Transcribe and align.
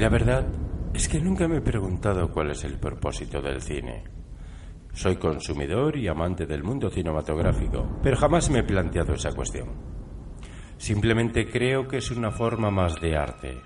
La 0.00 0.08
verdad 0.08 0.46
es 0.94 1.10
que 1.10 1.20
nunca 1.20 1.46
me 1.46 1.58
he 1.58 1.60
preguntado 1.60 2.30
cuál 2.30 2.52
es 2.52 2.64
el 2.64 2.78
propósito 2.78 3.42
del 3.42 3.60
cine. 3.60 4.04
Soy 4.94 5.16
consumidor 5.16 5.94
y 5.94 6.08
amante 6.08 6.46
del 6.46 6.62
mundo 6.62 6.88
cinematográfico, 6.88 7.98
pero 8.02 8.16
jamás 8.16 8.48
me 8.48 8.60
he 8.60 8.62
planteado 8.62 9.12
esa 9.12 9.34
cuestión. 9.34 9.68
Simplemente 10.78 11.50
creo 11.50 11.86
que 11.86 11.98
es 11.98 12.10
una 12.10 12.30
forma 12.30 12.70
más 12.70 12.98
de 12.98 13.14
arte, 13.14 13.60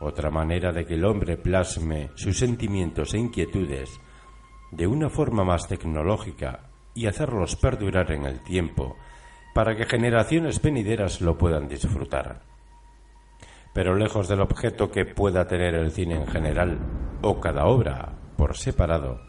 otra 0.00 0.30
manera 0.30 0.70
de 0.70 0.84
que 0.84 0.96
el 0.96 1.04
hombre 1.06 1.38
plasme 1.38 2.10
sus 2.14 2.36
sentimientos 2.36 3.14
e 3.14 3.18
inquietudes 3.20 3.88
de 4.70 4.86
una 4.86 5.08
forma 5.08 5.44
más 5.44 5.66
tecnológica 5.66 6.68
y 6.94 7.06
hacerlos 7.06 7.56
perdurar 7.56 8.12
en 8.12 8.26
el 8.26 8.42
tiempo 8.42 8.98
para 9.54 9.74
que 9.74 9.86
generaciones 9.86 10.60
venideras 10.60 11.22
lo 11.22 11.38
puedan 11.38 11.68
disfrutar. 11.68 12.53
Pero 13.74 13.96
lejos 13.96 14.28
del 14.28 14.40
objeto 14.40 14.90
que 14.90 15.04
pueda 15.04 15.46
tener 15.46 15.74
el 15.74 15.90
cine 15.90 16.14
en 16.14 16.26
general 16.26 16.78
o 17.22 17.40
cada 17.40 17.66
obra 17.66 18.12
por 18.36 18.56
separado, 18.56 19.20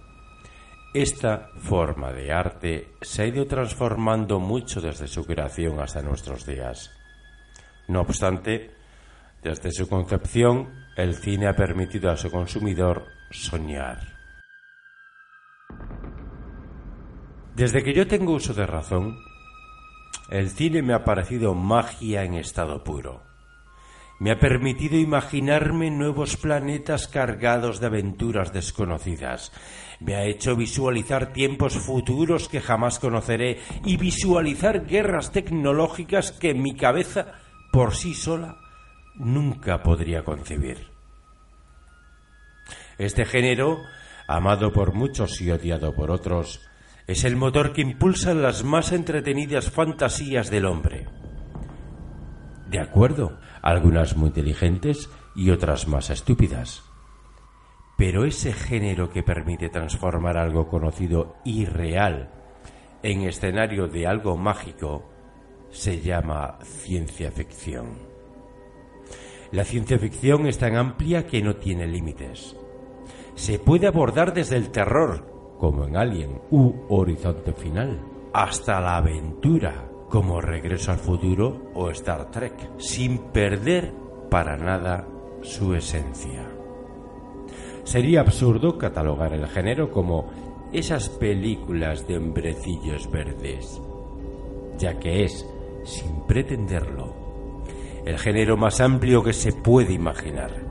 esta 0.93 1.49
forma 1.57 2.13
de 2.13 2.31
arte 2.31 2.93
se 3.01 3.23
ha 3.23 3.27
ido 3.27 3.45
transformando 3.47 4.39
mucho 4.39 4.79
desde 4.79 5.07
su 5.07 5.25
creación 5.25 5.79
hasta 5.81 6.01
nuestros 6.01 6.45
días. 6.45 6.89
No 7.89 8.01
obstante, 8.01 8.71
desde 9.43 9.71
su 9.71 9.89
concepción, 9.89 10.69
el 10.95 11.15
cine 11.15 11.47
ha 11.47 11.53
permitido 11.53 12.09
a 12.09 12.15
su 12.15 12.31
consumidor 12.31 13.03
soñar. 13.31 13.99
Desde 17.55 17.83
que 17.83 17.93
yo 17.93 18.07
tengo 18.07 18.33
uso 18.33 18.53
de 18.53 18.65
razón, 18.65 19.17
el 20.29 20.49
cine 20.49 20.81
me 20.81 20.93
ha 20.93 21.03
parecido 21.03 21.53
magia 21.53 22.23
en 22.23 22.35
estado 22.35 22.83
puro. 22.83 23.34
Me 24.17 24.31
ha 24.31 24.39
permitido 24.39 24.97
imaginarme 24.97 25.91
nuevos 25.91 26.37
planetas 26.37 27.07
cargados 27.07 27.81
de 27.81 27.87
aventuras 27.87 28.53
desconocidas. 28.53 29.51
Me 29.99 30.15
ha 30.15 30.23
hecho 30.23 30.55
visualizar 30.55 31.33
tiempos 31.33 31.73
futuros 31.77 32.47
que 32.47 32.61
jamás 32.61 32.99
conoceré 32.99 33.59
y 33.83 33.97
visualizar 33.97 34.85
guerras 34.85 35.31
tecnológicas 35.31 36.31
que 36.31 36.53
mi 36.53 36.75
cabeza 36.75 37.33
por 37.71 37.93
sí 37.93 38.13
sola 38.13 38.57
nunca 39.15 39.83
podría 39.83 40.23
concebir. 40.23 40.87
Este 42.97 43.25
género, 43.25 43.81
amado 44.27 44.71
por 44.71 44.93
muchos 44.93 45.41
y 45.41 45.51
odiado 45.51 45.93
por 45.93 46.09
otros, 46.09 46.61
es 47.07 47.25
el 47.25 47.35
motor 47.35 47.73
que 47.73 47.81
impulsa 47.81 48.33
las 48.33 48.63
más 48.63 48.93
entretenidas 48.93 49.69
fantasías 49.69 50.49
del 50.49 50.65
hombre. 50.65 51.05
De 52.69 52.79
acuerdo, 52.79 53.37
algunas 53.61 54.15
muy 54.15 54.27
inteligentes 54.27 55.09
y 55.35 55.51
otras 55.51 55.87
más 55.87 56.09
estúpidas. 56.09 56.83
Pero 57.97 58.25
ese 58.25 58.53
género 58.53 59.09
que 59.09 59.23
permite 59.23 59.69
transformar 59.69 60.37
algo 60.37 60.67
conocido 60.67 61.35
y 61.45 61.65
real 61.65 62.29
en 63.05 63.21
escenario 63.21 63.87
de 63.87 64.07
algo 64.07 64.35
mágico 64.35 65.03
se 65.69 66.01
llama 66.01 66.57
ciencia 66.63 67.31
ficción. 67.31 67.99
La 69.51 69.63
ciencia 69.63 69.99
ficción 69.99 70.47
es 70.47 70.57
tan 70.57 70.75
amplia 70.75 71.27
que 71.27 71.41
no 71.41 71.55
tiene 71.55 71.85
límites. 71.85 72.55
Se 73.35 73.59
puede 73.59 73.85
abordar 73.87 74.33
desde 74.33 74.57
el 74.57 74.71
terror, 74.71 75.55
como 75.59 75.85
en 75.85 75.97
Alien 75.97 76.41
u 76.49 76.73
Horizonte 76.89 77.53
Final, 77.53 78.01
hasta 78.33 78.81
la 78.81 78.97
aventura, 78.97 79.87
como 80.15 80.39
Regreso 80.39 80.93
al 80.93 80.99
Futuro 80.99 81.71
o 81.73 81.89
Star 81.89 82.31
Trek, 82.31 82.53
sin 82.77 83.17
perder 83.33 83.91
para 84.29 84.55
nada 84.55 85.05
su 85.41 85.75
esencia. 85.75 86.47
Sería 87.83 88.21
absurdo 88.21 88.77
catalogar 88.77 89.33
el 89.33 89.45
género 89.45 89.91
como 89.91 90.31
esas 90.71 91.09
películas 91.09 92.07
de 92.07 92.15
hombrecillos 92.15 93.11
verdes, 93.11 93.81
ya 94.77 94.97
que 94.99 95.25
es, 95.25 95.45
sin 95.83 96.21
pretenderlo, 96.21 97.13
el 98.05 98.17
género 98.17 98.55
más 98.55 98.79
amplio 98.79 99.21
que 99.21 99.33
se 99.33 99.51
puede 99.51 99.91
imaginar 99.91 100.63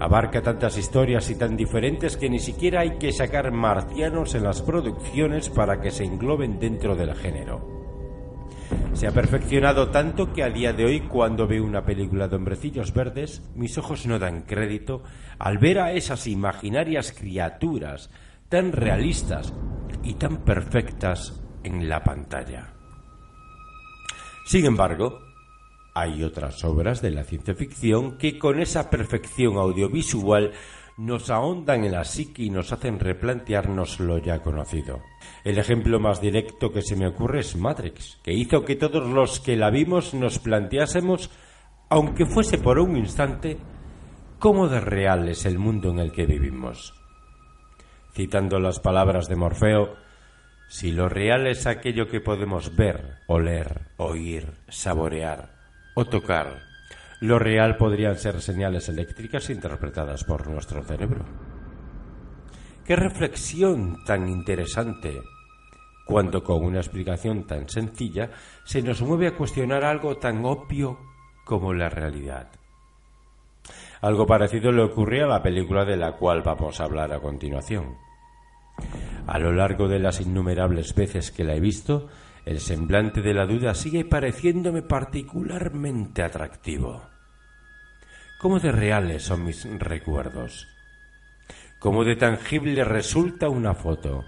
Abarca 0.00 0.40
tantas 0.40 0.78
historias 0.78 1.28
y 1.28 1.34
tan 1.34 1.58
diferentes 1.58 2.16
que 2.16 2.30
ni 2.30 2.38
siquiera 2.38 2.80
hay 2.80 2.96
que 2.96 3.12
sacar 3.12 3.52
marcianos 3.52 4.34
en 4.34 4.44
las 4.44 4.62
producciones 4.62 5.50
para 5.50 5.78
que 5.78 5.90
se 5.90 6.04
engloben 6.04 6.58
dentro 6.58 6.96
del 6.96 7.14
género. 7.14 7.69
Se 8.92 9.06
ha 9.06 9.12
perfeccionado 9.12 9.88
tanto 9.88 10.32
que 10.32 10.42
a 10.42 10.50
día 10.50 10.72
de 10.72 10.84
hoy 10.84 11.00
cuando 11.00 11.46
veo 11.46 11.64
una 11.64 11.84
película 11.84 12.28
de 12.28 12.36
hombrecillos 12.36 12.92
verdes, 12.92 13.42
mis 13.54 13.78
ojos 13.78 14.06
no 14.06 14.18
dan 14.18 14.42
crédito 14.42 15.02
al 15.38 15.58
ver 15.58 15.78
a 15.78 15.92
esas 15.92 16.26
imaginarias 16.26 17.12
criaturas 17.12 18.10
tan 18.48 18.72
realistas 18.72 19.54
y 20.02 20.14
tan 20.14 20.44
perfectas 20.44 21.40
en 21.62 21.88
la 21.88 22.02
pantalla. 22.02 22.74
Sin 24.44 24.66
embargo, 24.66 25.20
hay 25.94 26.22
otras 26.22 26.64
obras 26.64 27.02
de 27.02 27.10
la 27.10 27.24
ciencia 27.24 27.54
ficción 27.54 28.18
que 28.18 28.38
con 28.38 28.60
esa 28.60 28.90
perfección 28.90 29.56
audiovisual 29.56 30.52
nos 31.00 31.30
ahondan 31.30 31.84
en 31.84 31.92
la 31.92 32.04
psique 32.04 32.42
y 32.42 32.50
nos 32.50 32.72
hacen 32.72 33.00
replantearnos 33.00 34.00
lo 34.00 34.18
ya 34.18 34.42
conocido. 34.42 35.00
El 35.44 35.56
ejemplo 35.56 35.98
más 35.98 36.20
directo 36.20 36.70
que 36.70 36.82
se 36.82 36.94
me 36.94 37.06
ocurre 37.06 37.40
es 37.40 37.56
Matrix, 37.56 38.18
que 38.22 38.34
hizo 38.34 38.66
que 38.66 38.76
todos 38.76 39.08
los 39.08 39.40
que 39.40 39.56
la 39.56 39.70
vimos 39.70 40.12
nos 40.12 40.38
planteásemos, 40.38 41.30
aunque 41.88 42.26
fuese 42.26 42.58
por 42.58 42.78
un 42.78 42.98
instante, 42.98 43.56
cómo 44.38 44.68
de 44.68 44.80
real 44.80 45.26
es 45.30 45.46
el 45.46 45.58
mundo 45.58 45.90
en 45.90 46.00
el 46.00 46.12
que 46.12 46.26
vivimos. 46.26 46.92
Citando 48.12 48.60
las 48.60 48.78
palabras 48.78 49.26
de 49.26 49.36
Morfeo, 49.36 49.94
si 50.68 50.92
lo 50.92 51.08
real 51.08 51.46
es 51.46 51.66
aquello 51.66 52.08
que 52.08 52.20
podemos 52.20 52.76
ver, 52.76 53.20
oler, 53.26 53.86
oír, 53.96 54.52
saborear, 54.68 55.54
o 55.94 56.04
tocar. 56.04 56.69
Lo 57.20 57.38
real 57.38 57.76
podrían 57.76 58.16
ser 58.16 58.40
señales 58.40 58.88
eléctricas 58.88 59.50
interpretadas 59.50 60.24
por 60.24 60.48
nuestro 60.48 60.82
cerebro. 60.82 61.24
Qué 62.84 62.96
reflexión 62.96 64.02
tan 64.04 64.28
interesante 64.28 65.20
cuando 66.06 66.42
con 66.42 66.64
una 66.64 66.78
explicación 66.78 67.46
tan 67.46 67.68
sencilla 67.68 68.30
se 68.64 68.82
nos 68.82 69.02
mueve 69.02 69.28
a 69.28 69.36
cuestionar 69.36 69.84
algo 69.84 70.16
tan 70.16 70.44
obvio 70.44 70.98
como 71.44 71.72
la 71.74 71.88
realidad. 71.88 72.48
Algo 74.00 74.26
parecido 74.26 74.72
le 74.72 74.82
ocurre 74.82 75.22
a 75.22 75.26
la 75.26 75.42
película 75.42 75.84
de 75.84 75.96
la 75.96 76.12
cual 76.12 76.42
vamos 76.42 76.80
a 76.80 76.84
hablar 76.84 77.12
a 77.12 77.20
continuación. 77.20 77.96
A 79.26 79.38
lo 79.38 79.52
largo 79.52 79.88
de 79.88 79.98
las 79.98 80.20
innumerables 80.20 80.94
veces 80.94 81.30
que 81.30 81.44
la 81.44 81.54
he 81.54 81.60
visto, 81.60 82.08
el 82.44 82.60
semblante 82.60 83.20
de 83.20 83.34
la 83.34 83.46
duda 83.46 83.74
sigue 83.74 84.04
pareciéndome 84.04 84.82
particularmente 84.82 86.22
atractivo. 86.22 87.02
¿Cómo 88.40 88.58
de 88.58 88.72
reales 88.72 89.24
son 89.24 89.44
mis 89.44 89.64
recuerdos? 89.78 90.66
¿Cómo 91.78 92.04
de 92.04 92.16
tangible 92.16 92.84
resulta 92.84 93.48
una 93.48 93.74
foto? 93.74 94.24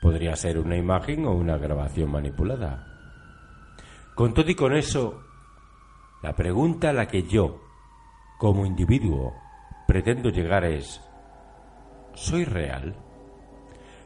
Podría 0.00 0.36
ser 0.36 0.58
una 0.58 0.76
imagen 0.76 1.26
o 1.26 1.32
una 1.32 1.58
grabación 1.58 2.10
manipulada. 2.10 2.86
Con 4.14 4.32
todo 4.32 4.50
y 4.50 4.54
con 4.54 4.74
eso, 4.74 5.22
la 6.22 6.34
pregunta 6.34 6.90
a 6.90 6.92
la 6.92 7.06
que 7.06 7.24
yo, 7.24 7.60
como 8.38 8.64
individuo, 8.64 9.34
pretendo 9.86 10.30
llegar 10.30 10.64
es, 10.64 11.00
¿soy 12.14 12.44
real? 12.44 12.94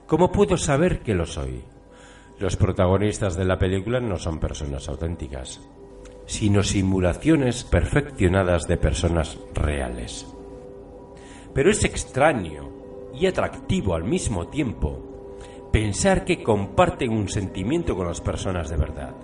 ¿Cómo 0.07 0.33
puedo 0.33 0.57
saber 0.57 1.03
que 1.03 1.15
lo 1.15 1.27
soy? 1.27 1.65
Los 2.39 2.57
protagonistas 2.57 3.37
de 3.37 3.45
la 3.45 3.59
película 3.59 3.99
no 3.99 4.17
son 4.17 4.39
personas 4.39 4.89
auténticas, 4.89 5.61
sino 6.25 6.63
simulaciones 6.63 7.65
perfeccionadas 7.65 8.69
de 8.69 8.77
personas 8.77 9.39
reales. 9.55 10.25
Pero 11.53 11.71
es 11.71 11.85
extraño 11.85 12.71
y 13.13 13.27
atractivo 13.27 13.95
al 13.95 14.05
mismo 14.05 14.47
tiempo 14.47 15.69
pensar 15.73 16.25
que 16.25 16.43
comparten 16.43 17.11
un 17.11 17.29
sentimiento 17.29 17.97
con 17.97 18.07
las 18.07 18.21
personas 18.21 18.71
de 18.71 18.77
verdad. 18.77 19.17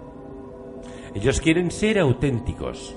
Ellos 1.14 1.40
quieren 1.40 1.70
ser 1.70 2.00
auténticos, 2.00 2.96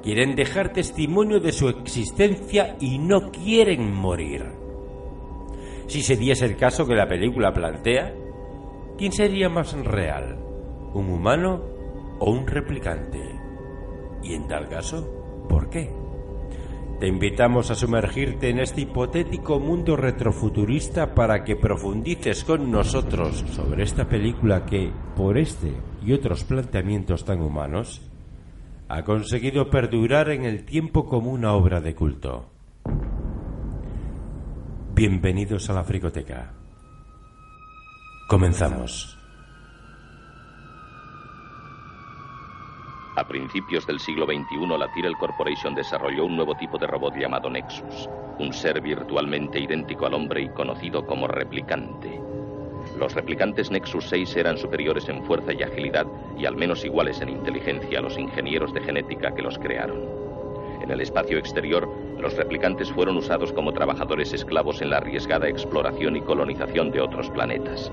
quieren 0.00 0.36
dejar 0.36 0.72
testimonio 0.72 1.40
de 1.40 1.50
su 1.50 1.68
existencia 1.68 2.76
y 2.78 2.98
no 2.98 3.32
quieren 3.32 3.92
morir. 3.92 4.44
Si 5.88 6.02
se 6.02 6.16
diese 6.16 6.44
el 6.44 6.56
caso 6.56 6.86
que 6.86 6.94
la 6.94 7.08
película 7.08 7.52
plantea, 7.52 8.14
¿Quién 8.98 9.12
sería 9.12 9.48
más 9.48 9.74
real? 9.84 10.36
¿Un 10.92 11.08
humano 11.08 11.62
o 12.18 12.32
un 12.32 12.48
replicante? 12.48 13.20
Y 14.24 14.34
en 14.34 14.48
tal 14.48 14.68
caso, 14.68 15.46
¿por 15.48 15.70
qué? 15.70 15.88
Te 16.98 17.06
invitamos 17.06 17.70
a 17.70 17.76
sumergirte 17.76 18.50
en 18.50 18.58
este 18.58 18.80
hipotético 18.80 19.60
mundo 19.60 19.96
retrofuturista 19.96 21.14
para 21.14 21.44
que 21.44 21.54
profundices 21.54 22.42
con 22.42 22.72
nosotros 22.72 23.44
sobre 23.52 23.84
esta 23.84 24.08
película 24.08 24.66
que, 24.66 24.90
por 25.14 25.38
este 25.38 25.74
y 26.04 26.12
otros 26.12 26.42
planteamientos 26.42 27.24
tan 27.24 27.40
humanos, 27.40 28.02
ha 28.88 29.04
conseguido 29.04 29.70
perdurar 29.70 30.30
en 30.30 30.44
el 30.44 30.64
tiempo 30.64 31.06
como 31.06 31.30
una 31.30 31.52
obra 31.52 31.80
de 31.80 31.94
culto. 31.94 32.46
Bienvenidos 34.92 35.70
a 35.70 35.74
la 35.74 35.84
Fricoteca. 35.84 36.57
Comenzamos. 38.28 39.16
A 43.16 43.26
principios 43.26 43.86
del 43.86 43.98
siglo 43.98 44.26
XXI, 44.26 44.78
la 44.78 44.92
Tyrell 44.92 45.16
Corporation 45.16 45.74
desarrolló 45.74 46.26
un 46.26 46.36
nuevo 46.36 46.54
tipo 46.54 46.76
de 46.76 46.86
robot 46.86 47.16
llamado 47.16 47.48
Nexus, 47.48 48.06
un 48.38 48.52
ser 48.52 48.82
virtualmente 48.82 49.58
idéntico 49.58 50.04
al 50.04 50.12
hombre 50.12 50.42
y 50.42 50.50
conocido 50.50 51.06
como 51.06 51.26
replicante. 51.26 52.20
Los 52.98 53.14
replicantes 53.14 53.70
Nexus 53.70 54.10
6 54.10 54.36
eran 54.36 54.58
superiores 54.58 55.08
en 55.08 55.24
fuerza 55.24 55.54
y 55.54 55.62
agilidad 55.62 56.06
y 56.36 56.44
al 56.44 56.54
menos 56.54 56.84
iguales 56.84 57.22
en 57.22 57.30
inteligencia 57.30 57.98
a 57.98 58.02
los 58.02 58.18
ingenieros 58.18 58.74
de 58.74 58.82
genética 58.82 59.34
que 59.34 59.40
los 59.40 59.58
crearon. 59.58 60.02
En 60.82 60.90
el 60.90 61.00
espacio 61.00 61.38
exterior, 61.38 61.88
los 62.20 62.36
replicantes 62.36 62.90
fueron 62.92 63.16
usados 63.16 63.52
como 63.52 63.72
trabajadores 63.72 64.32
esclavos 64.32 64.82
en 64.82 64.90
la 64.90 64.98
arriesgada 64.98 65.48
exploración 65.48 66.16
y 66.16 66.20
colonización 66.20 66.90
de 66.90 67.00
otros 67.00 67.30
planetas. 67.30 67.92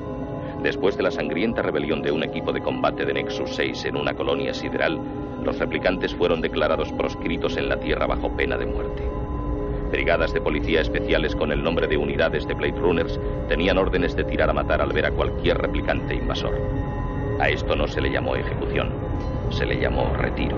Después 0.62 0.98
de 0.98 1.04
la 1.04 1.12
sangrienta 1.12 1.62
rebelión 1.62 2.02
de 2.02 2.12
un 2.12 2.24
equipo 2.24 2.52
de 2.52 2.62
combate 2.62 3.06
de 3.06 3.14
Nexus 3.14 3.56
6 3.56 3.86
en 3.86 3.98
una 3.98 4.16
colonia 4.16 4.54
sideral, 4.54 5.00
los 5.44 5.60
replicantes 5.60 6.16
fueron 6.16 6.42
declarados 6.42 6.92
proscritos 6.94 7.56
en 7.58 7.70
la 7.70 7.80
Tierra 7.80 8.08
bajo 8.08 8.36
pena 8.36 8.58
de 8.58 8.66
muerte. 8.66 9.04
Brigadas 9.92 10.34
de 10.34 10.42
policía 10.42 10.82
especiales 10.82 11.36
con 11.36 11.52
el 11.52 11.64
nombre 11.64 11.88
de 11.88 11.98
unidades 11.98 12.48
de 12.48 12.56
Blade 12.56 12.80
Runners 12.80 13.20
tenían 13.48 13.78
órdenes 13.78 14.16
de 14.16 14.24
tirar 14.24 14.50
a 14.50 14.54
matar 14.54 14.82
al 14.82 14.92
ver 14.92 15.06
a 15.06 15.12
cualquier 15.12 15.60
replicante 15.60 16.16
invasor. 16.16 16.60
A 17.40 17.50
esto 17.50 17.76
no 17.76 17.88
se 17.88 18.02
le 18.02 18.10
llamó 18.10 18.36
ejecución, 18.36 18.90
se 19.52 19.66
le 19.66 19.80
llamó 19.80 20.12
retiro. 20.18 20.58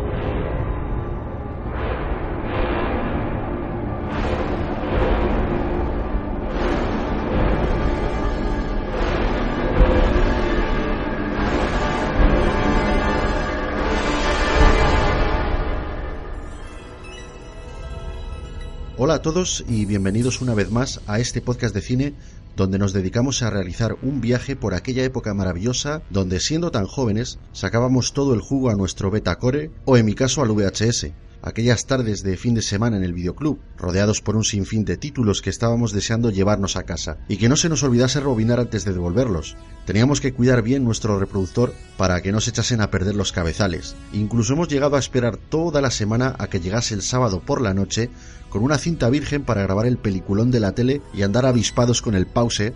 Hola 19.00 19.14
a 19.14 19.22
todos 19.22 19.64
y 19.70 19.86
bienvenidos 19.86 20.42
una 20.42 20.56
vez 20.56 20.72
más 20.72 21.02
a 21.06 21.20
este 21.20 21.40
podcast 21.40 21.74
de 21.74 21.82
cine 21.82 22.14
donde 22.56 22.80
nos 22.80 22.94
dedicamos 22.94 23.44
a 23.44 23.50
realizar 23.52 23.96
un 24.02 24.22
viaje 24.22 24.56
por 24.56 24.74
aquella 24.74 25.04
época 25.04 25.36
maravillosa 25.36 26.02
donde 26.10 26.40
siendo 26.40 26.72
tan 26.72 26.88
jóvenes 26.88 27.38
sacábamos 27.54 28.14
todo 28.14 28.34
el 28.34 28.42
jugo 28.42 28.72
a 28.72 28.76
nuestro 28.76 29.12
beta 29.12 29.36
core 29.38 29.70
o 29.86 29.98
en 29.98 30.06
mi 30.06 30.16
caso 30.16 30.42
al 30.42 30.50
VHS 30.50 31.12
aquellas 31.42 31.86
tardes 31.86 32.24
de 32.24 32.38
fin 32.38 32.54
de 32.54 32.62
semana 32.62 32.98
en 32.98 33.04
el 33.04 33.14
videoclub, 33.14 33.60
rodeados 33.78 34.22
por 34.22 34.36
un 34.36 34.44
sinfín 34.44 34.86
de 34.86 34.98
títulos 34.98 35.42
que 35.42 35.50
estábamos 35.50 35.92
deseando 35.92 36.30
llevarnos 36.30 36.76
a 36.76 36.84
casa, 36.84 37.18
y 37.28 37.38
que 37.38 37.50
no 37.50 37.56
se 37.56 37.70
nos 37.70 37.84
olvidase 37.84 38.20
robinar 38.20 38.60
antes 38.60 38.86
de 38.86 38.94
devolverlos. 38.94 39.56
Teníamos 39.86 40.22
que 40.22 40.34
cuidar 40.34 40.62
bien 40.62 40.84
nuestro 40.84 41.20
reproductor 41.20 41.74
para 41.98 42.22
que 42.22 42.32
no 42.32 42.42
se 42.42 42.50
echasen 42.50 42.82
a 42.82 42.92
perder 42.92 43.16
los 43.16 43.32
cabezales. 43.32 43.96
Incluso 44.14 44.54
hemos 44.54 44.68
llegado 44.68 44.96
a 44.96 45.00
esperar 45.00 45.38
toda 45.38 45.82
la 45.82 45.92
semana 45.92 46.36
a 46.40 46.48
que 46.48 46.60
llegase 46.60 46.94
el 46.94 47.02
sábado 47.02 47.42
por 47.42 47.62
la 47.62 47.74
noche 47.74 48.10
con 48.50 48.64
una 48.64 48.78
cinta 48.78 49.10
virgen 49.10 49.44
para 49.44 49.64
grabar 49.64 49.86
el 49.86 49.98
peliculón 49.98 50.52
de 50.52 50.60
la 50.60 50.74
tele 50.74 51.02
y 51.14 51.24
andar 51.24 51.46
avispados 51.46 52.02
con 52.02 52.16
el 52.16 52.28
pause 52.28 52.74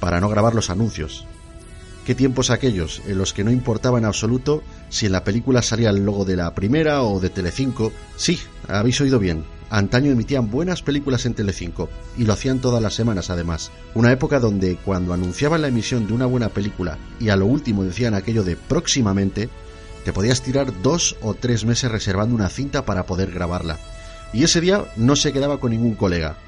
para 0.00 0.20
no 0.20 0.28
grabar 0.28 0.54
los 0.54 0.70
anuncios. 0.70 1.26
¿Qué 2.08 2.14
tiempos 2.14 2.48
aquellos 2.48 3.02
en 3.06 3.18
los 3.18 3.34
que 3.34 3.44
no 3.44 3.50
importaba 3.50 3.98
en 3.98 4.06
absoluto 4.06 4.62
si 4.88 5.04
en 5.04 5.12
la 5.12 5.24
película 5.24 5.60
salía 5.60 5.90
el 5.90 6.06
logo 6.06 6.24
de 6.24 6.36
la 6.36 6.54
primera 6.54 7.02
o 7.02 7.20
de 7.20 7.28
Telecinco? 7.28 7.92
Sí, 8.16 8.38
habéis 8.66 8.98
oído 9.02 9.18
bien. 9.18 9.44
Antaño 9.68 10.10
emitían 10.10 10.50
buenas 10.50 10.80
películas 10.80 11.26
en 11.26 11.34
Telecinco 11.34 11.90
y 12.16 12.24
lo 12.24 12.32
hacían 12.32 12.60
todas 12.60 12.82
las 12.82 12.94
semanas 12.94 13.28
además. 13.28 13.70
Una 13.94 14.10
época 14.10 14.40
donde 14.40 14.76
cuando 14.76 15.12
anunciaban 15.12 15.60
la 15.60 15.68
emisión 15.68 16.06
de 16.06 16.14
una 16.14 16.24
buena 16.24 16.48
película 16.48 16.96
y 17.20 17.28
a 17.28 17.36
lo 17.36 17.44
último 17.44 17.84
decían 17.84 18.14
aquello 18.14 18.42
de 18.42 18.56
próximamente, 18.56 19.50
te 20.06 20.14
podías 20.14 20.40
tirar 20.40 20.72
dos 20.80 21.14
o 21.20 21.34
tres 21.34 21.66
meses 21.66 21.90
reservando 21.90 22.34
una 22.34 22.48
cinta 22.48 22.86
para 22.86 23.04
poder 23.04 23.32
grabarla. 23.32 23.76
Y 24.32 24.44
ese 24.44 24.62
día 24.62 24.86
no 24.96 25.14
se 25.14 25.34
quedaba 25.34 25.60
con 25.60 25.72
ningún 25.72 25.94
colega. 25.94 26.38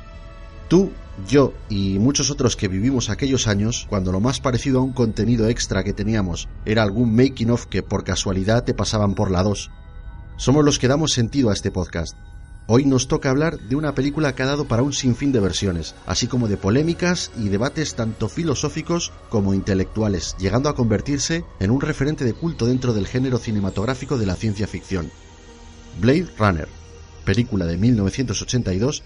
Tú 0.69 0.91
yo 1.29 1.53
y 1.69 1.99
muchos 1.99 2.31
otros 2.31 2.57
que 2.57 2.69
vivimos 2.69 3.11
aquellos 3.11 3.47
años, 3.47 3.87
cuando 3.89 4.13
lo 4.13 4.21
más 4.21 4.41
parecido 4.41 4.81
a 4.81 4.83
un 4.83 4.93
contenido 4.93 5.49
extra 5.49 5.85
que 5.85 5.93
teníamos 5.93 6.49
era 6.65 6.83
algún 6.83 7.15
making 7.15 7.51
of 7.51 7.67
que 7.67 7.83
por 7.83 8.05
casualidad 8.05 8.65
te 8.65 8.75
pasaban 8.75 9.15
por 9.15 9.31
la 9.31 9.43
2, 9.43 9.71
somos 10.37 10.65
los 10.65 10.79
que 10.79 10.89
damos 10.89 11.13
sentido 11.13 11.51
a 11.51 11.53
este 11.53 11.71
podcast. 11.71 12.17
Hoy 12.67 12.85
nos 12.85 13.09
toca 13.09 13.31
hablar 13.31 13.59
de 13.59 13.75
una 13.75 13.95
película 13.95 14.35
que 14.35 14.45
ha 14.45 14.47
dado 14.47 14.67
para 14.67 14.85
un 14.85 14.93
sinfín 14.93 15.33
de 15.33 15.41
versiones, 15.41 15.97
así 16.07 16.29
como 16.29 16.47
de 16.47 16.57
polémicas 16.57 17.33
y 17.37 17.49
debates 17.49 17.97
tanto 17.97 18.29
filosóficos 18.29 19.13
como 19.29 19.55
intelectuales, 19.55 20.37
llegando 20.39 20.69
a 20.69 20.77
convertirse 20.77 21.45
en 21.59 21.73
un 21.73 21.81
referente 21.81 22.25
de 22.25 22.33
culto 22.33 22.67
dentro 22.67 22.95
del 22.95 23.09
género 23.09 23.39
cinematográfico 23.39 24.19
de 24.19 24.27
la 24.27 24.37
ciencia 24.37 24.69
ficción. 24.69 25.11
Blade 26.01 26.29
Runner, 26.39 26.69
película 27.25 27.67
de 27.67 27.77
1982, 27.77 29.03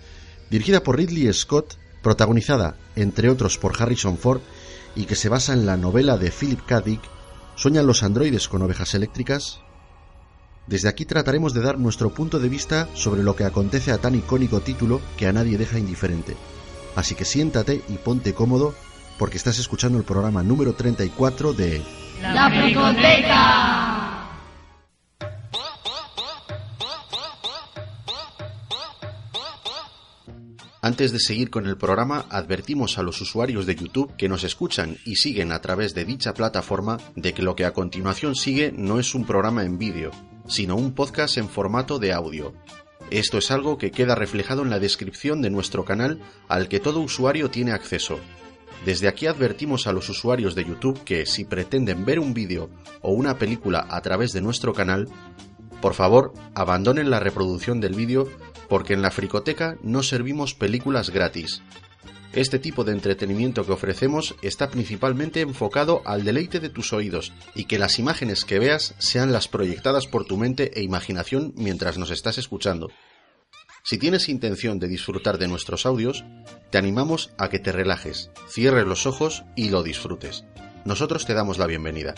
dirigida 0.51 0.83
por 0.83 0.99
Ridley 0.99 1.33
Scott 1.33 1.79
protagonizada, 2.05 2.77
entre 2.95 3.29
otros, 3.29 3.59
por 3.59 3.83
Harrison 3.83 4.17
Ford 4.17 4.43
y 4.95 5.07
que 5.07 5.17
se 5.17 5.29
basa 5.29 5.53
en 5.53 5.67
la 5.67 5.77
novela 5.77 6.17
de 6.17 6.31
Philip 6.31 6.65
K. 6.65 6.81
Dick, 6.81 7.01
¿Sueñan 7.57 7.87
los 7.87 8.03
androides 8.03 8.49
con 8.49 8.63
ovejas 8.63 8.95
eléctricas? 8.95 9.61
Desde 10.67 10.89
aquí 10.89 11.05
trataremos 11.05 11.55
de 11.55 11.61
dar 11.61 11.79
nuestro 11.79 12.11
punto 12.11 12.39
de 12.39 12.49
vista 12.49 12.89
sobre 12.95 13.23
lo 13.23 13.37
que 13.37 13.45
acontece 13.45 13.93
a 13.93 13.99
tan 13.99 14.15
icónico 14.15 14.61
título 14.61 15.01
que 15.17 15.27
a 15.27 15.33
nadie 15.33 15.59
deja 15.59 15.79
indiferente. 15.79 16.37
Así 16.97 17.15
que 17.15 17.25
siéntate 17.25 17.83
y 17.89 17.95
ponte 17.95 18.35
cómodo 18.35 18.75
porque 19.19 19.37
estás 19.37 19.59
escuchando 19.59 19.99
el 19.99 20.05
programa 20.05 20.43
número 20.43 20.73
34 20.73 21.53
de 21.53 21.83
La 22.23 22.51
Fricoteca. 22.51 24.14
Antes 30.85 31.13
de 31.13 31.19
seguir 31.19 31.49
con 31.49 31.67
el 31.67 31.79
programa, 31.79 32.27
advertimos 32.29 32.99
a 32.99 33.03
los 33.03 33.19
usuarios 33.23 33.65
de 33.65 33.75
YouTube 33.75 34.15
que 34.19 34.29
nos 34.29 34.45
escuchan 34.45 34.99
y 35.07 35.17
siguen 35.17 35.51
a 35.51 35.63
través 35.63 35.95
de 35.95 36.05
dicha 36.05 36.35
plataforma 36.35 36.99
de 37.17 37.33
que 37.33 37.41
lo 37.41 37.57
que 37.57 37.65
a 37.65 37.73
continuación 37.73 38.35
sigue 38.35 38.71
no 38.71 39.01
es 39.01 39.15
un 39.15 39.25
programa 39.25 39.65
en 39.65 39.79
vídeo, 39.79 40.11
sino 40.47 40.77
un 40.77 40.93
podcast 40.93 41.39
en 41.39 41.49
formato 41.49 41.99
de 41.99 42.13
audio. 42.13 42.53
Esto 43.11 43.39
es 43.39 43.51
algo 43.51 43.79
que 43.79 43.93
queda 43.93 44.15
reflejado 44.15 44.61
en 44.61 44.69
la 44.69 44.79
descripción 44.79 45.41
de 45.41 45.49
nuestro 45.49 45.87
canal 45.87 46.21
al 46.49 46.69
que 46.69 46.81
todo 46.81 47.01
usuario 47.01 47.49
tiene 47.51 47.73
acceso. 47.73 48.21
Desde 48.85 49.09
aquí 49.09 49.27
advertimos 49.27 49.87
a 49.87 49.93
los 49.93 50.11
usuarios 50.11 50.55
de 50.55 50.67
YouTube 50.67 51.03
que 51.03 51.25
si 51.25 51.47
pretenden 51.47 52.05
ver 52.05 52.21
un 52.21 52.35
vídeo 52.35 52.69
o 53.01 53.15
una 53.15 53.39
película 53.39 53.87
a 53.89 54.03
través 54.03 54.35
de 54.35 54.43
nuestro 54.43 54.75
canal, 54.75 55.09
por 55.81 55.95
favor 55.95 56.35
abandonen 56.55 57.09
la 57.09 57.21
reproducción 57.21 57.81
del 57.81 57.95
vídeo 57.95 58.29
porque 58.69 58.95
en 58.95 59.03
la 59.03 59.11
fricoteca 59.11 59.77
no 59.83 60.03
servimos 60.03 60.55
películas 60.55 61.11
gratis. 61.11 61.63
Este 62.33 62.59
tipo 62.59 62.83
de 62.83 62.91
entretenimiento 62.93 63.65
que 63.65 63.73
ofrecemos 63.73 64.35
está 64.43 64.69
principalmente 64.69 65.41
enfocado 65.41 66.03
al 66.05 66.25
deleite 66.25 66.59
de 66.59 66.69
tus 66.69 66.93
oídos 66.93 67.33
y 67.55 67.67
que 67.67 67.79
las 67.79 68.01
imágenes 68.01 68.45
que 68.45 68.59
veas 68.59 68.95
sean 68.99 69.33
las 69.33 69.47
proyectadas 69.47 70.09
por 70.09 70.25
tu 70.25 70.37
mente 70.37 70.73
e 70.75 70.83
imaginación 70.83 71.53
mientras 71.57 71.97
nos 71.97 72.11
estás 72.11 72.37
escuchando. 72.39 72.91
Si 73.85 73.99
tienes 73.99 74.29
intención 74.29 74.81
de 74.81 74.89
disfrutar 74.89 75.39
de 75.39 75.47
nuestros 75.47 75.87
audios, 75.87 76.25
te 76.71 76.79
animamos 76.79 77.31
a 77.39 77.51
que 77.51 77.61
te 77.61 77.71
relajes, 77.71 78.31
cierres 78.49 78.87
los 78.87 79.07
ojos 79.07 79.45
y 79.55 79.69
lo 79.69 79.85
disfrutes. 79.85 80.45
Nosotros 80.85 81.27
te 81.27 81.35
damos 81.35 81.59
la 81.59 81.67
bienvenida. 81.67 82.15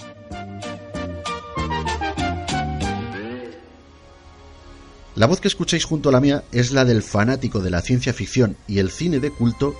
La 5.17 5.27
voz 5.27 5.41
que 5.41 5.49
escucháis 5.49 5.87
junto 5.87 6.11
a 6.11 6.13
la 6.13 6.21
mía 6.21 6.45
es 6.53 6.73
la 6.73 6.85
del 6.85 7.03
fanático 7.03 7.61
de 7.61 7.71
la 7.71 7.81
ciencia 7.81 8.13
ficción 8.13 8.55
y 8.69 8.81
el 8.81 8.91
cine 8.91 9.19
de 9.19 9.31
culto, 9.31 9.75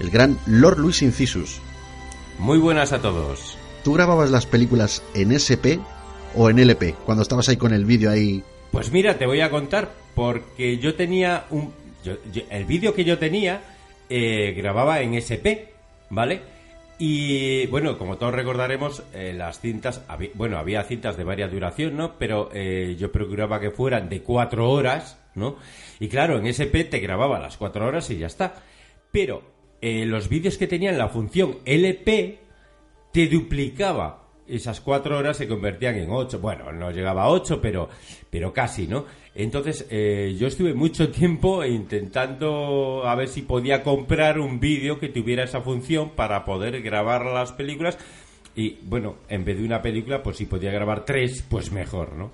el 0.00 0.10
gran 0.10 0.36
Lord 0.46 0.78
Luis 0.78 1.02
Incisus. 1.02 1.60
Muy 2.40 2.58
buenas 2.58 2.92
a 2.92 3.00
todos. 3.00 3.56
¿Tú 3.84 3.92
grababas 3.92 4.32
las 4.32 4.44
películas 4.44 5.04
en 5.14 5.30
SP 5.30 5.78
o 6.34 6.50
en 6.50 6.58
LP 6.58 6.96
cuando 7.06 7.22
estabas 7.22 7.48
ahí 7.48 7.56
con 7.56 7.72
el 7.72 7.84
vídeo 7.84 8.10
ahí? 8.10 8.42
Pues 8.72 8.90
mira, 8.90 9.18
te 9.18 9.26
voy 9.26 9.40
a 9.40 9.50
contar, 9.50 9.92
porque 10.16 10.78
yo 10.78 10.96
tenía 10.96 11.46
un... 11.50 11.72
el 12.50 12.64
vídeo 12.64 12.92
que 12.92 13.04
yo 13.04 13.18
tenía 13.18 13.62
eh, 14.10 14.52
grababa 14.56 15.00
en 15.00 15.14
SP, 15.14 15.70
¿vale? 16.10 16.42
Y 17.04 17.66
bueno, 17.66 17.98
como 17.98 18.16
todos 18.16 18.32
recordaremos, 18.32 19.02
eh, 19.12 19.34
las 19.36 19.58
cintas, 19.58 20.04
bueno, 20.34 20.56
había 20.56 20.84
cintas 20.84 21.16
de 21.16 21.24
varias 21.24 21.50
duración, 21.50 21.96
¿no? 21.96 22.16
Pero 22.16 22.48
eh, 22.54 22.94
yo 22.96 23.10
procuraba 23.10 23.58
que 23.58 23.72
fueran 23.72 24.08
de 24.08 24.22
cuatro 24.22 24.70
horas, 24.70 25.18
¿no? 25.34 25.56
Y 25.98 26.06
claro, 26.06 26.38
en 26.38 26.46
SP 26.46 26.86
te 26.86 27.00
grababa 27.00 27.40
las 27.40 27.56
cuatro 27.56 27.88
horas 27.88 28.08
y 28.10 28.18
ya 28.18 28.28
está. 28.28 28.54
Pero 29.10 29.42
eh, 29.80 30.06
los 30.06 30.28
vídeos 30.28 30.56
que 30.56 30.68
tenían 30.68 30.96
la 30.96 31.08
función 31.08 31.58
LP 31.64 32.38
te 33.12 33.26
duplicaba 33.26 34.22
esas 34.46 34.80
cuatro 34.80 35.18
horas 35.18 35.36
se 35.36 35.48
convertían 35.48 35.96
en 35.96 36.08
ocho. 36.08 36.38
Bueno, 36.38 36.70
no 36.70 36.92
llegaba 36.92 37.24
a 37.24 37.30
ocho, 37.30 37.60
pero, 37.60 37.88
pero 38.30 38.52
casi, 38.52 38.86
¿no? 38.86 39.06
Entonces, 39.34 39.86
eh, 39.90 40.36
yo 40.38 40.46
estuve 40.46 40.74
mucho 40.74 41.08
tiempo 41.10 41.64
intentando 41.64 43.02
a 43.06 43.14
ver 43.14 43.28
si 43.28 43.42
podía 43.42 43.82
comprar 43.82 44.38
un 44.38 44.60
vídeo 44.60 44.98
que 44.98 45.08
tuviera 45.08 45.44
esa 45.44 45.62
función 45.62 46.10
para 46.10 46.44
poder 46.44 46.82
grabar 46.82 47.24
las 47.26 47.52
películas. 47.52 47.98
Y 48.54 48.78
bueno, 48.82 49.16
en 49.28 49.44
vez 49.44 49.58
de 49.58 49.64
una 49.64 49.80
película, 49.80 50.22
pues 50.22 50.36
si 50.36 50.44
podía 50.44 50.70
grabar 50.70 51.04
tres, 51.06 51.42
pues 51.48 51.72
mejor, 51.72 52.12
¿no? 52.12 52.30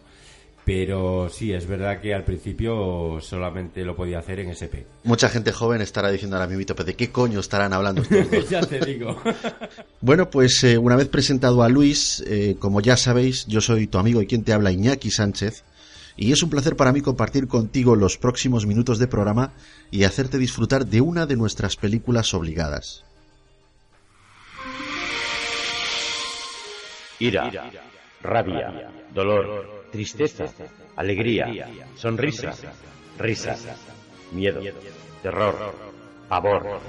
Pero 0.68 1.30
sí, 1.30 1.50
es 1.50 1.66
verdad 1.66 1.98
que 1.98 2.12
al 2.12 2.24
principio 2.24 3.20
solamente 3.22 3.82
lo 3.84 3.96
podía 3.96 4.18
hacer 4.18 4.40
en 4.40 4.50
SP. 4.52 4.84
Mucha 5.04 5.30
gente 5.30 5.50
joven 5.50 5.80
estará 5.80 6.10
diciendo 6.10 6.36
ahora 6.36 6.46
mismo, 6.46 6.74
¿de 6.74 6.94
qué 6.94 7.10
coño 7.10 7.40
estarán 7.40 7.72
hablando 7.72 8.02
estos 8.02 8.50
ya 8.50 8.60
te 8.60 8.78
digo. 8.84 9.16
bueno, 10.02 10.28
pues 10.28 10.62
eh, 10.64 10.76
una 10.76 10.94
vez 10.94 11.08
presentado 11.08 11.62
a 11.62 11.70
Luis, 11.70 12.22
eh, 12.26 12.56
como 12.58 12.82
ya 12.82 12.98
sabéis, 12.98 13.46
yo 13.46 13.62
soy 13.62 13.86
tu 13.86 13.96
amigo 13.96 14.20
y 14.20 14.26
quien 14.26 14.44
te 14.44 14.52
habla, 14.52 14.70
Iñaki 14.70 15.10
Sánchez. 15.10 15.64
Y 16.20 16.32
es 16.32 16.42
un 16.42 16.50
placer 16.50 16.74
para 16.74 16.92
mí 16.92 17.00
compartir 17.00 17.46
contigo 17.46 17.94
los 17.94 18.18
próximos 18.18 18.66
minutos 18.66 18.98
de 18.98 19.06
programa 19.06 19.52
y 19.92 20.02
hacerte 20.02 20.36
disfrutar 20.36 20.84
de 20.84 21.00
una 21.00 21.26
de 21.26 21.36
nuestras 21.36 21.76
películas 21.76 22.34
obligadas. 22.34 23.04
Ira, 27.20 27.70
rabia, 28.20 28.90
dolor 29.14 29.86
tristeza, 29.92 30.46
alegría, 30.96 31.46
sonrisa, 31.94 32.52
risa, 33.16 33.56
miedo, 34.32 34.60
terror, 35.22 35.72
pavor, 36.28 36.80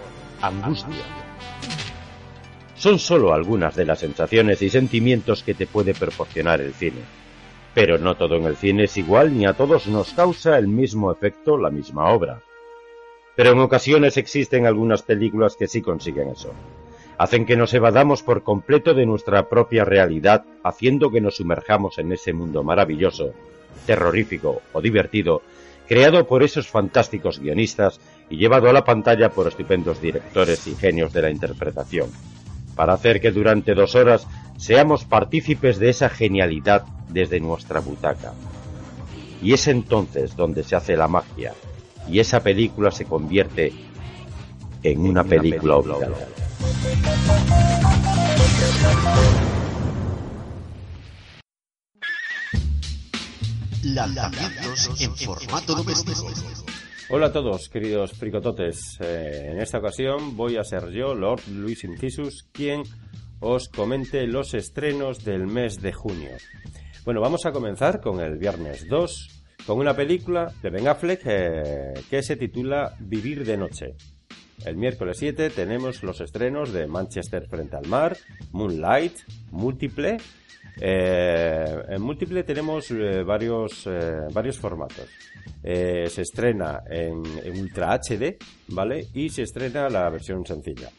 angustia. 0.41 1.05
Son 2.75 2.97
solo 2.97 3.31
algunas 3.31 3.75
de 3.75 3.85
las 3.85 3.99
sensaciones 3.99 4.59
y 4.63 4.71
sentimientos 4.71 5.43
que 5.43 5.53
te 5.53 5.67
puede 5.67 5.93
proporcionar 5.93 6.61
el 6.61 6.73
cine. 6.73 7.18
Pero 7.79 7.97
no 7.97 8.15
todo 8.15 8.35
en 8.35 8.43
el 8.43 8.57
cine 8.57 8.83
es 8.83 8.97
igual 8.97 9.37
ni 9.37 9.45
a 9.45 9.53
todos 9.53 9.87
nos 9.87 10.11
causa 10.11 10.57
el 10.57 10.67
mismo 10.67 11.13
efecto 11.13 11.57
la 11.57 11.69
misma 11.69 12.09
obra. 12.09 12.41
Pero 13.37 13.51
en 13.51 13.59
ocasiones 13.59 14.17
existen 14.17 14.65
algunas 14.65 15.01
películas 15.01 15.55
que 15.55 15.67
sí 15.67 15.81
consiguen 15.81 16.27
eso 16.27 16.51
hacen 17.19 17.45
que 17.45 17.57
nos 17.57 17.73
evadamos 17.73 18.23
por 18.23 18.43
completo 18.43 18.93
de 18.93 19.05
nuestra 19.05 19.49
propia 19.49 19.83
realidad, 19.83 20.45
haciendo 20.63 21.11
que 21.11 21.19
nos 21.19 21.35
sumerjamos 21.35 21.97
en 21.97 22.13
ese 22.13 22.31
mundo 22.31 22.63
maravilloso, 22.63 23.33
terrorífico 23.85 24.61
o 24.71 24.81
divertido, 24.81 25.41
creado 25.85 26.25
por 26.25 26.43
esos 26.43 26.69
fantásticos 26.69 27.39
guionistas 27.39 27.99
y 28.29 28.37
llevado 28.37 28.69
a 28.69 28.73
la 28.73 28.85
pantalla 28.85 29.31
por 29.31 29.49
estupendos 29.49 30.01
directores 30.01 30.65
y 30.67 30.75
genios 30.75 31.11
de 31.11 31.21
la 31.21 31.29
interpretación, 31.29 32.09
para 32.75 32.93
hacer 32.93 33.19
que 33.19 33.31
durante 33.31 33.73
dos 33.73 33.95
horas 33.95 34.27
seamos 34.57 35.05
partícipes 35.05 35.79
de 35.79 35.89
esa 35.89 36.09
genialidad 36.09 36.85
desde 37.09 37.39
nuestra 37.39 37.79
butaca. 37.79 38.33
Y 39.41 39.53
es 39.53 39.67
entonces 39.67 40.35
donde 40.35 40.63
se 40.63 40.75
hace 40.75 40.97
la 40.97 41.07
magia, 41.07 41.53
y 42.09 42.19
esa 42.19 42.41
película 42.41 42.91
se 42.91 43.05
convierte 43.05 43.71
en 44.83 44.99
una, 44.99 45.23
película, 45.23 45.77
obligada. 45.77 46.27
Lanzamientos 53.83 55.01
en 55.01 55.15
formato 55.15 55.75
doméstico. 55.75 56.27
Hola 57.11 57.25
a 57.25 57.31
todos, 57.31 57.69
queridos 57.69 58.11
fricototes. 58.11 58.99
Eh, 59.01 59.49
en 59.51 59.59
esta 59.59 59.79
ocasión 59.79 60.37
voy 60.37 60.57
a 60.57 60.63
ser 60.63 60.91
yo, 60.91 61.15
Lord 61.15 61.41
Luis 61.47 61.83
Incisus, 61.83 62.43
quien 62.51 62.83
os 63.39 63.67
comente 63.67 64.27
los 64.27 64.53
estrenos 64.53 65.25
del 65.25 65.47
mes 65.47 65.81
de 65.81 65.91
junio. 65.91 66.29
Bueno, 67.05 67.19
vamos 67.19 67.47
a 67.47 67.51
comenzar 67.51 67.99
con 67.99 68.19
el 68.19 68.37
viernes 68.37 68.87
2, 68.87 69.43
con 69.65 69.79
una 69.79 69.95
película 69.95 70.53
de 70.61 70.69
Ben 70.69 70.87
Affleck 70.87 71.21
eh, 71.25 71.93
que 72.11 72.21
se 72.21 72.35
titula 72.35 72.95
Vivir 72.99 73.43
de 73.43 73.57
Noche. 73.57 73.95
El 74.63 74.77
miércoles 74.77 75.17
7 75.17 75.49
tenemos 75.49 76.03
los 76.03 76.21
estrenos 76.21 76.71
de 76.71 76.85
Manchester 76.85 77.47
frente 77.47 77.75
al 77.75 77.87
mar, 77.87 78.17
Moonlight, 78.51 79.17
Múltiple. 79.49 80.17
Eh, 80.79 81.83
en 81.89 82.01
Múltiple 82.01 82.43
tenemos 82.43 82.89
eh, 82.91 83.23
varios, 83.23 83.85
eh, 83.87 84.27
varios 84.31 84.57
formatos. 84.57 85.07
se 85.61 86.21
estrena 86.21 86.83
en, 86.89 87.23
Ultra 87.59 87.93
HD, 87.99 88.37
¿vale? 88.69 89.07
Y 89.13 89.29
se 89.29 89.43
estrena 89.43 89.89
la 89.89 90.09
versión 90.09 90.45
sencilla. 90.45 90.89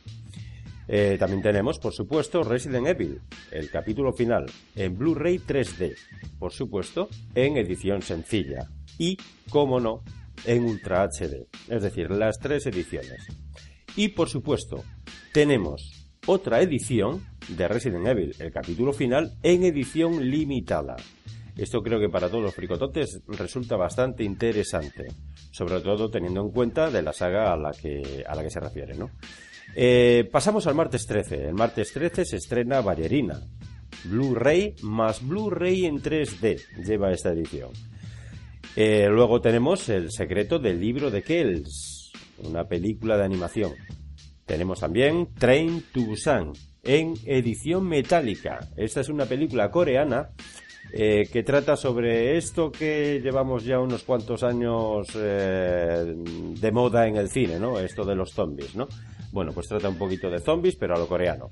también 1.18 1.40
tenemos, 1.40 1.78
por 1.78 1.92
supuesto, 1.92 2.42
Resident 2.42 2.86
Evil, 2.88 3.20
el 3.52 3.70
capítulo 3.70 4.12
final, 4.12 4.46
en 4.74 4.98
Blu-ray 4.98 5.38
3D, 5.38 5.94
por 6.38 6.52
supuesto, 6.52 7.08
en 7.34 7.56
edición 7.56 8.02
sencilla. 8.02 8.68
Y, 8.98 9.16
como 9.48 9.80
no, 9.80 10.02
en 10.44 10.64
Ultra 10.64 11.08
HD, 11.08 11.46
es 11.68 11.82
decir, 11.82 12.10
las 12.10 12.38
tres 12.38 12.66
ediciones. 12.66 13.26
Y 13.96 14.08
por 14.08 14.28
supuesto, 14.28 14.84
tenemos 15.32 15.99
otra 16.26 16.60
edición 16.60 17.24
de 17.48 17.68
Resident 17.68 18.06
Evil, 18.06 18.34
el 18.38 18.52
capítulo 18.52 18.92
final, 18.92 19.32
en 19.42 19.64
edición 19.64 20.30
limitada. 20.30 20.96
Esto 21.56 21.82
creo 21.82 21.98
que 21.98 22.08
para 22.08 22.28
todos 22.28 22.44
los 22.44 22.54
fricototes 22.54 23.20
resulta 23.28 23.76
bastante 23.76 24.24
interesante, 24.24 25.08
sobre 25.50 25.80
todo 25.80 26.10
teniendo 26.10 26.40
en 26.40 26.50
cuenta 26.50 26.90
de 26.90 27.02
la 27.02 27.12
saga 27.12 27.52
a 27.52 27.56
la 27.56 27.72
que, 27.72 28.24
a 28.26 28.34
la 28.34 28.42
que 28.42 28.50
se 28.50 28.60
refiere. 28.60 28.94
¿no? 28.94 29.10
Eh, 29.74 30.28
pasamos 30.30 30.66
al 30.66 30.74
martes 30.74 31.06
13. 31.06 31.48
El 31.48 31.54
martes 31.54 31.92
13 31.92 32.24
se 32.24 32.36
estrena 32.36 32.80
Ballerina. 32.80 33.40
Blu-ray 34.04 34.76
más 34.82 35.26
Blu-ray 35.26 35.84
en 35.84 36.00
3D 36.00 36.84
lleva 36.84 37.12
esta 37.12 37.30
edición. 37.30 37.70
Eh, 38.76 39.08
luego 39.10 39.40
tenemos 39.40 39.88
El 39.88 40.10
secreto 40.12 40.58
del 40.58 40.80
libro 40.80 41.10
de 41.10 41.22
Kells, 41.22 42.12
una 42.38 42.64
película 42.64 43.16
de 43.16 43.24
animación. 43.24 43.72
Tenemos 44.50 44.80
también 44.80 45.28
Train 45.38 45.84
to 45.92 46.00
Busan 46.00 46.52
en 46.82 47.14
edición 47.24 47.86
metálica. 47.86 48.58
Esta 48.76 49.00
es 49.00 49.08
una 49.08 49.24
película 49.24 49.70
coreana 49.70 50.30
eh, 50.92 51.28
que 51.32 51.44
trata 51.44 51.76
sobre 51.76 52.36
esto 52.36 52.72
que 52.72 53.20
llevamos 53.22 53.64
ya 53.64 53.78
unos 53.78 54.02
cuantos 54.02 54.42
años 54.42 55.06
eh, 55.14 56.16
de 56.16 56.72
moda 56.72 57.06
en 57.06 57.16
el 57.16 57.30
cine, 57.30 57.60
¿no? 57.60 57.78
Esto 57.78 58.04
de 58.04 58.16
los 58.16 58.32
zombies, 58.32 58.74
¿no? 58.74 58.88
Bueno, 59.30 59.52
pues 59.52 59.68
trata 59.68 59.88
un 59.88 59.96
poquito 59.96 60.28
de 60.28 60.40
zombies, 60.40 60.74
pero 60.74 60.96
a 60.96 60.98
lo 60.98 61.06
coreano. 61.06 61.50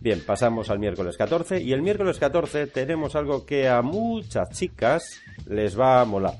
Bien, 0.00 0.22
pasamos 0.24 0.70
al 0.70 0.78
miércoles 0.78 1.16
14 1.16 1.60
y 1.60 1.72
el 1.72 1.82
miércoles 1.82 2.16
14 2.20 2.68
tenemos 2.68 3.16
algo 3.16 3.44
que 3.44 3.68
a 3.68 3.82
muchas 3.82 4.50
chicas 4.50 5.20
les 5.48 5.76
va 5.76 6.00
a 6.00 6.04
molar. 6.04 6.34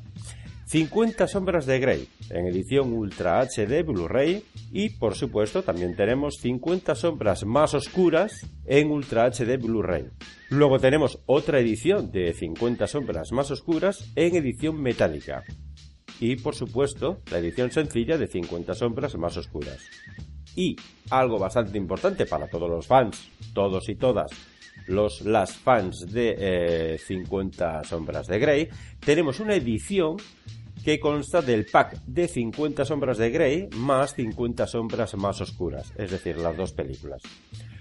50 0.66 1.28
sombras 1.28 1.64
de 1.64 1.78
Grey 1.78 2.08
en 2.28 2.46
edición 2.46 2.92
Ultra 2.92 3.40
HD 3.40 3.84
Blu-ray 3.84 4.42
y 4.72 4.90
por 4.90 5.14
supuesto 5.14 5.62
también 5.62 5.94
tenemos 5.94 6.38
50 6.40 6.96
sombras 6.96 7.44
más 7.44 7.72
oscuras 7.74 8.44
en 8.64 8.90
Ultra 8.90 9.30
HD 9.30 9.58
Blu-ray. 9.62 10.10
Luego 10.50 10.80
tenemos 10.80 11.20
otra 11.26 11.60
edición 11.60 12.10
de 12.10 12.32
50 12.32 12.88
sombras 12.88 13.30
más 13.30 13.52
oscuras 13.52 14.10
en 14.16 14.34
edición 14.34 14.82
metálica. 14.82 15.44
Y 16.18 16.34
por 16.34 16.56
supuesto 16.56 17.20
la 17.30 17.38
edición 17.38 17.70
sencilla 17.70 18.18
de 18.18 18.26
50 18.26 18.74
sombras 18.74 19.14
más 19.14 19.36
oscuras. 19.36 19.78
Y 20.56 20.74
algo 21.10 21.38
bastante 21.38 21.78
importante 21.78 22.26
para 22.26 22.48
todos 22.48 22.68
los 22.68 22.88
fans, 22.88 23.30
todos 23.54 23.88
y 23.88 23.94
todas, 23.94 24.32
los 24.86 25.22
las 25.22 25.56
fans 25.56 26.06
de 26.12 26.98
50 27.04 27.80
eh, 27.80 27.84
sombras 27.84 28.26
de 28.26 28.38
Grey, 28.38 28.68
tenemos 29.00 29.40
una 29.40 29.54
edición 29.54 30.16
que 30.86 31.00
consta 31.00 31.42
del 31.42 31.66
pack 31.66 32.00
de 32.06 32.28
50 32.28 32.84
sombras 32.84 33.18
de 33.18 33.30
Grey 33.30 33.68
más 33.74 34.14
50 34.14 34.68
sombras 34.68 35.16
más 35.16 35.40
oscuras, 35.40 35.92
es 35.98 36.12
decir, 36.12 36.36
las 36.38 36.56
dos 36.56 36.70
películas. 36.70 37.22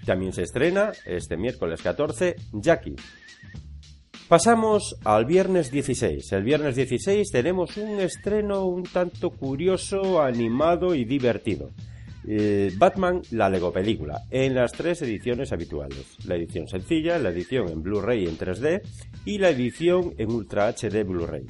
También 0.04 0.32
se 0.32 0.42
estrena 0.42 0.90
este 1.04 1.36
miércoles 1.36 1.82
14 1.82 2.34
Jackie. 2.54 2.96
Pasamos 4.26 4.96
al 5.04 5.24
viernes 5.24 5.70
16. 5.70 6.32
El 6.32 6.42
viernes 6.42 6.74
16 6.74 7.30
tenemos 7.30 7.76
un 7.76 8.00
estreno 8.00 8.64
un 8.64 8.82
tanto 8.82 9.30
curioso, 9.30 10.20
animado 10.20 10.92
y 10.96 11.04
divertido. 11.04 11.70
Eh, 12.26 12.72
Batman, 12.76 13.22
la 13.30 13.48
Lego 13.48 13.72
película, 13.72 14.24
en 14.32 14.56
las 14.56 14.72
tres 14.72 15.00
ediciones 15.02 15.52
habituales. 15.52 16.16
La 16.26 16.34
edición 16.34 16.66
sencilla, 16.66 17.20
la 17.20 17.28
edición 17.28 17.68
en 17.68 17.84
Blu-ray 17.84 18.26
en 18.26 18.36
3D 18.36 18.82
y 19.24 19.38
la 19.38 19.50
edición 19.50 20.12
en 20.18 20.32
Ultra 20.32 20.66
HD 20.72 21.04
Blu-ray. 21.04 21.46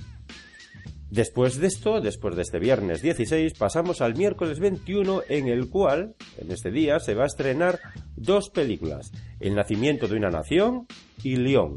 Después 1.17 1.59
de 1.59 1.69
esto, 1.69 2.03
después 2.03 2.37
de 2.37 2.43
este 2.43 2.59
viernes 2.59 3.01
16, 3.01 3.55
pasamos 3.55 4.03
al 4.03 4.15
miércoles 4.17 4.61
21 4.61 5.23
en 5.31 5.49
el 5.49 5.71
cual, 5.71 6.15
en 6.37 6.53
este 6.53 6.71
día, 6.71 7.01
se 7.01 7.15
va 7.15 7.23
a 7.23 7.27
estrenar 7.27 7.81
dos 8.17 8.51
películas, 8.51 9.13
El 9.41 9.55
nacimiento 9.55 10.09
de 10.09 10.17
una 10.17 10.29
nación 10.29 10.87
y 11.23 11.37
León. 11.37 11.77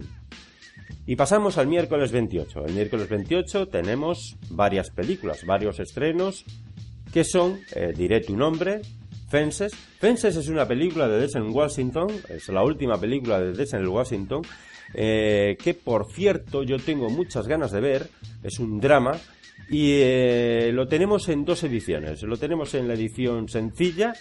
Y 1.06 1.16
pasamos 1.16 1.58
al 1.58 1.68
miércoles 1.68 2.12
28. 2.12 2.66
El 2.66 2.74
miércoles 2.74 3.08
28 3.08 3.70
tenemos 3.70 4.36
varias 4.50 4.90
películas, 4.90 5.46
varios 5.46 5.80
estrenos, 5.80 6.44
que 7.14 7.24
son, 7.24 7.62
eh, 7.78 7.94
diré 7.96 8.20
tu 8.20 8.36
nombre, 8.36 8.82
Fences. 9.30 9.72
Fences 10.00 10.36
es 10.36 10.50
una 10.50 10.68
película 10.68 11.08
de 11.08 11.18
Denzel 11.18 11.44
Washington, 11.44 12.10
es 12.28 12.50
la 12.50 12.62
última 12.62 13.00
película 13.00 13.40
de 13.40 13.54
Denzel 13.54 13.88
Washington, 13.88 14.42
eh, 14.94 15.58
que 15.62 15.74
por 15.74 16.12
cierto 16.12 16.64
yo 16.64 16.78
tengo 16.80 17.10
muchas 17.10 17.48
ganas 17.48 17.72
de 17.72 17.82
ver, 17.82 18.10
es 18.44 18.60
un 18.60 18.80
drama, 18.80 19.20
y 19.70 20.00
eh, 20.02 20.72
lo 20.74 20.88
tenemos 20.88 21.30
en 21.30 21.46
dos 21.46 21.64
ediciones, 21.64 22.24
lo 22.24 22.38
tenemos 22.38 22.74
en 22.74 22.88
la 22.88 22.96
edición 22.96 23.48
sencilla 23.50 24.14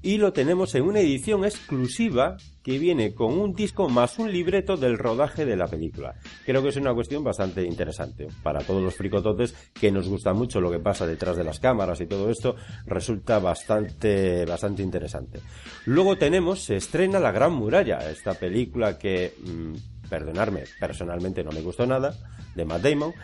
y 0.00 0.18
lo 0.18 0.32
tenemos 0.32 0.74
en 0.74 0.84
una 0.84 1.00
edición 1.00 1.44
exclusiva 1.44 2.36
que 2.62 2.78
viene 2.78 3.14
con 3.14 3.38
un 3.38 3.54
disco 3.54 3.88
más 3.88 4.18
un 4.18 4.30
libreto 4.30 4.76
del 4.76 4.98
rodaje 4.98 5.44
de 5.44 5.56
la 5.56 5.66
película. 5.66 6.14
Creo 6.44 6.62
que 6.62 6.68
es 6.68 6.76
una 6.76 6.94
cuestión 6.94 7.24
bastante 7.24 7.64
interesante 7.64 8.28
para 8.42 8.60
todos 8.60 8.82
los 8.82 8.94
fricototes 8.94 9.54
que 9.72 9.90
nos 9.90 10.08
gusta 10.08 10.32
mucho 10.32 10.60
lo 10.60 10.70
que 10.70 10.78
pasa 10.78 11.06
detrás 11.06 11.36
de 11.36 11.44
las 11.44 11.58
cámaras 11.58 12.00
y 12.00 12.06
todo 12.06 12.30
esto 12.30 12.54
resulta 12.86 13.38
bastante 13.38 14.44
bastante 14.46 14.82
interesante. 14.82 15.40
Luego 15.86 16.16
tenemos 16.16 16.62
se 16.62 16.76
estrena 16.76 17.18
La 17.18 17.32
Gran 17.32 17.52
Muralla, 17.52 17.98
esta 18.10 18.34
película 18.34 18.98
que 18.98 19.34
mm, 19.42 19.93
perdonarme, 20.08 20.64
personalmente 20.78 21.44
no 21.44 21.52
me 21.52 21.60
gustó 21.60 21.86
nada 21.86 22.14
de 22.54 22.64
Matt 22.64 22.82
Damon 22.82 23.14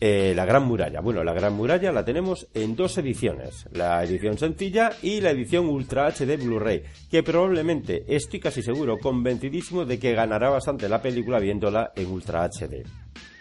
eh, 0.00 0.32
la 0.36 0.44
Gran 0.44 0.64
Muralla. 0.64 1.00
Bueno, 1.00 1.24
la 1.24 1.32
Gran 1.32 1.54
Muralla 1.54 1.90
la 1.90 2.04
tenemos 2.04 2.46
en 2.54 2.76
dos 2.76 2.96
ediciones, 2.98 3.66
la 3.72 4.02
edición 4.04 4.38
sencilla 4.38 4.92
y 5.02 5.20
la 5.20 5.30
edición 5.30 5.66
Ultra 5.66 6.06
HD 6.06 6.36
Blu-ray, 6.38 6.84
que 7.10 7.24
probablemente 7.24 8.04
estoy 8.06 8.38
casi 8.38 8.62
seguro, 8.62 8.98
convencidísimo 8.98 9.84
de 9.84 9.98
que 9.98 10.14
ganará 10.14 10.50
bastante 10.50 10.88
la 10.88 11.02
película 11.02 11.40
viéndola 11.40 11.92
en 11.96 12.06
Ultra 12.06 12.48
HD. 12.48 12.84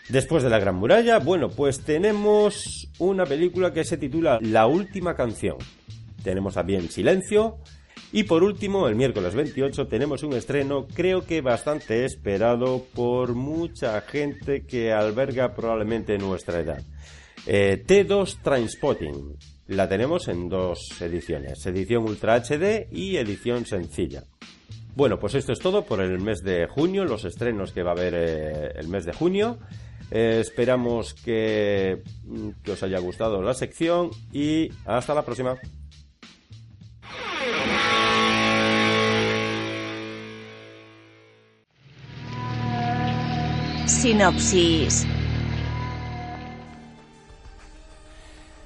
Después 0.10 0.42
de 0.42 0.50
la 0.50 0.58
Gran 0.58 0.76
Muralla, 0.76 1.20
bueno, 1.20 1.50
pues 1.50 1.82
tenemos 1.82 2.90
una 2.98 3.26
película 3.26 3.72
que 3.72 3.84
se 3.84 3.98
titula 3.98 4.40
La 4.42 4.66
Última 4.66 5.16
Canción. 5.16 5.58
Tenemos 6.24 6.56
también 6.56 6.90
Silencio, 6.90 7.58
y 8.12 8.24
por 8.24 8.44
último, 8.44 8.88
el 8.88 8.96
miércoles 8.96 9.36
28 9.36 9.88
tenemos 9.88 10.24
un 10.24 10.34
estreno 10.34 10.88
creo 10.88 11.26
que 11.26 11.42
bastante 11.42 12.06
esperado 12.06 12.86
por 12.94 13.36
mucha 13.36 14.00
gente 14.02 14.66
que 14.66 14.94
alberga 14.94 15.54
probablemente 15.54 16.18
nuestra 16.18 16.60
edad. 16.60 16.82
Eh, 17.46 17.84
T2 17.86 18.42
Trainspotting. 18.42 19.36
La 19.68 19.90
tenemos 19.90 20.30
en 20.30 20.48
dos 20.48 21.02
ediciones, 21.02 21.66
edición 21.66 22.06
Ultra 22.06 22.36
HD 22.36 22.88
y 22.90 23.18
edición 23.18 23.66
sencilla. 23.66 24.24
Bueno, 24.96 25.20
pues 25.20 25.36
esto 25.36 25.52
es 25.52 25.60
todo 25.60 25.84
por 25.84 26.02
el 26.02 26.20
mes 26.20 26.42
de 26.42 26.68
junio, 26.68 27.04
los 27.04 27.26
estrenos 27.26 27.74
que 27.74 27.84
va 27.84 27.92
a 27.92 27.94
haber 27.94 28.14
eh, 28.16 28.72
el 28.76 28.88
mes 28.88 29.06
de 29.06 29.14
junio. 29.14 29.60
Eh, 30.10 30.40
esperamos 30.42 31.14
que, 31.14 32.02
que 32.64 32.72
os 32.72 32.82
haya 32.82 33.00
gustado 33.00 33.42
la 33.42 33.54
sección 33.54 34.10
y 34.32 34.70
hasta 34.86 35.14
la 35.14 35.24
próxima. 35.24 35.60
Sinopsis. 43.88 45.08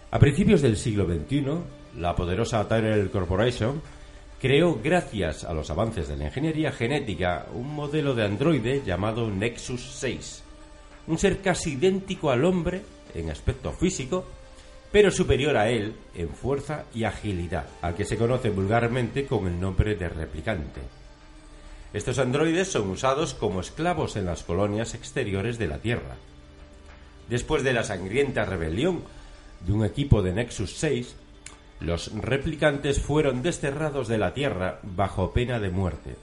A 0.09 0.17
principios 0.17 0.63
del 0.63 0.77
siglo 0.77 1.05
XXI, 1.05 1.45
la 1.99 2.15
poderosa 2.15 2.67
Tyrell 2.67 3.11
Corporation 3.11 3.83
creó, 4.41 4.79
gracias 4.83 5.43
a 5.43 5.53
los 5.53 5.69
avances 5.69 6.07
de 6.07 6.17
la 6.17 6.25
ingeniería 6.25 6.71
genética, 6.71 7.45
un 7.53 7.71
modelo 7.75 8.15
de 8.15 8.25
androide 8.25 8.81
llamado 8.83 9.29
Nexus 9.29 9.91
6, 9.99 10.43
un 11.05 11.19
ser 11.19 11.39
casi 11.41 11.73
idéntico 11.73 12.31
al 12.31 12.43
hombre 12.43 12.81
en 13.13 13.29
aspecto 13.29 13.71
físico, 13.73 14.25
pero 14.91 15.11
superior 15.11 15.55
a 15.55 15.69
él 15.69 15.93
en 16.15 16.29
fuerza 16.29 16.85
y 16.95 17.03
agilidad, 17.03 17.67
al 17.83 17.93
que 17.93 18.05
se 18.05 18.17
conoce 18.17 18.49
vulgarmente 18.49 19.27
con 19.27 19.45
el 19.45 19.59
nombre 19.59 19.95
de 19.95 20.09
replicante. 20.09 21.00
Estos 21.93 22.19
androides 22.19 22.71
son 22.71 22.89
usados 22.89 23.33
como 23.33 23.59
esclavos 23.59 24.15
en 24.15 24.25
las 24.25 24.43
colonias 24.43 24.93
exteriores 24.93 25.57
de 25.57 25.67
la 25.67 25.79
Tierra. 25.79 26.15
Después 27.29 27.63
de 27.63 27.73
la 27.73 27.83
sangrienta 27.83 28.45
rebelión 28.45 29.03
de 29.65 29.73
un 29.73 29.83
equipo 29.83 30.21
de 30.21 30.31
Nexus 30.31 30.77
6, 30.77 31.15
los 31.81 32.13
replicantes 32.13 33.01
fueron 33.01 33.41
desterrados 33.41 34.07
de 34.07 34.17
la 34.17 34.33
Tierra 34.33 34.79
bajo 34.83 35.31
pena 35.33 35.59
de 35.59 35.69
muerte. 35.69 36.15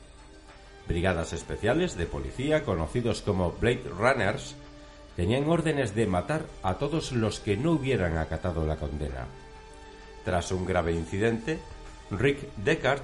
Brigadas 0.86 1.34
especiales 1.34 1.98
de 1.98 2.06
policía, 2.06 2.64
conocidos 2.64 3.20
como 3.20 3.52
Blade 3.52 3.90
Runners, 3.90 4.54
tenían 5.16 5.50
órdenes 5.50 5.94
de 5.94 6.06
matar 6.06 6.46
a 6.62 6.74
todos 6.74 7.12
los 7.12 7.40
que 7.40 7.58
no 7.58 7.72
hubieran 7.72 8.16
acatado 8.16 8.66
la 8.66 8.76
condena. 8.76 9.26
Tras 10.24 10.50
un 10.50 10.64
grave 10.64 10.92
incidente, 10.92 11.58
Rick 12.10 12.54
Deckard 12.56 13.02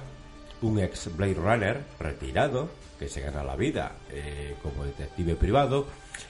un 0.61 0.79
ex 0.79 1.15
Blade 1.15 1.35
Runner 1.35 1.83
retirado, 1.99 2.69
que 2.99 3.09
se 3.09 3.21
gana 3.21 3.43
la 3.43 3.55
vida 3.55 3.93
eh, 4.11 4.55
como 4.61 4.85
detective 4.85 5.35
privado, 5.35 5.85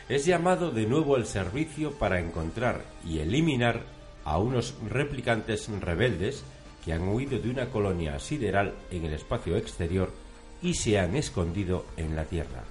es 0.09 0.25
llamado 0.25 0.71
de 0.71 0.85
nuevo 0.85 1.15
al 1.15 1.25
servicio 1.25 1.91
para 1.91 2.19
encontrar 2.19 2.83
y 3.05 3.19
eliminar 3.19 3.81
a 4.23 4.37
unos 4.39 4.75
replicantes 4.89 5.69
rebeldes 5.81 6.43
que 6.83 6.93
han 6.93 7.07
huido 7.07 7.39
de 7.39 7.49
una 7.49 7.67
colonia 7.67 8.19
sideral 8.19 8.73
en 8.91 9.05
el 9.05 9.13
espacio 9.13 9.57
exterior 9.57 10.11
y 10.61 10.73
se 10.73 10.99
han 10.99 11.15
escondido 11.15 11.85
en 11.97 12.15
la 12.15 12.25
Tierra. 12.25 12.63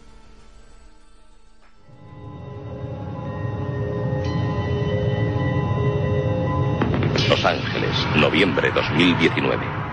Los 7.29 7.45
Ángeles, 7.45 7.97
noviembre 8.17 8.71
2019. 8.73 9.84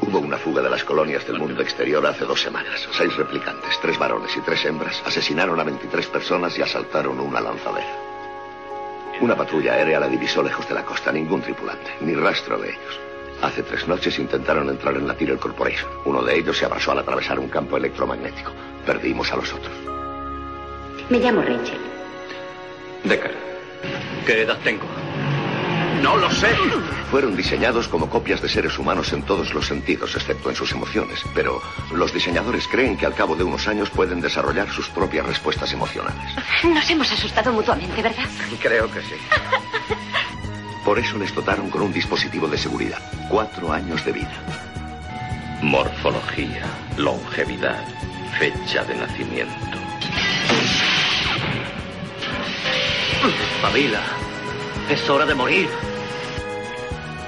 Hubo 0.00 0.18
una 0.18 0.36
fuga 0.36 0.62
de 0.62 0.70
las 0.70 0.84
colonias 0.84 1.26
del 1.26 1.38
mundo 1.38 1.62
exterior 1.62 2.04
hace 2.06 2.24
dos 2.24 2.40
semanas. 2.40 2.86
Seis 2.92 3.16
replicantes, 3.16 3.78
tres 3.80 3.98
varones 3.98 4.36
y 4.36 4.40
tres 4.40 4.64
hembras, 4.64 5.02
asesinaron 5.04 5.58
a 5.58 5.64
23 5.64 6.06
personas 6.08 6.56
y 6.58 6.62
asaltaron 6.62 7.18
una 7.18 7.40
lanzadera. 7.40 7.96
Una 9.20 9.34
patrulla 9.34 9.72
aérea 9.72 10.00
la 10.00 10.08
divisó 10.08 10.42
lejos 10.42 10.68
de 10.68 10.74
la 10.74 10.84
costa, 10.84 11.10
ningún 11.10 11.40
tripulante, 11.40 11.90
ni 12.00 12.14
rastro 12.14 12.58
de 12.58 12.70
ellos. 12.70 13.00
Hace 13.42 13.62
tres 13.62 13.86
noches 13.88 14.18
intentaron 14.18 14.68
entrar 14.68 14.94
en 14.96 15.06
la 15.06 15.14
Tyrell 15.14 15.38
Corporation. 15.38 15.90
Uno 16.04 16.22
de 16.22 16.38
ellos 16.38 16.56
se 16.56 16.66
abrazó 16.66 16.92
al 16.92 16.98
atravesar 16.98 17.38
un 17.38 17.48
campo 17.48 17.76
electromagnético. 17.76 18.52
Perdimos 18.84 19.32
a 19.32 19.36
los 19.36 19.52
otros. 19.52 19.74
Me 21.08 21.18
llamo 21.18 21.40
Rachel. 21.42 21.78
Decker. 23.04 23.34
¿Qué 24.26 24.42
edad 24.42 24.58
tengo? 24.64 24.84
No 26.02 26.16
lo 26.16 26.30
sé. 26.30 26.48
Fueron 27.10 27.36
diseñados 27.36 27.88
como 27.88 28.08
copias 28.08 28.42
de 28.42 28.48
seres 28.48 28.78
humanos 28.78 29.12
en 29.12 29.22
todos 29.22 29.54
los 29.54 29.66
sentidos, 29.66 30.14
excepto 30.14 30.50
en 30.50 30.56
sus 30.56 30.72
emociones. 30.72 31.22
Pero 31.34 31.62
los 31.92 32.12
diseñadores 32.12 32.66
creen 32.68 32.96
que 32.96 33.06
al 33.06 33.14
cabo 33.14 33.36
de 33.36 33.44
unos 33.44 33.66
años 33.68 33.90
pueden 33.90 34.20
desarrollar 34.20 34.70
sus 34.70 34.88
propias 34.88 35.26
respuestas 35.26 35.72
emocionales. 35.72 36.34
Nos 36.64 36.88
hemos 36.90 37.10
asustado 37.12 37.52
mutuamente, 37.52 38.02
¿verdad? 38.02 38.24
Creo 38.60 38.90
que 38.90 39.00
sí. 39.02 39.14
Por 40.84 40.98
eso 40.98 41.18
les 41.18 41.34
dotaron 41.34 41.68
con 41.70 41.82
un 41.82 41.92
dispositivo 41.92 42.46
de 42.46 42.58
seguridad. 42.58 43.00
Cuatro 43.28 43.72
años 43.72 44.04
de 44.04 44.12
vida. 44.12 44.32
Morfología, 45.62 46.62
longevidad, 46.96 47.82
fecha 48.38 48.84
de 48.84 48.94
nacimiento. 48.94 49.78
Pavila, 53.60 54.02
es 54.88 55.10
hora 55.10 55.26
de 55.26 55.34
morir. 55.34 55.68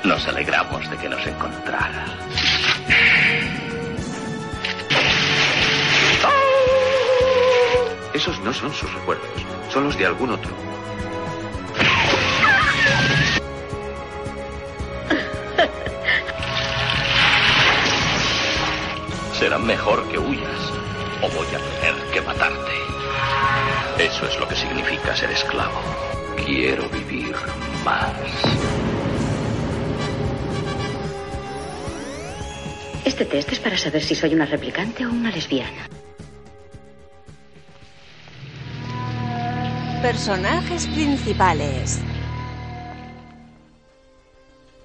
Nos 0.04 0.26
alegramos 0.28 0.88
de 0.88 0.96
que 0.96 1.08
nos 1.08 1.26
encontrara. 1.26 2.06
Esos 8.14 8.38
no 8.40 8.52
son 8.52 8.72
sus 8.72 8.92
recuerdos, 8.94 9.28
son 9.72 9.84
los 9.84 9.96
de 9.96 10.06
algún 10.06 10.30
otro. 10.30 10.50
Será 19.38 19.58
mejor 19.58 20.02
que 20.08 20.18
huyas 20.18 20.72
o 21.22 21.28
voy 21.28 21.46
a 21.46 21.80
tener 21.80 21.94
que 22.12 22.20
matarte. 22.22 22.72
Eso 23.98 24.26
es 24.26 24.38
lo 24.38 24.48
que 24.48 24.56
significa 24.56 25.14
ser 25.14 25.30
esclavo. 25.30 26.17
Quiero 26.44 26.88
vivir 26.88 27.34
más. 27.84 28.12
Este 33.04 33.24
test 33.24 33.52
es 33.52 33.58
para 33.58 33.76
saber 33.76 34.02
si 34.02 34.14
soy 34.14 34.34
una 34.34 34.46
replicante 34.46 35.06
o 35.06 35.10
una 35.10 35.30
lesbiana. 35.30 35.88
Personajes 40.02 40.86
principales. 40.86 42.00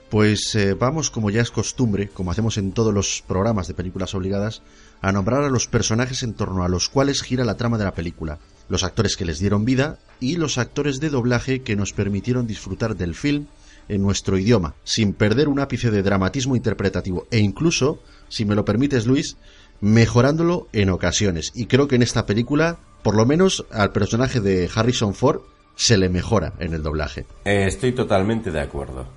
Pues 0.10 0.54
eh, 0.54 0.76
vamos, 0.76 1.10
como 1.10 1.32
ya 1.32 1.42
es 1.42 1.50
costumbre, 1.50 2.08
como 2.08 2.30
hacemos 2.30 2.58
en 2.58 2.72
todos 2.72 2.94
los 2.94 3.24
programas 3.28 3.68
de 3.68 3.74
películas 3.74 4.14
obligadas, 4.14 4.62
a 5.02 5.12
nombrar 5.12 5.44
a 5.44 5.50
los 5.50 5.68
personajes 5.68 6.22
en 6.22 6.34
torno 6.34 6.64
a 6.64 6.70
los 6.70 6.88
cuales 6.88 7.24
gira 7.24 7.44
la 7.44 7.58
trama 7.58 7.80
de 7.80 7.84
la 7.86 7.96
película, 7.96 8.38
los 8.70 8.84
actores 8.84 9.18
que 9.18 9.26
les 9.26 9.40
dieron 9.40 9.66
vida 9.66 10.00
y 10.20 10.36
los 10.38 10.58
actores 10.58 11.00
de 11.00 11.10
doblaje 11.10 11.62
que 11.62 11.76
nos 11.76 11.94
permitieron 11.94 12.48
disfrutar 12.48 12.96
del 12.96 13.16
film 13.16 13.48
en 13.90 14.02
nuestro 14.02 14.38
idioma, 14.38 14.76
sin 14.84 15.14
perder 15.14 15.48
un 15.48 15.60
ápice 15.60 15.92
de 15.92 16.04
dramatismo 16.04 16.56
interpretativo 16.56 17.28
e 17.32 17.40
incluso, 17.40 18.00
si 18.30 18.46
me 18.46 18.56
lo 18.56 18.66
permites 18.66 19.06
Luis, 19.06 19.38
mejorándolo 19.82 20.68
en 20.72 20.90
ocasiones. 20.90 21.52
Y 21.54 21.66
creo 21.66 21.88
que 21.88 21.96
en 21.96 22.04
esta 22.04 22.26
película, 22.26 22.78
por 23.04 23.16
lo 23.16 23.26
menos 23.26 23.66
al 23.72 23.92
personaje 23.92 24.40
de 24.40 24.70
Harrison 24.74 25.14
Ford, 25.14 25.42
se 25.76 25.98
le 25.98 26.10
mejora 26.10 26.54
en 26.60 26.74
el 26.74 26.84
doblaje. 26.84 27.26
Eh, 27.46 27.66
estoy 27.68 27.92
totalmente 27.94 28.52
de 28.52 28.62
acuerdo. 28.62 29.08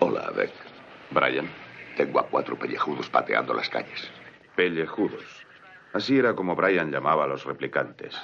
Hola, 0.00 0.30
Beck. 0.36 0.52
Brian. 1.10 1.50
Tengo 1.96 2.20
a 2.20 2.28
cuatro 2.28 2.58
pellejudos 2.58 3.08
pateando 3.08 3.54
las 3.54 3.68
calles. 3.68 4.10
Pellejudos. 4.56 5.39
Así 5.92 6.16
era 6.18 6.34
como 6.34 6.54
Brian 6.54 6.90
llamaba 6.90 7.24
a 7.24 7.28
los 7.28 7.44
replicantes. 7.44 8.16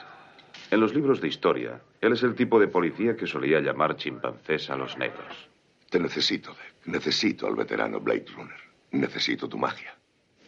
En 0.71 0.81
los 0.81 0.95
libros 0.95 1.21
de 1.21 1.29
historia, 1.29 1.81
él 2.01 2.13
es 2.13 2.23
el 2.23 2.35
tipo 2.35 2.61
de 2.61 2.69
policía 2.69 3.17
que 3.17 3.27
solía 3.27 3.61
llamar 3.61 3.97
chimpancés 3.97 4.71
a 4.71 4.77
los 4.77 4.97
negros. 4.99 5.49
Te 5.91 5.99
necesito, 5.99 6.51
Beck. 6.51 6.87
Necesito 6.87 7.47
al 7.47 7.57
veterano 7.57 8.01
Blade 8.01 8.27
Runner. 8.37 8.61
Necesito 8.93 9.49
tu 9.49 9.59
magia. 9.59 9.95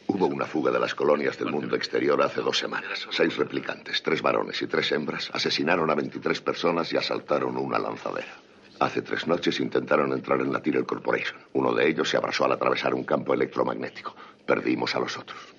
Hubo 0.06 0.26
una 0.26 0.46
fuga 0.46 0.70
de 0.70 0.80
las 0.80 0.94
colonias 0.94 1.38
del 1.38 1.50
mundo 1.50 1.76
exterior 1.76 2.20
hace 2.22 2.40
dos 2.40 2.58
semanas. 2.58 3.06
Seis 3.10 3.36
replicantes, 3.36 4.02
tres 4.02 4.22
varones 4.22 4.60
y 4.62 4.66
tres 4.66 4.90
hembras, 4.92 5.30
asesinaron 5.34 5.90
a 5.90 5.94
23 5.94 6.40
personas 6.40 6.92
y 6.92 6.96
asaltaron 6.96 7.56
una 7.56 7.78
lanzadera. 7.78 8.34
Hace 8.80 9.02
tres 9.02 9.26
noches 9.26 9.60
intentaron 9.60 10.12
entrar 10.12 10.40
en 10.40 10.52
la 10.52 10.62
Tyrell 10.62 10.86
Corporation. 10.86 11.38
Uno 11.52 11.74
de 11.74 11.88
ellos 11.88 12.08
se 12.08 12.16
abrazó 12.16 12.44
al 12.44 12.52
atravesar 12.52 12.94
un 12.94 13.04
campo 13.04 13.34
electromagnético. 13.34 14.14
Perdimos 14.46 14.94
a 14.94 15.00
los 15.00 15.18
otros. 15.18 15.57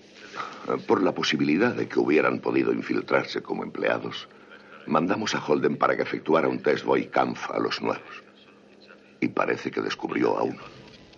Por 0.78 1.02
la 1.02 1.14
posibilidad 1.14 1.74
de 1.74 1.88
que 1.88 2.00
hubieran 2.00 2.40
podido 2.40 2.72
infiltrarse 2.72 3.42
como 3.42 3.64
empleados, 3.64 4.28
mandamos 4.86 5.34
a 5.34 5.44
Holden 5.44 5.78
para 5.78 5.96
que 5.96 6.04
efectuara 6.04 6.48
un 6.48 6.62
test 6.62 6.86
Boy 6.86 7.08
Kampf 7.08 7.50
a 7.50 7.60
los 7.60 7.82
nuevos. 7.82 8.24
Y 9.20 9.30
parece 9.30 9.72
que 9.72 9.82
descubrió 9.82 10.38
a 10.38 10.44
uno. 10.44 10.62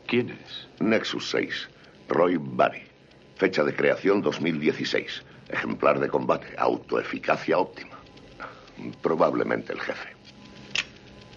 ¿Quién 0.07 0.29
es? 0.29 0.69
Nexus 0.79 1.29
6, 1.31 1.69
Roy 2.07 2.37
Barry. 2.39 2.83
Fecha 3.35 3.63
de 3.63 3.75
creación 3.75 4.21
2016. 4.21 5.23
Ejemplar 5.49 5.99
de 5.99 6.07
combate, 6.07 6.47
autoeficacia 6.57 7.57
óptima. 7.57 7.99
Probablemente 9.01 9.73
el 9.73 9.81
jefe. 9.81 10.15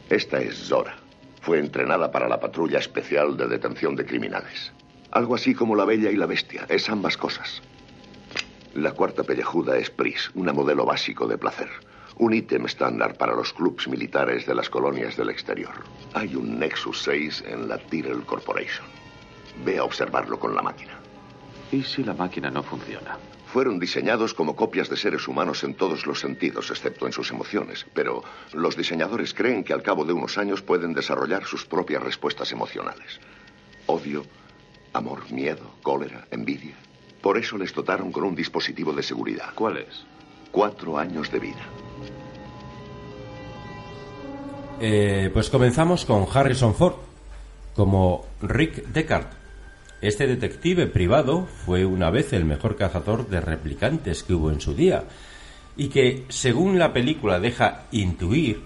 Esta 0.09 0.41
es 0.41 0.57
Zora. 0.57 0.97
Fue 1.41 1.59
entrenada 1.59 2.13
para 2.13 2.29
la 2.29 2.39
patrulla 2.39 2.79
especial 2.79 3.37
de 3.37 3.49
detención 3.49 3.97
de 3.97 4.07
criminales. 4.07 4.73
Algo 5.11 5.35
así 5.35 5.55
como 5.55 5.75
la 5.75 5.85
bella 5.85 6.11
y 6.11 6.17
la 6.17 6.27
bestia. 6.27 6.65
Es 6.69 6.89
ambas 6.89 7.17
cosas. 7.17 7.61
La 8.75 8.91
cuarta 8.91 9.23
pellejuda 9.23 9.79
es 9.79 9.89
Pris, 9.89 10.33
una 10.35 10.53
modelo 10.53 10.85
básico 10.85 11.29
de 11.29 11.39
placer. 11.39 11.71
Un 12.19 12.35
ítem 12.35 12.67
estándar 12.67 13.17
para 13.17 13.33
los 13.33 13.53
clubs 13.53 13.87
militares 13.87 14.47
de 14.47 14.55
las 14.57 14.69
colonias 14.69 15.17
del 15.17 15.31
exterior. 15.31 15.71
Hay 16.13 16.35
un 16.35 16.59
Nexus 16.59 17.03
6 17.03 17.45
en 17.47 17.69
la 17.69 17.79
Tyrell 17.79 18.25
Corporation. 18.25 18.85
Ve 19.65 19.79
a 19.79 19.85
observarlo 19.85 20.41
con 20.41 20.57
la 20.57 20.63
máquina. 20.63 20.99
¿Y 21.71 21.85
si 21.85 22.03
la 22.03 22.15
máquina 22.15 22.51
no 22.51 22.65
funciona? 22.65 23.17
Fueron 23.47 23.79
diseñados 23.79 24.35
como 24.35 24.57
copias 24.57 24.89
de 24.89 24.97
seres 24.97 25.29
humanos 25.29 25.63
en 25.63 25.75
todos 25.75 26.05
los 26.05 26.19
sentidos, 26.19 26.69
excepto 26.71 27.07
en 27.07 27.13
sus 27.13 27.31
emociones. 27.31 27.87
Pero 27.95 28.25
los 28.55 28.77
diseñadores 28.77 29.35
creen 29.35 29.63
que 29.63 29.73
al 29.73 29.85
cabo 29.85 30.05
de 30.05 30.15
unos 30.15 30.37
años 30.37 30.63
pueden 30.63 30.95
desarrollar 30.95 31.45
sus 31.45 31.65
propias 31.65 32.03
respuestas 32.03 32.51
emocionales. 32.51 33.21
Odio, 33.87 34.25
amor, 34.93 35.31
miedo, 35.31 35.77
cólera, 35.85 36.27
envidia. 36.33 36.75
Por 37.25 37.39
eso 37.39 37.57
les 37.57 37.73
dotaron 37.73 38.13
con 38.13 38.25
un 38.25 38.35
dispositivo 38.35 38.93
de 38.93 39.03
seguridad. 39.03 39.55
¿Cuál 39.55 39.79
es? 39.79 40.05
Cuatro 40.53 40.99
años 40.99 41.33
de 41.33 41.39
vida. 41.39 41.65
Eh, 44.79 45.31
pues 45.33 45.49
comenzamos 45.49 46.05
con 46.05 46.27
Harrison 46.31 46.75
Ford 46.75 46.97
como 47.75 48.27
Rick 48.43 48.89
Deckard. 48.89 49.29
Este 50.03 50.27
detective 50.27 50.87
privado 50.87 51.47
fue 51.65 51.87
una 51.87 52.11
vez 52.11 52.35
el 52.35 52.45
mejor 52.45 52.77
cazador 52.77 53.27
de 53.27 53.41
replicantes 53.41 54.23
que 54.23 54.35
hubo 54.35 54.51
en 54.51 54.61
su 54.61 54.75
día 54.75 55.05
y 55.79 55.89
que, 55.89 56.27
según 56.29 56.79
la 56.79 56.93
película 56.93 57.41
deja 57.41 57.85
intuir, 57.91 58.61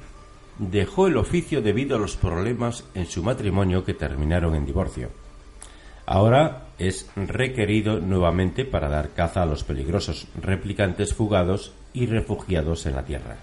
dejó 0.58 1.06
el 1.06 1.16
oficio 1.16 1.62
debido 1.62 1.94
a 1.94 2.00
los 2.00 2.16
problemas 2.16 2.82
en 2.94 3.06
su 3.06 3.22
matrimonio 3.22 3.84
que 3.84 3.94
terminaron 3.94 4.56
en 4.56 4.66
divorcio. 4.66 5.10
Ahora 6.06 6.67
es 6.78 7.06
requerido 7.16 8.00
nuevamente 8.00 8.64
para 8.64 8.88
dar 8.88 9.10
caza 9.10 9.42
a 9.42 9.46
los 9.46 9.64
peligrosos 9.64 10.26
replicantes 10.40 11.14
fugados 11.14 11.72
y 11.92 12.06
refugiados 12.06 12.86
en 12.86 12.94
la 12.94 13.04
Tierra. 13.04 13.36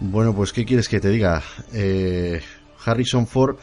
Bueno, 0.00 0.34
pues 0.34 0.52
¿qué 0.52 0.64
quieres 0.64 0.88
que 0.88 1.00
te 1.00 1.08
diga? 1.08 1.42
Eh, 1.72 2.40
Harrison 2.84 3.26
Ford, 3.26 3.56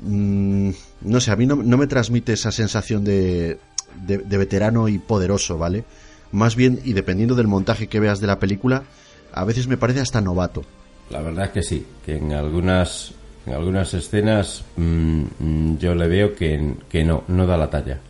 mmm, 0.00 0.70
no 1.02 1.20
sé, 1.20 1.30
a 1.30 1.36
mí 1.36 1.46
no, 1.46 1.56
no, 1.56 1.76
me 1.76 1.86
transmite 1.86 2.32
esa 2.32 2.52
sensación 2.52 3.04
de, 3.04 3.58
de, 4.06 4.18
de, 4.18 4.38
veterano 4.38 4.88
y 4.88 4.98
poderoso, 4.98 5.58
¿vale? 5.58 5.84
Más 6.30 6.56
bien, 6.56 6.80
y 6.84 6.92
dependiendo 6.92 7.34
del 7.34 7.48
montaje 7.48 7.88
que 7.88 8.00
veas 8.00 8.20
de 8.20 8.26
la 8.26 8.38
película, 8.38 8.84
a 9.32 9.44
veces 9.44 9.66
me 9.66 9.76
parece 9.76 10.00
hasta 10.00 10.20
novato. 10.20 10.62
La 11.10 11.20
verdad 11.20 11.46
es 11.46 11.50
que 11.50 11.62
sí, 11.62 11.86
que 12.06 12.16
en 12.16 12.32
algunas, 12.32 13.12
en 13.46 13.54
algunas 13.54 13.94
escenas 13.94 14.64
mmm, 14.76 15.76
yo 15.78 15.94
le 15.94 16.08
veo 16.08 16.34
que, 16.34 16.74
que 16.88 17.04
no, 17.04 17.24
no 17.28 17.46
da 17.46 17.56
la 17.56 17.70
talla. 17.70 18.00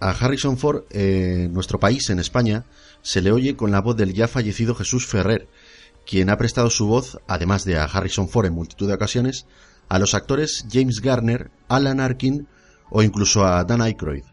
A 0.00 0.10
Harrison 0.10 0.56
Ford, 0.56 0.84
eh, 0.90 1.44
en 1.46 1.52
nuestro 1.52 1.80
país, 1.80 2.08
en 2.10 2.20
España, 2.20 2.64
se 3.02 3.20
le 3.20 3.32
oye 3.32 3.56
con 3.56 3.70
la 3.70 3.80
voz 3.80 3.96
del 3.96 4.14
ya 4.14 4.28
fallecido 4.28 4.74
Jesús 4.74 5.06
Ferrer, 5.06 5.48
quien 6.06 6.30
ha 6.30 6.38
prestado 6.38 6.70
su 6.70 6.86
voz, 6.86 7.18
además 7.26 7.64
de 7.64 7.78
a 7.78 7.84
Harrison 7.84 8.28
Ford 8.28 8.46
en 8.46 8.54
multitud 8.54 8.86
de 8.86 8.94
ocasiones, 8.94 9.46
a 9.88 9.98
los 9.98 10.14
actores 10.14 10.66
James 10.70 11.00
Garner, 11.00 11.50
Alan 11.68 12.00
Arkin 12.00 12.46
o 12.90 13.02
incluso 13.02 13.44
a 13.44 13.64
Dan 13.64 13.82
Aykroyd. 13.82 14.24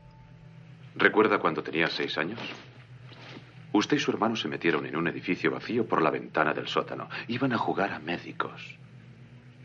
¿Recuerda 0.96 1.40
cuando 1.40 1.64
tenía 1.64 1.90
seis 1.90 2.18
años? 2.18 2.40
Usted 3.74 3.98
y 3.98 4.00
su 4.00 4.12
hermano 4.12 4.38
se 4.38 4.48
metieron 4.48 4.86
en 4.86 4.96
un 4.96 5.08
edificio 5.08 5.52
vacío 5.52 5.86
por 5.86 6.02
la 6.02 6.10
ventana 6.10 6.54
del 6.54 6.68
sótano. 6.68 7.10
Iban 7.28 7.52
a 7.52 7.58
jugar 7.58 7.92
a 7.92 8.00
médicos. 8.00 8.78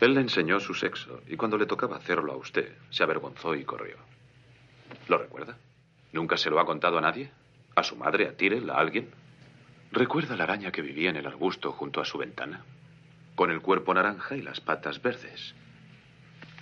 Él 0.01 0.15
le 0.15 0.23
enseñó 0.23 0.59
su 0.61 0.73
sexo 0.73 1.21
y 1.29 1.37
cuando 1.37 1.59
le 1.59 1.67
tocaba 1.67 1.97
hacerlo 1.97 2.33
a 2.33 2.37
usted, 2.37 2.75
se 2.89 3.03
avergonzó 3.03 3.55
y 3.55 3.65
corrió. 3.65 3.97
¿Lo 5.09 5.19
recuerda? 5.19 5.59
¿Nunca 6.13 6.39
se 6.39 6.49
lo 6.49 6.59
ha 6.59 6.65
contado 6.65 6.97
a 6.99 7.03
nadie? 7.03 7.31
¿A 7.77 7.83
su 7.83 7.97
madre, 7.97 8.27
a 8.27 8.37
Tyrell, 8.37 8.71
a 8.71 8.75
alguien? 8.75 9.11
¿Recuerda 9.93 10.37
la 10.37 10.45
araña 10.45 10.73
que 10.73 10.83
vivía 10.83 11.11
en 11.11 11.17
el 11.17 11.27
arbusto 11.27 11.73
junto 11.73 12.01
a 12.01 12.07
su 12.07 12.17
ventana? 12.17 12.65
Con 13.35 13.51
el 13.51 13.61
cuerpo 13.61 13.93
naranja 13.93 14.37
y 14.37 14.43
las 14.43 14.61
patas 14.61 15.03
verdes. 15.03 15.55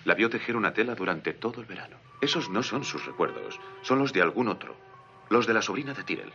La 0.05 0.15
vio 0.15 0.31
tejer 0.31 0.57
una 0.57 0.73
tela 0.73 0.95
durante 0.95 1.33
todo 1.33 1.61
el 1.61 1.67
verano. 1.67 1.97
Esos 2.21 2.51
no 2.51 2.63
son 2.63 2.85
sus 2.85 3.07
recuerdos, 3.07 3.61
son 3.83 4.01
los 4.01 4.13
de 4.13 4.23
algún 4.23 4.49
otro. 4.49 4.75
Los 5.31 5.47
de 5.47 5.55
la 5.55 5.63
sobrina 5.63 5.95
de 5.95 6.03
Tyrell. 6.03 6.33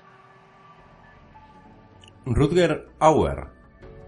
Rutger 2.25 2.87
Auer, 2.99 3.47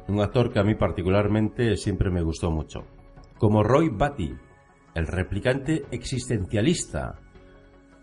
un 0.07 0.21
actor 0.21 0.51
que 0.51 0.59
a 0.59 0.63
mí 0.63 0.75
particularmente 0.75 1.77
siempre 1.77 2.09
me 2.09 2.21
gustó 2.21 2.51
mucho. 2.51 2.85
Como 3.37 3.63
Roy 3.63 3.89
Batty, 3.89 4.35
el 4.93 5.07
replicante 5.07 5.83
existencialista. 5.91 7.19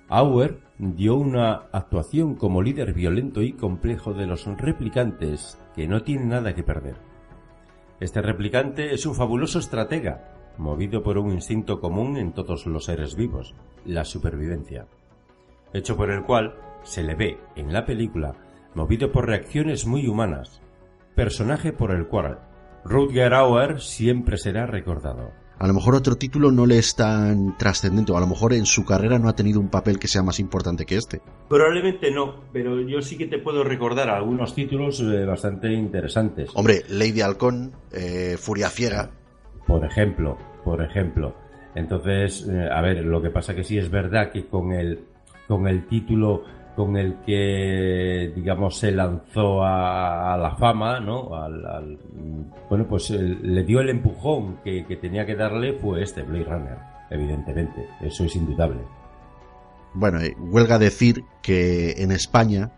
Auer 0.08 0.60
dio 0.78 1.16
una 1.16 1.68
actuación 1.72 2.34
como 2.34 2.60
líder 2.60 2.92
violento 2.92 3.40
y 3.40 3.52
complejo 3.52 4.12
de 4.12 4.26
los 4.26 4.46
replicantes 4.46 5.58
que 5.74 5.86
no 5.86 6.02
tiene 6.02 6.26
nada 6.26 6.54
que 6.54 6.62
perder. 6.62 6.96
Este 8.00 8.20
replicante 8.20 8.92
es 8.92 9.06
un 9.06 9.14
fabuloso 9.14 9.58
estratega, 9.58 10.54
movido 10.58 11.02
por 11.02 11.18
un 11.18 11.32
instinto 11.32 11.80
común 11.80 12.16
en 12.16 12.32
todos 12.32 12.66
los 12.66 12.84
seres 12.84 13.14
vivos, 13.14 13.54
la 13.86 14.04
supervivencia, 14.04 14.86
hecho 15.72 15.96
por 15.96 16.10
el 16.10 16.24
cual 16.24 16.56
se 16.82 17.02
le 17.02 17.14
ve 17.14 17.38
en 17.56 17.72
la 17.72 17.86
película 17.86 18.34
movido 18.74 19.12
por 19.12 19.26
reacciones 19.26 19.86
muy 19.86 20.06
humanas, 20.08 20.61
personaje 21.14 21.72
por 21.72 21.92
el 21.92 22.06
cual 22.06 22.40
Rutger 22.84 23.34
Auer 23.34 23.80
siempre 23.80 24.36
será 24.36 24.66
recordado. 24.66 25.30
A 25.58 25.68
lo 25.68 25.74
mejor 25.74 25.94
otro 25.94 26.16
título 26.16 26.50
no 26.50 26.66
le 26.66 26.78
es 26.78 26.96
tan 26.96 27.56
trascendente, 27.56 28.10
o 28.10 28.16
a 28.16 28.20
lo 28.20 28.26
mejor 28.26 28.52
en 28.52 28.66
su 28.66 28.84
carrera 28.84 29.20
no 29.20 29.28
ha 29.28 29.36
tenido 29.36 29.60
un 29.60 29.68
papel 29.68 30.00
que 30.00 30.08
sea 30.08 30.22
más 30.24 30.40
importante 30.40 30.84
que 30.84 30.96
este. 30.96 31.20
Probablemente 31.48 32.10
no, 32.10 32.40
pero 32.52 32.80
yo 32.80 33.00
sí 33.00 33.16
que 33.16 33.26
te 33.26 33.38
puedo 33.38 33.62
recordar 33.62 34.10
algunos 34.10 34.56
títulos 34.56 35.00
eh, 35.00 35.24
bastante 35.24 35.72
interesantes. 35.72 36.50
Hombre, 36.54 36.82
Lady 36.88 37.20
Halcón, 37.20 37.76
eh, 37.92 38.36
Furia 38.40 38.70
Ciega. 38.70 39.10
Por 39.64 39.84
ejemplo, 39.84 40.36
por 40.64 40.82
ejemplo. 40.82 41.36
Entonces, 41.76 42.48
eh, 42.50 42.68
a 42.68 42.80
ver, 42.82 43.04
lo 43.04 43.22
que 43.22 43.30
pasa 43.30 43.54
que 43.54 43.62
sí 43.62 43.78
es 43.78 43.88
verdad 43.88 44.32
que 44.32 44.46
con 44.46 44.72
el, 44.72 45.04
con 45.46 45.68
el 45.68 45.86
título 45.86 46.42
con 46.76 46.96
el 46.96 47.16
que 47.26 48.32
digamos 48.34 48.78
se 48.78 48.92
lanzó 48.92 49.62
a, 49.62 50.36
la 50.38 50.56
fama, 50.56 51.00
¿no? 51.00 51.34
Al, 51.34 51.66
al, 51.66 51.98
bueno, 52.68 52.86
pues 52.88 53.10
el, 53.10 53.54
le 53.54 53.64
dio 53.64 53.80
el 53.80 53.90
empujón 53.90 54.58
que, 54.64 54.84
tenía 55.00 55.26
que 55.26 55.36
darle 55.36 55.74
fue 55.74 56.02
este 56.02 56.22
Blade 56.22 56.44
Runner, 56.44 56.78
evidentemente, 57.10 57.86
eso 58.00 58.24
es 58.24 58.34
indudable. 58.36 58.80
Bueno, 59.94 60.20
eh, 60.20 60.34
huelga 60.38 60.78
decir 60.78 61.24
que 61.42 62.02
en 62.02 62.12
España 62.12 62.72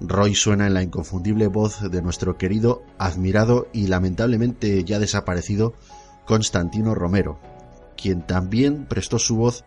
Roy 0.00 0.34
suena 0.34 0.66
en 0.66 0.74
la 0.74 0.82
inconfundible 0.82 1.48
voz 1.48 1.90
de 1.90 2.02
nuestro 2.02 2.36
querido, 2.36 2.82
admirado 2.98 3.66
y 3.72 3.88
lamentablemente 3.88 4.84
ya 4.84 4.98
desaparecido 4.98 5.74
Constantino 6.26 6.94
Romero, 6.94 7.40
quien 7.96 8.22
también 8.22 8.86
prestó 8.86 9.18
su 9.18 9.36
voz 9.36 9.64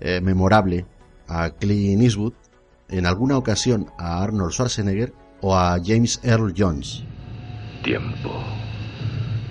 eh, 0.00 0.20
memorable 0.20 0.86
a 1.26 1.50
Clint 1.50 2.02
Eastwood, 2.02 2.34
en 2.90 3.06
alguna 3.06 3.38
ocasión 3.38 3.86
a 3.98 4.22
Arnold 4.22 4.52
Schwarzenegger 4.52 5.12
o 5.40 5.56
a 5.56 5.78
James 5.82 6.20
Earl 6.22 6.52
Jones. 6.56 7.04
Tiempo. 7.82 8.42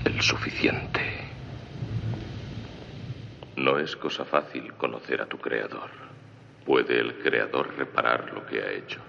El 0.05 0.21
suficiente. 0.21 1.01
No 3.55 3.77
es 3.79 3.95
cosa 3.95 4.23
fácil 4.25 4.73
conocer 4.73 5.21
a 5.21 5.25
tu 5.25 5.37
creador. 5.37 5.89
¿Puede 6.65 6.99
el 6.99 7.15
creador 7.19 7.75
reparar 7.77 8.31
lo 8.33 8.45
que 8.45 8.61
ha 8.61 8.71
hecho? 8.71 8.99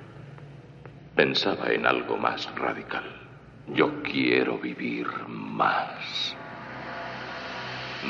Pensaba 1.14 1.70
en 1.70 1.86
algo 1.86 2.16
más 2.16 2.52
radical. 2.54 3.04
Yo 3.74 4.02
quiero 4.02 4.58
vivir 4.58 5.06
más. 5.28 6.34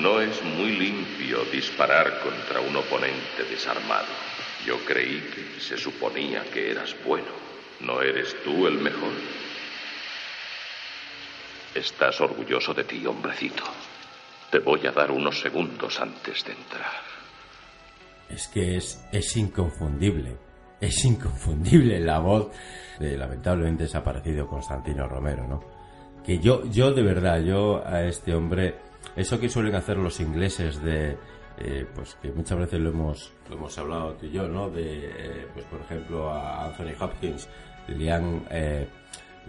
No 0.01 0.21
es 0.21 0.43
muy 0.45 0.77
limpio 0.77 1.45
disparar 1.53 2.21
contra 2.21 2.61
un 2.61 2.77
oponente 2.77 3.45
desarmado. 3.51 4.30
Yo 4.67 4.79
creí 4.85 5.21
que 5.21 5.61
se 5.61 5.77
suponía 5.77 6.45
que 6.53 6.71
eras 6.71 6.95
bueno. 7.05 7.51
¿No 7.81 8.03
eres 8.03 8.37
tú 8.45 8.67
el 8.67 8.75
mejor? 8.75 9.13
Estás 11.75 12.21
orgulloso 12.21 12.75
de 12.75 12.85
ti, 12.85 13.07
hombrecito. 13.07 13.63
Te 14.51 14.59
voy 14.59 14.87
a 14.87 14.93
dar 14.93 15.11
unos 15.11 15.41
segundos 15.41 15.99
antes 16.01 16.45
de 16.45 16.53
entrar. 16.53 17.01
Es 18.29 18.49
que 18.49 18.77
es, 18.77 19.03
es 19.13 19.37
inconfundible. 19.37 20.37
Es 20.81 21.05
inconfundible 21.05 22.01
la 22.01 22.19
voz 22.19 22.49
de 22.99 23.17
lamentablemente 23.17 23.85
desaparecido 23.85 24.47
Constantino 24.47 25.09
Romero, 25.09 25.47
¿no? 25.47 25.61
Que 26.25 26.39
yo, 26.39 26.67
yo 26.67 26.93
de 26.93 27.03
verdad, 27.03 27.41
yo 27.43 27.83
a 27.87 28.03
este 28.03 28.35
hombre, 28.35 28.77
eso 29.17 29.41
que 29.41 29.49
suelen 29.49 29.75
hacer 29.75 29.97
los 29.97 30.21
ingleses 30.21 30.83
de, 30.83 31.17
eh, 31.61 31.87
pues 31.95 32.17
que 32.23 32.33
muchas 32.33 32.59
veces 32.59 32.81
lo 32.81 32.89
hemos, 32.91 33.33
lo 33.51 33.57
hemos 33.57 33.77
hablado 33.77 34.15
tú 34.15 34.27
y 34.27 34.31
yo, 34.31 34.49
¿no? 34.49 34.71
De, 34.71 35.07
eh, 35.07 35.47
pues 35.53 35.67
por 35.67 35.81
ejemplo, 35.81 36.31
a 36.31 36.67
Anthony 36.67 36.95
Hopkins 36.99 37.49
le 37.89 38.11
han, 38.11 38.45
eh, 38.51 38.89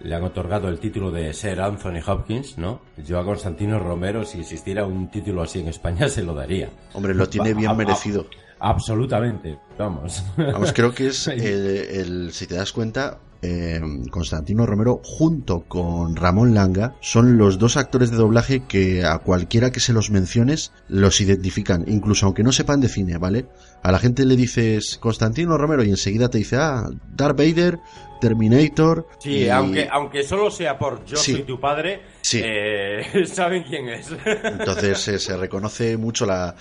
le 0.02 0.14
han 0.14 0.22
otorgado 0.22 0.68
el 0.68 0.78
título 0.78 1.10
de 1.10 1.32
ser 1.32 1.60
Anthony 1.60 2.00
Hopkins, 2.06 2.58
¿no? 2.58 2.82
Yo 2.98 3.18
a 3.18 3.24
Constantino 3.24 3.78
Romero, 3.78 4.24
si 4.24 4.40
existiera 4.40 4.84
un 4.84 5.10
título 5.10 5.42
así 5.42 5.60
en 5.60 5.68
España, 5.68 6.06
se 6.10 6.22
lo 6.22 6.34
daría. 6.34 6.68
Hombre, 6.92 7.14
lo 7.14 7.28
tiene 7.28 7.54
bien 7.54 7.74
merecido. 7.76 8.26
absolutamente, 8.58 9.58
vamos. 9.78 10.22
Vamos, 10.36 10.72
creo 10.74 10.92
que 10.92 11.06
es 11.06 11.26
el, 11.28 12.30
si 12.32 12.46
te 12.46 12.56
das 12.56 12.72
cuenta, 12.72 13.18
eh, 13.42 13.80
Constantino 14.10 14.66
Romero 14.66 15.00
junto 15.04 15.62
con 15.62 16.14
Ramón 16.16 16.54
Langa 16.54 16.94
son 17.00 17.36
los 17.36 17.58
dos 17.58 17.76
actores 17.76 18.10
de 18.10 18.16
doblaje 18.16 18.62
que 18.66 19.04
a 19.04 19.18
cualquiera 19.18 19.72
que 19.72 19.80
se 19.80 19.92
los 19.92 20.10
menciones 20.10 20.72
los 20.88 21.20
identifican, 21.20 21.84
incluso 21.88 22.26
aunque 22.26 22.44
no 22.44 22.52
sepan 22.52 22.80
de 22.80 22.88
cine, 22.88 23.18
¿vale? 23.18 23.46
A 23.82 23.90
la 23.90 23.98
gente 23.98 24.24
le 24.24 24.36
dices 24.36 24.96
Constantino 24.98 25.58
Romero 25.58 25.82
y 25.82 25.90
enseguida 25.90 26.28
te 26.28 26.38
dice, 26.38 26.56
ah, 26.56 26.88
Darth 27.16 27.36
Vader, 27.36 27.80
Terminator. 28.20 29.08
Sí, 29.18 29.48
aunque, 29.48 29.88
aunque 29.90 30.22
solo 30.22 30.48
sea 30.48 30.78
por 30.78 31.04
Yo 31.04 31.16
soy 31.16 31.42
tu 31.42 31.58
padre, 31.58 32.02
eh, 32.32 33.26
saben 33.26 33.64
quién 33.64 33.88
es. 33.88 34.08
Entonces 34.24 35.08
eh, 35.08 35.18
se 35.18 35.36
reconoce 35.36 35.96
mucho 35.96 36.24
la, 36.24 36.54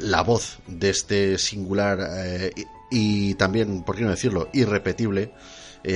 la, 0.00 0.22
voz 0.22 0.60
de 0.68 0.90
este 0.90 1.38
singular 1.38 1.98
eh, 2.16 2.52
y, 2.92 3.34
también, 3.34 3.82
por 3.82 3.96
qué 3.96 4.02
no 4.02 4.10
decirlo, 4.10 4.48
irrepetible 4.52 5.32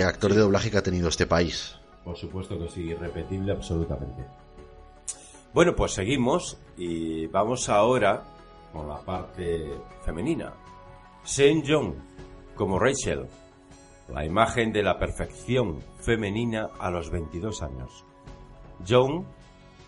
actor 0.05 0.35
de 0.35 0.41
doblaje 0.41 0.71
que 0.71 0.79
ha 0.79 0.83
tenido 0.83 1.09
este 1.09 1.27
país. 1.27 1.77
Por 2.05 2.17
supuesto 2.17 2.59
que 2.59 2.69
sí, 2.69 2.83
irrepetible 2.83 3.53
absolutamente. 3.53 4.25
Bueno, 5.53 5.75
pues 5.75 5.93
seguimos 5.93 6.59
y 6.77 7.27
vamos 7.27 7.69
ahora 7.69 8.23
con 8.73 8.89
la 8.89 9.01
parte 9.01 9.73
femenina. 10.05 10.53
Saint 11.25 11.65
John 11.67 11.95
como 12.55 12.79
Rachel 12.79 13.27
la 14.09 14.25
imagen 14.25 14.73
de 14.73 14.83
la 14.83 14.99
perfección 14.99 15.81
femenina 16.01 16.69
a 16.79 16.91
los 16.91 17.11
22 17.11 17.63
años. 17.63 18.05
Joan 18.87 19.27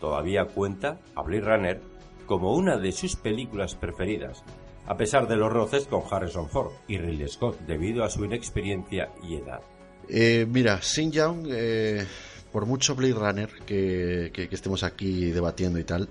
todavía 0.01 0.47
cuenta 0.47 1.01
a 1.15 1.23
Blade 1.23 1.43
Runner 1.43 1.83
como 2.27 2.55
una 2.55 2.77
de 2.77 2.93
sus 2.93 3.17
películas 3.17 3.75
preferidas, 3.75 4.45
a 4.87 4.97
pesar 4.97 5.29
de 5.29 5.37
los 5.37 5.53
roces 5.53 5.87
con 5.87 6.03
Harrison 6.11 6.49
Ford 6.49 6.73
y 6.89 6.99
Ridley 6.99 7.29
Scott 7.29 7.59
debido 7.61 8.05
a 8.05 8.11
su 8.11 8.25
inexperiencia 8.25 9.13
y 9.23 9.37
edad. 9.37 9.61
Eh, 10.09 10.47
mira, 10.49 10.81
Sin 10.83 11.13
Young, 11.13 11.47
eh, 11.51 12.07
por 12.53 12.67
mucho 12.67 12.95
Blade 12.95 13.15
Runner 13.15 13.51
que, 13.67 14.31
que, 14.33 14.49
estemos 14.51 14.83
aquí 14.83 15.31
debatiendo 15.31 15.79
y 15.79 15.85
tal, 15.85 16.09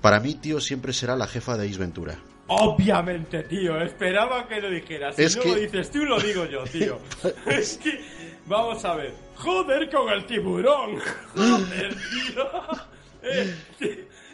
para 0.00 0.20
mí, 0.20 0.34
tío, 0.34 0.60
siempre 0.60 0.92
será 0.92 1.16
la 1.16 1.26
jefa 1.26 1.56
de 1.56 1.68
Ace 1.68 1.78
Ventura. 1.78 2.18
Obviamente, 2.50 3.42
tío, 3.42 3.78
esperaba 3.80 4.48
que 4.48 4.60
lo 4.60 4.70
dijeras. 4.70 5.16
Si 5.16 5.38
no 5.38 5.44
lo 5.44 5.54
dices 5.56 5.90
tú, 5.90 6.04
lo 6.04 6.18
digo 6.18 6.46
yo, 6.46 6.64
tío. 6.64 6.98
es 7.46 7.76
que, 7.76 8.00
vamos 8.46 8.82
a 8.84 8.94
ver. 8.94 9.12
Joder 9.36 9.90
con 9.90 10.08
el 10.08 10.24
tiburón. 10.24 10.98
Joder, 11.34 11.94
tío. 11.94 12.44
Eh, 13.20 13.52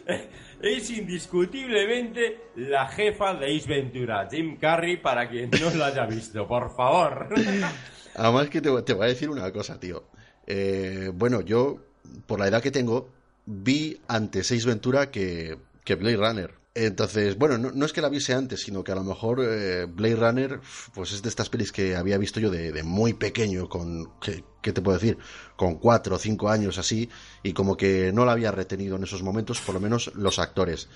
eh, 0.05 0.29
es 0.61 0.91
indiscutiblemente 0.91 2.51
la 2.55 2.87
jefa 2.87 3.33
de 3.33 3.57
Ace 3.57 3.67
Ventura, 3.67 4.27
Jim 4.29 4.57
Carrey, 4.57 4.97
para 4.97 5.27
quien 5.27 5.49
no 5.49 5.71
lo 5.71 5.85
haya 5.85 6.05
visto, 6.05 6.47
por 6.47 6.75
favor. 6.75 7.29
Además 8.15 8.49
que 8.49 8.61
te, 8.61 8.69
voy 8.69 9.05
a 9.05 9.09
decir 9.09 9.29
una 9.29 9.51
cosa, 9.51 9.79
tío. 9.79 10.05
Eh, 10.47 11.11
bueno, 11.13 11.41
yo, 11.41 11.79
por 12.27 12.39
la 12.39 12.47
edad 12.47 12.61
que 12.61 12.71
tengo, 12.71 13.09
vi 13.45 14.01
antes 14.07 14.51
Ace 14.51 14.65
Ventura 14.67 15.11
que, 15.11 15.57
que 15.83 15.95
Blade 15.95 16.17
Runner. 16.17 16.65
Entonces, 16.77 17.37
bueno, 17.37 17.57
no, 17.57 17.85
es 17.85 17.93
que 17.93 18.01
la 18.01 18.09
viese 18.09 18.33
antes, 18.33 18.61
sino 18.61 18.83
que 18.83 18.91
a 18.91 18.95
lo 18.95 19.03
mejor 19.05 19.39
eh, 19.41 19.85
Blade 19.85 20.15
Runner, 20.17 20.59
pues 20.93 21.13
es 21.13 21.21
de 21.21 21.29
estas 21.29 21.47
pelis 21.47 21.71
que 21.71 21.95
había 21.95 22.17
visto 22.17 22.41
yo 22.41 22.51
de, 22.51 22.83
muy 22.83 23.13
pequeño, 23.13 23.69
con, 23.69 24.11
¿qué, 24.19 24.43
te 24.61 24.81
puedo 24.81 24.97
decir? 24.97 25.17
Con 25.55 25.75
cuatro 25.75 26.17
o 26.17 26.19
cinco 26.19 26.49
años 26.49 26.77
así, 26.77 27.09
y 27.43 27.53
como 27.53 27.77
que 27.77 28.11
no 28.11 28.25
la 28.25 28.33
había 28.33 28.51
retenido 28.51 28.97
en 28.97 29.03
esos 29.03 29.23
momentos, 29.23 29.61
por 29.61 29.75
lo 29.75 29.79
menos 29.79 30.11
los 30.15 30.37
actores. 30.37 30.89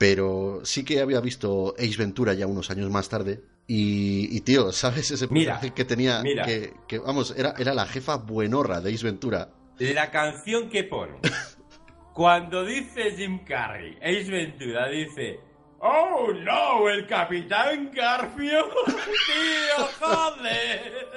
Pero 0.00 0.62
sí 0.64 0.82
que 0.82 1.02
había 1.02 1.20
visto 1.20 1.74
Ace 1.78 1.98
Ventura 1.98 2.32
ya 2.32 2.46
unos 2.46 2.70
años 2.70 2.88
más 2.88 3.10
tarde, 3.10 3.42
y, 3.66 4.40
tío, 4.40 4.72
¿sabes 4.72 5.10
ese 5.10 5.28
personaje 5.28 5.74
que 5.74 5.84
tenía? 5.84 6.22
Que, 6.22 6.72
que, 6.88 6.98
vamos, 6.98 7.34
era, 7.36 7.52
era 7.58 7.74
la 7.74 7.84
jefa 7.84 8.16
buenorra 8.16 8.80
de 8.80 8.94
Ace 8.94 9.04
Ventura. 9.04 9.50
La 9.78 10.10
canción 10.10 10.70
que 10.70 10.84
pone. 10.84 11.18
Cuando 12.14 12.64
dice 12.64 13.10
Jim 13.14 13.44
Carrey, 13.44 13.98
Ace 13.98 14.30
Ventura 14.30 14.88
dice, 14.88 15.38
¡Oh, 15.82 16.30
no! 16.44 16.90
¡El 16.90 17.06
Capitán 17.06 17.90
Garfio! 17.90 18.68
¡Tío, 18.86 19.86
joder! 19.98 21.08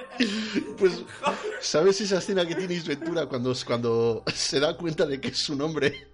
Pues, 0.77 1.03
¿sabes 1.59 1.99
esa 1.99 2.19
escena 2.19 2.45
que 2.47 2.55
tiene 2.55 2.77
Ace 2.77 2.95
Ventura 2.95 3.25
cuando, 3.25 3.53
cuando 3.65 4.23
se 4.33 4.61
da 4.61 4.77
cuenta 4.77 5.05
de 5.05 5.19
que 5.19 5.29
es 5.29 5.37
su 5.37 5.55
nombre 5.57 6.13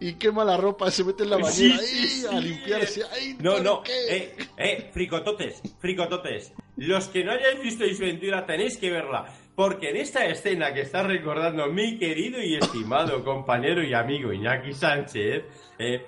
y 0.00 0.14
quema 0.14 0.44
la 0.44 0.56
ropa, 0.56 0.90
se 0.90 1.04
mete 1.04 1.22
en 1.22 1.30
la 1.30 1.36
bañera 1.36 1.78
a 2.32 2.40
limpiarse? 2.40 3.02
¡Ay, 3.12 3.36
no, 3.38 3.60
no! 3.60 3.84
¡Eh, 3.86 4.36
eh! 4.56 4.90
Fricototes, 4.92 5.62
fricototes. 5.78 6.52
Los 6.76 7.06
que 7.06 7.22
no 7.22 7.30
hayáis 7.30 7.62
visto 7.62 7.84
Ace 7.84 8.04
Ventura 8.04 8.44
tenéis 8.46 8.78
que 8.78 8.90
verla. 8.90 9.32
Porque 9.54 9.90
en 9.90 9.96
esta 9.96 10.26
escena 10.26 10.74
que 10.74 10.82
está 10.82 11.04
recordando 11.04 11.66
mi 11.68 11.98
querido 11.98 12.42
y 12.42 12.56
estimado 12.56 13.24
compañero 13.24 13.82
y 13.82 13.94
amigo 13.94 14.30
Iñaki 14.32 14.74
Sánchez, 14.74 15.44
eh, 15.78 16.04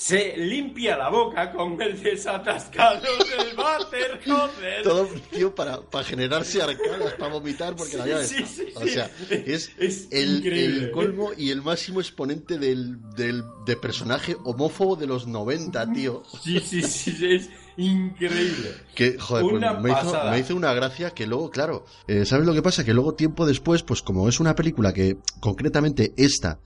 se 0.00 0.34
limpia 0.34 0.96
la 0.96 1.10
boca 1.10 1.52
con 1.52 1.80
el 1.82 2.02
desatascado 2.02 3.02
del 3.02 3.54
váter, 3.56 4.18
joder. 4.26 4.82
Todo, 4.82 5.06
tío, 5.30 5.54
para, 5.54 5.82
para 5.82 6.02
generarse 6.02 6.62
arcadas, 6.62 7.12
para 7.18 7.34
vomitar, 7.34 7.76
porque 7.76 7.98
la 7.98 8.06
llave 8.06 8.26
sí, 8.26 8.42
sí, 8.46 8.64
O 8.76 8.86
sea, 8.86 9.10
es, 9.28 9.70
el, 10.10 10.90
colmo 10.92 11.32
y 11.36 11.50
el 11.50 11.60
máximo 11.60 12.00
exponente 12.00 12.58
del, 12.58 12.96
del, 13.14 13.44
de 13.66 13.76
personaje 13.76 14.38
homófobo 14.42 14.96
de 14.96 15.06
los 15.06 15.26
90, 15.26 15.92
tío. 15.92 16.22
Sí, 16.42 16.60
sí, 16.60 16.80
sí, 16.80 17.26
es 17.26 17.50
increíble. 17.76 18.72
Que, 18.94 19.18
joder, 19.18 19.44
pues 19.44 19.82
me, 19.82 19.90
hizo, 19.90 20.24
me, 20.30 20.38
hizo, 20.38 20.56
una 20.56 20.72
gracia 20.72 21.10
que 21.10 21.26
luego, 21.26 21.50
claro, 21.50 21.84
eh, 22.08 22.24
¿sabes 22.24 22.46
lo 22.46 22.54
que 22.54 22.62
pasa? 22.62 22.84
Que 22.84 22.94
luego 22.94 23.12
tiempo 23.12 23.44
después, 23.44 23.82
pues 23.82 24.00
como 24.00 24.30
es 24.30 24.40
una 24.40 24.54
película 24.54 24.94
que 24.94 25.18
concretamente 25.40 26.14
esta 26.16 26.58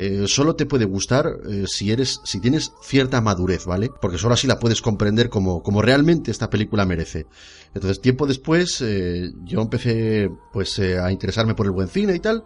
eh, 0.00 0.28
solo 0.28 0.54
te 0.54 0.64
puede 0.64 0.84
gustar 0.84 1.40
eh, 1.50 1.64
si 1.66 1.90
eres, 1.90 2.20
si 2.22 2.38
tienes 2.38 2.72
cierta 2.80 3.20
madurez, 3.20 3.66
¿vale? 3.66 3.90
Porque 4.00 4.16
solo 4.16 4.34
así 4.34 4.46
la 4.46 4.60
puedes 4.60 4.80
comprender 4.80 5.28
como, 5.28 5.60
como 5.60 5.82
realmente 5.82 6.30
esta 6.30 6.48
película 6.48 6.86
merece. 6.86 7.26
Entonces, 7.74 8.00
tiempo 8.00 8.24
después, 8.28 8.80
eh, 8.80 9.32
yo 9.42 9.60
empecé, 9.60 10.30
pues, 10.52 10.78
a 10.78 11.10
interesarme 11.10 11.56
por 11.56 11.66
el 11.66 11.72
buen 11.72 11.88
cine 11.88 12.14
y 12.14 12.20
tal, 12.20 12.44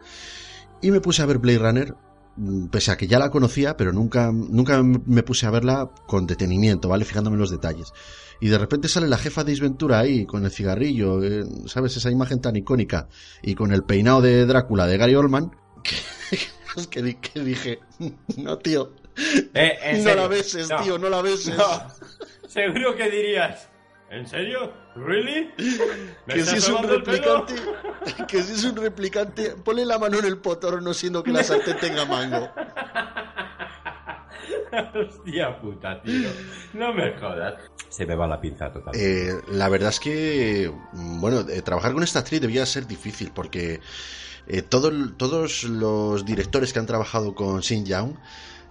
y 0.81 0.91
me 0.91 1.03
puse 1.03 1.21
a 1.21 1.27
ver 1.27 1.41
Blade 1.41 1.59
Runner, 1.59 1.95
mm, 2.37 2.69
pese 2.69 2.91
a 2.91 2.97
que 2.97 3.07
ya 3.07 3.19
la 3.19 3.29
conocía, 3.29 3.77
pero 3.77 3.93
nunca, 3.93 4.33
nunca 4.33 4.83
me 4.83 5.23
puse 5.23 5.45
a 5.45 5.51
verla 5.51 5.91
con 6.07 6.27
detenimiento, 6.27 6.89
¿vale? 6.89 7.05
Fijándome 7.05 7.35
en 7.35 7.41
los 7.41 7.51
detalles. 7.51 7.93
Y 8.41 8.49
de 8.49 8.57
repente 8.57 8.89
sale 8.89 9.09
la 9.09 9.19
jefa 9.19 9.45
de 9.45 9.53
Isventura 9.53 9.99
ahí, 9.99 10.25
con 10.25 10.47
el 10.47 10.51
cigarrillo, 10.51 11.21
¿sabes? 11.67 11.99
Esa 11.99 12.11
imagen 12.11 12.41
tan 12.41 12.57
icónica, 12.57 13.09
y 13.43 13.55
con 13.55 13.75
el 13.75 13.85
peinado 13.85 14.23
de 14.23 14.47
Drácula 14.47 14.87
de 14.87 14.97
Gary 14.97 15.15
Oldman, 15.17 15.53
que, 16.91 17.17
que, 17.21 17.41
dije, 17.41 17.81
no, 18.37 18.59
tío, 18.59 18.93
Eh, 19.55 20.03
no 20.05 20.15
la 20.15 20.29
beses, 20.29 20.69
tío, 20.83 20.99
no 20.99 21.09
la 21.09 21.23
beses. 21.23 21.55
Seguro 22.49 22.95
que 22.97 23.11
dirías, 23.11 23.69
¿en 24.11 24.27
serio? 24.27 24.73
¿Really? 24.95 25.51
que 26.27 26.43
si 26.45 26.57
es 26.57 26.69
un 26.69 26.83
replicante, 26.83 27.55
que 28.29 28.43
si 28.43 28.53
es 28.53 28.65
un 28.65 28.77
replicante, 28.77 29.57
ponle 29.65 29.87
la 29.87 29.99
mano 29.99 30.19
en 30.19 30.27
el 30.27 30.39
potorno 30.39 30.93
siendo 30.93 31.23
que 31.23 31.33
la 31.33 31.43
sartén 31.43 31.79
tenga 31.79 32.05
mango. 32.05 32.51
Hostia 34.95 35.61
puta, 35.61 36.01
tío. 36.03 36.31
No 36.73 36.93
me 36.95 37.13
jodas. 37.19 37.55
Se 37.89 38.07
me 38.07 38.15
va 38.15 38.27
la 38.27 38.41
pinza 38.41 38.73
total. 38.73 38.95
Eh, 38.97 39.35
la 39.49 39.69
verdad 39.69 39.91
es 39.91 40.01
que, 40.01 40.73
bueno, 40.93 41.41
eh, 41.41 41.61
trabajar 41.63 41.93
con 41.93 42.03
esta 42.03 42.21
actriz 42.21 42.41
debía 42.41 42.65
ser 42.65 42.87
difícil 42.87 43.31
porque 43.35 43.81
eh, 44.47 44.63
todos 44.63 45.65
los 45.65 46.25
directores 46.25 46.73
que 46.73 46.79
han 46.79 46.87
trabajado 46.87 47.35
con 47.35 47.63
Xin 47.63 47.85
Young 47.87 48.15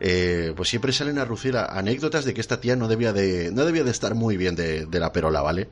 eh, 0.04 0.54
pues 0.56 0.68
siempre 0.68 0.92
salen 0.94 1.20
a 1.20 1.26
lucir 1.26 1.56
anécdotas 1.56 2.26
de 2.26 2.34
que 2.34 2.42
esta 2.42 2.60
tía 2.60 2.76
no 2.76 2.88
debía 2.88 3.14
de, 3.14 3.52
no 3.54 3.66
debía 3.66 3.84
de 3.84 3.92
estar 3.92 4.16
muy 4.16 4.36
bien 4.36 4.56
de, 4.56 4.88
la 4.92 5.12
perola, 5.12 5.44
¿vale? 5.44 5.70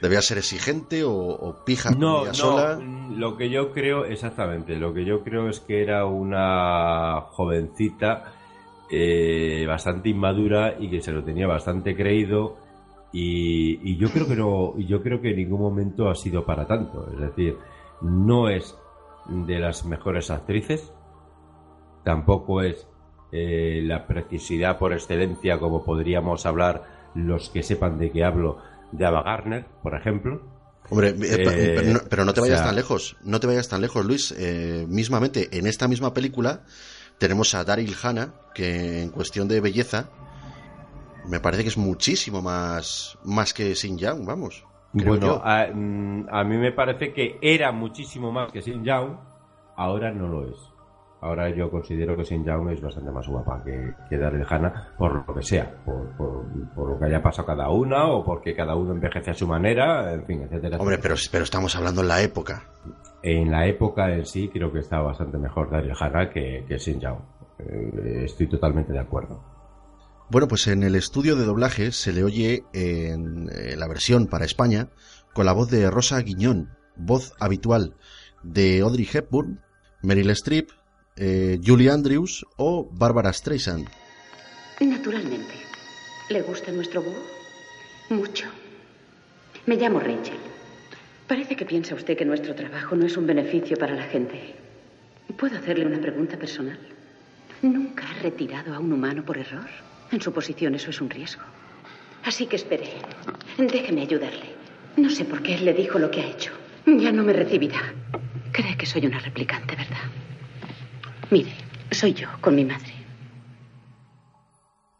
Debía 0.00 0.22
ser 0.22 0.38
exigente 0.38 1.02
o, 1.04 1.64
pija 1.66 1.90
no, 1.90 2.24
no, 2.24 2.32
sola. 2.32 2.78
Lo 3.16 3.36
que 3.36 3.50
yo 3.50 3.72
creo, 3.72 4.04
exactamente, 4.04 4.76
lo 4.76 4.94
que 4.94 5.04
yo 5.04 5.24
creo 5.24 5.48
es 5.48 5.58
que 5.58 5.82
era 5.82 6.06
una 6.06 7.22
jovencita 7.32 8.32
eh, 8.88 9.64
bastante 9.66 10.10
inmadura 10.10 10.76
y 10.78 10.88
que 10.88 11.00
se 11.00 11.10
lo 11.10 11.24
tenía 11.24 11.48
bastante 11.48 11.96
creído 11.96 12.56
y, 13.12 13.96
yo 13.96 14.10
creo 14.10 14.28
que 14.28 14.36
no, 14.36 14.78
yo 14.78 15.02
creo 15.02 15.20
que 15.20 15.30
en 15.30 15.36
ningún 15.36 15.60
momento 15.60 16.08
ha 16.08 16.14
sido 16.14 16.44
para 16.44 16.66
tanto. 16.68 17.10
Es 17.12 17.20
decir, 17.20 17.56
no 18.00 18.48
es 18.48 18.76
de 19.26 19.58
las 19.58 19.84
mejores 19.84 20.30
actrices, 20.30 20.92
tampoco 22.04 22.62
es 22.62 22.86
eh, 23.30 23.80
la 23.82 24.06
precisidad 24.06 24.78
por 24.78 24.92
excelencia, 24.92 25.58
como 25.58 25.84
podríamos 25.84 26.44
hablar 26.46 27.10
los 27.14 27.48
que 27.50 27.62
sepan 27.62 27.98
de 27.98 28.10
qué 28.10 28.24
hablo, 28.24 28.58
de 28.90 29.06
Ava 29.06 29.22
Garner, 29.22 29.66
por 29.82 29.94
ejemplo. 29.94 30.42
Hombre, 30.90 31.10
eh, 31.10 31.16
eh, 31.20 31.98
pero, 32.10 32.24
no, 32.24 32.34
te 32.34 32.40
vayas 32.40 32.62
tan 32.62 32.74
lejos, 32.74 33.16
no 33.22 33.40
te 33.40 33.46
vayas 33.46 33.68
tan 33.68 33.80
lejos, 33.80 34.04
Luis. 34.04 34.34
mismamente, 34.88 35.56
en 35.56 35.66
esta 35.66 35.88
misma 35.88 36.12
película 36.12 36.64
tenemos 37.18 37.54
a 37.54 37.64
Daryl 37.64 37.94
Hannah, 38.02 38.34
que 38.54 39.02
en 39.02 39.10
cuestión 39.10 39.48
de 39.48 39.60
belleza 39.60 40.10
me 41.26 41.40
parece 41.40 41.62
que 41.62 41.68
es 41.68 41.78
muchísimo 41.78 42.42
más, 42.42 43.16
más 43.24 43.54
que 43.54 43.74
Sin 43.76 43.96
Young, 43.96 44.26
vamos. 44.26 44.64
Bueno, 44.92 45.40
a, 45.42 45.68
mm, 45.72 46.26
a, 46.30 46.44
mí 46.44 46.56
me 46.58 46.72
parece 46.72 47.12
que 47.12 47.38
era 47.40 47.72
muchísimo 47.72 48.30
más 48.30 48.52
que 48.52 48.60
Sin 48.60 48.84
Young, 48.84 49.16
ahora 49.76 50.10
no 50.12 50.28
lo 50.28 50.48
es. 50.48 50.72
Ahora 51.22 51.48
yo 51.50 51.70
considero 51.70 52.16
que 52.16 52.24
Sin 52.24 52.44
Young 52.44 52.70
es 52.70 52.80
bastante 52.82 53.10
más 53.10 53.26
guapa 53.28 53.62
que, 53.64 53.94
que 54.10 54.18
Daryl 54.18 54.44
Hannah, 54.48 54.92
por 54.98 55.26
lo 55.26 55.34
que 55.34 55.42
sea, 55.42 55.72
por, 55.84 56.08
por, 56.74 56.90
lo 56.90 56.98
que 56.98 57.04
haya 57.06 57.22
pasado 57.22 57.46
cada 57.46 57.70
una 57.70 58.08
o 58.08 58.24
porque 58.24 58.54
cada 58.54 58.74
uno 58.74 58.92
envejece 58.92 59.30
a 59.30 59.34
su 59.34 59.46
manera, 59.46 60.12
en 60.12 60.26
fin, 60.26 60.42
etcétera. 60.42 60.78
Hombre, 60.78 60.98
pero, 60.98 61.14
pero 61.30 61.44
estamos 61.44 61.74
hablando 61.76 62.02
en 62.02 62.08
la 62.08 62.20
época. 62.22 62.64
En 63.22 63.52
la 63.52 63.66
época 63.66 64.12
en 64.12 64.26
sí 64.26 64.48
creo 64.48 64.72
que 64.72 64.80
está 64.80 65.00
bastante 65.00 65.38
mejor 65.38 65.70
Daryl 65.70 65.94
Hannah 65.98 66.28
que, 66.28 66.64
que 66.66 66.78
Sin 66.78 66.98
Young. 66.98 67.20
Eh, 67.60 68.24
estoy 68.24 68.48
totalmente 68.48 68.92
de 68.92 68.98
acuerdo. 68.98 69.51
Bueno, 70.32 70.48
pues 70.48 70.66
en 70.66 70.82
el 70.82 70.94
estudio 70.94 71.36
de 71.36 71.44
doblaje 71.44 71.92
se 71.92 72.10
le 72.10 72.24
oye 72.24 72.64
en 72.72 73.50
la 73.78 73.86
versión 73.86 74.28
para 74.28 74.46
España 74.46 74.88
con 75.34 75.44
la 75.44 75.52
voz 75.52 75.70
de 75.70 75.90
Rosa 75.90 76.22
Guiñón, 76.22 76.70
voz 76.96 77.34
habitual 77.38 77.96
de 78.42 78.80
Audrey 78.80 79.06
Hepburn, 79.12 79.60
Meryl 80.00 80.30
Streep, 80.30 80.70
eh, 81.16 81.60
Julie 81.62 81.90
Andrews 81.90 82.46
o 82.56 82.88
Barbara 82.90 83.30
Streisand. 83.30 83.86
Naturalmente. 84.80 85.52
¿Le 86.30 86.40
gusta 86.40 86.72
nuestro 86.72 87.02
búho? 87.02 87.22
Mucho. 88.08 88.46
Me 89.66 89.76
llamo 89.76 90.00
Rachel. 90.00 90.38
Parece 91.28 91.56
que 91.56 91.66
piensa 91.66 91.94
usted 91.94 92.16
que 92.16 92.24
nuestro 92.24 92.54
trabajo 92.54 92.96
no 92.96 93.04
es 93.04 93.18
un 93.18 93.26
beneficio 93.26 93.76
para 93.76 93.94
la 93.94 94.04
gente. 94.04 94.54
¿Puedo 95.36 95.58
hacerle 95.58 95.84
una 95.84 96.00
pregunta 96.00 96.38
personal? 96.38 96.78
¿Nunca 97.60 98.08
ha 98.08 98.22
retirado 98.22 98.74
a 98.74 98.78
un 98.78 98.94
humano 98.94 99.22
por 99.26 99.36
error? 99.36 99.91
En 100.12 100.20
su 100.20 100.32
posición 100.32 100.74
eso 100.74 100.90
es 100.90 101.00
un 101.00 101.10
riesgo. 101.10 101.42
Así 102.24 102.46
que 102.46 102.56
espere. 102.56 102.88
Déjeme 103.58 104.02
ayudarle. 104.02 104.54
No 104.96 105.08
sé 105.08 105.24
por 105.24 105.42
qué 105.42 105.54
él 105.54 105.64
le 105.64 105.72
dijo 105.72 105.98
lo 105.98 106.10
que 106.10 106.20
ha 106.20 106.30
hecho. 106.30 106.52
Ya 106.86 107.10
no 107.10 107.22
me 107.24 107.32
recibirá. 107.32 107.94
Cree 108.52 108.76
que 108.76 108.86
soy 108.86 109.06
una 109.06 109.18
replicante, 109.18 109.74
¿verdad? 109.74 110.10
Mire, 111.30 111.52
soy 111.90 112.12
yo, 112.12 112.28
con 112.40 112.54
mi 112.54 112.64
madre. 112.64 112.92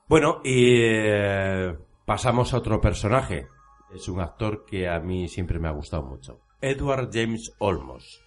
Bueno, 0.08 0.40
y 0.42 0.80
eh, 0.80 1.76
pasamos 2.06 2.54
a 2.54 2.58
otro 2.58 2.80
personaje. 2.80 3.48
Es 3.94 4.08
un 4.08 4.20
actor 4.20 4.64
que 4.64 4.88
a 4.88 4.98
mí 4.98 5.28
siempre 5.28 5.58
me 5.58 5.68
ha 5.68 5.72
gustado 5.72 6.04
mucho. 6.04 6.40
Edward 6.62 7.10
James 7.12 7.54
Olmos, 7.58 8.22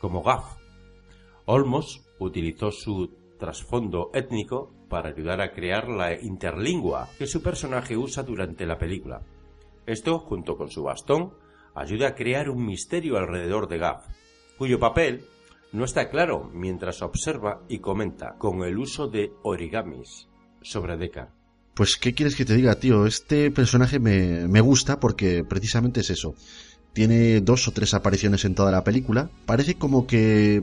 como 0.00 0.22
Gaff. 0.22 0.56
Olmos 1.46 2.06
utilizó 2.18 2.70
su 2.70 3.16
trasfondo 3.38 4.10
étnico 4.12 4.75
para 4.88 5.08
ayudar 5.10 5.40
a 5.40 5.52
crear 5.52 5.88
la 5.88 6.20
interlingua 6.20 7.08
que 7.18 7.26
su 7.26 7.42
personaje 7.42 7.96
usa 7.96 8.22
durante 8.22 8.66
la 8.66 8.78
película. 8.78 9.22
Esto, 9.86 10.18
junto 10.18 10.56
con 10.56 10.70
su 10.70 10.82
bastón, 10.82 11.32
ayuda 11.74 12.08
a 12.08 12.14
crear 12.14 12.50
un 12.50 12.64
misterio 12.64 13.16
alrededor 13.16 13.68
de 13.68 13.78
Gaff, 13.78 14.06
cuyo 14.58 14.80
papel 14.80 15.24
no 15.72 15.84
está 15.84 16.08
claro 16.08 16.50
mientras 16.52 17.02
observa 17.02 17.62
y 17.68 17.78
comenta 17.78 18.34
con 18.38 18.62
el 18.62 18.78
uso 18.78 19.08
de 19.08 19.32
origamis 19.42 20.28
sobre 20.62 20.96
Deckard. 20.96 21.28
Pues, 21.74 21.96
¿qué 21.96 22.14
quieres 22.14 22.34
que 22.36 22.46
te 22.46 22.54
diga, 22.54 22.76
tío? 22.76 23.04
Este 23.06 23.50
personaje 23.50 23.98
me, 23.98 24.48
me 24.48 24.62
gusta 24.62 24.98
porque 24.98 25.44
precisamente 25.44 26.00
es 26.00 26.08
eso. 26.08 26.34
Tiene 26.94 27.42
dos 27.42 27.68
o 27.68 27.72
tres 27.72 27.92
apariciones 27.92 28.46
en 28.46 28.54
toda 28.54 28.72
la 28.72 28.82
película. 28.82 29.28
Parece 29.44 29.74
como 29.74 30.06
que 30.06 30.62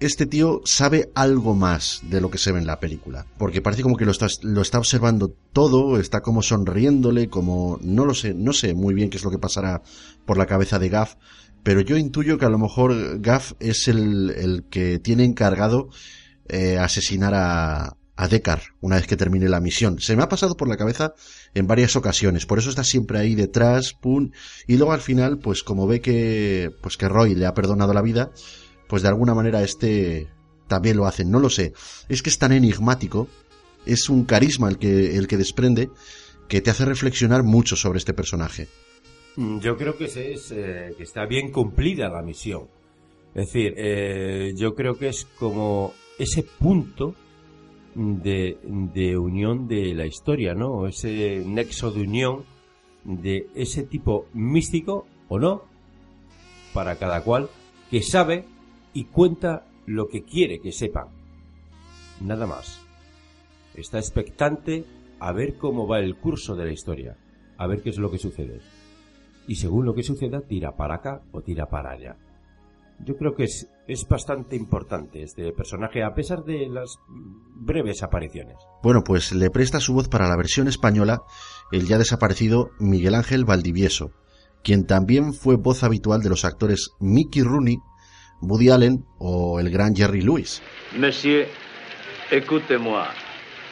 este 0.00 0.26
tío 0.26 0.62
sabe 0.64 1.10
algo 1.14 1.54
más 1.54 2.00
de 2.02 2.20
lo 2.20 2.30
que 2.30 2.38
se 2.38 2.52
ve 2.52 2.58
en 2.58 2.66
la 2.66 2.80
película. 2.80 3.26
Porque 3.38 3.60
parece 3.60 3.82
como 3.82 3.96
que 3.96 4.06
lo 4.06 4.12
está, 4.12 4.26
lo 4.42 4.62
está 4.62 4.78
observando 4.78 5.34
todo, 5.52 6.00
está 6.00 6.22
como 6.22 6.42
sonriéndole, 6.42 7.28
como... 7.28 7.78
No 7.82 8.06
lo 8.06 8.14
sé, 8.14 8.34
no 8.34 8.52
sé 8.52 8.74
muy 8.74 8.94
bien 8.94 9.10
qué 9.10 9.18
es 9.18 9.24
lo 9.24 9.30
que 9.30 9.38
pasará 9.38 9.82
por 10.24 10.38
la 10.38 10.46
cabeza 10.46 10.78
de 10.78 10.88
Gaff, 10.88 11.16
pero 11.62 11.80
yo 11.82 11.96
intuyo 11.96 12.38
que 12.38 12.46
a 12.46 12.50
lo 12.50 12.58
mejor 12.58 13.20
Gaff 13.20 13.52
es 13.60 13.88
el, 13.88 14.64
que 14.70 14.98
tiene 14.98 15.24
encargado 15.24 15.90
eh, 16.48 16.78
asesinar 16.78 17.34
a, 17.34 17.96
a 18.20 18.28
Deckard 18.28 18.62
una 18.80 18.96
vez 18.96 19.06
que 19.06 19.16
termine 19.16 19.48
la 19.48 19.60
misión. 19.60 19.98
Se 19.98 20.14
me 20.14 20.22
ha 20.22 20.28
pasado 20.28 20.56
por 20.56 20.68
la 20.68 20.76
cabeza 20.76 21.14
en 21.54 21.66
varias 21.66 21.96
ocasiones, 21.96 22.46
por 22.46 22.58
eso 22.58 22.68
está 22.68 22.84
siempre 22.84 23.18
ahí 23.18 23.34
detrás, 23.34 23.94
pum, 23.94 24.30
y 24.66 24.76
luego 24.76 24.92
al 24.92 25.00
final, 25.00 25.38
pues 25.38 25.62
como 25.62 25.86
ve 25.86 26.00
que, 26.00 26.70
pues 26.82 26.96
que 26.96 27.08
Roy 27.08 27.34
le 27.34 27.46
ha 27.46 27.54
perdonado 27.54 27.94
la 27.94 28.02
vida, 28.02 28.30
pues 28.90 29.02
de 29.02 29.08
alguna 29.08 29.34
manera 29.34 29.62
este 29.62 30.26
también 30.66 30.96
lo 30.96 31.06
hace, 31.06 31.24
no 31.24 31.38
lo 31.38 31.48
sé. 31.48 31.72
Es 32.08 32.22
que 32.22 32.30
es 32.30 32.38
tan 32.38 32.52
enigmático, 32.52 33.28
es 33.86 34.08
un 34.08 34.24
carisma 34.24 34.68
el 34.68 34.78
que, 34.78 35.16
el 35.16 35.28
que 35.28 35.36
desprende, 35.36 35.90
que 36.48 36.60
te 36.60 36.70
hace 36.70 36.84
reflexionar 36.84 37.44
mucho 37.44 37.76
sobre 37.76 37.98
este 37.98 38.14
personaje. 38.14 38.66
Mm, 39.36 39.60
yo 39.60 39.76
creo 39.76 39.96
que, 39.96 40.04
es, 40.04 40.50
eh, 40.50 40.92
que 40.96 41.04
está 41.04 41.24
bien 41.26 41.52
cumplida 41.52 42.08
la 42.08 42.20
misión. 42.22 42.64
Es 43.32 43.46
decir, 43.46 43.74
eh, 43.76 44.54
yo 44.56 44.74
creo 44.74 44.96
que 44.96 45.08
es 45.08 45.24
como 45.38 45.94
ese 46.18 46.42
punto 46.42 47.14
de, 47.94 48.58
de, 48.64 49.16
unión 49.16 49.68
de 49.68 49.94
la 49.94 50.06
historia, 50.06 50.54
¿no? 50.54 50.88
Ese 50.88 51.44
nexo 51.46 51.92
de 51.92 52.02
unión 52.02 52.44
de 53.04 53.46
ese 53.54 53.84
tipo 53.84 54.26
místico 54.34 55.06
o 55.28 55.38
no, 55.38 55.62
para 56.72 56.96
cada 56.96 57.22
cual, 57.22 57.48
que 57.88 58.02
sabe 58.02 58.46
y 58.92 59.04
cuenta 59.04 59.66
lo 59.86 60.08
que 60.08 60.22
quiere 60.22 60.60
que 60.60 60.72
sepan. 60.72 61.08
Nada 62.20 62.46
más. 62.46 62.80
Está 63.74 63.98
expectante 63.98 64.84
a 65.20 65.32
ver 65.32 65.56
cómo 65.56 65.86
va 65.86 66.00
el 66.00 66.16
curso 66.16 66.54
de 66.54 66.64
la 66.64 66.72
historia, 66.72 67.16
a 67.56 67.66
ver 67.66 67.82
qué 67.82 67.90
es 67.90 67.98
lo 67.98 68.10
que 68.10 68.18
sucede 68.18 68.60
y 69.50 69.56
según 69.56 69.84
lo 69.84 69.94
que 69.94 70.04
suceda 70.04 70.42
tira 70.42 70.76
para 70.76 70.94
acá 70.94 71.22
o 71.32 71.42
tira 71.42 71.66
para 71.66 71.90
allá. 71.90 72.16
Yo 73.04 73.16
creo 73.16 73.34
que 73.34 73.44
es, 73.44 73.68
es 73.88 74.06
bastante 74.06 74.54
importante 74.54 75.24
este 75.24 75.50
personaje 75.52 76.04
a 76.04 76.14
pesar 76.14 76.44
de 76.44 76.68
las 76.68 76.98
breves 77.56 78.04
apariciones. 78.04 78.54
Bueno, 78.80 79.02
pues 79.02 79.32
le 79.32 79.50
presta 79.50 79.80
su 79.80 79.92
voz 79.92 80.08
para 80.08 80.28
la 80.28 80.36
versión 80.36 80.68
española 80.68 81.22
el 81.72 81.88
ya 81.88 81.98
desaparecido 81.98 82.70
Miguel 82.78 83.16
Ángel 83.16 83.44
Valdivieso, 83.44 84.12
quien 84.62 84.86
también 84.86 85.32
fue 85.32 85.56
voz 85.56 85.82
habitual 85.82 86.22
de 86.22 86.28
los 86.28 86.44
actores 86.44 86.90
Mickey 87.00 87.42
Rooney, 87.42 87.78
Woody 88.42 88.70
Allen 88.70 89.04
o 89.18 89.60
el 89.60 89.70
gran 89.70 89.94
Jerry 89.94 90.22
Lewis. 90.22 90.62
Monsieur, 90.96 91.46
écoutez-moi. 92.30 93.06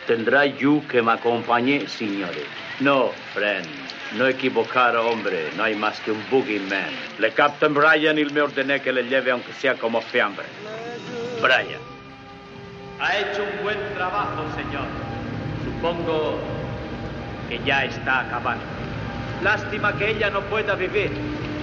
Tendrá 0.06 0.46
you 0.46 0.82
que 0.88 1.02
me 1.02 1.12
acompañe, 1.12 1.86
señores. 1.86 2.46
No, 2.80 3.10
friend. 3.34 3.66
No 4.16 4.26
equivocar, 4.26 4.96
hombre. 4.96 5.50
No 5.56 5.64
hay 5.64 5.74
más 5.74 6.00
que 6.00 6.12
un 6.12 6.22
boogeyman. 6.30 6.90
Le 7.18 7.30
Captain 7.32 7.74
Brian 7.74 8.18
y 8.18 8.24
me 8.24 8.40
ordené 8.40 8.80
que 8.80 8.92
le 8.92 9.02
lleve 9.04 9.30
aunque 9.30 9.52
sea 9.52 9.74
como 9.74 10.00
fiambre. 10.00 10.46
Brian. 11.42 11.80
Ha 13.00 13.18
hecho 13.18 13.44
un 13.44 13.62
buen 13.62 13.78
trabajo, 13.94 14.44
señor. 14.56 14.86
Supongo 15.64 16.38
que 17.48 17.60
ya 17.64 17.84
está 17.84 18.20
acabando. 18.20 18.64
Lástima 19.42 19.96
que 19.96 20.10
ella 20.10 20.30
no 20.30 20.40
pueda 20.42 20.74
vivir, 20.74 21.10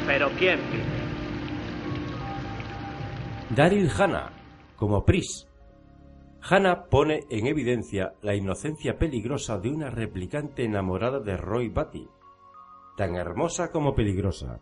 pero 0.06 0.30
¿quién 0.38 0.60
vive? 0.72 0.95
Daryl 3.56 3.90
Hannah, 3.90 4.34
como 4.76 5.06
Pris. 5.06 5.48
Hannah 6.42 6.88
pone 6.90 7.22
en 7.30 7.48
evidencia 7.48 8.14
la 8.22 8.36
inocencia 8.36 8.98
peligrosa 8.98 9.60
de 9.60 9.70
una 9.70 9.90
replicante 9.90 10.66
enamorada 10.66 11.22
de 11.22 11.38
Roy 11.38 11.70
Batty, 11.70 12.06
tan 12.98 13.16
hermosa 13.16 13.72
como 13.72 13.96
peligrosa. 13.96 14.60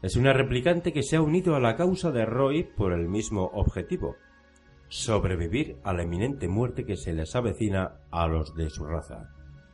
Es 0.00 0.14
una 0.14 0.32
replicante 0.32 0.92
que 0.92 1.02
se 1.02 1.16
ha 1.16 1.22
unido 1.22 1.56
a 1.56 1.60
la 1.60 1.74
causa 1.74 2.12
de 2.12 2.24
Roy 2.24 2.62
por 2.62 2.92
el 2.92 3.08
mismo 3.08 3.50
objetivo, 3.52 4.14
sobrevivir 4.88 5.78
a 5.82 5.92
la 5.92 6.04
eminente 6.04 6.46
muerte 6.46 6.86
que 6.86 6.96
se 6.96 7.12
les 7.12 7.34
avecina 7.34 7.96
a 8.12 8.28
los 8.28 8.54
de 8.54 8.70
su 8.70 8.84
raza. 8.84 9.28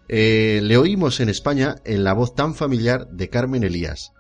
Eh, 0.09 0.61
le 0.63 0.79
oímos 0.79 1.21
en 1.21 1.29
España 1.29 1.75
en 1.85 2.05
la 2.05 2.15
voz 2.15 2.35
tan 2.35 2.55
familiar 2.55 3.07
de 3.09 3.29
Carmen 3.29 3.65
Elías, 3.65 4.13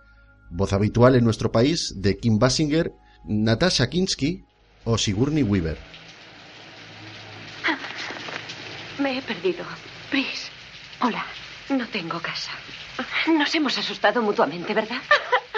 voz 0.51 0.75
habitual 0.75 1.15
en 1.15 1.25
nuestro 1.25 1.51
país 1.51 1.95
de 1.97 2.19
Kim 2.19 2.39
Basinger, 2.39 2.93
Natasha 3.27 3.89
Kinsky 3.89 4.45
o 4.85 4.97
Sigourney 4.97 5.43
Weaver. 5.43 5.79
Me 8.99 9.19
he 9.19 9.23
perdido. 9.23 9.65
Pris. 10.11 10.51
Hola. 11.01 11.25
No 11.69 11.87
tengo 11.89 12.21
casa. 12.21 12.53
Nos 13.27 13.53
hemos 13.55 13.77
asustado 13.77 14.23
mutuamente, 14.23 14.73
¿verdad? 14.73 15.03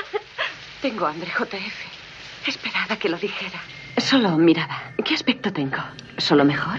Tengo 0.83 1.07
hambre, 1.07 1.31
JF. 1.31 2.49
Esperaba 2.49 2.97
que 2.97 3.09
lo 3.11 3.19
dijera. 3.19 3.61
Solo 3.99 4.37
miraba. 4.39 4.93
¿Qué 5.05 5.14
aspecto 5.14 5.53
tengo? 5.53 5.77
¿Solo 6.16 6.45
mejor? 6.45 6.79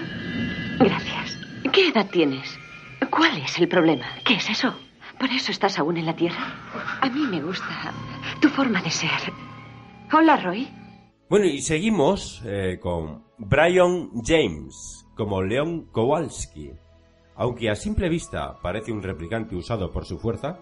Gracias. 0.79 1.37
¿Qué 1.71 1.89
edad 1.89 2.07
tienes? 2.07 2.57
¿Cuál 3.11 3.37
es 3.37 3.57
el 3.59 3.67
problema? 3.67 4.05
¿Qué 4.25 4.33
es 4.35 4.49
eso? 4.49 4.73
¿Por 5.19 5.29
eso 5.29 5.51
estás 5.51 5.77
aún 5.77 5.97
en 5.97 6.07
la 6.07 6.15
Tierra? 6.15 6.55
A 7.01 7.09
mí 7.09 7.27
me 7.27 7.41
gusta 7.41 7.93
tu 8.41 8.49
forma 8.49 8.81
de 8.81 8.89
ser. 8.89 9.31
Hola, 10.11 10.37
Roy. 10.37 10.67
Bueno, 11.29 11.45
y 11.45 11.61
seguimos 11.61 12.41
eh, 12.43 12.79
con 12.81 13.23
Brian 13.37 14.09
James 14.25 15.05
como 15.15 15.43
Leon 15.43 15.85
Kowalski. 15.91 16.71
Aunque 17.35 17.69
a 17.69 17.75
simple 17.75 18.09
vista 18.09 18.57
parece 18.63 18.91
un 18.91 19.03
replicante 19.03 19.55
usado 19.55 19.91
por 19.91 20.05
su 20.05 20.17
fuerza, 20.17 20.57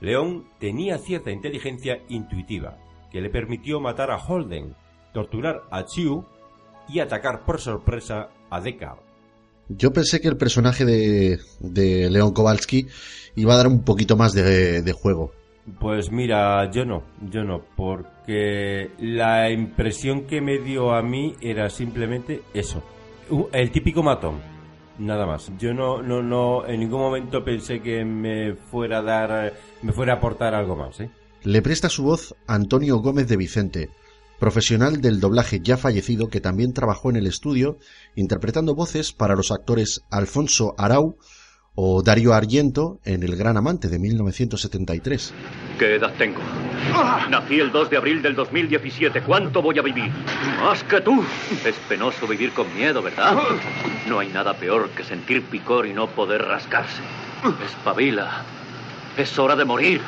Leon 0.00 0.48
tenía 0.58 0.96
cierta 0.96 1.30
inteligencia 1.30 2.00
intuitiva 2.08 2.78
que 3.12 3.20
le 3.20 3.28
permitió 3.28 3.78
matar 3.78 4.10
a 4.10 4.16
Holden, 4.16 4.74
torturar 5.12 5.64
a 5.70 5.84
Chiu 5.84 6.24
y 6.88 7.00
atacar 7.00 7.44
por 7.44 7.60
sorpresa 7.60 8.30
a 8.48 8.62
Deckard. 8.62 9.00
Yo 9.68 9.92
pensé 9.92 10.18
que 10.22 10.28
el 10.28 10.38
personaje 10.38 10.86
de, 10.86 11.40
de 11.60 12.08
Leon 12.08 12.32
Kowalski 12.32 12.86
iba 13.36 13.52
a 13.52 13.58
dar 13.58 13.66
un 13.66 13.84
poquito 13.84 14.16
más 14.16 14.32
de, 14.32 14.80
de 14.80 14.92
juego. 14.92 15.32
Pues 15.80 16.12
mira, 16.12 16.70
yo 16.70 16.84
no, 16.84 17.04
yo 17.30 17.42
no, 17.42 17.62
porque 17.74 18.90
la 18.98 19.50
impresión 19.50 20.26
que 20.26 20.42
me 20.42 20.58
dio 20.58 20.92
a 20.92 21.02
mí 21.02 21.36
era 21.40 21.70
simplemente 21.70 22.42
eso, 22.52 22.82
el 23.50 23.70
típico 23.70 24.02
matón, 24.02 24.40
nada 24.98 25.24
más. 25.24 25.50
Yo 25.58 25.72
no, 25.72 26.02
no, 26.02 26.22
no, 26.22 26.66
en 26.66 26.80
ningún 26.80 27.00
momento 27.00 27.42
pensé 27.42 27.80
que 27.80 28.04
me 28.04 28.54
fuera 28.54 28.98
a 28.98 29.02
dar, 29.02 29.54
me 29.80 29.92
fuera 29.92 30.14
a 30.14 30.16
aportar 30.16 30.54
algo 30.54 30.76
más, 30.76 31.00
¿eh? 31.00 31.10
Le 31.44 31.62
presta 31.62 31.88
su 31.88 32.04
voz 32.04 32.34
Antonio 32.46 32.98
Gómez 32.98 33.28
de 33.28 33.36
Vicente, 33.38 33.90
profesional 34.38 35.00
del 35.00 35.20
doblaje 35.20 35.60
ya 35.60 35.78
fallecido 35.78 36.28
que 36.28 36.40
también 36.40 36.72
trabajó 36.74 37.08
en 37.08 37.16
el 37.16 37.26
estudio 37.26 37.78
interpretando 38.14 38.74
voces 38.74 39.12
para 39.12 39.34
los 39.34 39.50
actores 39.50 40.02
Alfonso 40.10 40.74
Arau 40.76 41.16
o 41.76 42.02
Dario 42.02 42.32
Argento 42.34 43.00
en 43.04 43.22
El 43.22 43.36
Gran 43.36 43.56
Amante 43.56 43.88
de 43.88 43.98
1973. 43.98 45.34
¿Qué 45.78 45.96
edad 45.96 46.12
tengo? 46.16 46.40
Nací 47.30 47.58
el 47.58 47.72
2 47.72 47.90
de 47.90 47.96
abril 47.96 48.22
del 48.22 48.34
2017. 48.34 49.22
¿Cuánto 49.22 49.60
voy 49.60 49.78
a 49.78 49.82
vivir? 49.82 50.10
Más 50.60 50.84
que 50.84 51.00
tú. 51.00 51.24
Es 51.64 51.74
penoso 51.88 52.28
vivir 52.28 52.52
con 52.52 52.72
miedo, 52.74 53.02
¿verdad? 53.02 53.36
No 54.08 54.20
hay 54.20 54.28
nada 54.28 54.54
peor 54.54 54.90
que 54.90 55.02
sentir 55.02 55.42
picor 55.42 55.86
y 55.86 55.92
no 55.92 56.06
poder 56.08 56.42
rascarse. 56.42 57.02
Espabila. 57.64 58.44
Es 59.16 59.36
hora 59.38 59.56
de 59.56 59.64
morir. 59.64 60.00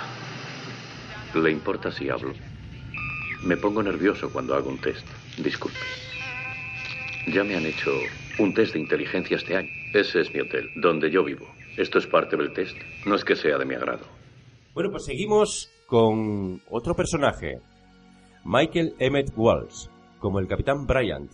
¿Le 1.34 1.50
importa 1.50 1.90
si 1.90 2.08
hablo? 2.08 2.32
Me 3.42 3.56
pongo 3.56 3.82
nervioso 3.82 4.30
cuando 4.30 4.54
hago 4.54 4.70
un 4.70 4.78
test. 4.78 5.06
Disculpe. 5.36 5.78
Ya 7.26 7.42
me 7.42 7.56
han 7.56 7.66
hecho 7.66 7.90
un 8.38 8.54
test 8.54 8.74
de 8.74 8.80
inteligencia 8.80 9.36
este 9.36 9.56
año. 9.56 9.68
Ese 9.92 10.20
es 10.20 10.32
mi 10.32 10.40
hotel, 10.40 10.70
donde 10.76 11.10
yo 11.10 11.24
vivo. 11.24 11.55
Esto 11.76 11.98
es 11.98 12.06
parte 12.06 12.36
del 12.36 12.52
test. 12.52 12.76
No 13.04 13.14
es 13.14 13.24
que 13.24 13.36
sea 13.36 13.58
de 13.58 13.66
mi 13.66 13.74
agrado. 13.74 14.06
Bueno, 14.72 14.90
pues 14.90 15.04
seguimos 15.04 15.70
con 15.86 16.60
otro 16.70 16.94
personaje, 16.94 17.60
Michael 18.44 18.94
Emmett 18.98 19.32
Walsh, 19.36 19.88
como 20.18 20.38
el 20.38 20.48
capitán 20.48 20.86
Bryant. 20.86 21.30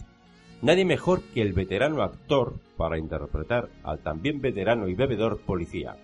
Nadie 0.63 0.85
mejor 0.85 1.23
que 1.35 1.43
el 1.43 1.53
veterano 1.53 2.03
actor 2.03 2.55
para 2.77 2.99
interpretar 2.99 3.69
al 3.83 4.01
también 4.01 4.41
veterano 4.41 4.89
y 4.89 4.95
bebedor 4.95 5.41
policía, 5.41 5.97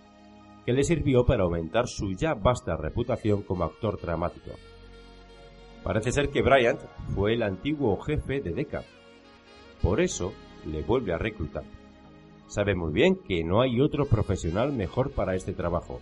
que 0.67 0.73
le 0.73 0.83
sirvió 0.83 1.25
para 1.25 1.45
aumentar 1.45 1.87
su 1.87 2.13
ya 2.13 2.35
vasta 2.35 2.77
reputación 2.77 3.43
como 3.43 3.65
actor 3.65 4.01
dramático. 4.01 4.51
Parece 5.85 6.11
ser 6.11 6.31
que 6.31 6.43
Bryant 6.43 6.81
fue 7.15 7.35
el 7.35 7.43
antiguo 7.43 7.97
jefe 8.01 8.41
de 8.41 8.51
Deckard. 8.51 8.85
Por 9.81 10.01
eso 10.01 10.33
le 10.67 10.83
vuelve 10.83 11.13
a 11.13 11.19
reclutar. 11.19 11.78
Sabe 12.49 12.75
muy 12.75 12.93
bien 12.93 13.17
que 13.17 13.45
no 13.45 13.61
hay 13.61 13.81
otro 13.81 14.07
profesional 14.07 14.73
mejor 14.73 15.11
para 15.11 15.35
este 15.35 15.53
trabajo. 15.53 16.01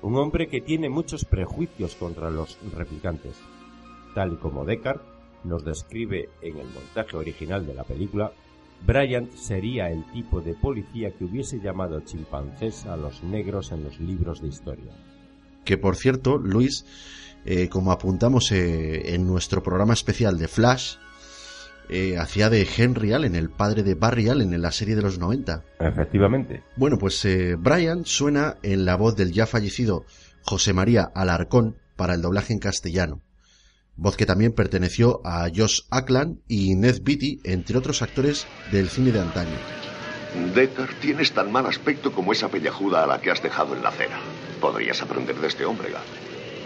Un 0.00 0.16
hombre 0.16 0.48
que 0.48 0.62
tiene 0.62 0.88
muchos 0.88 1.26
prejuicios 1.26 1.94
contra 1.96 2.30
los 2.30 2.58
replicantes. 2.74 3.36
Tal 4.14 4.32
y 4.32 4.36
como 4.36 4.64
Deckard 4.64 5.02
nos 5.44 5.62
describe 5.62 6.30
en 6.40 6.58
el 6.58 6.66
montaje 6.66 7.16
original 7.16 7.66
de 7.66 7.74
la 7.74 7.84
película, 7.84 8.32
Bryant 8.86 9.34
sería 9.34 9.90
el 9.90 10.04
tipo 10.12 10.40
de 10.40 10.54
policía 10.54 11.10
que 11.10 11.24
hubiese 11.24 11.60
llamado 11.60 12.00
chimpancés 12.00 12.86
a 12.86 12.96
los 12.96 13.22
negros 13.22 13.70
en 13.72 13.84
los 13.84 14.00
libros 14.00 14.40
de 14.40 14.48
historia. 14.48 14.92
Que 15.64 15.76
por 15.76 15.96
cierto, 15.96 16.38
Luis, 16.38 16.86
eh, 17.44 17.68
como 17.68 17.92
apuntamos 17.92 18.50
eh, 18.52 19.14
en 19.14 19.26
nuestro 19.26 19.62
programa 19.62 19.92
especial 19.92 20.38
de 20.38 20.48
Flash, 20.48 20.96
eh, 21.90 22.16
hacía 22.18 22.48
de 22.50 22.66
Henry 22.76 23.12
Allen, 23.12 23.34
el 23.34 23.50
padre 23.50 23.82
de 23.82 23.96
Barry 23.96 24.28
Allen 24.28 24.54
en 24.54 24.62
la 24.62 24.70
serie 24.70 24.94
de 24.94 25.02
los 25.02 25.18
90. 25.18 25.64
Efectivamente. 25.80 26.62
Bueno, 26.76 26.98
pues 26.98 27.24
eh, 27.24 27.56
Brian 27.58 28.04
suena 28.04 28.58
en 28.62 28.84
la 28.84 28.94
voz 28.94 29.16
del 29.16 29.32
ya 29.32 29.46
fallecido 29.46 30.04
José 30.42 30.72
María 30.72 31.10
Alarcón 31.14 31.76
para 31.96 32.14
el 32.14 32.22
doblaje 32.22 32.52
en 32.52 32.60
castellano. 32.60 33.22
Voz 33.96 34.16
que 34.16 34.24
también 34.24 34.52
perteneció 34.52 35.20
a 35.24 35.48
Josh 35.54 35.80
Ackland 35.90 36.38
y 36.46 36.76
Ned 36.76 37.00
Beatty, 37.02 37.40
entre 37.42 37.76
otros 37.76 38.02
actores 38.02 38.46
del 38.70 38.88
cine 38.88 39.10
de 39.10 39.20
antaño. 39.20 39.56
Deckard, 40.54 40.94
tienes 41.00 41.32
tan 41.32 41.50
mal 41.50 41.66
aspecto 41.66 42.12
como 42.12 42.32
esa 42.32 42.48
pellejuda 42.48 43.02
a 43.02 43.06
la 43.08 43.20
que 43.20 43.32
has 43.32 43.42
dejado 43.42 43.74
en 43.74 43.82
la 43.82 43.88
acera. 43.88 44.18
Podrías 44.60 45.02
aprender 45.02 45.34
de 45.36 45.48
este 45.48 45.64
hombre, 45.64 45.90
Gav. 45.90 46.02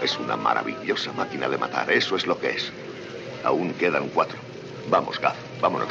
Es 0.03 0.18
una 0.18 0.37
maravillosa 0.37 1.12
máquina 1.12 1.49
de 1.49 1.57
matar, 1.57 1.91
eso 1.91 2.14
es 2.14 2.27
lo 2.27 2.39
que 2.39 2.51
es. 2.51 2.70
Aún 3.43 3.72
quedan 3.72 4.11
cuatro. 4.11 4.39
Vamos, 4.91 5.20
Gav, 5.20 5.35
vámonos. 5.61 5.89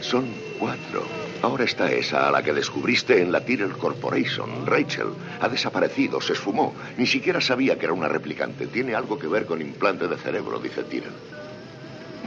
Son 0.00 0.26
cuatro. 0.58 1.02
Ahora 1.42 1.64
está 1.64 1.90
esa 1.90 2.28
a 2.28 2.30
la 2.30 2.42
que 2.42 2.52
descubriste 2.52 3.20
en 3.20 3.32
la 3.32 3.44
Tyrell 3.44 3.76
Corporation. 3.76 4.66
Rachel 4.66 5.08
ha 5.40 5.48
desaparecido, 5.48 6.20
se 6.20 6.32
esfumó. 6.34 6.74
Ni 6.96 7.06
siquiera 7.06 7.40
sabía 7.40 7.78
que 7.78 7.86
era 7.86 7.94
una 7.94 8.08
replicante. 8.08 8.66
Tiene 8.66 8.94
algo 8.94 9.18
que 9.18 9.26
ver 9.26 9.46
con 9.46 9.60
implante 9.60 10.08
de 10.08 10.16
cerebro, 10.16 10.58
dice 10.58 10.84
Tyrell. 10.84 11.12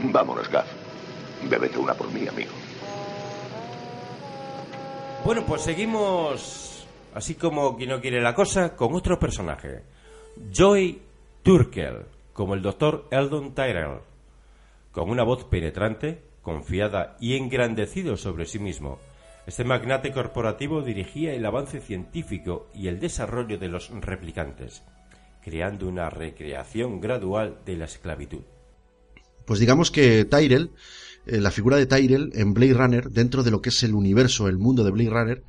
Vámonos, 0.04 0.48
Gav. 0.48 0.66
Bébete 1.48 1.78
una 1.78 1.94
por 1.94 2.10
mí, 2.12 2.26
amigo. 2.26 2.52
Bueno, 5.24 5.44
pues 5.46 5.62
seguimos, 5.62 6.86
así 7.14 7.34
como 7.34 7.76
quien 7.76 7.90
no 7.90 8.00
quiere 8.00 8.20
la 8.20 8.34
cosa, 8.34 8.76
con 8.76 8.94
otro 8.94 9.18
personaje. 9.18 9.82
Joy 10.52 11.00
Turkel, 11.42 12.06
como 12.32 12.54
el 12.54 12.62
doctor 12.62 13.06
Eldon 13.10 13.54
Tyrell, 13.54 14.00
con 14.94 15.10
una 15.10 15.24
voz 15.24 15.44
penetrante, 15.44 16.22
confiada 16.40 17.16
y 17.20 17.34
engrandecido 17.36 18.16
sobre 18.16 18.46
sí 18.46 18.60
mismo. 18.60 18.98
Este 19.46 19.64
magnate 19.64 20.12
corporativo 20.12 20.82
dirigía 20.82 21.34
el 21.34 21.44
avance 21.44 21.80
científico 21.80 22.70
y 22.72 22.86
el 22.86 23.00
desarrollo 23.00 23.58
de 23.58 23.68
los 23.68 23.90
replicantes, 23.90 24.84
creando 25.42 25.88
una 25.88 26.08
recreación 26.10 27.00
gradual 27.00 27.58
de 27.66 27.76
la 27.76 27.86
esclavitud. 27.86 28.42
Pues 29.44 29.58
digamos 29.58 29.90
que 29.90 30.24
Tyrell, 30.24 30.70
eh, 31.26 31.40
la 31.40 31.50
figura 31.50 31.76
de 31.76 31.86
Tyrell 31.86 32.30
en 32.32 32.54
Blade 32.54 32.74
Runner, 32.74 33.10
dentro 33.10 33.42
de 33.42 33.50
lo 33.50 33.60
que 33.60 33.68
es 33.70 33.82
el 33.82 33.94
universo, 33.94 34.48
el 34.48 34.58
mundo 34.58 34.84
de 34.84 34.92
Blade 34.92 35.10
Runner, 35.10 35.44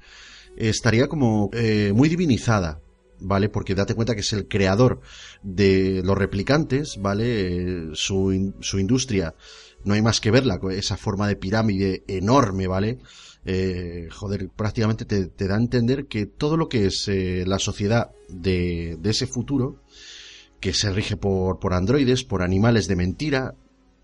eh, 0.57 0.69
estaría 0.69 1.07
como 1.07 1.51
eh, 1.53 1.93
muy 1.95 2.09
divinizada, 2.09 2.81
¿vale? 3.19 3.49
Porque 3.49 3.75
date 3.75 3.95
cuenta 3.95 4.15
que 4.15 4.21
es 4.21 4.33
el 4.33 4.47
creador 4.47 5.01
de 5.43 6.01
los 6.03 6.17
replicantes, 6.17 6.97
¿vale? 6.99 7.25
Eh, 7.27 7.89
su, 7.93 8.53
su 8.61 8.79
industria, 8.79 9.35
no 9.83 9.93
hay 9.93 10.01
más 10.01 10.19
que 10.19 10.31
verla, 10.31 10.59
esa 10.71 10.97
forma 10.97 11.27
de 11.27 11.35
pirámide 11.35 12.03
enorme, 12.07 12.67
¿vale? 12.67 12.99
eh, 13.45 14.09
joder, 14.11 14.49
prácticamente 14.49 15.05
te, 15.05 15.47
da 15.47 15.55
a 15.55 15.59
entender 15.59 16.07
que 16.07 16.25
todo 16.25 16.57
lo 16.57 16.67
que 16.67 16.87
es 16.87 17.07
eh, 17.07 17.43
la 17.45 17.59
sociedad 17.59 18.11
de, 18.27 18.97
de, 18.99 19.09
ese 19.11 19.27
futuro, 19.27 19.83
que 20.59 20.73
se 20.73 20.91
rige 20.91 21.15
por, 21.15 21.59
por 21.59 21.73
androides, 21.73 22.23
por 22.23 22.41
animales 22.41 22.87
de 22.87 22.95
mentira, 22.95 23.55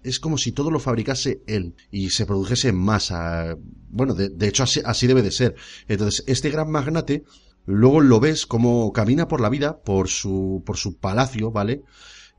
es 0.03 0.20
como 0.20 0.38
si 0.38 0.51
todo 0.51 0.70
lo 0.70 0.80
fabricase 0.80 1.41
él 1.47 1.76
y 1.89 2.12
se 2.12 2.26
produjese 2.26 2.70
en 2.70 2.76
masa. 2.78 3.57
Bueno, 3.89 4.14
de, 4.14 4.30
de 4.30 4.47
hecho 4.47 4.64
así, 4.64 4.82
así, 4.86 5.07
debe 5.07 5.24
de 5.24 5.32
ser. 5.32 5.55
Entonces, 5.88 6.24
este 6.28 6.51
gran 6.51 6.70
magnate, 6.70 7.24
luego 7.66 8.01
lo 8.01 8.20
ves 8.20 8.45
como 8.45 8.91
camina 8.93 9.28
por 9.28 9.41
la 9.41 9.49
vida, 9.49 9.82
por 9.82 10.07
su, 10.07 10.64
por 10.66 10.78
su 10.78 10.97
palacio, 10.97 11.51
¿vale? 11.51 11.84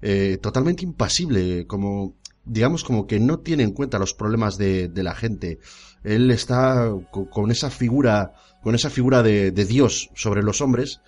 Eh, 0.01 0.39
totalmente 0.43 0.85
impasible, 0.85 1.67
como, 1.67 2.17
digamos, 2.45 2.85
como 2.85 3.07
que 3.07 3.21
no 3.21 3.39
tiene 3.41 3.63
en 3.63 3.73
cuenta 3.73 3.99
los 3.99 4.15
problemas 4.15 4.59
de, 4.59 4.89
de 4.89 5.03
la 5.03 5.15
gente. 5.15 5.61
Él 6.03 6.31
está 6.31 6.93
con, 7.31 7.51
esa 7.51 7.71
figura, 7.71 8.35
con 8.63 8.75
esa 8.75 8.91
figura 8.91 9.23
de, 9.23 9.53
Dios 9.53 10.11
sobre 10.15 10.43
los 10.43 10.61
hombres. 10.61 11.01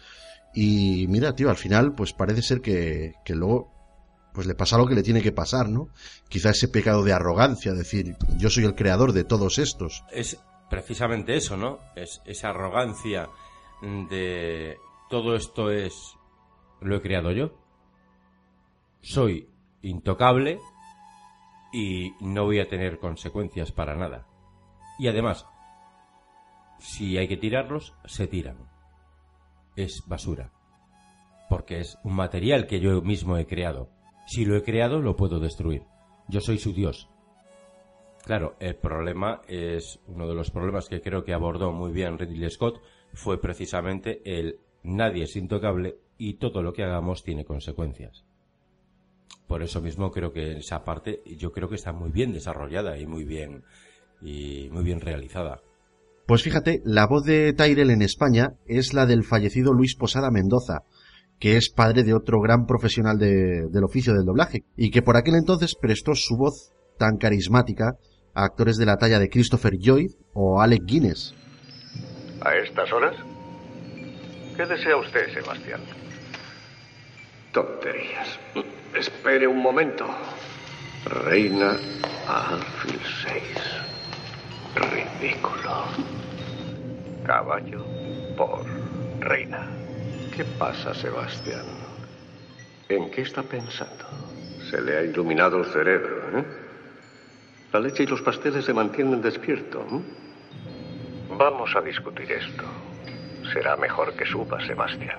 Y 0.54 1.06
mira, 1.08 1.34
tío, 1.34 1.50
al 1.50 1.56
final, 1.56 1.94
pues 1.94 2.12
parece 2.12 2.42
ser 2.42 2.60
que, 2.60 3.14
que 3.24 3.34
luego 3.34 3.72
pues 4.32 4.46
le 4.48 4.54
pasa 4.54 4.78
lo 4.78 4.86
que 4.86 4.96
le 4.96 5.04
tiene 5.04 5.22
que 5.22 5.30
pasar, 5.32 5.68
¿no? 5.68 5.88
Quizá 6.28 6.50
ese 6.50 6.66
pecado 6.66 7.04
de 7.04 7.12
arrogancia, 7.12 7.72
decir, 7.72 8.16
yo 8.36 8.50
soy 8.50 8.64
el 8.64 8.74
creador 8.74 9.12
de 9.12 9.22
todos 9.22 9.58
estos. 9.58 10.04
Es 10.10 10.38
precisamente 10.68 11.36
eso, 11.36 11.56
¿no? 11.56 11.78
Es 11.94 12.20
esa 12.26 12.50
arrogancia 12.50 13.28
de 13.84 14.78
todo 15.10 15.34
esto 15.34 15.70
es 15.70 16.16
lo 16.80 16.96
he 16.96 17.02
creado 17.02 17.32
yo. 17.32 17.52
Soy 19.00 19.48
intocable 19.82 20.58
y 21.72 22.12
no 22.20 22.44
voy 22.44 22.60
a 22.60 22.68
tener 22.68 22.98
consecuencias 22.98 23.72
para 23.72 23.94
nada. 23.94 24.26
Y 24.98 25.08
además, 25.08 25.46
si 26.78 27.18
hay 27.18 27.28
que 27.28 27.36
tirarlos, 27.36 27.94
se 28.06 28.26
tiran. 28.26 28.56
Es 29.76 30.04
basura. 30.06 30.52
Porque 31.50 31.80
es 31.80 31.98
un 32.04 32.14
material 32.14 32.66
que 32.66 32.80
yo 32.80 33.02
mismo 33.02 33.36
he 33.36 33.46
creado. 33.46 33.90
Si 34.26 34.44
lo 34.44 34.56
he 34.56 34.62
creado, 34.62 35.00
lo 35.00 35.16
puedo 35.16 35.40
destruir. 35.40 35.82
Yo 36.28 36.40
soy 36.40 36.58
su 36.58 36.72
Dios. 36.72 37.10
Claro, 38.24 38.56
el 38.58 38.76
problema 38.76 39.42
es 39.48 40.00
uno 40.06 40.26
de 40.26 40.34
los 40.34 40.50
problemas 40.50 40.88
que 40.88 41.02
creo 41.02 41.24
que 41.24 41.34
abordó 41.34 41.72
muy 41.72 41.92
bien 41.92 42.18
Ridley 42.18 42.48
Scott 42.48 42.80
fue 43.14 43.40
precisamente 43.40 44.20
el 44.24 44.58
nadie 44.82 45.24
es 45.24 45.36
intocable 45.36 45.96
y 46.18 46.34
todo 46.34 46.62
lo 46.62 46.72
que 46.72 46.84
hagamos 46.84 47.24
tiene 47.24 47.44
consecuencias. 47.44 48.24
Por 49.46 49.62
eso 49.62 49.80
mismo 49.80 50.10
creo 50.10 50.32
que 50.32 50.58
esa 50.58 50.84
parte 50.84 51.22
yo 51.38 51.52
creo 51.52 51.68
que 51.68 51.74
está 51.74 51.92
muy 51.92 52.10
bien 52.10 52.32
desarrollada 52.32 52.98
y 52.98 53.06
muy 53.06 53.24
bien 53.24 53.62
y 54.20 54.68
muy 54.70 54.84
bien 54.84 55.00
realizada. 55.00 55.60
Pues 56.26 56.42
fíjate, 56.42 56.80
la 56.84 57.06
voz 57.06 57.24
de 57.24 57.52
Tyrell 57.52 57.90
en 57.90 58.00
España 58.00 58.54
es 58.66 58.94
la 58.94 59.04
del 59.04 59.24
fallecido 59.24 59.74
Luis 59.74 59.94
Posada 59.94 60.30
Mendoza, 60.30 60.80
que 61.38 61.56
es 61.56 61.70
padre 61.70 62.02
de 62.02 62.14
otro 62.14 62.40
gran 62.40 62.64
profesional 62.64 63.18
del 63.18 63.84
oficio 63.84 64.14
del 64.14 64.24
doblaje, 64.24 64.64
y 64.76 64.90
que 64.90 65.02
por 65.02 65.16
aquel 65.16 65.34
entonces 65.34 65.76
prestó 65.78 66.14
su 66.14 66.36
voz 66.36 66.72
tan 66.98 67.18
carismática 67.18 67.98
a 68.32 68.44
actores 68.44 68.78
de 68.78 68.86
la 68.86 68.96
talla 68.96 69.18
de 69.18 69.28
Christopher 69.28 69.74
Lloyd 69.78 70.12
o 70.32 70.62
Alec 70.62 70.82
Guinness. 70.86 71.34
¿A 72.44 72.56
estas 72.56 72.92
horas? 72.92 73.16
¿Qué 74.56 74.66
desea 74.66 74.96
usted, 74.96 75.32
Sebastián? 75.32 75.80
Tonterías. 77.52 78.38
Espere 78.94 79.46
un 79.46 79.62
momento. 79.62 80.06
Reina 81.06 81.76
Anfield 82.28 83.02
6. 83.22 83.42
Ridículo. 84.74 85.84
Caballo 87.24 87.84
por 88.36 88.64
reina. 89.20 89.66
¿Qué 90.36 90.44
pasa, 90.44 90.92
Sebastián? 90.94 91.64
¿En 92.90 93.10
qué 93.10 93.22
está 93.22 93.42
pensando? 93.42 94.04
Se 94.70 94.80
le 94.82 94.98
ha 94.98 95.02
iluminado 95.02 95.58
el 95.58 95.64
cerebro, 95.66 96.38
¿eh? 96.38 96.44
La 97.72 97.80
leche 97.80 98.02
y 98.02 98.06
los 98.06 98.20
pasteles 98.20 98.64
se 98.64 98.74
mantienen 98.74 99.22
despierto. 99.22 99.80
¿eh? 99.90 100.00
Vamos 101.36 101.74
a 101.74 101.80
discutir 101.80 102.30
esto. 102.30 102.64
Será 103.52 103.76
mejor 103.76 104.14
que 104.16 104.24
suba, 104.24 104.64
Sebastián. 104.66 105.18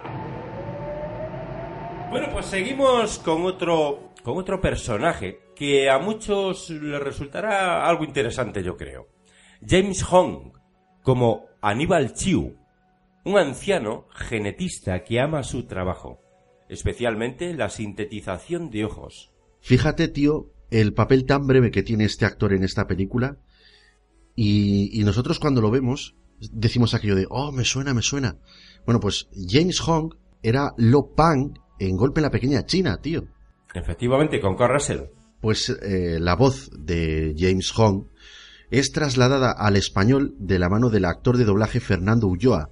Bueno, 2.09 2.30
pues 2.32 2.45
seguimos 2.45 3.20
con 3.20 3.43
otro, 3.45 4.13
con 4.24 4.38
otro 4.38 4.61
personaje 4.61 5.39
que 5.55 5.89
a 5.89 5.99
muchos 5.99 6.70
les 6.70 7.01
resultará 7.01 7.86
algo 7.86 8.05
interesante, 8.05 8.63
yo 8.63 8.78
creo. 8.78 9.07
James 9.66 10.03
Hong, 10.03 10.53
como 11.01 11.47
Aníbal 11.61 12.13
Chiu, 12.13 12.55
un 13.26 13.38
anciano 13.38 14.07
genetista 14.11 15.03
que 15.03 15.20
ama 15.20 15.43
su 15.43 15.66
trabajo, 15.66 16.22
especialmente 16.70 17.53
la 17.53 17.70
sintetización 17.70 18.70
de 18.70 18.86
ojos. 18.86 19.34
Fíjate, 19.59 20.07
tío, 20.07 20.51
el 20.72 20.93
papel 20.93 21.26
tan 21.26 21.45
breve 21.47 21.72
que 21.72 21.84
tiene 21.84 22.05
este 22.05 22.26
actor 22.26 22.53
en 22.53 22.63
esta 22.63 22.88
película 22.88 23.38
y, 24.36 25.01
nosotros 25.03 25.39
cuando 25.39 25.61
lo 25.61 25.71
vemos 25.71 26.15
decimos 26.51 26.93
aquello 26.93 27.15
de, 27.15 27.27
oh, 27.29 27.51
me 27.51 27.63
suena, 27.63 27.93
me 27.93 28.01
suena. 28.01 28.38
Bueno, 28.86 28.99
pues 28.99 29.29
James 29.47 29.79
Hong 29.79 30.13
era 30.43 30.73
Lo 30.77 31.13
Pang 31.15 31.57
en 31.79 31.95
Golpe 31.95 32.19
en 32.19 32.23
la 32.23 32.31
Pequeña 32.31 32.65
China, 32.65 32.97
tío. 33.01 33.25
Efectivamente, 33.73 34.39
con 34.41 34.55
Carl 34.55 34.73
Russell. 34.73 35.01
Pues 35.41 35.69
eh, 35.69 36.19
la 36.19 36.36
voz 36.36 36.69
de 36.77 37.33
James 37.38 37.71
Hong 37.71 38.07
es 38.71 38.91
trasladada 38.91 39.51
al 39.51 39.75
español 39.75 40.36
de 40.39 40.59
la 40.59 40.69
mano 40.69 40.89
del 40.89 41.05
actor 41.05 41.38
de 41.38 41.45
doblaje 41.45 41.79
Fernando 41.79 42.27
Ulloa, 42.27 42.71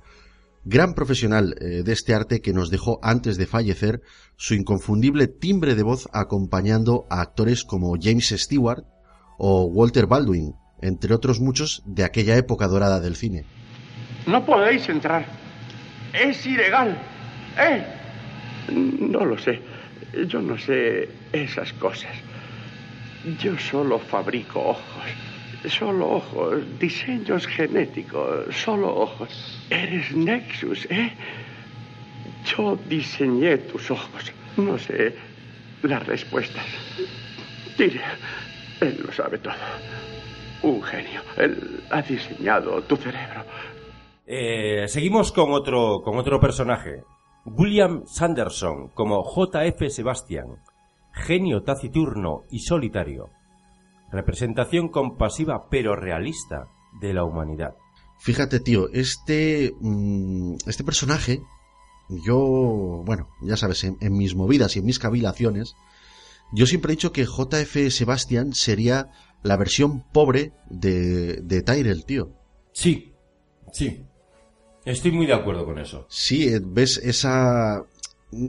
gran 0.65 0.93
profesional 0.93 1.55
eh, 1.59 1.83
de 1.83 1.91
este 1.91 2.13
arte 2.13 2.41
que 2.41 2.53
nos 2.53 2.69
dejó 2.69 2.99
antes 3.01 3.37
de 3.37 3.45
fallecer 3.45 4.01
su 4.35 4.53
inconfundible 4.53 5.27
timbre 5.27 5.75
de 5.75 5.83
voz 5.83 6.09
acompañando 6.13 7.05
a 7.09 7.21
actores 7.21 7.63
como 7.63 7.95
James 8.01 8.29
Stewart 8.29 8.85
o 9.37 9.65
Walter 9.65 10.07
Baldwin, 10.07 10.55
entre 10.83 11.13
otros 11.13 11.39
muchos 11.39 11.81
de 11.85 12.03
aquella 12.03 12.35
época 12.35 12.67
dorada 12.67 12.99
del 12.99 13.15
cine. 13.15 13.45
No 14.27 14.45
podéis 14.45 14.87
entrar. 14.89 15.25
Es 16.13 16.45
ilegal. 16.45 16.97
¿Eh? 17.57 17.83
No 18.69 19.25
lo 19.25 19.37
sé. 19.37 19.61
Yo 20.27 20.41
no 20.41 20.57
sé 20.57 21.09
esas 21.31 21.71
cosas. 21.73 22.11
Yo 23.39 23.57
solo 23.57 23.97
fabrico 23.99 24.59
ojos. 24.59 25.05
Solo 25.65 26.09
ojos, 26.09 26.61
diseños 26.77 27.47
genéticos, 27.47 28.53
solo 28.53 28.93
ojos. 28.93 29.65
Eres 29.69 30.11
Nexus, 30.13 30.85
¿eh? 30.89 31.13
Yo 32.45 32.77
diseñé 32.89 33.57
tus 33.57 33.89
ojos. 33.89 34.33
No 34.57 34.77
sé 34.77 35.15
las 35.83 36.05
respuestas. 36.05 36.65
Dile, 37.77 38.01
él 38.81 39.01
lo 39.05 39.13
sabe 39.13 39.37
todo. 39.37 39.55
Un 40.63 40.81
genio. 40.81 41.21
Él 41.37 41.83
ha 41.89 42.01
diseñado 42.01 42.81
tu 42.83 42.95
cerebro. 42.95 43.45
Eh, 44.25 44.85
seguimos 44.87 45.31
con 45.31 45.51
otro, 45.51 46.01
con 46.03 46.17
otro 46.17 46.39
personaje. 46.39 47.03
William 47.45 48.03
Sanderson 48.05 48.89
como 48.93 49.23
JF 49.23 49.89
Sebastian. 49.89 50.57
Genio 51.11 51.61
taciturno 51.61 52.43
y 52.49 52.59
solitario 52.59 53.29
representación 54.13 54.89
compasiva 54.89 55.67
pero 55.69 55.95
realista 55.95 56.67
de 57.01 57.13
la 57.13 57.25
humanidad. 57.25 57.73
Fíjate, 58.19 58.59
tío, 58.59 58.87
este, 58.93 59.73
mm, 59.81 60.55
este 60.67 60.83
personaje, 60.83 61.41
yo, 62.09 63.03
bueno, 63.05 63.27
ya 63.41 63.57
sabes, 63.57 63.83
en, 63.83 63.97
mis 64.13 64.35
movidas 64.35 64.75
y 64.75 64.79
en 64.79 64.85
mis 64.85 64.99
cavilaciones, 64.99 65.75
yo 66.53 66.67
siempre 66.67 66.93
he 66.93 66.95
dicho 66.95 67.11
que 67.11 67.25
JF 67.25 67.89
Sebastian 67.89 68.53
sería 68.53 69.09
la 69.43 69.57
versión 69.57 70.03
pobre 70.11 70.53
de, 70.69 71.41
de 71.41 71.61
Tyrell, 71.61 72.05
tío. 72.05 72.33
Sí, 72.71 73.13
sí. 73.71 74.05
Estoy 74.85 75.11
muy 75.11 75.27
de 75.27 75.33
acuerdo 75.33 75.65
con 75.65 75.79
eso. 75.79 76.05
Sí, 76.09 76.47
eh, 76.47 76.59
ves 76.61 76.97
esa, 76.97 77.85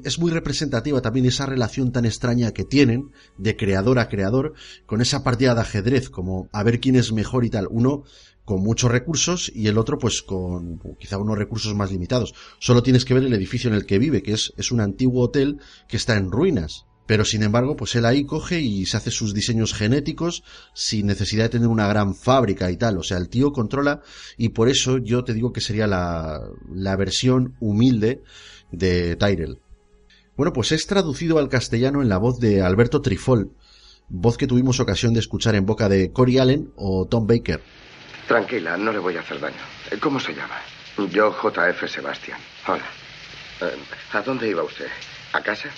es 0.05 0.19
muy 0.19 0.31
representativa 0.31 1.01
también 1.01 1.27
esa 1.27 1.47
relación 1.47 1.93
tan 1.93 2.05
extraña 2.05 2.53
que 2.53 2.65
tienen 2.65 3.11
de 3.39 3.57
creador 3.57 3.99
a 3.99 4.09
creador 4.09 4.55
con 4.87 5.01
esa 5.01 5.23
partida 5.23 5.55
de 5.55 5.61
ajedrez 5.61 6.11
como 6.11 6.49
a 6.53 6.63
ver 6.63 6.81
quién 6.81 6.97
es 6.97 7.13
mejor 7.13 7.45
y 7.45 7.51
tal. 7.51 7.69
Uno 7.71 8.05
con 8.45 8.63
muchos 8.63 8.91
recursos 8.91 9.51
y 9.55 9.69
el 9.69 9.79
otro 9.79 9.99
pues 9.99 10.23
con 10.23 10.79
quizá 10.99 11.19
unos 11.19 11.39
recursos 11.39 11.75
más 11.75 11.91
limitados. 11.93 12.35
Solo 12.59 12.83
tienes 12.83 13.05
que 13.05 13.15
ver 13.15 13.25
el 13.25 13.33
edificio 13.33 13.69
en 13.69 13.77
el 13.77 13.87
que 13.87 13.99
vive, 13.99 14.23
que 14.23 14.33
es, 14.33 14.53
es 14.57 14.71
un 14.71 14.81
antiguo 14.81 15.25
hotel 15.25 15.59
que 15.89 15.97
está 15.97 16.17
en 16.17 16.31
ruinas. 16.31 16.87
Pero 17.07 17.25
sin 17.25 17.43
embargo, 17.43 17.77
pues 17.77 17.95
él 17.97 18.07
ahí 18.07 18.25
coge 18.25 18.61
y 18.61 18.87
se 18.87 18.97
hace 18.97 19.11
sus 19.11 19.35
diseños 19.35 19.75
genéticos 19.75 20.43
sin 20.73 21.07
necesidad 21.07 21.45
de 21.45 21.51
tener 21.51 21.69
una 21.69 21.87
gran 21.87 22.15
fábrica 22.15 22.71
y 22.71 22.77
tal. 22.77 22.97
O 22.99 23.03
sea, 23.03 23.19
el 23.19 23.29
tío 23.29 23.53
controla 23.53 24.01
y 24.39 24.51
por 24.51 24.69
eso 24.69 24.99
yo 24.99 25.23
te 25.23 25.35
digo 25.35 25.53
que 25.53 25.61
sería 25.61 25.87
la, 25.87 26.41
la 26.73 26.97
versión 26.97 27.57
humilde 27.61 28.23
de 28.73 29.17
Tyrell. 29.17 29.59
Bueno, 30.37 30.53
pues 30.53 30.73
es 30.73 30.87
traducido 30.87 31.39
al 31.39 31.49
castellano 31.49 32.03
en 32.03 32.09
la 32.09 32.19
voz 32.19 32.41
de 32.41 32.63
Alberto 32.63 33.01
Trifol, 33.01 33.51
voz 34.09 34.37
que 34.37 34.47
tuvimos 34.47 34.81
ocasión 34.81 35.15
de 35.15 35.21
escuchar 35.21 35.55
en 35.55 35.67
boca 35.67 35.89
de 35.89 36.11
Cory 36.11 36.39
Allen 36.39 36.73
o 36.77 37.07
Tom 37.07 37.27
Baker. 37.27 37.63
Tranquila, 38.27 38.77
no 38.77 38.93
le 38.93 38.99
voy 38.99 39.17
a 39.17 39.21
hacer 39.21 39.39
daño. 39.39 39.57
Eh, 39.91 39.99
¿Cómo 40.01 40.19
se 40.19 40.33
llama? 40.33 40.57
Yo, 41.11 41.31
JF 41.31 41.89
Sebastián. 41.89 42.39
Hola. 42.67 42.85
Eh, 43.61 43.77
¿A 44.13 44.23
dónde 44.23 44.49
iba 44.49 44.63
usted? 44.63 44.89
¿A 45.33 45.41
casa? 45.43 45.69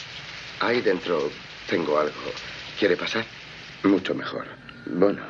Ahí 0.61 0.81
dentro 0.81 1.19
tengo 1.69 1.99
algo. 1.99 2.15
¿Quiere 2.79 2.97
pasar? 2.97 3.25
Mucho 3.85 4.15
mejor. 4.15 4.47
Bueno, 4.87 5.23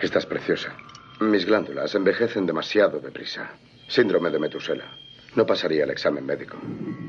estás 0.00 0.26
preciosa. 0.26 0.74
Mis 1.20 1.44
glándulas 1.44 1.94
envejecen 1.94 2.46
demasiado 2.46 3.00
deprisa. 3.00 3.50
Síndrome 3.88 4.30
de 4.30 4.38
Metusela. 4.38 4.84
No 5.34 5.44
pasaría 5.44 5.84
el 5.84 5.90
examen 5.90 6.24
médico. 6.24 6.56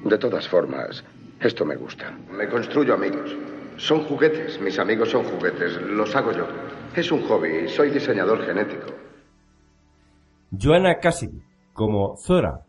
De 0.06 0.18
todas 0.18 0.48
formas, 0.48 1.04
esto 1.40 1.66
me 1.66 1.76
gusta. 1.76 2.12
Me 2.32 2.50
construyo 2.50 2.94
amigos. 2.96 3.36
Son 3.78 4.04
juguetes. 4.06 4.60
Mis 4.60 4.80
amigos 4.80 5.10
son 5.10 5.24
juguetes. 5.24 5.80
Los 5.82 6.16
hago 6.16 6.32
yo. 6.32 6.48
Es 6.96 7.12
un 7.12 7.22
hobby. 7.28 7.68
Soy 7.68 7.90
diseñador 7.92 8.46
genético. 8.46 8.88
Joanna 10.52 11.00
Cassidy, 11.00 11.42
como 11.74 12.18
Zora. 12.18 12.66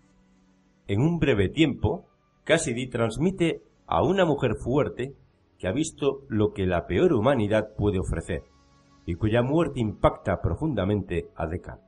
En 0.87 1.01
un 1.01 1.19
breve 1.19 1.49
tiempo, 1.49 2.09
Cassidy 2.45 2.89
transmite 2.89 3.63
a 3.93 4.03
una 4.03 4.25
mujer 4.25 4.55
fuerte 4.57 5.15
que 5.59 5.69
ha 5.69 5.73
visto 5.73 6.25
lo 6.31 6.55
que 6.55 6.67
la 6.67 6.87
peor 6.87 7.13
humanidad 7.13 7.75
puede 7.77 7.99
ofrecer 7.99 8.43
y 9.05 9.17
cuya 9.17 9.43
muerte 9.43 9.81
impacta 9.81 10.41
profundamente 10.41 11.29
a 11.37 11.47
Deckard. 11.47 11.81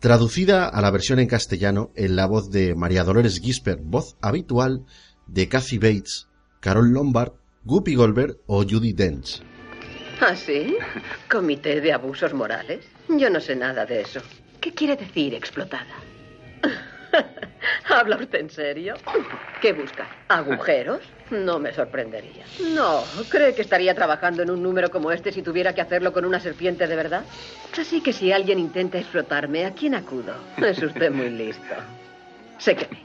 Traducida 0.00 0.68
a 0.68 0.80
la 0.80 0.90
versión 0.90 1.20
en 1.20 1.28
castellano 1.28 1.90
en 1.94 2.16
la 2.16 2.26
voz 2.26 2.50
de 2.50 2.74
María 2.74 3.04
Dolores 3.04 3.40
Gisbert, 3.40 3.80
voz 3.84 4.16
habitual 4.20 4.86
de 5.28 5.48
Kathy 5.48 5.78
Bates, 5.78 6.28
Carol 6.58 6.90
Lombard, 6.90 7.34
Guppy 7.64 7.94
Goldberg 7.94 8.38
o 8.46 8.64
Judy 8.64 8.92
Dench. 8.92 9.40
¿Ah, 10.20 10.34
sí? 10.34 10.76
¿Comité 11.30 11.80
de 11.80 11.92
abusos 11.92 12.34
morales? 12.34 12.84
Yo 13.08 13.30
no 13.30 13.38
sé 13.38 13.54
nada 13.54 13.86
de 13.86 14.00
eso. 14.00 14.20
¿Qué 14.60 14.72
quiere 14.72 14.96
decir 14.96 15.32
explotada? 15.32 15.94
¿Habla 17.88 18.16
usted 18.16 18.40
en 18.40 18.50
serio? 18.50 18.94
¿Qué 19.60 19.72
busca? 19.72 20.06
¿Agujeros? 20.28 21.00
No 21.30 21.58
me 21.58 21.72
sorprendería. 21.72 22.44
No, 22.74 23.02
¿cree 23.28 23.54
que 23.54 23.62
estaría 23.62 23.94
trabajando 23.94 24.42
en 24.42 24.50
un 24.50 24.62
número 24.62 24.90
como 24.90 25.10
este 25.10 25.32
si 25.32 25.42
tuviera 25.42 25.74
que 25.74 25.80
hacerlo 25.80 26.12
con 26.12 26.24
una 26.24 26.40
serpiente 26.40 26.86
de 26.86 26.96
verdad? 26.96 27.24
Así 27.78 28.00
que 28.00 28.12
si 28.12 28.32
alguien 28.32 28.58
intenta 28.58 28.98
explotarme, 28.98 29.64
¿a 29.66 29.72
quién 29.72 29.94
acudo? 29.94 30.34
Es 30.58 30.82
usted 30.82 31.10
muy 31.10 31.30
listo. 31.30 31.74
Séqueme. 32.58 33.04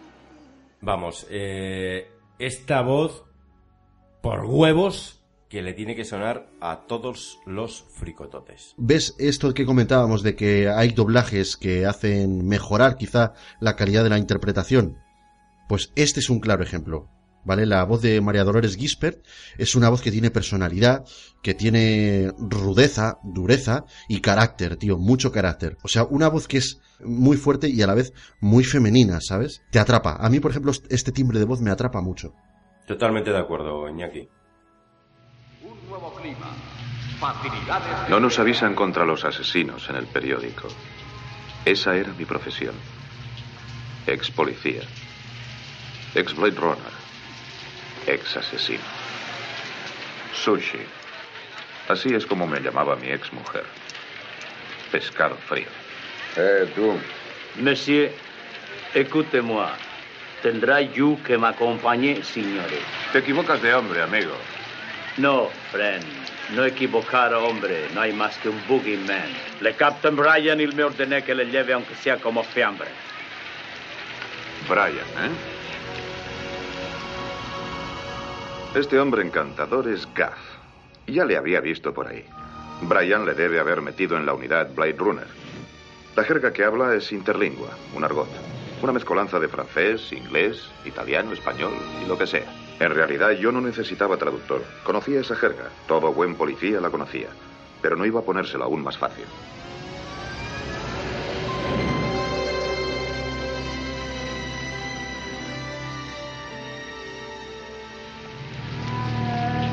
Vamos, 0.82 1.28
eh, 1.30 2.07
esta 2.39 2.82
voz, 2.82 3.24
por 4.22 4.45
huevos, 4.45 5.20
que 5.52 5.62
le 5.62 5.74
tiene 5.74 5.97
que 5.97 6.06
sonar 6.06 6.47
a 6.62 6.86
todos 6.88 7.39
los 7.45 7.84
fricototes. 7.89 8.74
¿Ves 8.78 9.16
esto 9.20 9.54
que 9.54 9.66
comentábamos 9.66 10.24
de 10.24 10.34
que 10.34 10.70
hay 10.70 10.93
doblajes 10.93 11.58
que 11.58 11.86
hacen 11.86 12.47
mejorar 12.47 12.95
quizá 12.95 13.34
la 13.60 13.76
calidad 13.76 14.06
de 14.06 14.10
la 14.10 14.18
interpretación? 14.18 14.97
Pues 15.68 15.91
este 15.97 16.22
es 16.22 16.30
un 16.30 16.39
claro 16.39 16.64
ejemplo. 16.64 17.10
¿Vale? 17.43 17.66
La 17.66 17.84
voz 17.84 18.04
de 18.04 18.22
María 18.22 18.43
Dolores 18.43 18.78
Gispert 18.78 19.26
es 19.58 19.76
una 19.76 19.89
voz 19.89 20.02
que 20.02 20.12
tiene 20.12 20.30
personalidad, 20.30 21.04
que 21.41 21.56
tiene 21.56 22.32
rudeza, 22.38 23.18
dureza 23.24 23.84
y 24.08 24.22
carácter, 24.22 24.78
tío, 24.78 24.99
mucho 24.99 25.32
carácter. 25.32 25.76
O 25.84 25.88
sea, 25.88 26.04
una 26.04 26.30
voz 26.30 26.47
que 26.47 26.60
es 26.60 26.80
muy 27.04 27.36
fuerte 27.36 27.68
y 27.68 27.82
a 27.82 27.88
la 27.88 27.95
vez 27.95 28.14
muy 28.39 28.64
femenina, 28.64 29.20
¿sabes? 29.22 29.64
Te 29.72 29.80
atrapa. 29.80 30.18
A 30.18 30.30
mí, 30.30 30.39
por 30.39 30.52
ejemplo, 30.52 30.72
este 30.89 31.12
timbre 31.12 31.39
de 31.39 31.45
voz 31.45 31.60
me 31.62 31.72
atrapa 31.72 31.99
mucho. 31.99 32.36
Totalmente 32.86 33.32
de 33.32 33.39
acuerdo, 33.39 33.89
Iñaki. 33.89 34.30
Un 36.02 36.08
nuevo 36.08 36.20
clima. 36.20 36.47
Facilidades. 37.20 38.10
No 38.10 38.20
nos 38.20 38.39
avisan 38.39 38.74
contra 38.74 39.06
los 39.06 39.24
asesinos 39.24 39.88
en 39.88 39.97
el 39.97 40.08
periódico. 40.08 40.68
Esa 41.64 41.95
era 41.95 42.12
mi 42.18 42.26
profesión. 42.26 42.74
Ex 44.08 44.32
policía. 44.32 44.82
Ex 46.16 46.36
Blade 46.36 46.60
Runner. 46.60 46.93
Ex 48.08 48.36
asesino. 48.36 48.82
Sushi. 50.34 50.80
Así 51.88 52.10
es 52.16 52.26
como 52.26 52.47
me 52.47 52.60
llamaba 52.62 52.95
mi 52.95 53.12
ex 53.12 53.32
mujer. 53.32 53.66
Pescado 54.91 55.36
frío. 55.47 55.68
Eh, 56.36 56.72
tú. 56.74 56.97
Monsieur, 57.62 58.12
écoutez-moi. 58.95 59.70
Tendrá 60.41 60.82
you 60.82 61.20
que 61.24 61.38
me 61.38 61.49
acompañe, 61.49 62.24
señores. 62.24 62.82
Te 63.14 63.20
equivocas 63.20 63.62
de 63.62 63.76
hombre, 63.76 64.02
amigo. 64.02 64.34
No, 65.22 65.49
friend. 65.72 66.03
No 66.55 66.65
equivocar, 66.65 67.32
hombre. 67.36 67.88
No 67.93 68.01
hay 68.01 68.11
más 68.11 68.36
que 68.39 68.49
un 68.49 68.59
boogeyman. 68.67 69.30
Le 69.61 69.76
Captain 69.76 70.15
Brian 70.15 70.59
y 70.59 70.65
me 70.65 70.84
ordené 70.84 71.24
que 71.24 71.36
le 71.36 71.45
lleve 71.45 71.74
aunque 71.74 71.93
sea 71.93 72.17
como 72.17 72.43
fiambre. 72.43 72.88
Brian, 74.67 74.95
¿eh? 74.95 75.30
Este 78.74 78.99
hombre 78.99 79.22
encantador 79.22 79.88
es 79.88 80.11
Gaff. 80.15 80.39
Ya 81.05 81.24
le 81.24 81.38
había 81.38 81.61
visto 81.61 81.93
por 81.93 82.07
ahí. 82.07 82.26
Brian 82.82 83.24
le 83.24 83.36
debe 83.36 83.59
haber 83.59 83.80
metido 83.82 84.17
en 84.17 84.26
la 84.26 84.34
unidad 84.34 84.74
Blade 84.74 84.95
Runner. 84.97 85.28
La 86.15 86.24
jerga 86.24 86.51
que 86.51 86.63
habla 86.63 86.95
es 86.95 87.11
interlingua, 87.11 87.69
un 87.93 88.03
argot. 88.03 88.30
Una 88.82 88.91
mezcolanza 88.91 89.39
de 89.39 89.47
francés, 89.47 90.11
inglés, 90.11 90.72
italiano, 90.84 91.32
español 91.32 91.74
y 92.03 92.07
lo 92.07 92.17
que 92.17 92.26
sea. 92.26 92.61
En 92.82 92.89
realidad 92.95 93.29
yo 93.39 93.51
no 93.51 93.61
necesitaba 93.61 94.17
traductor. 94.17 94.63
Conocía 94.84 95.19
esa 95.19 95.36
jerga. 95.36 95.69
Todo 95.88 96.11
buen 96.11 96.34
policía 96.34 96.82
la 96.82 96.89
conocía. 96.89 97.27
Pero 97.79 97.95
no 97.95 98.07
iba 98.07 98.21
a 98.21 98.23
ponérsela 98.23 98.65
aún 98.65 98.82
más 98.82 98.97
fácil. 98.97 99.25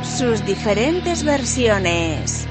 Sus 0.02 0.44
diferentes 0.44 1.24
versiones. 1.24 2.46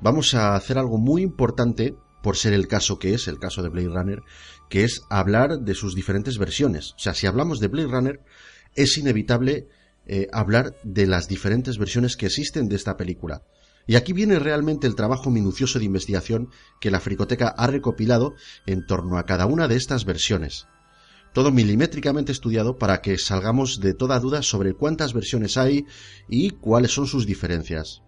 Vamos 0.00 0.32
a 0.32 0.54
hacer 0.54 0.78
algo 0.78 0.96
muy 0.96 1.20
importante 1.20 1.94
por 2.22 2.38
ser 2.38 2.54
el 2.54 2.68
caso 2.68 2.98
que 2.98 3.12
es, 3.12 3.28
el 3.28 3.38
caso 3.38 3.62
de 3.62 3.68
Blade 3.68 3.88
Runner, 3.88 4.22
que 4.70 4.84
es 4.84 5.02
hablar 5.10 5.58
de 5.58 5.74
sus 5.74 5.94
diferentes 5.94 6.38
versiones. 6.38 6.94
O 6.96 6.98
sea, 6.98 7.12
si 7.12 7.26
hablamos 7.26 7.60
de 7.60 7.68
Blade 7.68 7.88
Runner, 7.88 8.20
es 8.74 8.98
inevitable 8.98 9.68
eh, 10.06 10.28
hablar 10.32 10.74
de 10.82 11.06
las 11.06 11.28
diferentes 11.28 11.78
versiones 11.78 12.16
que 12.16 12.26
existen 12.26 12.68
de 12.68 12.76
esta 12.76 12.96
película. 12.96 13.42
Y 13.86 13.96
aquí 13.96 14.12
viene 14.12 14.38
realmente 14.38 14.86
el 14.86 14.94
trabajo 14.94 15.30
minucioso 15.30 15.78
de 15.78 15.84
investigación 15.84 16.50
que 16.80 16.90
la 16.90 17.00
Fricoteca 17.00 17.48
ha 17.48 17.66
recopilado 17.66 18.34
en 18.66 18.86
torno 18.86 19.18
a 19.18 19.24
cada 19.24 19.46
una 19.46 19.68
de 19.68 19.76
estas 19.76 20.04
versiones. 20.04 20.66
Todo 21.32 21.52
milimétricamente 21.52 22.32
estudiado 22.32 22.78
para 22.78 23.02
que 23.02 23.18
salgamos 23.18 23.80
de 23.80 23.94
toda 23.94 24.18
duda 24.18 24.42
sobre 24.42 24.74
cuántas 24.74 25.12
versiones 25.12 25.56
hay 25.56 25.86
y 26.28 26.50
cuáles 26.50 26.92
son 26.92 27.06
sus 27.06 27.26
diferencias. 27.26 28.02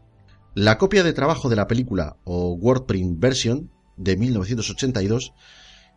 La 0.54 0.76
copia 0.76 1.02
de 1.02 1.12
trabajo 1.12 1.48
de 1.48 1.56
la 1.56 1.66
película, 1.66 2.16
o 2.24 2.52
Wordprint 2.52 3.18
Version, 3.18 3.70
de 3.96 4.16
1982, 4.16 5.32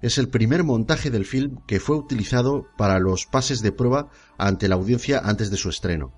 es 0.02 0.18
el 0.18 0.30
primer 0.30 0.64
montaje 0.64 1.10
del 1.10 1.26
film 1.26 1.58
que 1.68 1.80
fue 1.80 1.98
utilizado 1.98 2.68
para 2.78 3.00
los 3.00 3.26
pases 3.26 3.62
de 3.62 3.72
prueba 3.72 4.10
ante 4.38 4.68
la 4.68 4.76
audiencia 4.76 5.22
antes 5.24 5.50
de 5.52 5.58
su 5.58 5.70
estreno. 5.70 6.14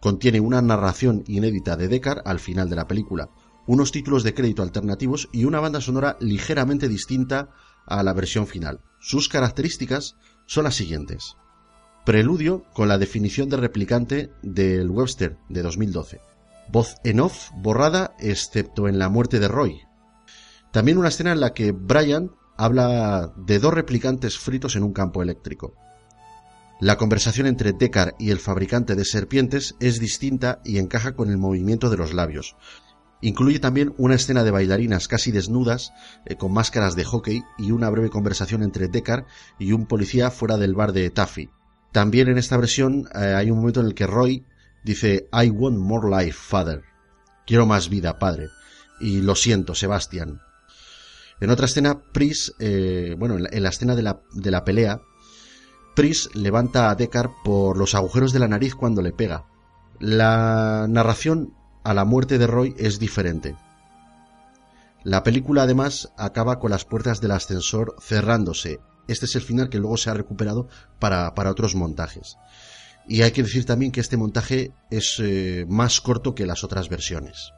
Contiene 0.00 0.40
una 0.40 0.60
narración 0.60 1.24
inédita 1.26 1.76
de 1.76 1.88
Deckard 1.88 2.22
al 2.26 2.38
final 2.38 2.68
de 2.68 2.76
la 2.76 2.86
película, 2.86 3.30
unos 3.66 3.92
títulos 3.92 4.22
de 4.22 4.34
crédito 4.34 4.62
alternativos 4.62 5.28
y 5.32 5.44
una 5.44 5.60
banda 5.60 5.80
sonora 5.80 6.16
ligeramente 6.20 6.88
distinta 6.88 7.50
a 7.86 8.02
la 8.02 8.12
versión 8.12 8.46
final. 8.46 8.80
Sus 9.00 9.28
características 9.28 10.16
son 10.46 10.64
las 10.64 10.74
siguientes. 10.74 11.36
Preludio 12.04 12.64
con 12.74 12.88
la 12.88 12.98
definición 12.98 13.48
de 13.48 13.56
replicante 13.56 14.30
del 14.42 14.90
Webster 14.90 15.38
de 15.48 15.62
2012. 15.62 16.20
Voz 16.70 16.96
en 17.04 17.20
off 17.20 17.50
borrada 17.56 18.14
excepto 18.18 18.88
en 18.88 18.98
la 18.98 19.08
muerte 19.08 19.40
de 19.40 19.48
Roy. 19.48 19.80
También 20.70 20.98
una 20.98 21.08
escena 21.08 21.32
en 21.32 21.40
la 21.40 21.54
que 21.54 21.72
Brian 21.72 22.30
habla 22.56 23.32
de 23.36 23.58
dos 23.58 23.74
replicantes 23.74 24.38
fritos 24.38 24.76
en 24.76 24.82
un 24.82 24.92
campo 24.92 25.22
eléctrico. 25.22 25.74
La 26.80 26.96
conversación 26.96 27.46
entre 27.46 27.72
Deckard 27.72 28.14
y 28.18 28.30
el 28.30 28.38
fabricante 28.38 28.94
de 28.94 29.04
serpientes 29.04 29.76
es 29.80 30.00
distinta 30.00 30.60
y 30.64 30.78
encaja 30.78 31.14
con 31.14 31.30
el 31.30 31.38
movimiento 31.38 31.88
de 31.88 31.96
los 31.96 32.12
labios. 32.12 32.56
Incluye 33.20 33.58
también 33.58 33.94
una 33.96 34.16
escena 34.16 34.44
de 34.44 34.50
bailarinas 34.50 35.08
casi 35.08 35.30
desnudas, 35.30 35.92
eh, 36.26 36.36
con 36.36 36.52
máscaras 36.52 36.94
de 36.94 37.04
hockey, 37.04 37.42
y 37.56 37.70
una 37.70 37.88
breve 37.88 38.10
conversación 38.10 38.62
entre 38.62 38.88
Deckard 38.88 39.24
y 39.58 39.72
un 39.72 39.86
policía 39.86 40.30
fuera 40.30 40.58
del 40.58 40.74
bar 40.74 40.92
de 40.92 41.08
Taffy. 41.10 41.48
También 41.92 42.28
en 42.28 42.38
esta 42.38 42.56
versión 42.56 43.08
eh, 43.14 43.34
hay 43.34 43.50
un 43.50 43.58
momento 43.58 43.80
en 43.80 43.86
el 43.86 43.94
que 43.94 44.06
Roy 44.06 44.44
dice 44.84 45.28
I 45.32 45.48
want 45.50 45.78
more 45.78 46.10
life, 46.10 46.36
father. 46.38 46.82
Quiero 47.46 47.66
más 47.66 47.88
vida, 47.88 48.18
padre. 48.18 48.48
Y 49.00 49.22
lo 49.22 49.36
siento, 49.36 49.74
Sebastián. 49.74 50.40
En 51.44 51.50
otra 51.50 51.66
escena, 51.66 52.00
Pris, 52.00 52.54
eh, 52.58 53.16
bueno, 53.18 53.34
en 53.34 53.42
la, 53.42 53.50
en 53.52 53.62
la 53.62 53.68
escena 53.68 53.94
de 53.94 54.00
la, 54.00 54.22
de 54.32 54.50
la 54.50 54.64
pelea, 54.64 55.02
Pris 55.94 56.30
levanta 56.32 56.88
a 56.88 56.94
Deckard 56.94 57.32
por 57.44 57.76
los 57.76 57.94
agujeros 57.94 58.32
de 58.32 58.38
la 58.38 58.48
nariz 58.48 58.74
cuando 58.74 59.02
le 59.02 59.12
pega. 59.12 59.44
La 60.00 60.86
narración 60.88 61.52
a 61.84 61.92
la 61.92 62.06
muerte 62.06 62.38
de 62.38 62.46
Roy 62.46 62.74
es 62.78 62.98
diferente. 62.98 63.56
La 65.02 65.22
película 65.22 65.64
además 65.64 66.14
acaba 66.16 66.58
con 66.58 66.70
las 66.70 66.86
puertas 66.86 67.20
del 67.20 67.32
ascensor 67.32 67.94
cerrándose. 68.00 68.80
Este 69.06 69.26
es 69.26 69.36
el 69.36 69.42
final 69.42 69.68
que 69.68 69.80
luego 69.80 69.98
se 69.98 70.08
ha 70.08 70.14
recuperado 70.14 70.68
para, 70.98 71.34
otros 71.50 71.74
montajes. 71.74 72.38
Y 73.06 73.20
hay 73.20 73.32
que 73.32 73.42
decir 73.42 73.66
también 73.66 73.92
que 73.92 74.00
este 74.00 74.16
montaje 74.16 74.72
es 74.90 75.20
eh, 75.22 75.66
más 75.68 76.00
corto 76.00 76.34
que 76.34 76.46
las 76.46 76.64
otras 76.64 76.88
versiones. 76.88 77.52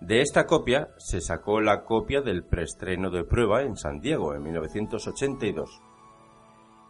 De 0.00 0.22
esta 0.22 0.46
copia 0.46 0.88
se 0.96 1.20
sacó 1.20 1.60
la 1.60 1.84
copia 1.84 2.22
del 2.22 2.42
preestreno 2.42 3.10
de 3.10 3.24
prueba 3.24 3.62
en 3.62 3.76
San 3.76 4.00
Diego 4.00 4.34
en 4.34 4.42
1982. 4.42 5.82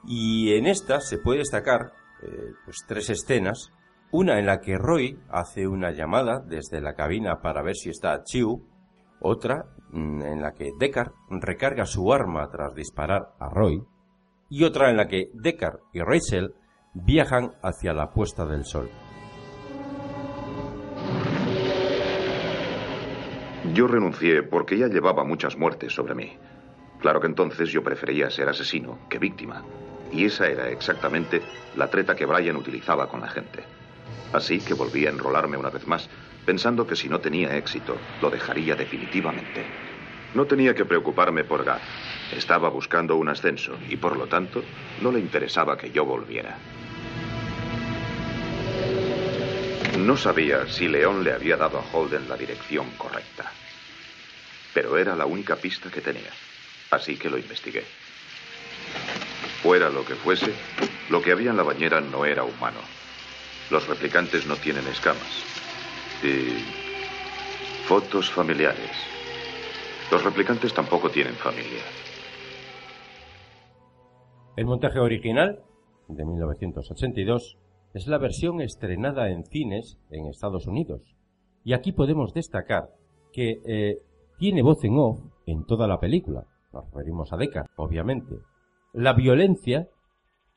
Y 0.06 0.54
en 0.54 0.66
esta 0.66 1.00
se 1.00 1.18
puede 1.18 1.40
destacar 1.40 1.92
eh, 2.22 2.52
pues, 2.64 2.84
tres 2.86 3.10
escenas. 3.10 3.72
Una 4.12 4.38
en 4.38 4.46
la 4.46 4.60
que 4.60 4.78
Roy 4.78 5.18
hace 5.28 5.66
una 5.66 5.90
llamada 5.90 6.40
desde 6.40 6.80
la 6.80 6.94
cabina 6.94 7.40
para 7.40 7.62
ver 7.62 7.74
si 7.74 7.90
está 7.90 8.22
Chiu. 8.22 8.64
Otra 9.20 9.66
mm, 9.90 10.22
en 10.22 10.40
la 10.40 10.52
que 10.52 10.70
Deckard 10.78 11.12
recarga 11.30 11.86
su 11.86 12.12
arma 12.12 12.48
tras 12.48 12.74
disparar 12.74 13.34
a 13.40 13.48
Roy. 13.48 13.82
Y 14.48 14.64
otra 14.64 14.88
en 14.88 14.96
la 14.96 15.08
que 15.08 15.30
Deckard 15.34 15.80
y 15.92 16.00
Rachel 16.00 16.54
viajan 16.94 17.52
hacia 17.62 17.92
la 17.92 18.10
puesta 18.10 18.46
del 18.46 18.64
sol. 18.64 18.88
Yo 23.74 23.86
renuncié 23.86 24.42
porque 24.42 24.76
ya 24.76 24.88
llevaba 24.88 25.22
muchas 25.22 25.56
muertes 25.56 25.92
sobre 25.92 26.14
mí. 26.14 26.36
Claro 27.00 27.20
que 27.20 27.28
entonces 27.28 27.70
yo 27.70 27.82
prefería 27.84 28.30
ser 28.30 28.48
asesino 28.48 28.98
que 29.08 29.18
víctima. 29.18 29.62
Y 30.12 30.24
esa 30.24 30.48
era 30.48 30.68
exactamente 30.68 31.40
la 31.76 31.88
treta 31.88 32.16
que 32.16 32.26
Brian 32.26 32.56
utilizaba 32.56 33.08
con 33.08 33.20
la 33.20 33.28
gente. 33.28 33.62
Así 34.32 34.58
que 34.58 34.74
volví 34.74 35.06
a 35.06 35.10
enrolarme 35.10 35.56
una 35.56 35.70
vez 35.70 35.86
más, 35.86 36.08
pensando 36.44 36.86
que 36.86 36.96
si 36.96 37.08
no 37.08 37.20
tenía 37.20 37.56
éxito, 37.56 37.96
lo 38.20 38.28
dejaría 38.28 38.74
definitivamente. 38.74 39.64
No 40.34 40.46
tenía 40.46 40.74
que 40.74 40.84
preocuparme 40.84 41.44
por 41.44 41.64
Gar. 41.64 41.80
Estaba 42.36 42.68
buscando 42.70 43.16
un 43.16 43.28
ascenso 43.28 43.76
y 43.88 43.96
por 43.96 44.16
lo 44.16 44.26
tanto 44.26 44.62
no 45.02 45.12
le 45.12 45.20
interesaba 45.20 45.76
que 45.76 45.90
yo 45.90 46.04
volviera. 46.04 46.56
No 49.98 50.16
sabía 50.16 50.66
si 50.66 50.88
León 50.88 51.22
le 51.24 51.32
había 51.32 51.56
dado 51.56 51.78
a 51.78 51.84
Holden 51.92 52.28
la 52.28 52.36
dirección 52.36 52.86
correcta. 52.96 53.52
Pero 54.74 54.96
era 54.98 55.16
la 55.16 55.26
única 55.26 55.56
pista 55.56 55.90
que 55.90 56.00
tenía. 56.00 56.30
Así 56.90 57.16
que 57.16 57.30
lo 57.30 57.38
investigué. 57.38 57.82
Fuera 59.62 59.90
lo 59.90 60.04
que 60.04 60.14
fuese, 60.14 60.52
lo 61.10 61.20
que 61.20 61.32
había 61.32 61.50
en 61.50 61.56
la 61.56 61.62
bañera 61.62 62.00
no 62.00 62.24
era 62.24 62.44
humano. 62.44 62.80
Los 63.70 63.86
replicantes 63.86 64.46
no 64.46 64.56
tienen 64.56 64.86
escamas. 64.86 65.44
Y 66.22 66.64
fotos 67.86 68.30
familiares. 68.30 68.90
Los 70.10 70.24
replicantes 70.24 70.74
tampoco 70.74 71.10
tienen 71.10 71.34
familia. 71.34 71.82
El 74.56 74.66
montaje 74.66 74.98
original, 74.98 75.62
de 76.08 76.24
1982, 76.24 77.58
es 77.94 78.06
la 78.06 78.18
versión 78.18 78.60
estrenada 78.60 79.30
en 79.30 79.44
cines 79.44 79.98
en 80.10 80.26
Estados 80.26 80.66
Unidos. 80.66 81.16
Y 81.64 81.72
aquí 81.72 81.92
podemos 81.92 82.32
destacar 82.34 82.90
que 83.32 83.60
eh, 83.64 83.98
tiene 84.40 84.62
voz 84.62 84.82
en 84.84 84.96
off 84.96 85.20
en 85.44 85.66
toda 85.66 85.86
la 85.86 86.00
película. 86.00 86.46
Nos 86.72 86.86
referimos 86.86 87.30
a 87.30 87.36
Deckard, 87.36 87.68
obviamente. 87.76 88.36
La 88.94 89.12
violencia 89.12 89.86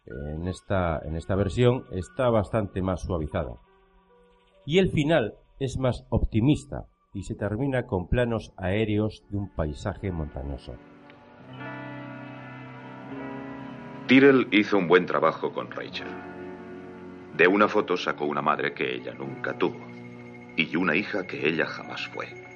en 0.06 0.48
esta, 0.48 1.02
en 1.04 1.18
esta 1.18 1.36
versión 1.36 1.84
está 1.92 2.30
bastante 2.30 2.82
más 2.82 3.02
suavizada. 3.02 3.58
Y 4.66 4.78
el 4.78 4.90
final 4.90 5.34
es 5.60 5.78
más 5.78 6.06
optimista 6.10 6.86
y 7.14 7.24
se 7.24 7.36
termina 7.36 7.86
con 7.86 8.08
planos 8.08 8.54
aéreos 8.56 9.26
de 9.30 9.38
un 9.38 9.54
paisaje 9.54 10.14
montañoso. 10.14 10.76
Tyrell 14.08 14.48
hizo 14.52 14.78
un 14.78 14.88
buen 14.88 15.06
trabajo 15.06 15.52
con 15.52 15.70
Rachel. 15.70 16.08
De 17.36 17.48
una 17.50 17.68
foto 17.68 17.98
sacó 17.98 18.24
una 18.26 18.42
madre 18.42 18.74
que 18.74 18.96
ella 18.96 19.14
nunca 19.14 19.58
tuvo 19.58 19.86
y 20.56 20.74
una 20.78 20.96
hija 20.96 21.28
que 21.28 21.50
ella 21.50 21.66
jamás 21.66 22.08
fue. 22.08 22.53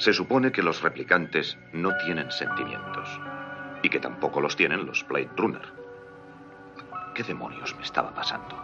Se 0.00 0.14
supone 0.14 0.50
que 0.50 0.62
los 0.62 0.80
replicantes 0.80 1.58
no 1.74 1.94
tienen 1.98 2.30
sentimientos 2.30 3.20
y 3.82 3.90
que 3.90 4.00
tampoco 4.00 4.40
los 4.40 4.56
tienen 4.56 4.86
los 4.86 5.06
Blade. 5.06 5.28
¿Qué 7.14 7.22
demonios 7.22 7.76
me 7.76 7.82
estaba 7.82 8.14
pasando? 8.14 8.56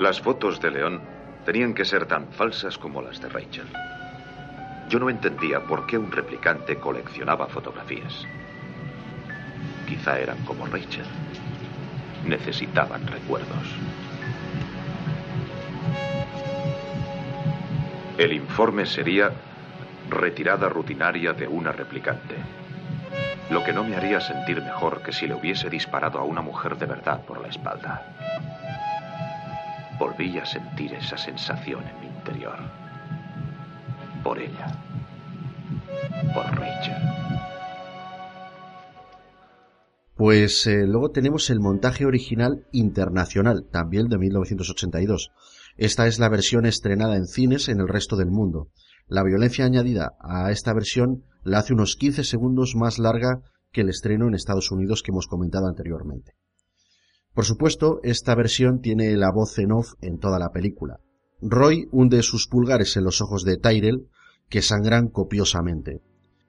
Las 0.00 0.20
fotos 0.20 0.60
de 0.60 0.72
León 0.72 1.00
tenían 1.44 1.74
que 1.74 1.84
ser 1.84 2.06
tan 2.06 2.32
falsas 2.32 2.76
como 2.76 3.02
las 3.02 3.20
de 3.20 3.28
Rachel. 3.28 3.68
Yo 4.88 4.98
no 4.98 5.08
entendía 5.08 5.60
por 5.60 5.86
qué 5.86 5.96
un 5.96 6.10
replicante 6.10 6.80
coleccionaba 6.80 7.46
fotografías. 7.46 8.26
Quizá 9.86 10.18
eran 10.18 10.38
como 10.44 10.66
Rachel 10.66 11.06
necesitaban 12.26 13.06
recuerdos. 13.06 13.76
El 18.18 18.32
informe 18.32 18.86
sería 18.86 19.32
retirada 20.12 20.68
rutinaria 20.68 21.32
de 21.32 21.48
una 21.48 21.72
replicante. 21.72 22.36
Lo 23.50 23.64
que 23.64 23.72
no 23.72 23.84
me 23.84 23.96
haría 23.96 24.20
sentir 24.20 24.62
mejor 24.62 25.02
que 25.02 25.12
si 25.12 25.26
le 25.26 25.34
hubiese 25.34 25.68
disparado 25.68 26.18
a 26.18 26.24
una 26.24 26.40
mujer 26.40 26.78
de 26.78 26.86
verdad 26.86 27.24
por 27.24 27.40
la 27.40 27.48
espalda. 27.48 28.02
Volví 29.98 30.38
a 30.38 30.44
sentir 30.44 30.94
esa 30.94 31.18
sensación 31.18 31.82
en 31.86 32.00
mi 32.00 32.06
interior. 32.06 32.58
Por 34.22 34.38
ella. 34.38 34.66
Por 36.34 36.46
Rachel. 36.58 37.02
Pues 40.14 40.66
eh, 40.66 40.86
luego 40.86 41.10
tenemos 41.10 41.50
el 41.50 41.58
montaje 41.58 42.06
original 42.06 42.66
internacional, 42.70 43.66
también 43.70 44.08
de 44.08 44.18
1982. 44.18 45.30
Esta 45.76 46.06
es 46.06 46.18
la 46.18 46.28
versión 46.28 46.64
estrenada 46.64 47.16
en 47.16 47.26
cines 47.26 47.68
en 47.68 47.80
el 47.80 47.88
resto 47.88 48.16
del 48.16 48.30
mundo. 48.30 48.68
La 49.06 49.22
violencia 49.22 49.64
añadida 49.64 50.12
a 50.20 50.50
esta 50.50 50.72
versión 50.72 51.24
la 51.42 51.58
hace 51.58 51.74
unos 51.74 51.96
15 51.96 52.24
segundos 52.24 52.74
más 52.76 52.98
larga 52.98 53.42
que 53.72 53.82
el 53.82 53.88
estreno 53.88 54.28
en 54.28 54.34
Estados 54.34 54.70
Unidos 54.70 55.02
que 55.02 55.10
hemos 55.10 55.26
comentado 55.26 55.66
anteriormente. 55.66 56.32
Por 57.34 57.44
supuesto, 57.44 58.00
esta 58.02 58.34
versión 58.34 58.80
tiene 58.80 59.16
la 59.16 59.30
voz 59.32 59.58
en 59.58 59.72
off 59.72 59.94
en 60.02 60.18
toda 60.18 60.38
la 60.38 60.50
película. 60.50 61.00
Roy 61.40 61.88
hunde 61.90 62.22
sus 62.22 62.46
pulgares 62.46 62.96
en 62.96 63.04
los 63.04 63.20
ojos 63.20 63.44
de 63.44 63.56
Tyrell, 63.56 64.08
que 64.48 64.62
sangran 64.62 65.08
copiosamente. 65.08 66.02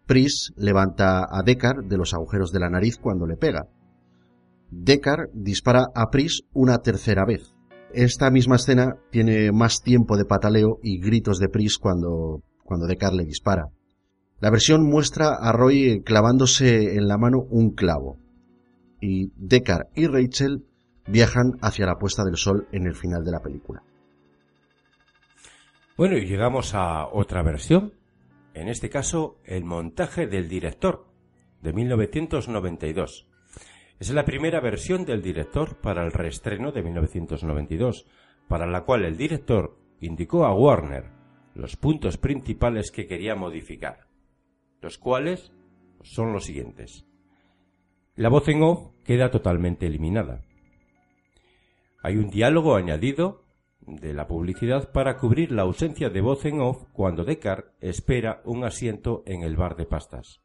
Pris 0.06 0.52
levanta 0.58 1.26
a 1.30 1.42
Deckard 1.44 1.86
de 1.86 1.98
los 1.98 2.14
agujeros 2.14 2.52
de 2.52 2.60
la 2.60 2.70
nariz 2.70 2.98
cuando 2.98 3.26
le 3.26 3.38
pega. 3.38 3.70
Deckard 4.70 5.30
dispara 5.34 5.88
a 5.96 6.10
Pris 6.10 6.44
una 6.52 6.80
tercera 6.80 7.26
vez. 7.26 7.53
Esta 7.94 8.32
misma 8.32 8.56
escena 8.56 8.96
tiene 9.12 9.52
más 9.52 9.82
tiempo 9.82 10.18
de 10.18 10.26
pataleo 10.26 10.80
y 10.82 11.00
gritos 11.00 11.40
de 11.40 11.50
Pris 11.50 11.78
cuando, 11.78 12.42
cuando 12.64 12.88
Deckard 12.88 13.14
le 13.14 13.26
dispara. 13.26 13.68
La 14.40 14.50
versión 14.50 14.84
muestra 14.84 15.36
a 15.40 15.52
Roy 15.52 16.02
clavándose 16.04 16.96
en 16.96 17.08
la 17.08 17.18
mano 17.18 17.40
un 17.50 17.72
clavo. 17.72 18.18
Y 19.00 19.32
Deckard 19.36 19.88
y 19.96 20.08
Rachel 20.08 20.66
viajan 21.08 21.54
hacia 21.62 21.86
la 21.86 21.98
puesta 21.98 22.24
del 22.24 22.38
sol 22.38 22.68
en 22.72 22.88
el 22.88 22.96
final 22.96 23.24
de 23.24 23.32
la 23.32 23.42
película. 23.42 23.84
Bueno, 25.96 26.18
y 26.18 26.26
llegamos 26.26 26.74
a 26.74 27.08
otra 27.08 27.44
versión 27.44 27.94
en 28.54 28.70
este 28.70 28.90
caso 28.90 29.40
el 29.46 29.64
montaje 29.64 30.28
del 30.28 30.48
director, 30.48 31.08
de 31.62 31.74
1992. 31.74 33.28
Es 34.00 34.10
la 34.12 34.26
primera 34.26 34.60
versión 34.60 35.06
del 35.06 35.22
director 35.22 35.78
para 35.78 36.04
el 36.04 36.12
reestreno 36.12 36.72
de 36.72 36.84
1992, 36.84 38.06
para 38.48 38.68
la 38.68 38.82
cual 38.84 39.06
el 39.06 39.18
director 39.18 39.78
indicó 40.00 40.46
a 40.46 40.54
Warner 40.54 41.06
los 41.56 41.78
puntos 41.78 42.18
principales 42.18 42.92
que 42.92 43.08
quería 43.08 43.36
modificar, 43.36 44.08
los 44.82 44.98
cuales 44.98 45.54
son 46.02 46.34
los 46.34 46.46
siguientes. 46.46 47.06
La 48.16 48.30
voz 48.30 48.48
en 48.50 48.62
off 48.62 48.92
queda 49.04 49.32
totalmente 49.32 49.88
eliminada. 49.88 50.44
Hay 52.02 52.18
un 52.18 52.30
diálogo 52.30 52.76
añadido 52.76 53.46
de 53.82 54.14
la 54.14 54.28
publicidad 54.28 54.92
para 54.92 55.18
cubrir 55.18 55.52
la 55.52 55.64
ausencia 55.64 56.10
de 56.10 56.22
voz 56.22 56.46
en 56.46 56.62
off 56.62 56.84
cuando 56.94 57.24
Deckard 57.24 57.72
espera 57.80 58.42
un 58.46 58.66
asiento 58.66 59.24
en 59.26 59.44
el 59.44 59.56
bar 59.56 59.76
de 59.76 59.86
pastas. 59.86 60.43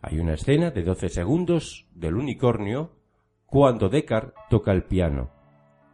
Hay 0.00 0.20
una 0.20 0.34
escena 0.34 0.70
de 0.70 0.82
12 0.82 1.08
segundos 1.08 1.86
del 1.92 2.14
unicornio 2.14 2.92
cuando 3.46 3.88
Deckard 3.88 4.32
toca 4.48 4.72
el 4.72 4.84
piano. 4.84 5.30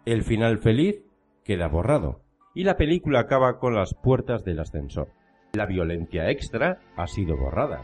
El 0.04 0.22
final 0.22 0.58
feliz 0.58 1.02
queda 1.44 1.68
borrado 1.68 2.22
y 2.54 2.64
la 2.64 2.76
película 2.76 3.20
acaba 3.20 3.58
con 3.58 3.74
las 3.74 3.94
puertas 3.94 4.44
del 4.44 4.60
ascensor. 4.60 5.08
La 5.54 5.66
violencia 5.66 6.30
extra 6.30 6.80
ha 6.96 7.06
sido 7.06 7.36
borrada 7.36 7.82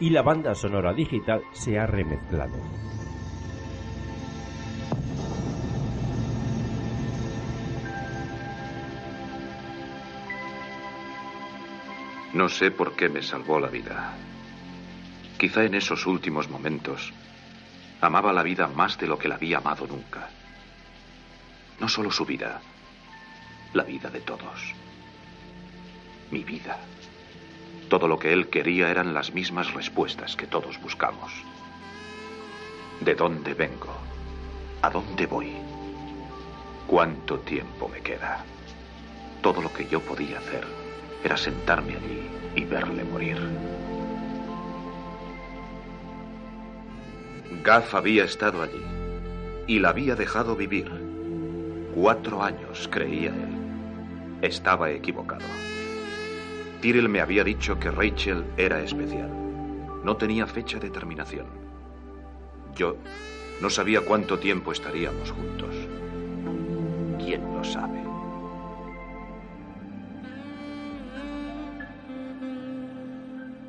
y 0.00 0.10
la 0.10 0.22
banda 0.22 0.54
sonora 0.54 0.92
digital 0.92 1.42
se 1.52 1.78
ha 1.78 1.86
remezclado. 1.86 2.56
No 12.34 12.48
sé 12.48 12.70
por 12.70 12.94
qué 12.94 13.08
me 13.08 13.22
salvó 13.22 13.58
la 13.58 13.68
vida. 13.68 14.14
Quizá 15.38 15.62
en 15.62 15.76
esos 15.76 16.04
últimos 16.06 16.48
momentos 16.48 17.12
amaba 18.00 18.32
la 18.32 18.42
vida 18.42 18.66
más 18.66 18.98
de 18.98 19.06
lo 19.06 19.18
que 19.18 19.28
la 19.28 19.36
había 19.36 19.58
amado 19.58 19.86
nunca. 19.86 20.30
No 21.78 21.88
solo 21.88 22.10
su 22.10 22.26
vida, 22.26 22.60
la 23.72 23.84
vida 23.84 24.10
de 24.10 24.20
todos. 24.20 24.74
Mi 26.32 26.42
vida. 26.42 26.76
Todo 27.88 28.08
lo 28.08 28.18
que 28.18 28.32
él 28.32 28.48
quería 28.48 28.90
eran 28.90 29.14
las 29.14 29.32
mismas 29.32 29.72
respuestas 29.74 30.34
que 30.34 30.48
todos 30.48 30.80
buscamos. 30.80 31.32
¿De 33.00 33.14
dónde 33.14 33.54
vengo? 33.54 33.96
¿A 34.82 34.90
dónde 34.90 35.26
voy? 35.26 35.52
¿Cuánto 36.88 37.38
tiempo 37.38 37.88
me 37.88 38.00
queda? 38.00 38.44
Todo 39.40 39.62
lo 39.62 39.72
que 39.72 39.86
yo 39.86 40.00
podía 40.00 40.38
hacer 40.38 40.66
era 41.22 41.36
sentarme 41.36 41.94
allí 41.94 42.28
y 42.56 42.64
verle 42.64 43.04
morir. 43.04 43.87
Gaff 47.64 47.94
había 47.94 48.24
estado 48.24 48.62
allí 48.62 48.82
y 49.66 49.78
la 49.78 49.90
había 49.90 50.14
dejado 50.14 50.54
vivir. 50.54 50.90
Cuatro 51.94 52.42
años, 52.42 52.88
creía 52.90 53.30
él. 53.30 54.38
Estaba 54.42 54.90
equivocado. 54.90 55.44
Tyrell 56.80 57.08
me 57.08 57.20
había 57.20 57.44
dicho 57.44 57.78
que 57.78 57.90
Rachel 57.90 58.44
era 58.56 58.80
especial. 58.80 59.30
No 60.04 60.16
tenía 60.16 60.46
fecha 60.46 60.78
de 60.78 60.90
terminación. 60.90 61.46
Yo 62.76 62.96
no 63.60 63.70
sabía 63.70 64.02
cuánto 64.02 64.38
tiempo 64.38 64.72
estaríamos 64.72 65.32
juntos. 65.32 65.74
¿Quién 67.18 67.42
lo 67.54 67.64
sabe? 67.64 67.98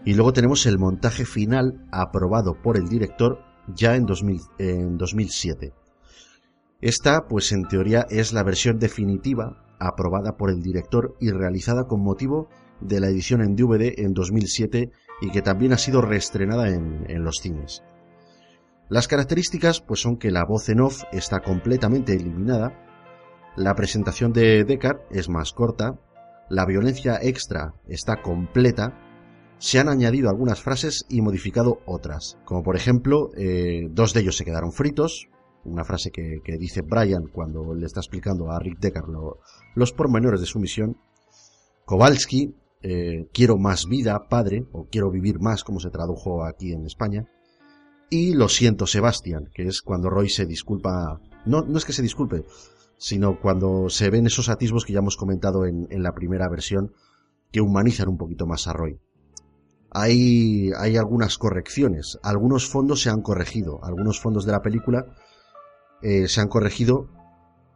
Y 0.06 0.14
luego 0.14 0.34
tenemos 0.34 0.66
el 0.66 0.78
montaje 0.78 1.26
final 1.26 1.80
aprobado 1.92 2.62
por 2.62 2.78
el 2.78 2.88
director 2.88 3.49
ya 3.76 3.96
en, 3.96 4.06
2000, 4.06 4.42
en 4.58 4.98
2007. 4.98 5.74
Esta, 6.82 7.28
pues 7.28 7.52
en 7.52 7.68
teoría, 7.68 8.06
es 8.10 8.34
la 8.34 8.44
versión 8.44 8.80
definitiva 8.80 9.66
aprobada 9.80 10.38
por 10.38 10.50
el 10.50 10.62
director 10.62 11.16
y 11.20 11.32
realizada 11.32 11.86
con 11.86 12.02
motivo 12.02 12.50
de 12.82 13.00
la 13.00 13.08
edición 13.08 13.42
en 13.42 13.56
DVD 13.56 13.94
en 13.98 14.14
2007 14.14 14.92
y 15.22 15.32
que 15.32 15.42
también 15.42 15.74
ha 15.74 15.78
sido 15.78 16.02
reestrenada 16.02 16.70
en, 16.70 17.06
en 17.10 17.24
los 17.24 17.38
cines. 17.38 17.84
Las 18.90 19.08
características 19.08 19.82
pues 19.82 20.02
son 20.02 20.18
que 20.18 20.32
la 20.32 20.46
voz 20.46 20.70
en 20.70 20.82
off 20.82 21.04
está 21.12 21.42
completamente 21.42 22.14
eliminada, 22.14 22.74
la 23.56 23.76
presentación 23.76 24.32
de 24.32 24.64
Deckard 24.64 25.02
es 25.12 25.30
más 25.30 25.54
corta, 25.54 26.00
la 26.50 26.66
violencia 26.66 27.20
extra 27.22 27.74
está 27.88 28.22
completa, 28.22 28.98
se 29.60 29.78
han 29.78 29.90
añadido 29.90 30.30
algunas 30.30 30.62
frases 30.62 31.06
y 31.10 31.22
modificado 31.22 31.82
otras, 31.86 32.38
como 32.46 32.64
por 32.64 32.78
ejemplo, 32.78 33.30
eh, 33.38 33.88
dos 33.92 34.14
de 34.14 34.22
ellos 34.22 34.38
se 34.38 34.46
quedaron 34.46 34.72
fritos, 34.72 35.28
una 35.66 35.84
frase 35.84 36.12
que, 36.12 36.42
dice 36.58 36.82
Brian 36.82 37.28
cuando 37.28 37.76
le 37.76 37.86
está 37.86 38.00
explicando 38.00 38.52
a 38.52 38.60
Rick 38.60 38.80
Deckard 38.80 39.10
lo, 39.10 39.40
los 39.76 39.92
pormenores 39.92 40.40
de 40.40 40.46
su 40.46 40.60
misión, 40.60 40.98
Kowalski, 41.86 42.56
eh, 42.82 43.28
quiero 43.34 43.58
más 43.58 43.86
vida, 43.86 44.28
padre, 44.30 44.66
o 44.72 44.88
quiero 44.90 45.12
vivir 45.12 45.40
más, 45.42 45.66
como 45.66 45.82
se 45.82 45.90
tradujo 45.90 46.46
aquí 46.46 46.72
en 46.72 46.86
España, 46.86 47.28
y 48.10 48.34
lo 48.34 48.48
siento, 48.48 48.88
Sebastián, 48.88 49.50
que 49.54 49.64
es 49.64 49.82
cuando 49.82 50.10
Roy 50.10 50.30
se 50.30 50.46
disculpa, 50.46 51.20
no, 51.46 51.64
no 51.64 51.78
es 51.78 51.84
que 51.84 51.94
se 51.94 52.02
disculpe, 52.02 52.46
sino 52.98 53.40
cuando 53.42 53.90
se 53.90 54.10
ven 54.10 54.26
esos 54.26 54.48
atisbos 54.48 54.86
que 54.86 54.94
ya 54.94 55.00
hemos 55.00 55.18
comentado 55.18 55.66
en, 55.66 55.88
en 55.90 56.02
la 56.02 56.14
primera 56.14 56.48
versión, 56.50 56.94
que 57.52 57.62
humanizan 57.62 58.08
un 58.08 58.18
poquito 58.18 58.48
más 58.48 58.68
a 58.68 58.74
Roy 58.74 59.00
hay, 59.92 60.72
hay 60.78 60.98
algunas 60.98 61.38
correcciones. 61.38 62.20
Algunos 62.24 62.68
fondos 62.68 63.02
se 63.02 63.10
han 63.10 63.22
corregido. 63.22 63.80
Algunos 63.84 64.20
fondos 64.20 64.46
de 64.46 64.52
la 64.52 64.62
película 64.62 65.06
eh, 66.02 66.28
se 66.28 66.42
han 66.42 66.48
corregido 66.48 67.10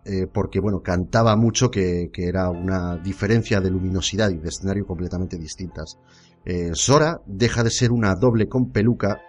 eh, 0.05 0.27
porque, 0.31 0.59
bueno, 0.59 0.81
cantaba 0.81 1.35
mucho 1.35 1.71
que, 1.71 2.09
que, 2.11 2.27
era 2.27 2.49
una 2.49 2.97
diferencia 2.97 3.61
de 3.61 3.71
luminosidad 3.71 4.31
y 4.31 4.37
de 4.37 4.49
escenario 4.49 4.85
completamente 4.85 5.37
distintas. 5.37 5.97
Eh, 6.45 6.71
Sora 6.73 7.21
deja 7.25 7.63
de 7.63 7.69
ser 7.69 7.91
una 7.91 8.15
doble 8.15 8.49
con 8.49 8.71
peluca, 8.71 9.21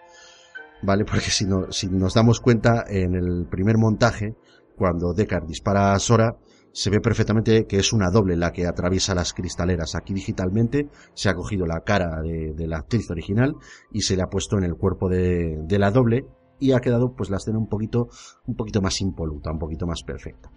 ¿vale? 0.83 1.05
Porque 1.11 1.31
si, 1.31 1.45
no, 1.45 1.71
si 1.71 1.89
nos 1.89 2.15
damos 2.15 2.41
cuenta 2.41 2.85
en 2.89 3.15
el 3.15 3.47
primer 3.49 3.79
montaje, 3.79 4.35
cuando 4.77 5.13
Deckard 5.15 5.47
dispara 5.47 5.93
a 5.93 5.99
Sora, 6.01 6.37
se 6.75 6.91
ve 6.91 7.01
perfectamente 7.01 7.67
que 7.67 7.77
es 7.77 7.93
una 7.93 8.11
doble 8.11 8.37
la 8.37 8.51
que 8.51 8.67
atraviesa 8.67 9.15
las 9.15 9.33
cristaleras. 9.33 9.95
Aquí 9.95 10.13
digitalmente 10.13 10.89
se 11.15 11.29
ha 11.29 11.35
cogido 11.35 11.67
la 11.67 11.81
cara 11.81 12.21
de, 12.21 12.67
la 12.67 12.79
actriz 12.79 13.09
original 13.11 13.55
y 13.93 14.03
se 14.03 14.17
le 14.17 14.23
ha 14.23 14.27
puesto 14.27 14.59
en 14.59 14.65
el 14.65 14.75
cuerpo 14.75 15.09
de, 15.09 15.65
la 15.79 15.93
doble 15.93 16.27
y 16.59 16.73
ha 16.73 16.81
quedado 16.81 17.15
pues 17.15 17.31
la 17.31 17.37
escena 17.37 17.59
un 17.59 17.69
poquito, 17.69 18.09
un 18.47 18.57
poquito 18.57 18.83
más 18.83 19.01
impoluta, 19.01 19.53
un 19.53 19.61
poquito 19.61 19.87
más 19.87 20.03
perfecta. 20.03 20.51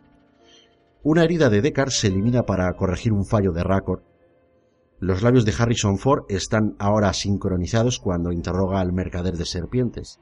Una 1.04 1.24
herida 1.24 1.52
de 1.52 1.62
Deckard 1.62 1.92
se 1.92 2.08
elimina 2.08 2.44
para 2.44 2.74
corregir 2.74 3.14
un 3.14 3.26
fallo 3.26 3.52
de 3.52 3.64
Raccord. 3.64 4.02
Los 5.00 5.22
labios 5.22 5.46
de 5.46 5.54
Harrison 5.56 6.00
Ford 6.00 6.24
están 6.30 6.76
ahora 6.80 7.14
sincronizados 7.14 8.00
cuando 8.00 8.32
interroga 8.32 8.80
al 8.80 8.92
mercader 8.92 9.38
de 9.38 9.46
serpientes. 9.46 10.20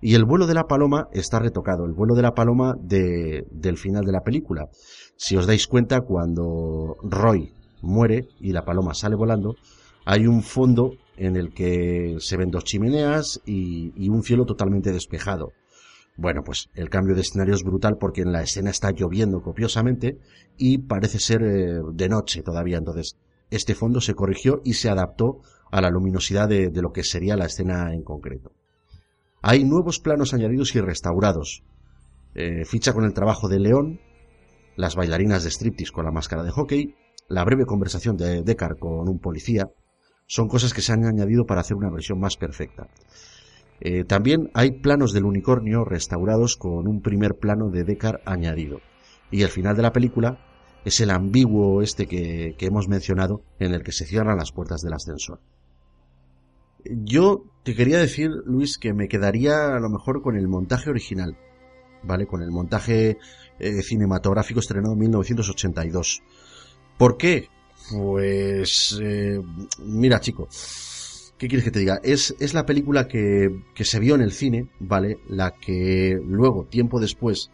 Y 0.00 0.14
el 0.14 0.24
vuelo 0.24 0.46
de 0.46 0.54
la 0.54 0.66
paloma 0.66 1.08
está 1.12 1.38
retocado, 1.38 1.86
el 1.86 1.92
vuelo 1.92 2.14
de 2.14 2.22
la 2.22 2.34
paloma 2.34 2.74
de, 2.78 3.46
del 3.50 3.78
final 3.78 4.04
de 4.04 4.12
la 4.12 4.22
película. 4.22 4.68
Si 5.16 5.36
os 5.36 5.46
dais 5.46 5.66
cuenta, 5.66 6.02
cuando 6.02 6.96
Roy 7.02 7.54
muere 7.82 8.28
y 8.40 8.52
la 8.52 8.64
paloma 8.64 8.94
sale 8.94 9.16
volando, 9.16 9.56
hay 10.04 10.26
un 10.26 10.42
fondo 10.42 10.92
en 11.16 11.36
el 11.36 11.52
que 11.52 12.16
se 12.20 12.36
ven 12.36 12.50
dos 12.50 12.64
chimeneas 12.64 13.40
y, 13.46 14.08
un 14.08 14.22
cielo 14.22 14.44
totalmente 14.44 14.92
despejado. 14.92 15.52
Bueno, 16.16 16.42
pues 16.44 16.68
el 16.74 16.88
cambio 16.88 17.14
de 17.14 17.22
escenario 17.22 17.54
es 17.54 17.62
brutal 17.62 17.96
porque 17.98 18.22
en 18.22 18.32
la 18.32 18.42
escena 18.42 18.70
está 18.70 18.90
lloviendo 18.90 19.42
copiosamente 19.42 20.18
y 20.56 20.78
parece 20.78 21.18
ser 21.18 21.42
eh, 21.42 21.80
de 21.92 22.08
noche 22.08 22.42
todavía. 22.42 22.78
Entonces, 22.78 23.16
este 23.50 23.74
fondo 23.74 24.00
se 24.00 24.14
corrigió 24.14 24.60
y 24.64 24.74
se 24.74 24.88
adaptó 24.88 25.40
a 25.70 25.80
la 25.80 25.90
luminosidad 25.90 26.48
de, 26.48 26.68
de 26.68 26.82
lo 26.82 26.92
que 26.92 27.04
sería 27.04 27.36
la 27.36 27.46
escena 27.46 27.92
en 27.92 28.02
concreto. 28.02 28.52
Hay 29.42 29.64
nuevos 29.64 30.00
planos 30.00 30.32
añadidos 30.32 30.74
y 30.74 30.80
restaurados. 30.80 31.62
Eh, 32.34 32.64
ficha 32.64 32.92
con 32.92 33.04
el 33.04 33.14
trabajo 33.14 33.48
de 33.48 33.60
León, 33.60 34.00
las 34.76 34.94
bailarinas 34.94 35.44
de 35.44 35.50
striptease 35.50 35.92
con 35.92 36.04
la 36.04 36.12
máscara 36.12 36.42
de 36.42 36.50
hockey, 36.50 36.94
la 37.28 37.44
breve 37.44 37.66
conversación 37.66 38.16
de 38.16 38.42
Deckard 38.42 38.78
con 38.78 39.08
un 39.08 39.18
policía, 39.18 39.70
son 40.26 40.48
cosas 40.48 40.74
que 40.74 40.82
se 40.82 40.92
han 40.92 41.04
añadido 41.04 41.46
para 41.46 41.60
hacer 41.60 41.76
una 41.76 41.90
versión 41.90 42.18
más 42.20 42.36
perfecta. 42.36 42.88
Eh, 43.80 44.04
también 44.04 44.50
hay 44.54 44.72
planos 44.72 45.12
del 45.12 45.24
unicornio 45.24 45.84
restaurados 45.84 46.56
con 46.56 46.88
un 46.88 47.02
primer 47.02 47.34
plano 47.34 47.70
de 47.70 47.84
Deckard 47.84 48.20
añadido. 48.24 48.80
Y 49.30 49.42
el 49.42 49.48
final 49.48 49.76
de 49.76 49.82
la 49.82 49.92
película 49.92 50.38
es 50.84 51.00
el 51.00 51.10
ambiguo 51.10 51.82
este 51.82 52.06
que, 52.06 52.54
que 52.58 52.66
hemos 52.66 52.88
mencionado 52.88 53.42
en 53.58 53.74
el 53.74 53.82
que 53.82 53.92
se 53.92 54.06
cierran 54.06 54.38
las 54.38 54.52
puertas 54.52 54.82
del 54.82 54.94
ascensor. 54.94 55.40
Yo 56.84 57.44
te 57.64 57.74
quería 57.74 57.98
decir, 57.98 58.30
Luis, 58.44 58.78
que 58.78 58.94
me 58.94 59.08
quedaría 59.08 59.74
a 59.74 59.80
lo 59.80 59.90
mejor 59.90 60.22
con 60.22 60.36
el 60.36 60.46
montaje 60.46 60.88
original, 60.88 61.36
¿vale? 62.04 62.26
Con 62.26 62.42
el 62.42 62.50
montaje 62.50 63.18
eh, 63.58 63.82
cinematográfico 63.82 64.60
estrenado 64.60 64.94
en 64.94 65.00
1982. 65.00 66.22
¿Por 66.98 67.16
qué? 67.16 67.48
Pues, 67.90 68.98
eh, 69.00 69.40
mira, 69.84 70.20
chico, 70.20 70.48
¿qué 71.38 71.48
quieres 71.48 71.64
que 71.64 71.70
te 71.70 71.80
diga? 71.80 72.00
Es, 72.02 72.34
es 72.40 72.54
la 72.54 72.66
película 72.66 73.06
que, 73.06 73.62
que, 73.74 73.84
se 73.84 74.00
vio 74.00 74.14
en 74.14 74.22
el 74.22 74.32
cine, 74.32 74.68
¿vale? 74.80 75.18
La 75.28 75.52
que 75.52 76.18
luego, 76.24 76.64
tiempo 76.64 77.00
después, 77.00 77.50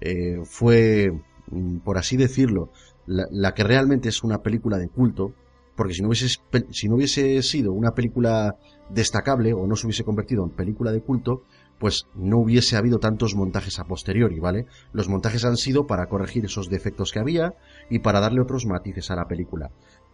eh, 0.00 0.40
fue, 0.44 1.12
mm, 1.50 1.78
por 1.78 1.98
así 1.98 2.16
decirlo, 2.16 2.70
la, 3.06 3.26
la 3.30 3.54
que 3.54 3.64
realmente 3.64 4.08
es 4.08 4.22
una 4.22 4.42
película 4.42 4.76
de 4.78 4.88
culto, 4.88 5.34
porque 5.76 5.94
si 5.94 6.02
no, 6.02 6.08
hubiese, 6.08 6.28
si 6.70 6.88
no 6.88 6.96
hubiese 6.96 7.42
sido 7.42 7.72
una 7.72 7.92
película 7.92 8.56
destacable 8.90 9.54
o 9.54 9.66
no 9.66 9.76
se 9.76 9.86
hubiese 9.86 10.04
convertido 10.04 10.44
en 10.44 10.50
película 10.50 10.92
de 10.92 11.00
culto, 11.00 11.44
pues 11.80 12.06
no 12.14 12.38
hubiese 12.38 12.76
habido 12.76 12.98
tantos 12.98 13.34
montajes 13.34 13.80
a 13.80 13.84
posteriori, 13.84 14.38
¿vale? 14.38 14.66
Los 14.92 15.08
montajes 15.08 15.44
han 15.46 15.56
sido 15.56 15.86
para 15.86 16.06
corregir 16.06 16.44
esos 16.44 16.68
defectos 16.68 17.10
que 17.10 17.18
había 17.18 17.54
y 17.88 18.00
para 18.00 18.20
darle 18.20 18.42
otros 18.42 18.66
matices 18.66 19.10
a 19.10 19.16
la 19.16 19.26
película. 19.26 19.70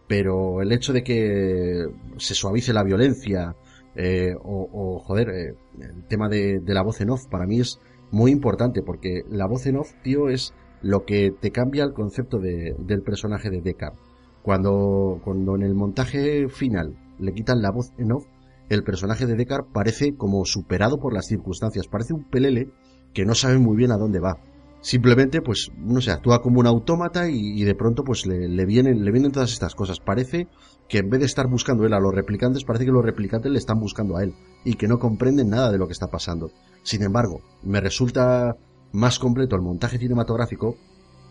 Pero 0.07 0.61
el 0.61 0.71
hecho 0.71 0.93
de 0.93 1.03
que 1.03 1.85
se 2.15 2.33
suavice 2.33 2.71
la 2.71 2.83
violencia 2.83 3.57
eh, 3.95 4.33
o, 4.41 4.99
joder, 5.05 5.29
eh, 5.29 5.55
el 5.81 6.07
tema 6.07 6.29
de, 6.29 6.59
de 6.59 6.73
la 6.73 6.83
voz 6.83 7.01
en 7.01 7.09
off 7.09 7.27
para 7.27 7.45
mí 7.45 7.59
es 7.59 7.79
muy 8.11 8.31
importante 8.31 8.81
porque 8.81 9.25
la 9.29 9.45
voz 9.45 9.65
en 9.65 9.75
off, 9.75 9.93
tío, 10.03 10.29
es 10.29 10.53
lo 10.81 11.03
que 11.03 11.31
te 11.31 11.51
cambia 11.51 11.83
el 11.83 11.93
concepto 11.93 12.39
de, 12.39 12.75
del 12.79 13.01
personaje 13.01 13.49
de 13.49 13.61
Deckard. 13.61 13.95
Cuando, 14.41 15.19
cuando 15.25 15.55
en 15.55 15.63
el 15.63 15.75
montaje 15.75 16.47
final 16.47 16.95
le 17.19 17.33
quitan 17.33 17.61
la 17.61 17.71
voz 17.71 17.91
en 17.97 18.13
off, 18.13 18.25
el 18.69 18.83
personaje 18.83 19.25
de 19.25 19.35
Deckard 19.35 19.65
parece 19.71 20.15
como 20.15 20.45
superado 20.45 20.99
por 20.99 21.13
las 21.13 21.27
circunstancias, 21.27 21.87
parece 21.87 22.13
un 22.13 22.23
pelele 22.29 22.69
que 23.13 23.25
no 23.25 23.35
sabe 23.35 23.57
muy 23.57 23.75
bien 23.77 23.91
a 23.91 23.97
dónde 23.97 24.19
va. 24.19 24.37
simplemente, 24.79 25.41
pues, 25.41 25.71
no 25.75 25.99
sé, 26.01 26.11
actúa 26.11 26.41
como 26.41 26.59
un 26.59 26.67
autómata 26.67 27.29
y, 27.29 27.63
de 27.63 27.75
pronto, 27.75 28.03
pues, 28.03 28.25
le, 28.25 28.65
vienen, 28.65 29.03
le 29.03 29.11
vienen 29.11 29.31
todas 29.31 29.51
estas 29.51 29.75
cosas. 29.75 29.99
Parece 29.99 30.47
que 30.87 30.99
en 30.99 31.09
vez 31.09 31.19
de 31.19 31.25
estar 31.25 31.47
buscando 31.47 31.85
él 31.85 31.93
a 31.93 31.99
los 31.99 32.13
replicantes, 32.13 32.63
parece 32.63 32.85
que 32.85 32.91
los 32.91 33.03
replicantes 33.03 33.51
le 33.51 33.57
están 33.57 33.79
buscando 33.79 34.15
a 34.15 34.23
él 34.23 34.33
y 34.63 34.75
que 34.75 34.87
no 34.87 34.99
comprenden 34.99 35.49
nada 35.49 35.71
de 35.71 35.77
lo 35.77 35.87
que 35.87 35.93
está 35.93 36.07
pasando. 36.07 36.51
Sin 36.83 37.01
embargo, 37.03 37.41
me 37.63 37.81
resulta 37.81 38.55
más 38.93 39.19
completo 39.19 39.55
el 39.55 39.61
montaje 39.61 39.97
cinematográfico 39.97 40.77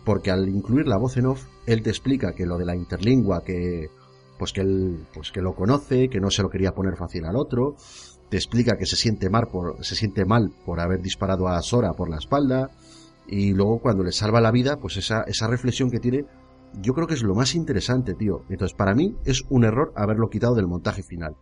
porque 0.03 0.29
al 0.29 0.47
incluir 0.47 0.87
la 0.87 0.97
voz 0.97 1.17
en 1.17 1.25
off, 1.25 1.47
él 1.65 1.81
te 1.81 1.89
explica 1.89 2.33
que 2.33 2.45
lo 2.45 2.57
de 2.57 2.65
la 2.65 2.75
interlingua, 2.75 3.43
que 3.43 3.89
pues 4.37 4.53
que 4.53 4.61
él 4.61 5.05
pues 5.13 5.31
que 5.31 5.41
lo 5.41 5.55
conoce, 5.55 6.09
que 6.09 6.19
no 6.19 6.29
se 6.29 6.41
lo 6.41 6.49
quería 6.49 6.73
poner 6.73 6.95
fácil 6.95 7.25
al 7.25 7.35
otro, 7.35 7.75
te 8.29 8.37
explica 8.37 8.77
que 8.77 8.85
se 8.85 8.95
siente 8.95 9.29
mal 9.29 9.47
por 9.47 9.83
se 9.83 9.95
siente 9.95 10.25
mal 10.25 10.51
por 10.65 10.79
haber 10.79 11.01
disparado 11.01 11.47
a 11.47 11.61
Sora 11.61 11.93
por 11.93 12.09
la 12.09 12.17
espalda 12.17 12.71
y 13.27 13.53
luego 13.53 13.79
cuando 13.79 14.03
le 14.03 14.11
salva 14.11 14.41
la 14.41 14.51
vida, 14.51 14.77
pues 14.77 14.97
esa 14.97 15.23
esa 15.23 15.47
reflexión 15.47 15.89
que 15.89 15.99
tiene 15.99 16.25
yo 16.81 16.93
creo 16.93 17.07
que 17.07 17.13
es 17.13 17.23
lo 17.23 17.35
más 17.35 17.55
interesante, 17.55 18.13
tío. 18.13 18.43
Entonces, 18.49 18.75
para 18.75 18.93
mí 18.93 19.15
es 19.25 19.43
un 19.49 19.63
error 19.63 19.93
haberlo 19.95 20.29
quitado 20.29 20.55
del 20.55 20.67
montaje 20.67 21.03
final. 21.03 21.35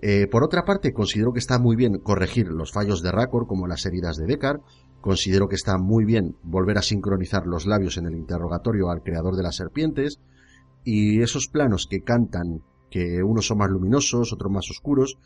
Eh, 0.00 0.26
por 0.26 0.44
otra 0.44 0.64
parte, 0.64 0.92
considero 0.92 1.32
que 1.32 1.38
está 1.38 1.58
muy 1.58 1.76
bien 1.76 1.98
corregir 1.98 2.48
los 2.48 2.72
fallos 2.72 3.02
de 3.02 3.10
Raccord, 3.10 3.46
como 3.46 3.66
las 3.66 3.86
heridas 3.86 4.16
de 4.16 4.26
Deckard. 4.26 4.60
Considero 5.00 5.48
que 5.48 5.54
está 5.54 5.78
muy 5.78 6.04
bien 6.04 6.36
volver 6.42 6.78
a 6.78 6.82
sincronizar 6.82 7.46
los 7.46 7.66
labios 7.66 7.96
en 7.96 8.06
el 8.06 8.14
interrogatorio 8.14 8.90
al 8.90 9.02
creador 9.02 9.36
de 9.36 9.42
las 9.42 9.56
serpientes. 9.56 10.20
Y 10.84 11.22
esos 11.22 11.48
planos 11.48 11.86
que 11.88 12.02
cantan, 12.02 12.62
que 12.90 13.22
unos 13.22 13.46
son 13.46 13.58
más 13.58 13.70
luminosos, 13.70 14.32
otros 14.32 14.52
más 14.52 14.70
oscuros, 14.70 15.18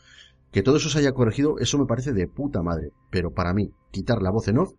que 0.52 0.62
todo 0.62 0.76
eso 0.76 0.88
se 0.88 1.00
haya 1.00 1.12
corregido, 1.12 1.58
eso 1.58 1.78
me 1.78 1.86
parece 1.86 2.12
de 2.12 2.28
puta 2.28 2.62
madre. 2.62 2.90
Pero 3.10 3.32
para 3.32 3.52
mí, 3.52 3.70
quitar 3.90 4.22
la 4.22 4.30
voz 4.30 4.48
en 4.48 4.58
off 4.58 4.72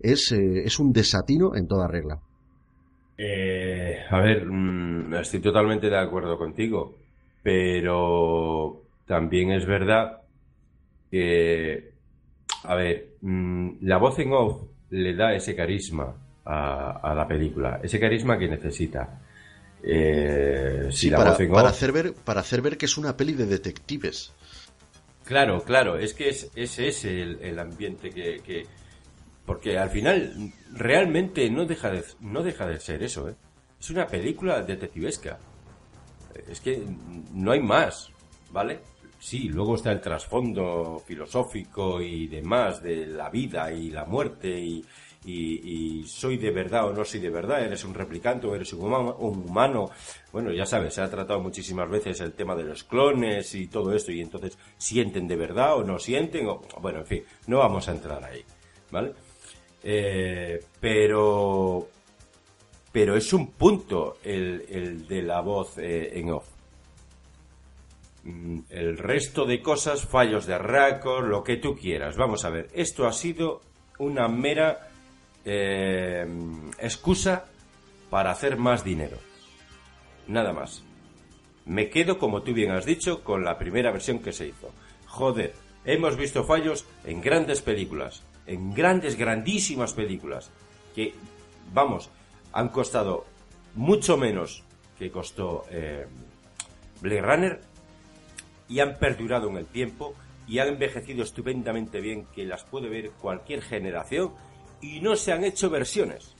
es, 0.00 0.32
eh, 0.32 0.64
es 0.64 0.78
un 0.78 0.92
desatino 0.92 1.54
en 1.54 1.66
toda 1.66 1.88
regla. 1.88 2.20
Eh, 3.16 4.00
a 4.10 4.18
ver, 4.20 4.46
mm, 4.46 5.14
estoy 5.14 5.40
totalmente 5.40 5.88
de 5.88 5.98
acuerdo 5.98 6.36
contigo, 6.36 6.96
pero 7.42 8.82
también 9.06 9.52
es 9.52 9.66
verdad 9.66 10.22
que, 11.10 11.92
a 12.64 12.74
ver, 12.74 13.14
mm, 13.20 13.76
la 13.82 13.98
voz 13.98 14.18
en 14.18 14.32
off 14.32 14.62
le 14.90 15.14
da 15.14 15.34
ese 15.34 15.54
carisma 15.54 16.14
a, 16.44 17.14
la 17.14 17.26
película, 17.26 17.80
ese 17.82 17.98
carisma 17.98 18.38
que 18.38 18.48
necesita. 18.48 19.20
Eh, 19.86 20.88
si 20.90 21.10
la 21.10 21.18
para, 21.18 21.30
voz 21.32 21.40
en 21.40 21.50
para 21.52 21.68
hacer 21.68 21.92
ver 21.92 22.14
para 22.14 22.40
hacer 22.40 22.62
ver 22.62 22.78
que 22.78 22.86
es 22.86 22.96
una 22.96 23.16
peli 23.16 23.34
de 23.34 23.44
detectives. 23.44 24.32
Claro, 25.24 25.62
claro, 25.62 25.98
es 25.98 26.14
que 26.14 26.30
es, 26.30 26.50
ese 26.54 26.88
es 26.88 27.04
el, 27.04 27.58
ambiente 27.58 28.10
que, 28.10 28.66
porque 29.44 29.78
al 29.78 29.90
final 29.90 30.52
realmente 30.72 31.48
no 31.50 31.66
deja 31.66 31.90
de, 31.90 32.04
no 32.20 32.42
deja 32.42 32.66
de 32.66 32.78
ser 32.80 33.02
eso, 33.02 33.28
¿eh? 33.28 33.34
Es 33.80 33.90
una 33.90 34.06
película 34.06 34.62
detectivesca. 34.62 35.38
Es 36.48 36.60
que 36.60 36.82
no 37.32 37.52
hay 37.52 37.60
más, 37.60 38.10
¿vale? 38.50 38.80
Sí, 39.18 39.48
luego 39.48 39.76
está 39.76 39.92
el 39.92 40.00
trasfondo 40.00 41.02
filosófico 41.06 42.00
y 42.02 42.26
demás 42.26 42.82
de 42.82 43.06
la 43.06 43.30
vida 43.30 43.72
y 43.72 43.90
la 43.90 44.04
muerte 44.04 44.58
y, 44.58 44.84
soy 46.06 46.36
de 46.36 46.50
verdad 46.50 46.86
o 46.86 46.92
no 46.92 47.04
soy 47.04 47.20
de 47.20 47.30
verdad, 47.30 47.64
eres 47.64 47.84
un 47.84 47.94
replicante 47.94 48.46
o 48.46 48.54
eres 48.54 48.72
un 48.72 48.92
humano, 48.92 49.90
Bueno, 50.32 50.52
ya 50.52 50.66
sabes, 50.66 50.94
se 50.94 51.00
ha 51.00 51.10
tratado 51.10 51.40
muchísimas 51.40 51.88
veces 51.88 52.20
el 52.20 52.32
tema 52.32 52.54
de 52.54 52.64
los 52.64 52.84
clones 52.84 53.54
y 53.54 53.68
todo 53.68 53.94
esto 53.94 54.12
y 54.12 54.20
entonces 54.20 54.58
sienten 54.76 55.26
de 55.26 55.36
verdad 55.36 55.76
o 55.76 55.84
no 55.84 55.98
sienten, 55.98 56.46
o, 56.48 56.60
bueno, 56.80 57.00
en 57.00 57.06
fin, 57.06 57.24
no 57.46 57.58
vamos 57.58 57.88
a 57.88 57.92
entrar 57.92 58.22
ahí, 58.22 58.44
¿vale? 58.90 59.12
Eh, 59.82 60.62
pero 60.80 61.88
pero 62.94 63.16
es 63.16 63.32
un 63.32 63.50
punto 63.50 64.18
el, 64.22 65.08
de 65.08 65.20
la 65.20 65.40
voz 65.40 65.78
eh, 65.78 66.16
en 66.16 66.30
off. 66.30 66.46
Mm, 68.22 68.60
el 68.70 68.96
resto 68.96 69.46
de 69.46 69.60
cosas, 69.60 70.06
fallos 70.06 70.46
de 70.46 70.56
raccord, 70.58 71.26
lo 71.26 71.42
que 71.42 71.56
tú 71.56 71.74
quieras. 71.76 72.16
Vamos 72.16 72.44
a 72.44 72.50
ver, 72.50 72.68
esto 72.72 73.06
ha 73.06 73.12
sido 73.12 73.62
una 73.98 74.28
mera 74.28 74.90
eh, 75.44 76.26
excusa 76.78 77.46
para 78.10 78.30
hacer 78.30 78.56
más 78.56 78.84
dinero. 78.84 79.18
Nada 80.26 80.52
más. 80.52 80.82
Me 81.66 81.88
quedo, 81.88 82.18
como 82.18 82.42
tú 82.42 82.52
bien 82.52 82.70
has 82.72 82.84
dicho, 82.84 83.24
con 83.24 83.44
la 83.44 83.58
primera 83.58 83.90
versión 83.90 84.18
que 84.18 84.32
se 84.32 84.48
hizo. 84.48 84.70
Joder, 85.06 85.54
hemos 85.84 86.16
visto 86.16 86.44
fallos 86.44 86.84
en 87.04 87.20
grandes 87.20 87.62
películas 87.62 88.22
en 88.46 88.74
grandes, 88.74 89.16
grandísimas 89.16 89.92
películas 89.92 90.50
que, 90.94 91.14
vamos, 91.72 92.10
han 92.52 92.68
costado 92.68 93.24
mucho 93.74 94.16
menos 94.16 94.62
que 94.98 95.10
costó 95.10 95.64
eh, 95.70 96.06
Blade 97.00 97.22
Runner 97.22 97.60
y 98.68 98.80
han 98.80 98.98
perdurado 98.98 99.48
en 99.48 99.56
el 99.56 99.66
tiempo 99.66 100.14
y 100.46 100.58
han 100.58 100.68
envejecido 100.68 101.22
estupendamente 101.22 102.00
bien 102.00 102.26
que 102.34 102.44
las 102.44 102.64
puede 102.64 102.88
ver 102.88 103.10
cualquier 103.12 103.62
generación 103.62 104.32
y 104.84 105.00
no 105.00 105.16
se 105.16 105.32
han 105.32 105.44
hecho 105.44 105.70
versiones. 105.70 106.34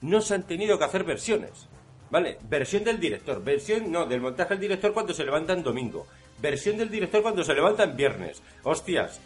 No 0.00 0.22
se 0.22 0.34
han 0.34 0.44
tenido 0.44 0.78
que 0.78 0.84
hacer 0.84 1.04
versiones. 1.04 1.68
¿Vale? 2.10 2.38
Versión 2.48 2.84
del 2.84 2.98
director, 2.98 3.44
versión, 3.44 3.92
no, 3.92 4.06
del 4.06 4.22
montaje 4.22 4.54
del 4.54 4.60
director 4.60 4.94
cuando 4.94 5.12
se 5.12 5.26
levanta 5.26 5.52
en 5.52 5.62
domingo, 5.62 6.06
versión 6.40 6.78
del 6.78 6.88
director 6.88 7.20
cuando 7.20 7.44
se 7.44 7.52
levanta 7.52 7.84
en 7.84 7.96
viernes. 7.96 8.42
Hostias, 8.62 9.20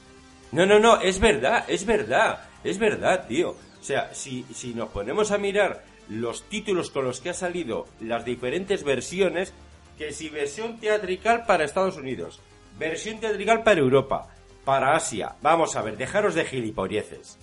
no, 0.50 0.66
no, 0.66 0.80
no, 0.80 1.00
es 1.00 1.20
verdad, 1.20 1.64
es 1.68 1.86
verdad, 1.86 2.40
es 2.64 2.78
verdad, 2.78 3.28
tío. 3.28 3.50
O 3.50 3.84
sea, 3.84 4.12
si, 4.12 4.44
si 4.52 4.74
nos 4.74 4.88
ponemos 4.88 5.30
a 5.30 5.38
mirar 5.38 5.84
los 6.08 6.42
títulos 6.48 6.90
con 6.90 7.04
los 7.04 7.20
que 7.20 7.30
ha 7.30 7.34
salido 7.34 7.86
las 8.00 8.24
diferentes 8.24 8.82
versiones, 8.82 9.54
que 9.96 10.10
si 10.10 10.28
versión 10.28 10.80
teatrical 10.80 11.46
para 11.46 11.64
Estados 11.64 11.96
Unidos, 11.96 12.40
versión 12.80 13.20
teatrical 13.20 13.62
para 13.62 13.78
Europa, 13.78 14.28
para 14.64 14.96
Asia, 14.96 15.36
vamos 15.40 15.76
a 15.76 15.82
ver, 15.82 15.96
dejaros 15.96 16.34
de 16.34 16.44
gilipolleces. 16.44 17.38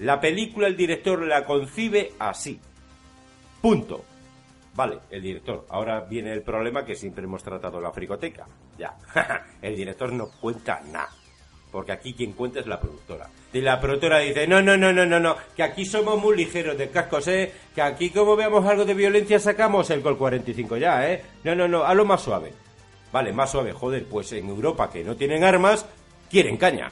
La 0.00 0.20
película 0.20 0.66
el 0.66 0.76
director 0.76 1.26
la 1.26 1.44
concibe 1.44 2.12
así. 2.18 2.60
Punto. 3.60 4.04
Vale, 4.74 4.98
el 5.10 5.22
director. 5.22 5.66
Ahora 5.70 6.00
viene 6.00 6.32
el 6.32 6.42
problema 6.42 6.84
que 6.84 6.94
siempre 6.94 7.24
hemos 7.24 7.42
tratado 7.42 7.80
la 7.80 7.92
fricoteca. 7.92 8.46
Ya. 8.78 8.96
el 9.62 9.74
director 9.74 10.12
no 10.12 10.28
cuenta 10.40 10.82
nada 10.92 11.08
porque 11.76 11.92
aquí 11.92 12.14
quien 12.14 12.32
cuenta 12.32 12.60
es 12.60 12.66
la 12.66 12.80
productora. 12.80 13.28
Y 13.52 13.60
la 13.60 13.78
productora 13.78 14.20
dice, 14.20 14.46
no, 14.46 14.62
no, 14.62 14.78
no, 14.78 14.94
no, 14.94 15.04
no, 15.04 15.20
no, 15.20 15.36
que 15.54 15.62
aquí 15.62 15.84
somos 15.84 16.18
muy 16.18 16.34
ligeros 16.34 16.78
de 16.78 16.88
cascos, 16.88 17.28
¿eh? 17.28 17.52
Que 17.74 17.82
aquí 17.82 18.08
como 18.08 18.34
veamos 18.34 18.64
algo 18.64 18.86
de 18.86 18.94
violencia 18.94 19.38
sacamos 19.38 19.90
el 19.90 20.00
Gol 20.00 20.16
45 20.16 20.78
ya, 20.78 21.06
¿eh? 21.10 21.22
No, 21.44 21.54
no, 21.54 21.68
no, 21.68 21.84
a 21.84 21.92
lo 21.92 22.06
más 22.06 22.22
suave. 22.22 22.52
Vale, 23.12 23.30
más 23.30 23.50
suave, 23.50 23.72
joder, 23.72 24.06
pues 24.06 24.32
en 24.32 24.48
Europa 24.48 24.90
que 24.90 25.04
no 25.04 25.16
tienen 25.16 25.44
armas, 25.44 25.84
quieren 26.30 26.56
caña. 26.56 26.90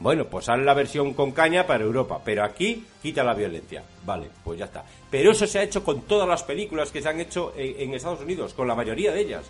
Bueno, 0.00 0.26
pues 0.26 0.48
haz 0.48 0.58
la 0.58 0.74
versión 0.74 1.14
con 1.14 1.32
caña 1.32 1.66
para 1.66 1.84
Europa, 1.84 2.20
pero 2.24 2.44
aquí 2.44 2.84
quita 3.02 3.22
la 3.22 3.34
violencia. 3.34 3.84
Vale, 4.04 4.28
pues 4.42 4.58
ya 4.58 4.66
está. 4.66 4.84
Pero 5.10 5.30
eso 5.32 5.46
se 5.46 5.58
ha 5.58 5.62
hecho 5.62 5.84
con 5.84 6.02
todas 6.02 6.28
las 6.28 6.42
películas 6.42 6.90
que 6.90 7.00
se 7.00 7.08
han 7.08 7.20
hecho 7.20 7.52
en, 7.56 7.94
Estados 7.94 8.20
Unidos, 8.20 8.54
con 8.54 8.66
la 8.66 8.74
mayoría 8.74 9.12
de 9.12 9.20
ellas. 9.20 9.44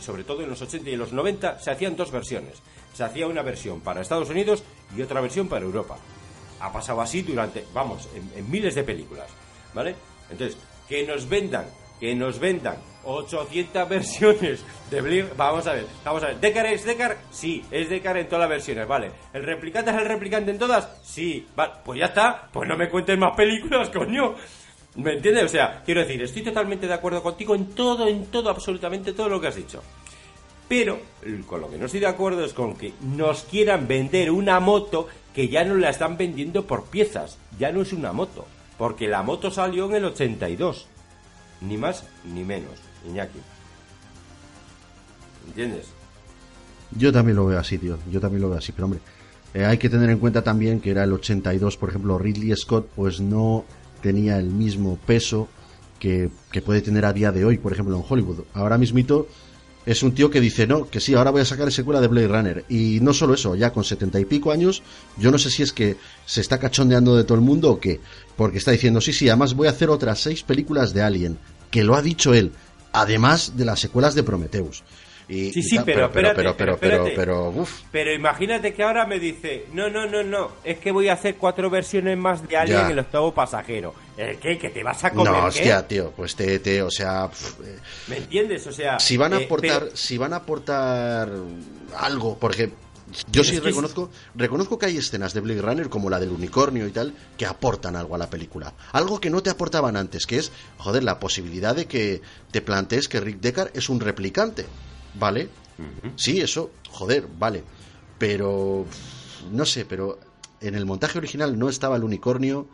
sobre 0.00 0.24
todo 0.24 0.42
en 0.42 0.50
los 0.50 0.60
80 0.60 0.90
y 0.90 0.96
los 0.96 1.12
90 1.12 1.58
se 1.58 1.70
hacían 1.70 1.96
dos 1.96 2.10
versiones 2.10 2.62
se 2.92 3.04
hacía 3.04 3.26
una 3.26 3.42
versión 3.42 3.80
para 3.80 4.00
Estados 4.00 4.30
Unidos 4.30 4.62
y 4.96 5.02
otra 5.02 5.20
versión 5.20 5.48
para 5.48 5.64
Europa. 5.64 5.96
Ha 6.60 6.72
pasado 6.72 7.00
así 7.00 7.22
durante, 7.22 7.64
vamos, 7.72 8.08
en, 8.14 8.50
miles 8.50 8.74
de 8.74 8.84
películas, 8.84 9.28
¿vale? 9.74 9.94
Entonces, 10.30 10.56
que 10.88 11.06
nos 11.06 11.28
vendan, 11.28 11.66
que 12.02 12.16
nos 12.16 12.40
vendan 12.40 12.78
800 13.04 13.88
versiones 13.88 14.64
de 14.90 15.00
Blair, 15.00 15.32
vamos 15.36 15.68
a 15.68 15.74
ver, 15.74 15.86
vamos 16.04 16.20
a 16.24 16.26
ver, 16.26 16.40
¿Decar 16.40 16.66
es 16.66 16.84
Decar? 16.84 17.16
Sí, 17.30 17.64
es 17.70 17.88
Decar 17.88 18.16
en 18.16 18.26
todas 18.26 18.40
las 18.40 18.48
versiones, 18.48 18.88
vale. 18.88 19.12
¿El 19.32 19.44
replicante 19.44 19.92
es 19.92 19.96
el 19.98 20.06
replicante 20.06 20.50
en 20.50 20.58
todas? 20.58 20.98
Sí, 21.04 21.46
vale, 21.54 21.74
pues 21.84 22.00
ya 22.00 22.06
está, 22.06 22.48
pues 22.52 22.68
no 22.68 22.76
me 22.76 22.88
cuenten 22.88 23.20
más 23.20 23.36
películas, 23.36 23.88
coño. 23.94 24.34
¿Me 24.96 25.12
entiendes? 25.12 25.44
O 25.44 25.48
sea, 25.48 25.80
quiero 25.84 26.00
decir, 26.00 26.20
estoy 26.20 26.42
totalmente 26.42 26.88
de 26.88 26.94
acuerdo 26.94 27.22
contigo 27.22 27.54
en 27.54 27.66
todo, 27.66 28.08
en 28.08 28.26
todo, 28.26 28.50
absolutamente 28.50 29.12
todo 29.12 29.28
lo 29.28 29.40
que 29.40 29.46
has 29.46 29.54
dicho. 29.54 29.80
Pero 30.66 30.98
con 31.46 31.60
lo 31.60 31.70
que 31.70 31.78
no 31.78 31.86
estoy 31.86 32.00
de 32.00 32.08
acuerdo 32.08 32.44
es 32.44 32.52
con 32.52 32.74
que 32.74 32.94
nos 33.00 33.44
quieran 33.44 33.86
vender 33.86 34.32
una 34.32 34.58
moto 34.58 35.06
que 35.32 35.46
ya 35.46 35.62
no 35.62 35.76
la 35.76 35.90
están 35.90 36.16
vendiendo 36.16 36.66
por 36.66 36.86
piezas, 36.86 37.38
ya 37.60 37.70
no 37.70 37.82
es 37.82 37.92
una 37.92 38.12
moto, 38.12 38.44
porque 38.76 39.06
la 39.06 39.22
moto 39.22 39.52
salió 39.52 39.86
en 39.86 39.94
el 39.94 40.06
82, 40.06 40.88
ni 41.66 41.76
más 41.76 42.04
ni 42.24 42.44
menos, 42.44 42.72
Iñaki. 43.08 43.38
¿Entiendes? 45.48 45.86
Yo 46.96 47.12
también 47.12 47.36
lo 47.36 47.46
veo 47.46 47.58
así, 47.58 47.78
tío, 47.78 47.98
yo 48.10 48.20
también 48.20 48.42
lo 48.42 48.50
veo 48.50 48.58
así, 48.58 48.72
pero 48.72 48.84
hombre, 48.84 49.00
eh, 49.54 49.64
hay 49.64 49.78
que 49.78 49.88
tener 49.88 50.10
en 50.10 50.18
cuenta 50.18 50.42
también 50.42 50.80
que 50.80 50.90
era 50.90 51.04
el 51.04 51.12
82, 51.12 51.76
por 51.76 51.88
ejemplo, 51.88 52.18
Ridley 52.18 52.54
Scott 52.56 52.88
pues 52.94 53.20
no 53.20 53.64
tenía 54.02 54.38
el 54.38 54.50
mismo 54.50 54.98
peso 55.06 55.48
que, 55.98 56.30
que 56.50 56.62
puede 56.62 56.82
tener 56.82 57.04
a 57.04 57.12
día 57.12 57.32
de 57.32 57.44
hoy, 57.44 57.58
por 57.58 57.72
ejemplo, 57.72 57.96
en 57.96 58.04
Hollywood. 58.06 58.44
Ahora 58.54 58.76
mismito 58.76 59.28
es 59.84 60.02
un 60.02 60.12
tío 60.12 60.30
que 60.30 60.40
dice, 60.40 60.66
no, 60.66 60.88
que 60.88 61.00
sí, 61.00 61.14
ahora 61.14 61.30
voy 61.30 61.40
a 61.42 61.44
sacar 61.44 61.70
secuela 61.72 62.00
de 62.00 62.06
Blade 62.06 62.28
Runner. 62.28 62.64
Y 62.68 63.00
no 63.00 63.12
solo 63.12 63.34
eso, 63.34 63.54
ya 63.56 63.72
con 63.72 63.84
setenta 63.84 64.20
y 64.20 64.24
pico 64.24 64.52
años, 64.52 64.82
yo 65.18 65.30
no 65.30 65.38
sé 65.38 65.50
si 65.50 65.62
es 65.62 65.72
que 65.72 65.96
se 66.24 66.40
está 66.40 66.58
cachondeando 66.58 67.16
de 67.16 67.24
todo 67.24 67.34
el 67.36 67.44
mundo 67.44 67.70
o 67.70 67.80
qué. 67.80 68.00
Porque 68.36 68.58
está 68.58 68.70
diciendo, 68.70 69.00
sí, 69.00 69.12
sí, 69.12 69.28
además 69.28 69.54
voy 69.54 69.66
a 69.66 69.70
hacer 69.70 69.90
otras 69.90 70.20
seis 70.20 70.42
películas 70.42 70.94
de 70.94 71.02
Alien, 71.02 71.38
que 71.70 71.84
lo 71.84 71.96
ha 71.96 72.02
dicho 72.02 72.32
él, 72.32 72.52
además 72.92 73.56
de 73.56 73.64
las 73.64 73.80
secuelas 73.80 74.14
de 74.14 74.22
Prometheus. 74.22 74.84
Y, 75.28 75.52
Sí, 75.52 75.60
y 75.60 75.62
sí, 75.62 75.76
tal, 75.76 75.84
pero, 75.84 76.12
pero, 76.12 76.28
espérate, 76.28 76.54
pero, 76.56 76.76
pero, 76.78 77.04
pero 77.04 77.16
pero, 77.16 77.48
uf. 77.50 77.82
Pero 77.90 78.12
imagínate 78.12 78.74
que 78.74 78.82
ahora 78.82 79.06
me 79.06 79.18
dice, 79.18 79.66
no, 79.72 79.88
no, 79.88 80.06
no, 80.06 80.22
no, 80.22 80.52
es 80.64 80.78
que 80.78 80.90
voy 80.90 81.08
a 81.08 81.14
hacer 81.14 81.36
cuatro 81.36 81.70
versiones 81.70 82.16
más 82.18 82.46
de 82.46 82.56
Alien 82.56 82.90
el 82.90 82.98
octavo 82.98 83.32
pasajero. 83.32 83.94
¿El 84.16 84.38
qué? 84.38 84.58
¿Que 84.58 84.70
te 84.70 84.82
vas 84.82 85.02
a 85.04 85.10
comer 85.10 85.32
No, 85.32 85.40
qué? 85.40 85.46
hostia, 85.46 85.88
tío, 85.88 86.12
pues 86.14 86.36
te, 86.36 86.58
te, 86.58 86.82
o 86.82 86.90
sea, 86.90 87.30
eh, 87.64 87.78
¿Me 88.08 88.18
entiendes? 88.18 88.66
O 88.66 88.72
sea... 88.72 88.98
si 88.98 89.16
van 89.16 89.32
a 89.32 89.40
eh, 89.40 89.44
aportar, 89.44 89.88
si 89.94 90.18
van 90.18 90.32
a 90.32 90.36
aportar 90.36 91.30
algo, 91.96 92.36
porque 92.38 92.70
yo 93.30 93.44
sí 93.44 93.58
reconozco, 93.58 94.10
reconozco 94.34 94.78
que 94.78 94.86
hay 94.86 94.96
escenas 94.96 95.34
de 95.34 95.40
Blade 95.40 95.62
Runner 95.62 95.88
como 95.88 96.10
la 96.10 96.18
del 96.18 96.30
unicornio 96.30 96.86
y 96.86 96.90
tal 96.90 97.14
que 97.36 97.46
aportan 97.46 97.96
algo 97.96 98.14
a 98.14 98.18
la 98.18 98.30
película, 98.30 98.74
algo 98.92 99.20
que 99.20 99.30
no 99.30 99.42
te 99.42 99.50
aportaban 99.50 99.96
antes, 99.96 100.26
que 100.26 100.38
es, 100.38 100.52
joder, 100.78 101.04
la 101.04 101.20
posibilidad 101.20 101.74
de 101.74 101.86
que 101.86 102.22
te 102.50 102.62
plantees 102.62 103.08
que 103.08 103.20
Rick 103.20 103.40
Deckard 103.40 103.70
es 103.74 103.88
un 103.88 104.00
replicante, 104.00 104.66
¿vale? 105.14 105.48
Sí, 106.16 106.40
eso, 106.40 106.70
joder, 106.90 107.26
vale, 107.38 107.64
pero 108.18 108.86
no 109.50 109.64
sé, 109.64 109.84
pero 109.84 110.18
en 110.60 110.74
el 110.74 110.86
montaje 110.86 111.18
original 111.18 111.58
no 111.58 111.68
estaba 111.68 111.96
el 111.96 112.04
unicornio 112.04 112.68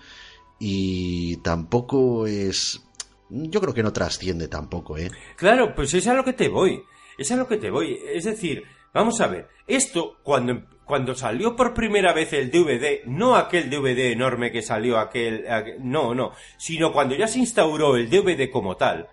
y 0.59 1.37
tampoco 1.39 2.27
es, 2.27 2.83
yo 3.31 3.61
creo 3.61 3.73
que 3.75 3.83
no 3.83 3.93
trasciende 3.93 4.49
tampoco, 4.49 4.99
¿eh? 4.99 5.11
Claro, 5.37 5.75
pues 5.75 5.95
es 5.95 6.07
a 6.07 6.15
lo 6.15 6.25
que 6.25 6.33
te 6.33 6.49
voy. 6.49 6.83
Es 7.17 7.31
a 7.33 7.37
lo 7.37 7.47
que 7.49 7.57
te 7.57 7.71
voy. 7.71 7.99
Es 8.15 8.25
decir, 8.25 8.63
vamos 8.93 9.21
a 9.21 9.27
ver, 9.29 9.49
esto 9.67 10.19
cuando, 10.23 10.63
cuando 10.85 11.15
salió 11.15 11.57
por 11.57 11.75
primera 11.75 12.13
vez 12.13 12.33
el 12.33 12.51
DVD, 12.51 13.05
no 13.07 13.37
aquel 13.37 13.71
DVD 13.71 14.13
enorme 14.13 14.53
que 14.53 14.63
salió 14.63 14.99
aquel, 14.99 15.47
aquel- 15.49 15.79
no, 15.81 16.15
no, 16.15 16.33
sino 16.59 16.93
cuando 16.93 17.15
ya 17.17 17.27
se 17.29 17.39
instauró 17.39 17.97
el 17.97 18.11
DVD 18.11 18.51
como 18.51 18.77
tal, 18.77 19.09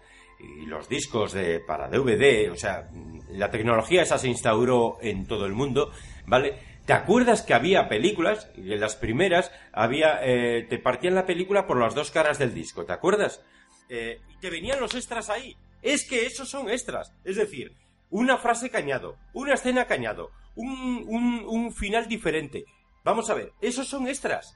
y 0.61 0.65
los 0.65 0.87
discos 0.89 1.33
de, 1.33 1.59
para 1.59 1.87
DVD, 1.87 2.51
o 2.51 2.55
sea, 2.55 2.89
la 3.29 3.51
tecnología 3.51 4.01
esa 4.01 4.17
se 4.17 4.27
instauró 4.27 4.97
en 5.01 5.27
todo 5.27 5.45
el 5.45 5.53
mundo, 5.53 5.91
¿vale? 6.25 6.59
¿Te 6.85 6.93
acuerdas 6.93 7.41
que 7.41 7.53
había 7.53 7.89
películas, 7.89 8.49
y 8.55 8.73
en 8.73 8.79
las 8.79 8.95
primeras 8.95 9.51
había, 9.73 10.19
eh, 10.21 10.67
te 10.69 10.77
partían 10.77 11.15
la 11.15 11.25
película 11.25 11.65
por 11.65 11.79
las 11.79 11.95
dos 11.95 12.11
caras 12.11 12.37
del 12.37 12.53
disco, 12.53 12.85
¿te 12.85 12.93
acuerdas? 12.93 13.41
Eh, 13.89 14.19
y 14.29 14.37
te 14.37 14.49
venían 14.49 14.79
los 14.79 14.93
extras 14.93 15.29
ahí. 15.29 15.55
Es 15.81 16.07
que 16.07 16.25
esos 16.25 16.49
son 16.49 16.69
extras. 16.69 17.11
Es 17.23 17.35
decir, 17.35 17.73
una 18.09 18.37
frase 18.37 18.69
cañado, 18.69 19.17
una 19.33 19.55
escena 19.55 19.85
cañado, 19.85 20.29
un, 20.55 21.05
un, 21.07 21.45
un 21.47 21.73
final 21.73 22.07
diferente. 22.07 22.65
Vamos 23.03 23.29
a 23.29 23.33
ver, 23.33 23.51
esos 23.61 23.87
son 23.87 24.07
extras. 24.07 24.55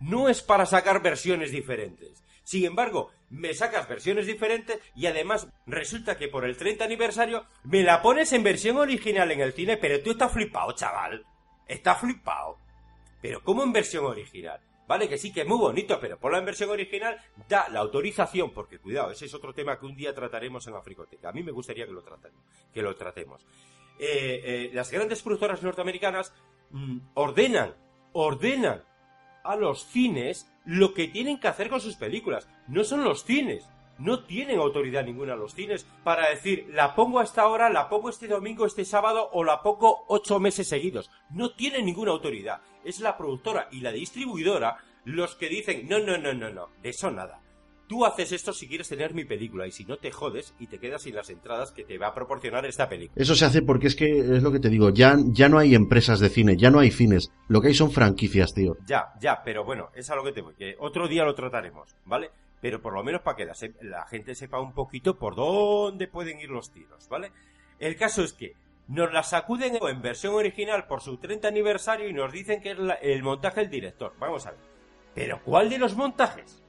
No 0.00 0.28
es 0.28 0.42
para 0.42 0.66
sacar 0.66 1.02
versiones 1.02 1.52
diferentes. 1.52 2.24
Sin 2.42 2.64
embargo, 2.64 3.10
me 3.30 3.54
sacas 3.54 3.88
versiones 3.88 4.26
diferentes 4.26 4.80
y 4.94 5.06
además 5.06 5.48
resulta 5.66 6.18
que 6.18 6.28
por 6.28 6.44
el 6.44 6.56
30 6.56 6.84
aniversario 6.84 7.46
me 7.64 7.82
la 7.82 8.02
pones 8.02 8.32
en 8.32 8.42
versión 8.42 8.76
original 8.76 9.30
en 9.30 9.40
el 9.40 9.52
cine, 9.52 9.76
pero 9.76 10.02
tú 10.02 10.10
estás 10.10 10.32
flipado, 10.32 10.72
chaval. 10.72 11.24
Estás 11.66 12.00
flipado. 12.00 12.58
Pero 13.22 13.42
¿cómo 13.42 13.62
en 13.62 13.72
versión 13.72 14.04
original? 14.04 14.60
Vale, 14.88 15.08
que 15.08 15.18
sí, 15.18 15.32
que 15.32 15.42
es 15.42 15.46
muy 15.46 15.58
bonito, 15.58 16.00
pero 16.00 16.18
ponla 16.18 16.38
en 16.38 16.44
versión 16.44 16.68
original, 16.70 17.16
da 17.48 17.68
la 17.68 17.78
autorización, 17.78 18.50
porque 18.50 18.80
cuidado, 18.80 19.12
ese 19.12 19.26
es 19.26 19.34
otro 19.34 19.54
tema 19.54 19.78
que 19.78 19.86
un 19.86 19.94
día 19.94 20.12
trataremos 20.12 20.66
en 20.66 20.74
Africoteca. 20.74 21.28
A 21.28 21.32
mí 21.32 21.44
me 21.44 21.52
gustaría 21.52 21.86
que 21.86 21.92
lo 21.92 22.02
tratemos. 22.02 22.42
Que 22.74 22.82
lo 22.82 22.96
tratemos. 22.96 23.46
Eh, 24.00 24.42
eh, 24.44 24.70
las 24.72 24.90
grandes 24.90 25.22
productoras 25.22 25.62
norteamericanas 25.62 26.34
mm, 26.70 26.98
ordenan, 27.14 27.76
ordenan 28.12 28.82
a 29.44 29.54
los 29.54 29.86
cines 29.86 30.50
lo 30.70 30.94
que 30.94 31.08
tienen 31.08 31.40
que 31.40 31.48
hacer 31.48 31.68
con 31.68 31.80
sus 31.80 31.96
películas. 31.96 32.48
No 32.68 32.84
son 32.84 33.02
los 33.02 33.24
cines. 33.24 33.68
No 33.98 34.22
tienen 34.22 34.60
autoridad 34.60 35.04
ninguna 35.04 35.34
los 35.34 35.52
cines 35.52 35.84
para 36.04 36.30
decir, 36.30 36.68
la 36.70 36.94
pongo 36.94 37.18
a 37.18 37.24
esta 37.24 37.48
hora, 37.48 37.68
la 37.68 37.88
pongo 37.88 38.08
este 38.08 38.28
domingo, 38.28 38.64
este 38.64 38.84
sábado 38.84 39.28
o 39.32 39.42
la 39.42 39.62
pongo 39.62 40.04
ocho 40.06 40.38
meses 40.38 40.68
seguidos. 40.68 41.10
No 41.28 41.50
tienen 41.50 41.86
ninguna 41.86 42.12
autoridad. 42.12 42.60
Es 42.84 43.00
la 43.00 43.18
productora 43.18 43.68
y 43.72 43.80
la 43.80 43.90
distribuidora 43.90 44.78
los 45.04 45.34
que 45.34 45.48
dicen, 45.48 45.88
no, 45.88 45.98
no, 45.98 46.16
no, 46.18 46.32
no, 46.32 46.50
no, 46.50 46.68
de 46.80 46.90
eso 46.90 47.10
nada. 47.10 47.40
Tú 47.90 48.04
haces 48.06 48.30
esto 48.30 48.52
si 48.52 48.68
quieres 48.68 48.88
tener 48.88 49.14
mi 49.14 49.24
película 49.24 49.66
y 49.66 49.72
si 49.72 49.84
no 49.84 49.96
te 49.96 50.12
jodes 50.12 50.54
y 50.60 50.68
te 50.68 50.78
quedas 50.78 51.02
sin 51.02 51.16
las 51.16 51.28
entradas 51.28 51.72
que 51.72 51.82
te 51.82 51.98
va 51.98 52.06
a 52.06 52.14
proporcionar 52.14 52.64
esta 52.64 52.88
película. 52.88 53.20
Eso 53.20 53.34
se 53.34 53.44
hace 53.44 53.62
porque 53.62 53.88
es 53.88 53.96
que 53.96 54.20
es 54.20 54.44
lo 54.44 54.52
que 54.52 54.60
te 54.60 54.68
digo, 54.68 54.90
ya, 54.90 55.16
ya 55.26 55.48
no 55.48 55.58
hay 55.58 55.74
empresas 55.74 56.20
de 56.20 56.28
cine, 56.28 56.56
ya 56.56 56.70
no 56.70 56.78
hay 56.78 56.92
cines, 56.92 57.32
lo 57.48 57.60
que 57.60 57.66
hay 57.66 57.74
son 57.74 57.90
franquicias, 57.90 58.54
tío. 58.54 58.76
Ya, 58.86 59.08
ya, 59.20 59.42
pero 59.44 59.64
bueno, 59.64 59.88
es 59.96 60.08
a 60.08 60.14
lo 60.14 60.22
que 60.22 60.30
te 60.30 60.40
voy, 60.40 60.54
que 60.54 60.76
otro 60.78 61.08
día 61.08 61.24
lo 61.24 61.34
trataremos, 61.34 61.96
¿vale? 62.04 62.30
Pero 62.60 62.80
por 62.80 62.92
lo 62.94 63.02
menos 63.02 63.22
para 63.22 63.36
que 63.36 63.44
la, 63.44 63.54
la 63.82 64.06
gente 64.06 64.36
sepa 64.36 64.60
un 64.60 64.72
poquito 64.72 65.18
por 65.18 65.34
dónde 65.34 66.06
pueden 66.06 66.38
ir 66.38 66.50
los 66.50 66.70
tiros, 66.70 67.08
¿vale? 67.08 67.32
El 67.80 67.96
caso 67.96 68.22
es 68.22 68.32
que 68.34 68.54
nos 68.86 69.12
la 69.12 69.24
sacuden 69.24 69.78
en 69.82 70.00
versión 70.00 70.34
original 70.36 70.86
por 70.86 71.00
su 71.00 71.16
30 71.16 71.48
aniversario 71.48 72.08
y 72.08 72.12
nos 72.12 72.30
dicen 72.32 72.60
que 72.62 72.70
es 72.70 72.78
la- 72.78 72.94
el 72.94 73.24
montaje 73.24 73.62
del 73.62 73.70
director. 73.70 74.12
Vamos 74.20 74.46
a 74.46 74.52
ver. 74.52 74.60
¿Pero 75.12 75.40
cuál 75.44 75.68
de 75.68 75.78
los 75.78 75.96
montajes? 75.96 76.59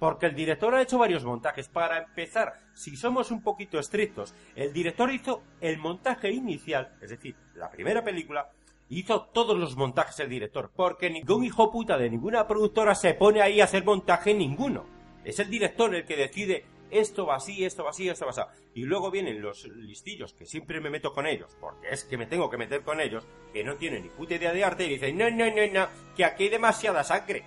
Porque 0.00 0.26
el 0.26 0.34
director 0.34 0.74
ha 0.74 0.82
hecho 0.82 0.98
varios 0.98 1.24
montajes. 1.24 1.68
Para 1.68 1.98
empezar, 1.98 2.54
si 2.74 2.96
somos 2.96 3.30
un 3.30 3.42
poquito 3.42 3.78
estrictos, 3.78 4.34
el 4.56 4.72
director 4.72 5.12
hizo 5.12 5.42
el 5.60 5.78
montaje 5.78 6.32
inicial, 6.32 6.96
es 7.00 7.10
decir, 7.10 7.36
la 7.54 7.70
primera 7.70 8.02
película, 8.02 8.50
hizo 8.88 9.26
todos 9.26 9.56
los 9.56 9.76
montajes 9.76 10.18
el 10.20 10.30
director, 10.30 10.72
porque 10.74 11.10
ningún 11.10 11.44
hijo 11.44 11.70
puta 11.70 11.96
de 11.98 12.10
ninguna 12.10 12.48
productora 12.48 12.94
se 12.94 13.14
pone 13.14 13.42
ahí 13.42 13.60
a 13.60 13.64
hacer 13.64 13.84
montaje 13.84 14.34
ninguno. 14.34 14.86
Es 15.22 15.38
el 15.38 15.50
director 15.50 15.94
el 15.94 16.06
que 16.06 16.16
decide 16.16 16.64
esto 16.90 17.26
va 17.26 17.36
así, 17.36 17.64
esto 17.64 17.84
va 17.84 17.90
así, 17.90 18.08
esto 18.08 18.24
va 18.24 18.30
así. 18.30 18.40
Y 18.74 18.84
luego 18.84 19.10
vienen 19.10 19.40
los 19.40 19.64
listillos, 19.66 20.32
que 20.32 20.46
siempre 20.46 20.80
me 20.80 20.90
meto 20.90 21.12
con 21.12 21.26
ellos, 21.26 21.56
porque 21.60 21.88
es 21.90 22.04
que 22.04 22.16
me 22.16 22.26
tengo 22.26 22.50
que 22.50 22.56
meter 22.56 22.82
con 22.82 23.00
ellos, 23.00 23.26
que 23.52 23.62
no 23.62 23.76
tienen 23.76 24.02
ni 24.02 24.08
puta 24.08 24.34
idea 24.34 24.52
de 24.52 24.64
arte, 24.64 24.86
y 24.86 24.90
dicen, 24.90 25.16
no, 25.16 25.30
no, 25.30 25.46
no, 25.46 25.66
no, 25.72 25.88
que 26.16 26.24
aquí 26.24 26.44
hay 26.44 26.48
demasiada 26.48 27.04
sangre. 27.04 27.44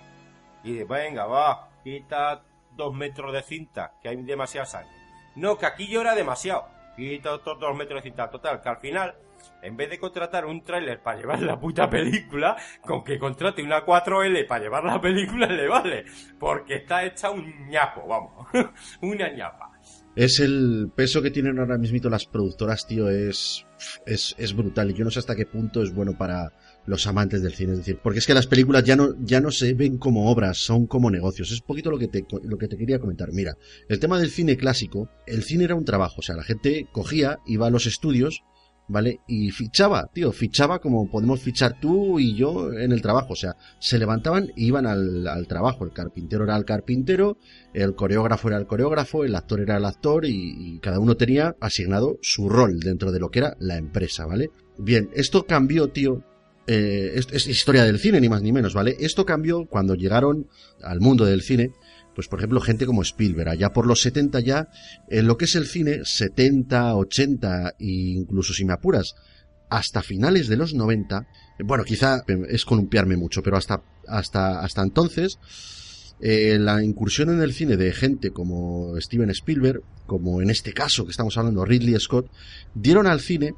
Y 0.62 0.72
dice, 0.72 0.84
venga, 0.84 1.26
va, 1.26 1.68
quita 1.84 2.42
dos 2.76 2.94
metros 2.94 3.32
de 3.32 3.42
cinta, 3.42 3.92
que 4.02 4.08
hay 4.08 4.16
demasiada 4.22 4.66
sangre. 4.66 4.90
No, 5.36 5.58
que 5.58 5.66
aquí 5.66 5.86
llora 5.86 6.14
demasiado. 6.14 6.66
Quita 6.96 7.32
otros 7.34 7.60
dos 7.60 7.76
metros 7.76 8.02
de 8.02 8.10
cinta. 8.10 8.30
Total, 8.30 8.60
que 8.60 8.68
al 8.68 8.78
final, 8.78 9.14
en 9.62 9.76
vez 9.76 9.90
de 9.90 9.98
contratar 9.98 10.46
un 10.46 10.62
tráiler 10.62 11.00
para 11.02 11.18
llevar 11.18 11.42
la 11.42 11.58
puta 11.58 11.90
película, 11.90 12.56
con 12.80 13.04
que 13.04 13.18
contrate 13.18 13.62
una 13.62 13.84
4L 13.84 14.46
para 14.46 14.64
llevar 14.64 14.84
la 14.84 15.00
película 15.00 15.46
le 15.46 15.68
vale. 15.68 16.04
Porque 16.38 16.76
está 16.76 17.04
hecha 17.04 17.30
un 17.30 17.68
ñapo, 17.68 18.06
vamos. 18.06 18.48
una 19.02 19.30
ñapa. 19.30 19.70
Es 20.16 20.38
el 20.38 20.92
peso 20.94 21.20
que 21.20 21.32
tienen 21.32 21.58
ahora 21.58 21.76
mismo 21.76 22.08
las 22.08 22.24
productoras, 22.24 22.86
tío, 22.86 23.10
es, 23.10 23.66
es, 24.06 24.36
es 24.38 24.54
brutal. 24.54 24.90
Y 24.92 24.94
yo 24.94 25.04
no 25.04 25.10
sé 25.10 25.18
hasta 25.18 25.34
qué 25.34 25.44
punto 25.44 25.82
es 25.82 25.92
bueno 25.92 26.16
para 26.16 26.52
los 26.86 27.06
amantes 27.06 27.42
del 27.42 27.54
cine. 27.54 27.72
Es 27.72 27.78
decir, 27.78 27.98
porque 28.02 28.18
es 28.18 28.26
que 28.26 28.34
las 28.34 28.46
películas 28.46 28.84
ya 28.84 28.96
no, 28.96 29.14
ya 29.20 29.40
no 29.40 29.50
se 29.50 29.74
ven 29.74 29.98
como 29.98 30.30
obras, 30.30 30.58
son 30.58 30.86
como 30.86 31.10
negocios. 31.10 31.50
Es 31.50 31.60
un 31.60 31.66
poquito 31.66 31.90
lo 31.90 31.98
que 31.98 32.08
te, 32.08 32.24
lo 32.42 32.58
que 32.58 32.68
te 32.68 32.76
quería 32.76 32.98
comentar. 32.98 33.32
Mira, 33.32 33.56
el 33.88 33.98
tema 33.98 34.18
del 34.18 34.30
cine 34.30 34.56
clásico, 34.56 35.08
el 35.26 35.42
cine 35.42 35.64
era 35.64 35.74
un 35.74 35.84
trabajo. 35.84 36.16
O 36.18 36.22
sea, 36.22 36.36
la 36.36 36.44
gente 36.44 36.88
cogía, 36.92 37.38
iba 37.46 37.66
a 37.66 37.70
los 37.70 37.86
estudios, 37.86 38.42
¿vale? 38.88 39.20
Y 39.26 39.50
fichaba, 39.50 40.10
tío, 40.12 40.32
fichaba 40.32 40.78
como 40.78 41.10
podemos 41.10 41.40
fichar 41.40 41.80
tú 41.80 42.18
y 42.18 42.36
yo 42.36 42.72
en 42.72 42.92
el 42.92 43.02
trabajo. 43.02 43.32
O 43.32 43.36
sea, 43.36 43.56
se 43.78 43.98
levantaban 43.98 44.48
e 44.48 44.64
iban 44.64 44.86
al, 44.86 45.26
al 45.26 45.46
trabajo. 45.46 45.84
El 45.84 45.92
carpintero 45.92 46.44
era 46.44 46.56
el 46.56 46.64
carpintero, 46.64 47.38
el 47.72 47.94
coreógrafo 47.94 48.48
era 48.48 48.58
el 48.58 48.66
coreógrafo, 48.66 49.24
el 49.24 49.34
actor 49.34 49.60
era 49.60 49.76
el 49.76 49.84
actor 49.84 50.24
y, 50.26 50.74
y 50.74 50.78
cada 50.80 50.98
uno 50.98 51.16
tenía 51.16 51.56
asignado 51.60 52.18
su 52.22 52.48
rol 52.48 52.80
dentro 52.80 53.12
de 53.12 53.20
lo 53.20 53.30
que 53.30 53.40
era 53.40 53.56
la 53.58 53.76
empresa, 53.76 54.26
¿vale? 54.26 54.50
Bien, 54.78 55.08
esto 55.14 55.46
cambió, 55.46 55.88
tío. 55.88 56.22
Eh, 56.66 57.12
es, 57.14 57.46
historia 57.46 57.84
del 57.84 57.98
cine, 57.98 58.20
ni 58.20 58.28
más 58.28 58.42
ni 58.42 58.52
menos, 58.52 58.74
¿vale? 58.74 58.96
Esto 59.00 59.24
cambió 59.26 59.66
cuando 59.66 59.94
llegaron 59.94 60.48
al 60.82 61.00
mundo 61.00 61.24
del 61.24 61.42
cine 61.42 61.72
pues 62.14 62.28
por 62.28 62.38
ejemplo 62.38 62.60
gente 62.60 62.86
como 62.86 63.02
Spielberg, 63.02 63.48
allá 63.48 63.72
por 63.72 63.86
los 63.86 64.00
70 64.02 64.38
ya, 64.38 64.68
en 65.08 65.26
lo 65.26 65.36
que 65.36 65.46
es 65.46 65.56
el 65.56 65.66
cine, 65.66 66.04
70, 66.04 66.94
80 66.94 67.70
e 67.70 67.74
incluso 67.78 68.54
si 68.54 68.64
me 68.64 68.72
apuras, 68.72 69.16
hasta 69.68 70.02
finales 70.02 70.48
de 70.48 70.56
los 70.56 70.74
90, 70.74 71.26
bueno, 71.64 71.84
quizá 71.84 72.24
es 72.48 72.64
columpiarme 72.64 73.16
mucho, 73.16 73.42
pero 73.42 73.56
hasta, 73.56 73.82
hasta, 74.06 74.60
hasta 74.60 74.82
entonces, 74.82 75.38
eh, 76.20 76.58
la 76.60 76.82
incursión 76.82 77.30
en 77.30 77.42
el 77.42 77.52
cine 77.52 77.76
de 77.76 77.92
gente 77.92 78.30
como 78.30 78.94
Steven 79.00 79.30
Spielberg, 79.30 79.82
como 80.06 80.40
en 80.40 80.50
este 80.50 80.72
caso 80.72 81.04
que 81.04 81.10
estamos 81.10 81.36
hablando 81.36 81.64
Ridley 81.64 81.98
Scott, 81.98 82.30
dieron 82.74 83.06
al 83.06 83.20
cine 83.20 83.54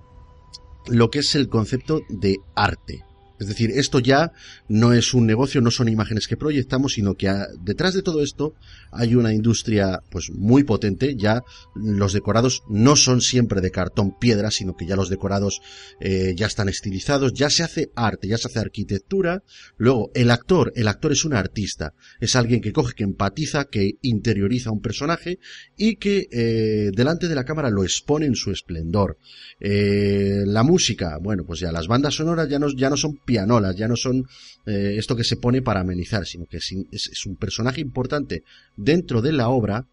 lo 0.89 1.11
que 1.11 1.21
es 1.21 1.35
el 1.35 1.49
concepto 1.49 2.01
de 2.09 2.37
arte, 2.55 3.05
Es 3.39 3.49
decir, 3.49 3.71
esto 3.75 3.99
ya 3.99 4.33
no 4.69 4.93
es 4.93 5.15
un 5.15 5.27
negocio, 5.27 5.61
no 5.61 5.71
son 5.71 5.89
imágenes 5.89 6.29
que 6.29 6.37
proyectamos, 6.37 6.95
sino 6.95 7.15
que 7.15 7.33
detrás 7.63 7.95
de 7.95 8.03
todo 8.03 8.23
esto 8.23 8.55
hay 8.93 9.15
una 9.15 9.33
industria 9.33 10.03
pues 10.11 10.31
muy 10.31 10.65
potente. 10.65 11.17
Ya 11.17 11.43
los 11.75 12.13
decorados 12.13 12.63
no 12.69 12.97
son 12.97 13.21
siempre 13.21 13.61
de 13.61 13.71
cartón 13.71 14.19
piedra, 14.19 14.51
sino 14.51 14.77
que 14.77 14.87
ya 14.87 14.97
los 14.97 15.09
decorados 15.09 15.61
eh, 16.01 16.35
ya 16.37 16.47
están 16.47 16.69
estilizados, 16.69 17.35
ya 17.35 17.51
se 17.51 17.63
hace 17.63 17.91
arte, 17.95 18.29
ya 18.29 18.39
se 18.39 18.49
hace 18.49 18.59
arquitectura. 18.59 19.43
Luego, 19.77 20.11
el 20.15 20.31
actor, 20.31 20.73
el 20.75 20.89
actor 20.89 21.13
es 21.13 21.25
un 21.25 21.35
artista, 21.35 21.95
es 22.21 22.37
alguien 22.37 22.61
que 22.61 22.73
coge, 22.73 22.95
que 22.95 23.05
empatiza, 23.05 23.67
que 23.67 23.99
interioriza 24.03 24.71
un 24.71 24.81
personaje 24.81 25.39
y 25.77 25.97
que 25.97 26.29
eh, 26.31 26.91
delante 26.95 27.29
de 27.29 27.35
la 27.35 27.45
cámara 27.45 27.71
lo 27.71 27.85
expone 27.85 28.27
en 28.27 28.35
su 28.35 28.51
esplendor. 28.51 29.19
Eh, 29.61 30.43
la 30.47 30.63
música, 30.63 31.19
bueno, 31.21 31.45
pues 31.45 31.61
ya 31.61 31.73
las 31.73 31.87
bandas 31.87 32.15
sonoras 32.15 32.49
ya 32.49 32.59
no, 32.59 32.69
ya 32.69 32.91
no 32.91 32.97
son 32.97 33.17
pianolas, 33.27 33.77
ya 33.77 33.89
no 33.89 33.97
son 33.97 34.27
eh, 34.65 34.95
esto 34.97 35.15
que 35.17 35.25
se 35.25 35.37
pone 35.37 35.61
para 35.61 35.81
amenizar, 35.81 36.25
sino 36.25 36.47
que 36.47 36.57
es, 36.57 37.27
un 37.27 37.37
personaje 37.37 37.83
importante 37.83 38.45
dentro 38.77 39.21
de 39.21 39.33
la 39.33 39.49
obra 39.49 39.87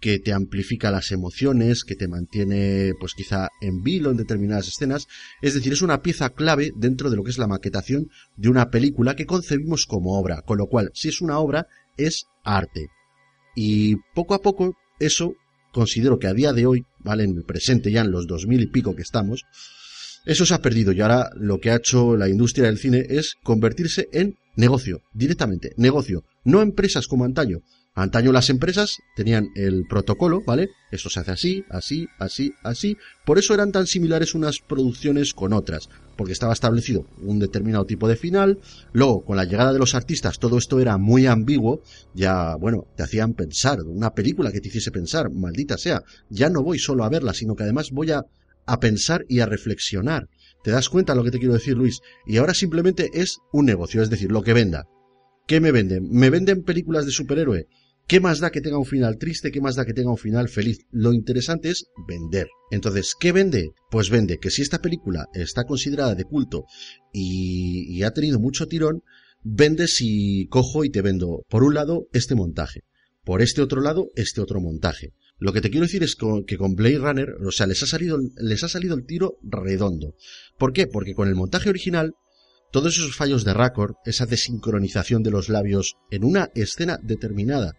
que 0.00 0.18
te 0.18 0.32
amplifica 0.32 0.90
las 0.90 1.10
emociones, 1.12 1.82
que 1.82 1.96
te 1.96 2.08
mantiene 2.08 2.92
pues 3.00 3.14
quizá 3.14 3.48
en 3.62 3.82
vilo 3.82 4.10
en 4.10 4.18
determinadas 4.18 4.68
escenas, 4.68 5.06
es 5.40 5.54
decir, 5.54 5.72
es 5.72 5.82
una 5.82 6.02
pieza 6.02 6.30
clave 6.30 6.72
dentro 6.76 7.10
de 7.10 7.16
lo 7.16 7.24
que 7.24 7.30
es 7.30 7.38
la 7.38 7.46
maquetación 7.46 8.10
de 8.36 8.50
una 8.50 8.70
película 8.70 9.16
que 9.16 9.26
concebimos 9.26 9.86
como 9.86 10.18
obra, 10.18 10.42
con 10.42 10.58
lo 10.58 10.66
cual, 10.66 10.90
si 10.94 11.08
es 11.08 11.22
una 11.22 11.38
obra, 11.38 11.66
es 11.96 12.26
arte. 12.44 12.88
Y 13.56 13.96
poco 14.14 14.34
a 14.34 14.42
poco 14.42 14.76
eso 15.00 15.34
considero 15.72 16.18
que 16.18 16.26
a 16.26 16.34
día 16.34 16.52
de 16.52 16.66
hoy, 16.66 16.84
¿vale? 16.98 17.24
En 17.24 17.36
el 17.36 17.44
presente, 17.44 17.90
ya 17.90 18.02
en 18.02 18.10
los 18.10 18.26
dos 18.26 18.46
mil 18.46 18.60
y 18.60 18.66
pico 18.66 18.94
que 18.94 19.02
estamos, 19.02 19.44
eso 20.24 20.46
se 20.46 20.54
ha 20.54 20.62
perdido 20.62 20.92
y 20.92 21.00
ahora 21.00 21.30
lo 21.36 21.58
que 21.60 21.70
ha 21.70 21.76
hecho 21.76 22.16
la 22.16 22.28
industria 22.28 22.66
del 22.66 22.78
cine 22.78 23.04
es 23.08 23.34
convertirse 23.42 24.08
en 24.12 24.36
negocio, 24.56 25.02
directamente, 25.12 25.72
negocio, 25.76 26.24
no 26.44 26.62
empresas 26.62 27.06
como 27.08 27.24
antaño. 27.24 27.60
Antaño 27.96 28.32
las 28.32 28.50
empresas 28.50 28.98
tenían 29.14 29.50
el 29.54 29.84
protocolo, 29.88 30.42
¿vale? 30.44 30.70
Esto 30.90 31.10
se 31.10 31.20
hace 31.20 31.30
así, 31.30 31.64
así, 31.70 32.08
así, 32.18 32.52
así. 32.64 32.96
Por 33.24 33.38
eso 33.38 33.54
eran 33.54 33.70
tan 33.70 33.86
similares 33.86 34.34
unas 34.34 34.58
producciones 34.58 35.32
con 35.32 35.52
otras, 35.52 35.88
porque 36.16 36.32
estaba 36.32 36.54
establecido 36.54 37.06
un 37.22 37.38
determinado 37.38 37.84
tipo 37.84 38.08
de 38.08 38.16
final. 38.16 38.58
Luego, 38.92 39.24
con 39.24 39.36
la 39.36 39.44
llegada 39.44 39.72
de 39.72 39.78
los 39.78 39.94
artistas, 39.94 40.40
todo 40.40 40.58
esto 40.58 40.80
era 40.80 40.98
muy 40.98 41.26
ambiguo. 41.26 41.82
Ya, 42.14 42.56
bueno, 42.56 42.84
te 42.96 43.04
hacían 43.04 43.34
pensar, 43.34 43.80
una 43.82 44.12
película 44.12 44.50
que 44.50 44.60
te 44.60 44.68
hiciese 44.68 44.90
pensar, 44.90 45.30
maldita 45.30 45.78
sea. 45.78 46.02
Ya 46.28 46.50
no 46.50 46.64
voy 46.64 46.80
solo 46.80 47.04
a 47.04 47.08
verla, 47.08 47.32
sino 47.32 47.54
que 47.54 47.62
además 47.62 47.92
voy 47.92 48.10
a, 48.10 48.24
a 48.66 48.80
pensar 48.80 49.24
y 49.28 49.40
a 49.40 49.46
reflexionar. 49.46 50.28
¿Te 50.62 50.70
das 50.70 50.88
cuenta 50.88 51.14
lo 51.14 51.24
que 51.24 51.30
te 51.30 51.38
quiero 51.38 51.54
decir, 51.54 51.76
Luis? 51.76 52.00
Y 52.26 52.38
ahora 52.38 52.54
simplemente 52.54 53.10
es 53.12 53.38
un 53.52 53.66
negocio, 53.66 54.02
es 54.02 54.10
decir, 54.10 54.32
lo 54.32 54.42
que 54.42 54.54
venda. 54.54 54.84
¿Qué 55.46 55.60
me 55.60 55.72
venden? 55.72 56.08
¿Me 56.10 56.30
venden 56.30 56.62
películas 56.62 57.04
de 57.04 57.12
superhéroe? 57.12 57.66
¿Qué 58.06 58.20
más 58.20 58.38
da 58.40 58.50
que 58.50 58.60
tenga 58.60 58.78
un 58.78 58.84
final 58.84 59.16
triste? 59.16 59.50
¿Qué 59.50 59.62
más 59.62 59.76
da 59.76 59.86
que 59.86 59.94
tenga 59.94 60.10
un 60.10 60.18
final 60.18 60.48
feliz? 60.48 60.78
Lo 60.90 61.14
interesante 61.14 61.70
es 61.70 61.86
vender. 62.06 62.48
Entonces, 62.70 63.14
¿qué 63.18 63.32
vende? 63.32 63.70
Pues 63.90 64.10
vende 64.10 64.38
que 64.38 64.50
si 64.50 64.60
esta 64.60 64.80
película 64.80 65.26
está 65.32 65.64
considerada 65.64 66.14
de 66.14 66.24
culto 66.24 66.64
y, 67.12 68.02
ha 68.02 68.10
tenido 68.10 68.38
mucho 68.38 68.66
tirón, 68.66 69.02
vende 69.42 69.88
si 69.88 70.46
cojo 70.48 70.84
y 70.84 70.90
te 70.90 71.00
vendo, 71.00 71.44
por 71.48 71.62
un 71.62 71.74
lado, 71.74 72.06
este 72.12 72.34
montaje. 72.34 72.80
Por 73.24 73.40
este 73.40 73.62
otro 73.62 73.80
lado, 73.80 74.08
este 74.16 74.42
otro 74.42 74.60
montaje. 74.60 75.12
Lo 75.38 75.52
que 75.52 75.60
te 75.60 75.70
quiero 75.70 75.86
decir 75.86 76.02
es 76.02 76.16
que 76.46 76.56
con 76.56 76.74
Blade 76.74 76.98
Runner, 76.98 77.34
o 77.44 77.50
sea, 77.50 77.66
les 77.66 77.82
ha 77.82 77.86
salido, 77.86 78.18
les 78.36 78.62
ha 78.62 78.68
salido 78.68 78.94
el 78.94 79.04
tiro 79.04 79.38
redondo. 79.42 80.14
¿Por 80.58 80.72
qué? 80.72 80.86
Porque 80.86 81.14
con 81.14 81.28
el 81.28 81.34
montaje 81.34 81.68
original, 81.68 82.14
todos 82.70 82.96
esos 82.96 83.16
fallos 83.16 83.44
de 83.44 83.54
récord, 83.54 83.94
esa 84.04 84.26
desincronización 84.26 85.22
de 85.22 85.30
los 85.30 85.48
labios 85.48 85.96
en 86.10 86.24
una 86.24 86.50
escena 86.54 86.98
determinada, 87.02 87.76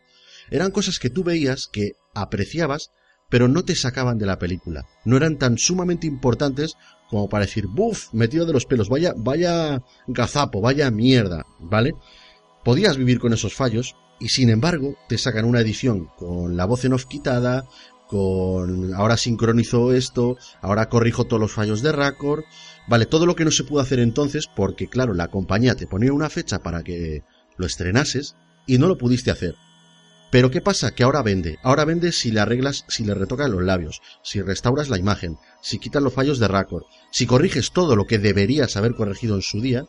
eran 0.52 0.72
cosas 0.72 1.00
que 1.00 1.10
tú 1.10 1.24
veías, 1.24 1.68
que 1.72 1.94
apreciabas, 2.14 2.92
pero 3.30 3.48
no 3.48 3.64
te 3.64 3.76
sacaban 3.76 4.18
de 4.18 4.26
la 4.26 4.38
película. 4.38 4.86
No 5.04 5.18
eran 5.18 5.38
tan 5.38 5.58
sumamente 5.58 6.08
importantes 6.08 6.76
como 7.10 7.30
para 7.30 7.46
decir, 7.46 7.68
buf, 7.68 8.14
metido 8.14 8.46
de 8.46 8.54
los 8.54 8.66
pelos, 8.66 8.90
vaya, 8.90 9.14
vaya 9.16 9.82
gazapo, 10.08 10.62
vaya 10.62 10.90
mierda, 10.92 11.46
¿vale? 11.60 11.94
Podías 12.64 12.98
vivir 12.98 13.20
con 13.20 13.34
esos 13.34 13.54
fallos 13.54 13.96
y 14.20 14.30
sin 14.30 14.50
embargo 14.50 14.96
te 15.08 15.18
sacan 15.18 15.46
una 15.46 15.62
edición 15.62 16.10
con 16.18 16.58
la 16.58 16.66
voz 16.66 16.86
en 16.86 16.94
off 16.94 17.06
quitada, 17.06 17.66
con 18.08 18.94
ahora 18.94 19.18
sincronizo 19.18 19.94
esto, 19.94 20.38
ahora 20.62 20.90
corrijo 20.90 21.26
todos 21.26 21.40
los 21.40 21.54
fallos 21.54 21.82
de 21.82 21.92
récord, 21.92 22.44
vale, 22.88 23.06
todo 23.06 23.26
lo 23.26 23.36
que 23.36 23.46
no 23.46 23.52
se 23.52 23.64
pudo 23.64 23.82
hacer 23.82 24.00
entonces 24.00 24.48
porque 24.54 24.88
claro, 24.88 25.14
la 25.14 25.30
compañía 25.30 25.76
te 25.76 25.88
ponía 25.88 26.14
una 26.14 26.30
fecha 26.30 26.60
para 26.60 26.84
que 26.84 27.24
lo 27.58 27.66
estrenases 27.66 28.36
y 28.68 28.78
no 28.78 28.88
lo 28.88 28.98
pudiste 28.98 29.32
hacer. 29.32 29.56
Pero 30.32 30.52
¿qué 30.52 30.60
pasa? 30.60 30.92
Que 30.92 31.04
ahora 31.04 31.22
vende. 31.22 31.60
Ahora 31.64 31.86
vende 31.86 32.12
si 32.12 32.32
le 32.32 32.42
arreglas, 32.42 32.84
si 32.90 33.06
le 33.06 33.14
retocas 33.14 33.50
los 33.50 33.64
labios, 33.64 34.02
si 34.22 34.42
restauras 34.42 34.90
la 34.90 34.98
imagen, 34.98 35.38
si 35.62 35.80
quitas 35.80 36.04
los 36.04 36.14
fallos 36.14 36.40
de 36.40 36.48
récord, 36.48 36.84
si 37.12 37.26
corriges 37.26 37.72
todo 37.72 37.96
lo 37.96 38.06
que 38.06 38.20
deberías 38.20 38.76
haber 38.76 38.96
corregido 38.96 39.36
en 39.36 39.42
su 39.42 39.62
día, 39.62 39.86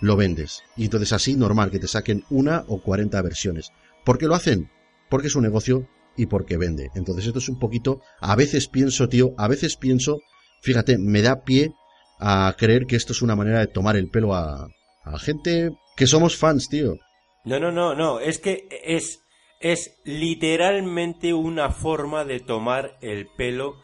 lo 0.00 0.16
vendes. 0.16 0.62
Y 0.76 0.84
entonces 0.84 1.12
así 1.12 1.34
normal 1.34 1.70
que 1.70 1.78
te 1.78 1.88
saquen 1.88 2.24
una 2.30 2.64
o 2.68 2.80
cuarenta 2.80 3.22
versiones. 3.22 3.72
¿Por 4.04 4.18
qué 4.18 4.26
lo 4.26 4.34
hacen? 4.34 4.70
Porque 5.08 5.28
es 5.28 5.36
un 5.36 5.44
negocio 5.44 5.88
y 6.16 6.26
porque 6.26 6.56
vende. 6.56 6.90
Entonces 6.94 7.26
esto 7.26 7.38
es 7.38 7.48
un 7.48 7.58
poquito, 7.58 8.00
a 8.20 8.36
veces 8.36 8.68
pienso, 8.68 9.08
tío, 9.08 9.34
a 9.36 9.48
veces 9.48 9.76
pienso, 9.76 10.20
fíjate, 10.62 10.98
me 10.98 11.22
da 11.22 11.42
pie 11.44 11.72
a 12.18 12.54
creer 12.56 12.86
que 12.86 12.96
esto 12.96 13.12
es 13.12 13.22
una 13.22 13.36
manera 13.36 13.60
de 13.60 13.66
tomar 13.66 13.96
el 13.96 14.08
pelo 14.08 14.34
a, 14.34 14.68
a 15.04 15.18
gente 15.18 15.72
que 15.96 16.06
somos 16.06 16.36
fans, 16.36 16.68
tío. 16.68 16.96
No, 17.44 17.60
no, 17.60 17.70
no, 17.70 17.94
no, 17.94 18.20
es 18.20 18.38
que 18.38 18.68
es 18.84 19.20
es 19.60 19.98
literalmente 20.04 21.32
una 21.32 21.70
forma 21.70 22.24
de 22.24 22.40
tomar 22.40 22.98
el 23.00 23.28
pelo 23.36 23.82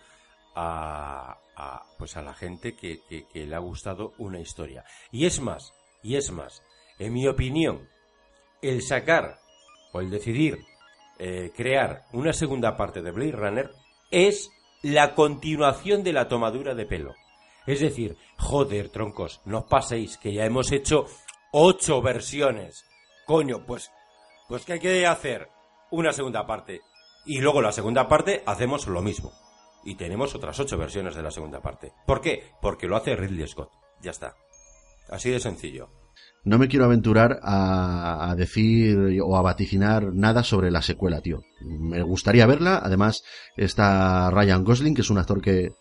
a, 0.55 1.39
pues 1.98 2.16
a 2.16 2.22
la 2.22 2.34
gente 2.34 2.74
que, 2.74 3.01
le 3.32 3.55
ha 3.55 3.59
gustado 3.59 4.12
una 4.18 4.40
historia. 4.40 4.84
Y 5.10 5.26
es 5.26 5.40
más, 5.40 5.72
y 6.03 6.16
es 6.16 6.31
más, 6.31 6.62
en 6.99 7.12
mi 7.12 7.27
opinión, 7.27 7.89
el 8.61 8.83
sacar 8.83 9.39
o 9.93 10.01
el 10.01 10.11
decidir 10.11 10.59
eh, 11.19 11.53
crear 11.57 12.05
una 12.12 12.33
segunda 12.33 12.77
parte 12.77 13.03
de 13.03 13.11
Blade 13.11 13.33
Runner 13.33 13.70
es 14.11 14.51
la 14.83 15.15
continuación 15.15 16.03
de 16.03 16.12
la 16.12 16.29
tomadura 16.29 16.74
de 16.74 16.87
pelo. 16.87 17.15
Es 17.66 17.81
decir, 17.81 18.16
joder, 18.37 18.89
troncos, 18.89 19.41
no 19.45 19.66
paséis, 19.66 20.19
que 20.19 20.33
ya 20.33 20.45
hemos 20.45 20.73
hecho 20.73 21.07
ocho 21.53 22.03
versiones. 22.03 22.85
Coño, 23.27 23.65
pues, 23.65 23.93
pues 24.49 24.65
¿qué 24.65 24.74
hay 24.74 24.81
que 24.81 25.07
hacer? 25.07 25.49
una 25.93 26.12
segunda 26.12 26.45
parte. 26.47 26.81
Y 27.24 27.41
luego 27.41 27.62
la 27.62 27.70
segunda 27.70 28.09
parte 28.09 28.43
hacemos 28.47 28.89
lo 28.89 29.01
mismo. 29.01 29.33
Y 29.85 29.95
tenemos 29.95 30.35
otras 30.35 30.59
ocho 30.59 30.77
versiones 30.77 31.15
de 31.15 31.23
la 31.23 31.31
segunda 31.31 31.61
parte. 31.61 31.93
¿Por 32.07 32.20
qué? 32.20 32.51
Porque 32.61 32.89
lo 32.89 32.97
hace 32.97 33.15
Ridley 33.15 33.47
Scott. 33.47 33.70
Ya 34.01 34.11
está. 34.11 34.35
Así 35.09 35.31
de 35.31 35.41
sencillo. 35.41 35.91
No 36.45 36.59
me 36.59 36.69
quiero 36.69 36.87
aventurar 36.87 37.39
a, 37.43 38.35
decir 38.37 39.20
o 39.23 39.37
a 39.37 39.43
vaticinar 39.43 40.12
nada 40.12 40.43
sobre 40.43 40.70
la 40.73 40.83
secuela, 40.83 41.20
tío. 41.20 41.43
Me 41.61 42.03
gustaría 42.03 42.47
verla. 42.47 42.81
Además, 42.83 43.23
está 43.57 44.31
Ryan 44.31 44.65
Gosling, 44.65 44.95
que 44.95 45.03
es 45.03 45.11
un 45.11 45.19
actor 45.19 45.41
que... 45.41 45.73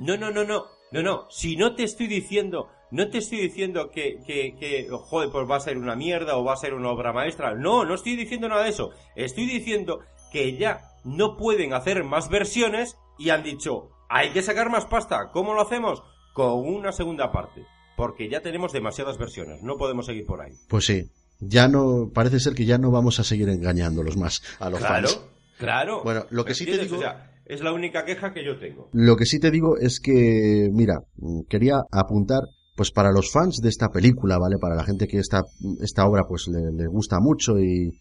No, 0.00 0.16
no, 0.16 0.30
no, 0.30 0.44
no. 0.44 0.64
No, 0.90 1.02
no. 1.02 1.26
Si 1.30 1.56
no 1.56 1.74
te 1.76 1.84
estoy 1.84 2.08
diciendo 2.08 2.68
no 2.90 3.10
te 3.10 3.18
estoy 3.18 3.40
diciendo 3.40 3.90
que, 3.90 4.20
que, 4.26 4.56
que, 4.58 4.88
joder, 4.90 5.30
pues 5.30 5.48
va 5.48 5.56
a 5.56 5.60
ser 5.60 5.76
una 5.76 5.94
mierda 5.94 6.36
o 6.36 6.44
va 6.44 6.54
a 6.54 6.56
ser 6.56 6.72
una 6.72 6.90
obra 6.90 7.12
maestra. 7.12 7.54
No, 7.54 7.84
no 7.84 7.94
estoy 7.94 8.16
diciendo 8.16 8.48
nada 8.48 8.62
de 8.62 8.70
eso. 8.70 8.92
Estoy 9.14 9.46
diciendo 9.46 10.00
que 10.32 10.56
ya 10.56 10.80
no 11.04 11.36
pueden 11.36 11.74
hacer 11.74 12.02
más 12.04 12.30
versiones 12.30 12.98
y 13.18 13.30
han 13.30 13.42
dicho, 13.42 13.90
hay 14.08 14.30
que 14.30 14.42
sacar 14.42 14.70
más 14.70 14.86
pasta. 14.86 15.30
¿Cómo 15.32 15.52
lo 15.52 15.60
hacemos? 15.60 16.02
Con 16.32 16.66
una 16.66 16.92
segunda 16.92 17.30
parte. 17.30 17.66
Porque 17.98 18.30
ya 18.30 18.40
tenemos 18.40 18.72
demasiadas 18.72 19.18
versiones. 19.18 19.60
No 19.64 19.76
podemos 19.76 20.06
seguir 20.06 20.24
por 20.24 20.40
ahí. 20.40 20.52
Pues 20.68 20.86
sí. 20.86 21.10
Ya 21.40 21.66
no, 21.66 22.10
parece 22.14 22.38
ser 22.38 22.54
que 22.54 22.64
ya 22.64 22.78
no 22.78 22.92
vamos 22.92 23.18
a 23.18 23.24
seguir 23.24 23.48
engañándolos 23.48 24.16
más 24.16 24.40
a 24.60 24.70
los 24.70 24.78
claro, 24.78 25.08
fans. 25.08 25.20
Claro. 25.58 26.02
Bueno, 26.04 26.24
lo 26.30 26.44
que 26.44 26.54
sí 26.54 26.64
te 26.64 26.78
digo. 26.78 27.00
es 27.44 27.60
la 27.60 27.72
única 27.72 28.04
queja 28.04 28.32
que 28.32 28.44
yo 28.44 28.56
tengo. 28.58 28.88
Lo 28.92 29.16
que 29.16 29.26
sí 29.26 29.40
te 29.40 29.50
digo 29.50 29.76
es 29.76 29.98
que, 29.98 30.70
mira, 30.72 31.00
quería 31.48 31.82
apuntar 31.90 32.42
pues 32.78 32.92
para 32.92 33.10
los 33.10 33.32
fans 33.32 33.60
de 33.60 33.68
esta 33.68 33.88
película, 33.88 34.38
¿vale? 34.38 34.56
Para 34.60 34.76
la 34.76 34.84
gente 34.84 35.08
que 35.08 35.18
esta, 35.18 35.42
esta 35.82 36.06
obra 36.06 36.22
pues 36.28 36.46
le, 36.46 36.86
gusta 36.86 37.18
mucho 37.18 37.58
y, 37.58 37.98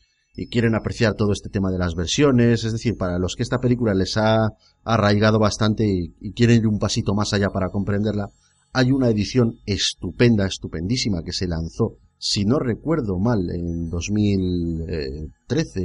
quieren 0.51 0.75
apreciar 0.75 1.15
todo 1.15 1.31
este 1.31 1.49
tema 1.49 1.71
de 1.71 1.79
las 1.79 1.95
versiones, 1.95 2.63
es 2.63 2.71
decir, 2.71 2.95
para 2.95 3.17
los 3.17 3.33
que 3.35 3.41
esta 3.41 3.57
película 3.57 3.95
les 3.95 4.17
ha 4.17 4.49
arraigado 4.83 5.39
bastante 5.39 5.83
y, 5.87 6.31
quieren 6.33 6.57
ir 6.57 6.67
un 6.67 6.77
pasito 6.77 7.15
más 7.15 7.33
allá 7.33 7.47
para 7.47 7.69
comprenderla, 7.69 8.29
hay 8.77 8.91
una 8.91 9.09
edición 9.09 9.55
estupenda, 9.65 10.45
estupendísima 10.45 11.23
que 11.23 11.33
se 11.33 11.47
lanzó, 11.47 11.95
si 12.19 12.45
no 12.45 12.59
recuerdo 12.59 13.17
mal, 13.17 13.49
en 13.49 13.89
2013, 13.89 15.81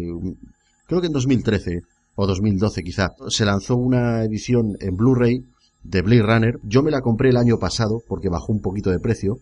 creo 0.86 1.01
que 1.01 1.06
en 1.06 1.12
2013 1.14 1.81
o 2.16 2.27
2012 2.27 2.82
quizá, 2.82 3.09
se 3.28 3.47
lanzó 3.47 3.77
una 3.77 4.23
edición 4.24 4.77
en 4.78 4.94
Blu-ray 4.97 5.40
de 5.82 6.02
Blade 6.02 6.23
Runner. 6.23 6.59
Yo 6.64 6.82
me 6.82 6.90
la 6.90 7.01
compré 7.01 7.31
el 7.31 7.39
año 7.39 7.59
pasado 7.59 8.02
porque 8.06 8.28
bajó 8.28 8.52
un 8.52 8.60
poquito 8.60 8.90
de 8.90 8.98
precio 8.98 9.39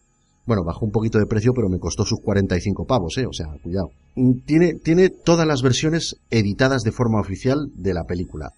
Bueno, 0.47 0.63
bajó 0.63 0.87
un 0.87 0.93
poquito 0.93 1.19
de 1.19 1.27
precio, 1.27 1.53
pero 1.53 1.69
me 1.69 1.81
costó 1.81 2.05
sus 2.05 2.21
45 2.21 2.87
pavos, 2.87 3.19
¿eh? 3.19 3.27
O 3.27 3.33
sea, 3.33 3.49
cuidado. 3.65 3.91
Mm, 4.15 4.43
Tiene, 4.47 4.75
tiene 4.75 5.09
todas 5.09 5.45
las 5.45 5.63
versiones 5.63 6.15
editadas 6.31 6.85
de 6.85 6.93
forma 6.93 7.21
oficial 7.21 7.67
de 7.75 7.95
la 7.95 8.05
película. 8.05 8.53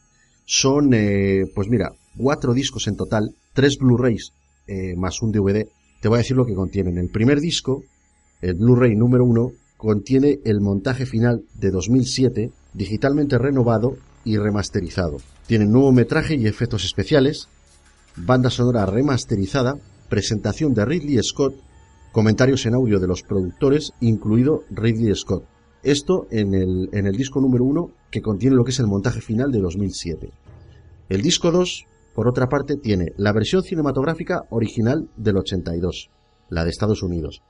Son, 0.44 0.92
eh, 0.92 1.44
pues 1.54 1.68
mira, 1.68 1.92
cuatro 2.18 2.52
discos 2.52 2.88
en 2.88 2.96
total, 2.96 3.30
tres 3.54 3.78
Blu-rays 3.78 4.32
eh, 4.66 4.94
más 4.96 5.22
un 5.22 5.32
DVD. 5.32 5.66
Te 6.00 6.08
voy 6.08 6.16
a 6.16 6.18
decir 6.18 6.36
lo 6.36 6.46
que 6.46 6.54
contienen. 6.54 6.98
El 6.98 7.08
primer 7.08 7.40
disco, 7.40 7.82
el 8.40 8.54
Blu-ray 8.54 8.96
número 8.96 9.24
uno, 9.24 9.52
contiene 9.76 10.38
el 10.44 10.60
montaje 10.60 11.06
final 11.06 11.42
de 11.54 11.70
2007, 11.70 12.50
digitalmente 12.72 13.38
renovado 13.38 13.96
y 14.24 14.36
remasterizado. 14.36 15.18
Tiene 15.46 15.66
nuevo 15.66 15.92
metraje 15.92 16.36
y 16.36 16.46
efectos 16.46 16.84
especiales, 16.84 17.48
banda 18.16 18.50
sonora 18.50 18.86
remasterizada, 18.86 19.76
presentación 20.08 20.74
de 20.74 20.84
Ridley 20.84 21.22
Scott, 21.22 21.54
comentarios 22.12 22.64
en 22.66 22.74
audio 22.74 23.00
de 23.00 23.08
los 23.08 23.22
productores, 23.22 23.92
incluido 24.00 24.64
Ridley 24.70 25.14
Scott. 25.16 25.44
Esto 25.82 26.28
en 26.30 26.54
el, 26.54 26.88
en 26.92 27.06
el 27.06 27.16
disco 27.16 27.40
número 27.40 27.64
uno 27.64 27.90
que 28.10 28.22
contiene 28.22 28.54
lo 28.54 28.64
que 28.64 28.70
es 28.70 28.78
el 28.78 28.86
montaje 28.86 29.20
final 29.20 29.50
de 29.50 29.60
2007. 29.60 30.30
El 31.08 31.22
disco 31.22 31.50
2, 31.50 31.86
por 32.14 32.28
otra 32.28 32.48
parte, 32.48 32.76
tiene 32.76 33.12
la 33.16 33.32
versión 33.32 33.62
cinematográfica 33.62 34.44
original 34.50 35.08
del 35.16 35.36
82, 35.38 36.10
la 36.50 36.64
de 36.64 36.70
Estados 36.70 37.02
Unidos. 37.02 37.42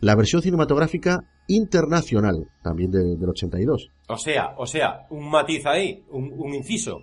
La 0.00 0.14
versión 0.14 0.40
cinematográfica 0.42 1.24
internacional, 1.48 2.48
también 2.62 2.90
de- 2.90 3.16
del 3.16 3.28
82. 3.28 3.90
O 4.08 4.16
sea, 4.16 4.54
o 4.56 4.66
sea, 4.66 5.06
un 5.10 5.28
matiz 5.30 5.66
ahí, 5.66 6.04
un, 6.10 6.32
un 6.36 6.54
inciso. 6.54 7.00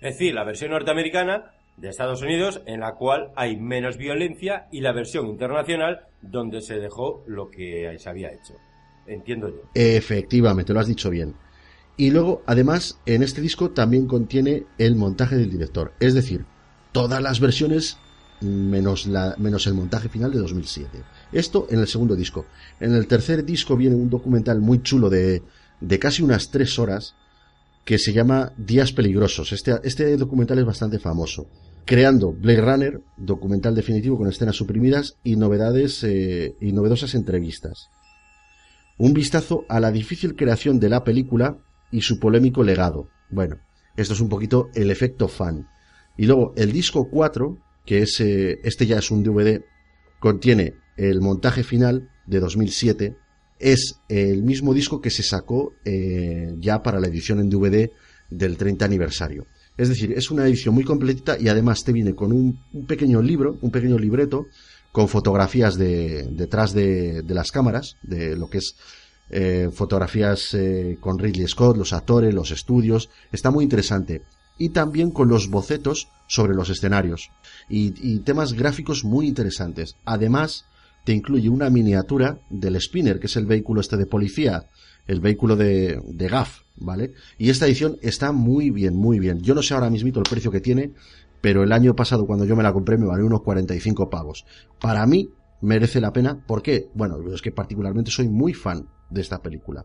Es 0.00 0.14
decir, 0.14 0.34
la 0.34 0.44
versión 0.44 0.70
norteamericana 0.72 1.52
de 1.76 1.88
Estados 1.88 2.22
Unidos 2.22 2.60
en 2.66 2.80
la 2.80 2.94
cual 2.96 3.30
hay 3.36 3.56
menos 3.56 3.96
violencia 3.96 4.66
y 4.72 4.80
la 4.80 4.92
versión 4.92 5.26
internacional 5.28 6.00
donde 6.22 6.60
se 6.60 6.74
dejó 6.78 7.22
lo 7.26 7.50
que 7.50 7.94
se 7.98 8.08
había 8.10 8.28
hecho. 8.28 8.54
Entiendo 9.06 9.48
yo. 9.48 9.62
Efectivamente, 9.74 10.72
lo 10.72 10.80
has 10.80 10.86
dicho 10.88 11.08
bien. 11.10 11.34
Y 11.96 12.10
luego, 12.10 12.42
además, 12.46 13.00
en 13.06 13.22
este 13.22 13.40
disco 13.40 13.70
también 13.70 14.06
contiene 14.06 14.64
el 14.78 14.96
montaje 14.96 15.36
del 15.36 15.50
director. 15.50 15.92
Es 16.00 16.14
decir, 16.14 16.46
todas 16.92 17.22
las 17.22 17.40
versiones 17.40 17.98
menos, 18.40 19.06
el 19.06 19.74
montaje 19.74 20.08
final 20.08 20.32
de 20.32 20.38
2007. 20.38 21.02
Esto 21.32 21.66
en 21.70 21.80
el 21.80 21.86
segundo 21.86 22.16
disco. 22.16 22.46
En 22.78 22.94
el 22.94 23.06
tercer 23.06 23.44
disco 23.44 23.76
viene 23.76 23.96
un 23.96 24.10
documental 24.10 24.60
muy 24.60 24.82
chulo 24.82 25.10
de, 25.10 25.42
de 25.80 25.98
casi 25.98 26.22
unas 26.22 26.50
tres 26.50 26.78
horas 26.78 27.14
que 27.84 27.98
se 27.98 28.12
llama 28.12 28.52
Días 28.56 28.92
Peligrosos. 28.92 29.52
Este, 29.52 29.74
este 29.84 30.16
documental 30.16 30.58
es 30.58 30.64
bastante 30.64 30.98
famoso. 30.98 31.48
Creando 31.84 32.32
Blade 32.32 32.60
Runner, 32.60 33.00
documental 33.16 33.74
definitivo 33.74 34.16
con 34.16 34.28
escenas 34.28 34.56
suprimidas 34.56 35.16
y 35.24 35.36
novedades 35.36 36.04
eh, 36.04 36.54
y 36.60 36.72
novedosas 36.72 37.14
entrevistas. 37.14 37.88
Un 38.98 39.14
vistazo 39.14 39.64
a 39.68 39.80
la 39.80 39.90
difícil 39.90 40.36
creación 40.36 40.78
de 40.78 40.90
la 40.90 41.04
película 41.04 41.58
y 41.90 42.02
su 42.02 42.20
polémico 42.20 42.62
legado. 42.62 43.08
Bueno, 43.30 43.56
esto 43.96 44.14
es 44.14 44.20
un 44.20 44.28
poquito 44.28 44.68
el 44.74 44.90
efecto 44.90 45.26
fan. 45.26 45.68
Y 46.20 46.26
luego 46.26 46.52
el 46.54 46.70
disco 46.70 47.08
4, 47.08 47.56
que 47.86 48.02
es 48.02 48.20
eh, 48.20 48.60
este 48.62 48.86
ya 48.86 48.98
es 48.98 49.10
un 49.10 49.22
DVD, 49.22 49.64
contiene 50.18 50.74
el 50.98 51.22
montaje 51.22 51.64
final 51.64 52.10
de 52.26 52.40
2007. 52.40 53.16
Es 53.58 54.00
el 54.10 54.42
mismo 54.42 54.74
disco 54.74 55.00
que 55.00 55.08
se 55.08 55.22
sacó 55.22 55.72
eh, 55.82 56.54
ya 56.58 56.82
para 56.82 57.00
la 57.00 57.06
edición 57.06 57.40
en 57.40 57.48
DVD 57.48 57.88
del 58.28 58.58
30 58.58 58.84
aniversario. 58.84 59.46
Es 59.78 59.88
decir, 59.88 60.12
es 60.12 60.30
una 60.30 60.46
edición 60.46 60.74
muy 60.74 60.84
completita 60.84 61.38
y 61.40 61.48
además 61.48 61.84
te 61.84 61.92
viene 61.94 62.14
con 62.14 62.32
un, 62.32 62.86
pequeño 62.86 63.22
libro, 63.22 63.56
un 63.62 63.70
pequeño 63.70 63.98
libreto, 63.98 64.48
con 64.92 65.08
fotografías 65.08 65.78
de, 65.78 66.24
detrás 66.32 66.74
de, 66.74 67.24
las 67.28 67.50
cámaras, 67.50 67.96
de 68.02 68.36
lo 68.36 68.50
que 68.50 68.58
es 68.58 68.74
eh, 69.30 69.70
fotografías 69.72 70.54
con 71.00 71.18
Ridley 71.18 71.48
Scott, 71.48 71.78
los 71.78 71.94
actores, 71.94 72.34
los 72.34 72.50
estudios. 72.50 73.08
Está 73.32 73.50
muy 73.50 73.64
interesante. 73.64 74.20
Y 74.60 74.68
también 74.68 75.10
con 75.10 75.28
los 75.28 75.48
bocetos 75.48 76.08
sobre 76.28 76.54
los 76.54 76.68
escenarios. 76.68 77.30
Y, 77.68 78.18
temas 78.20 78.52
gráficos 78.52 79.04
muy 79.04 79.26
interesantes. 79.26 79.96
Además, 80.04 80.66
te 81.04 81.12
incluye 81.12 81.48
una 81.48 81.70
miniatura 81.70 82.38
del 82.50 82.80
Spinner, 82.80 83.18
que 83.18 83.26
es 83.26 83.36
el 83.36 83.46
vehículo 83.46 83.80
este 83.80 83.96
de 83.96 84.06
policía, 84.06 84.66
el 85.08 85.20
vehículo 85.20 85.56
de, 85.56 86.00
de 86.06 86.28
GAF, 86.28 86.60
¿vale? 86.76 87.14
Y 87.38 87.48
esta 87.48 87.66
edición 87.66 87.96
está 88.02 88.32
muy 88.32 88.70
bien, 88.70 88.94
muy 88.94 89.18
bien. 89.18 89.40
Yo 89.40 89.54
no 89.54 89.62
sé 89.62 89.72
ahora 89.72 89.88
mismito 89.88 90.20
el 90.20 90.28
precio 90.28 90.50
que 90.50 90.60
tiene, 90.60 90.92
pero 91.40 91.62
el 91.62 91.72
año 91.72 91.96
pasado 91.96 92.26
cuando 92.26 92.44
yo 92.44 92.54
me 92.54 92.62
la 92.62 92.72
compré 92.72 92.98
me 92.98 93.06
valió 93.06 93.24
unos 93.24 93.42
45 93.42 94.10
pavos. 94.10 94.44
Para 94.78 95.06
mí 95.06 95.30
merece 95.62 96.00
la 96.00 96.12
pena, 96.12 96.44
¿por 96.46 96.62
qué? 96.62 96.90
Bueno, 96.94 97.16
es 97.32 97.42
que 97.42 97.50
particularmente 97.50 98.10
soy 98.10 98.28
muy 98.28 98.52
fan 98.52 98.86
de 99.08 99.20
esta 99.22 99.40
película. 99.42 99.84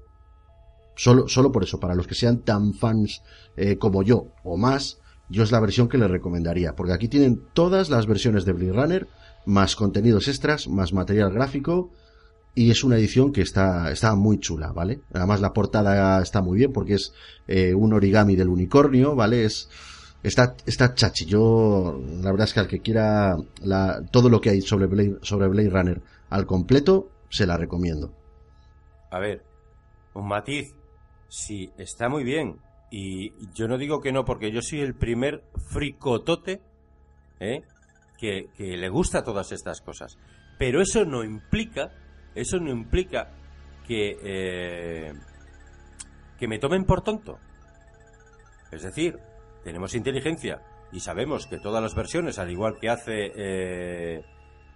Solo, 0.95 1.27
solo 1.27 1.51
por 1.51 1.63
eso, 1.63 1.79
para 1.79 1.95
los 1.95 2.07
que 2.07 2.15
sean 2.15 2.39
tan 2.39 2.73
fans 2.73 3.21
eh, 3.57 3.77
como 3.77 4.03
yo 4.03 4.27
o 4.43 4.57
más, 4.57 4.99
yo 5.29 5.43
es 5.43 5.51
la 5.51 5.59
versión 5.59 5.89
que 5.89 5.97
les 5.97 6.09
recomendaría, 6.09 6.75
porque 6.75 6.93
aquí 6.93 7.07
tienen 7.07 7.41
todas 7.53 7.89
las 7.89 8.05
versiones 8.05 8.45
de 8.45 8.53
Blade 8.53 8.73
Runner, 8.73 9.07
más 9.45 9.75
contenidos 9.75 10.27
extras, 10.27 10.67
más 10.67 10.93
material 10.93 11.31
gráfico, 11.31 11.91
y 12.53 12.71
es 12.71 12.83
una 12.83 12.97
edición 12.97 13.33
que 13.33 13.41
está, 13.41 13.91
está 13.91 14.15
muy 14.15 14.39
chula, 14.39 14.71
¿vale? 14.71 15.01
Además 15.13 15.41
la 15.41 15.51
portada 15.51 16.21
está 16.21 16.41
muy 16.41 16.57
bien 16.57 16.71
porque 16.71 16.93
es 16.93 17.13
eh, 17.47 17.73
un 17.73 17.91
origami 17.91 18.35
del 18.37 18.47
unicornio, 18.47 19.13
¿vale? 19.13 19.43
Es, 19.43 19.69
está, 20.23 20.55
está 20.65 20.93
chachi. 20.93 21.25
Yo, 21.25 22.01
la 22.21 22.31
verdad 22.31 22.47
es 22.47 22.53
que 22.53 22.59
al 22.61 22.67
que 22.67 22.79
quiera 22.79 23.35
todo 24.09 24.29
lo 24.29 24.39
que 24.39 24.51
hay 24.51 24.61
sobre 24.61 25.17
sobre 25.21 25.47
Blade 25.49 25.69
Runner 25.69 26.01
al 26.29 26.45
completo, 26.45 27.09
se 27.29 27.45
la 27.45 27.57
recomiendo. 27.57 28.13
A 29.11 29.19
ver, 29.19 29.43
un 30.13 30.27
matiz. 30.27 30.73
Sí, 31.27 31.71
está 31.77 32.09
muy 32.09 32.23
bien. 32.23 32.59
Y 32.91 33.31
yo 33.53 33.67
no 33.67 33.77
digo 33.77 34.01
que 34.01 34.11
no, 34.11 34.25
porque 34.25 34.51
yo 34.51 34.61
soy 34.61 34.81
el 34.81 34.95
primer 34.95 35.43
fricotote 35.71 36.61
¿eh? 37.39 37.61
que, 38.17 38.49
que 38.55 38.77
le 38.77 38.89
gusta 38.89 39.23
todas 39.23 39.51
estas 39.51 39.81
cosas. 39.81 40.17
Pero 40.57 40.81
eso 40.81 41.03
no 41.05 41.23
implica, 41.23 41.91
eso 42.35 42.59
no 42.59 42.69
implica 42.69 43.31
que, 43.85 44.17
eh, 44.21 45.13
que 46.37 46.47
me 46.47 46.59
tomen 46.59 46.85
por 46.85 47.01
tonto. 47.01 47.39
Es 48.71 48.83
decir, 48.83 49.19
tenemos 49.63 49.95
inteligencia 49.95 50.61
y 50.91 50.99
sabemos 50.99 51.47
que 51.47 51.57
todas 51.57 51.81
las 51.81 51.95
versiones, 51.95 52.39
al 52.39 52.51
igual 52.51 52.77
que 52.79 52.89
hace 52.89 53.31
eh, 53.35 54.25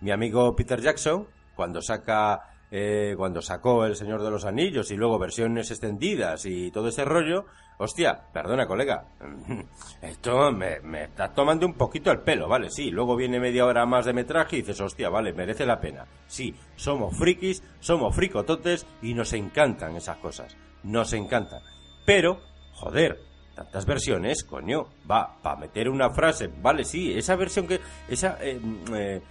mi 0.01 0.11
amigo 0.11 0.55
Peter 0.55 0.81
Jackson, 0.81 1.27
cuando 1.55 1.81
saca 1.81 2.59
eh, 2.71 3.15
cuando 3.17 3.41
sacó 3.41 3.85
El 3.85 3.95
Señor 3.95 4.23
de 4.23 4.29
los 4.29 4.45
Anillos 4.45 4.91
y 4.91 4.95
luego 4.95 5.17
versiones 5.17 5.71
extendidas 5.71 6.45
y 6.45 6.71
todo 6.71 6.89
ese 6.89 7.03
rollo, 7.05 7.45
hostia, 7.77 8.19
perdona 8.31 8.67
colega, 8.67 9.05
esto 10.01 10.51
me, 10.51 10.79
me 10.81 11.05
está 11.05 11.33
tomando 11.33 11.65
un 11.65 11.73
poquito 11.73 12.11
el 12.11 12.21
pelo, 12.21 12.47
¿vale? 12.47 12.69
Sí, 12.69 12.91
luego 12.91 13.15
viene 13.15 13.39
media 13.39 13.65
hora 13.65 13.85
más 13.85 14.05
de 14.05 14.13
metraje 14.13 14.57
y 14.57 14.61
dices, 14.61 14.81
hostia, 14.81 15.09
vale, 15.09 15.33
merece 15.33 15.65
la 15.65 15.79
pena. 15.79 16.05
Sí, 16.27 16.53
somos 16.75 17.17
frikis, 17.17 17.63
somos 17.79 18.15
fricototes 18.15 18.85
y 19.01 19.13
nos 19.13 19.33
encantan 19.33 19.95
esas 19.95 20.17
cosas, 20.17 20.55
nos 20.83 21.13
encantan. 21.13 21.61
Pero, 22.05 22.39
joder, 22.73 23.19
tantas 23.55 23.85
versiones, 23.85 24.43
coño, 24.43 24.87
va, 25.09 25.41
para 25.41 25.59
meter 25.59 25.89
una 25.89 26.11
frase, 26.11 26.47
vale, 26.61 26.85
sí, 26.85 27.13
esa 27.13 27.35
versión 27.35 27.67
que, 27.67 27.79
esa, 28.07 28.37
eh, 28.41 28.59
eh, 28.93 29.21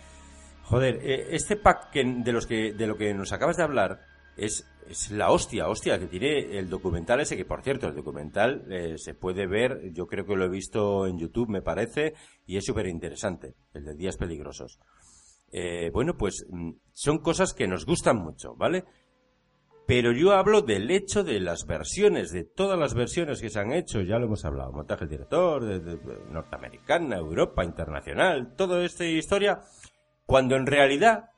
Joder, 0.68 1.00
eh, 1.02 1.28
este 1.30 1.56
pack 1.56 1.90
que, 1.90 2.04
de, 2.04 2.32
los 2.32 2.46
que, 2.46 2.74
de 2.74 2.86
lo 2.86 2.96
que 2.98 3.14
nos 3.14 3.32
acabas 3.32 3.56
de 3.56 3.62
hablar 3.62 4.00
es, 4.36 4.66
es 4.86 5.10
la 5.10 5.30
hostia, 5.30 5.66
hostia, 5.66 5.98
que 5.98 6.08
tiene 6.08 6.58
el 6.58 6.68
documental 6.68 7.20
ese, 7.20 7.38
que 7.38 7.46
por 7.46 7.62
cierto, 7.62 7.88
el 7.88 7.94
documental 7.94 8.66
eh, 8.70 8.98
se 8.98 9.14
puede 9.14 9.46
ver, 9.46 9.92
yo 9.92 10.06
creo 10.06 10.26
que 10.26 10.36
lo 10.36 10.44
he 10.44 10.50
visto 10.50 11.06
en 11.06 11.18
YouTube, 11.18 11.48
me 11.48 11.62
parece, 11.62 12.12
y 12.44 12.58
es 12.58 12.66
súper 12.66 12.86
interesante, 12.86 13.54
el 13.72 13.84
de 13.86 13.94
Días 13.94 14.18
Peligrosos. 14.18 14.78
Eh, 15.50 15.90
bueno, 15.90 16.18
pues 16.18 16.44
mm, 16.50 16.72
son 16.92 17.18
cosas 17.20 17.54
que 17.54 17.66
nos 17.66 17.86
gustan 17.86 18.18
mucho, 18.18 18.54
¿vale? 18.54 18.84
Pero 19.86 20.12
yo 20.12 20.32
hablo 20.32 20.60
del 20.60 20.90
hecho 20.90 21.24
de 21.24 21.40
las 21.40 21.64
versiones, 21.64 22.30
de 22.30 22.44
todas 22.44 22.78
las 22.78 22.92
versiones 22.92 23.40
que 23.40 23.48
se 23.48 23.58
han 23.58 23.72
hecho, 23.72 24.02
ya 24.02 24.18
lo 24.18 24.26
hemos 24.26 24.44
hablado, 24.44 24.70
montaje 24.70 25.06
del 25.06 25.12
director, 25.12 25.64
de, 25.64 25.98
norteamericana, 26.30 27.16
Europa, 27.16 27.64
internacional, 27.64 28.54
toda 28.54 28.84
esta 28.84 29.06
historia, 29.06 29.62
cuando 30.28 30.56
en 30.56 30.66
realidad 30.66 31.30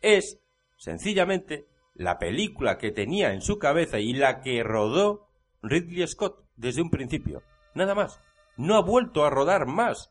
es 0.00 0.40
sencillamente 0.76 1.68
la 1.94 2.18
película 2.18 2.76
que 2.76 2.90
tenía 2.90 3.32
en 3.34 3.40
su 3.40 3.60
cabeza 3.60 4.00
y 4.00 4.14
la 4.14 4.40
que 4.40 4.64
rodó 4.64 5.28
Ridley 5.62 6.04
Scott 6.08 6.44
desde 6.56 6.82
un 6.82 6.90
principio. 6.90 7.44
Nada 7.76 7.94
más. 7.94 8.20
No 8.56 8.74
ha 8.74 8.82
vuelto 8.82 9.24
a 9.24 9.30
rodar 9.30 9.66
más. 9.66 10.10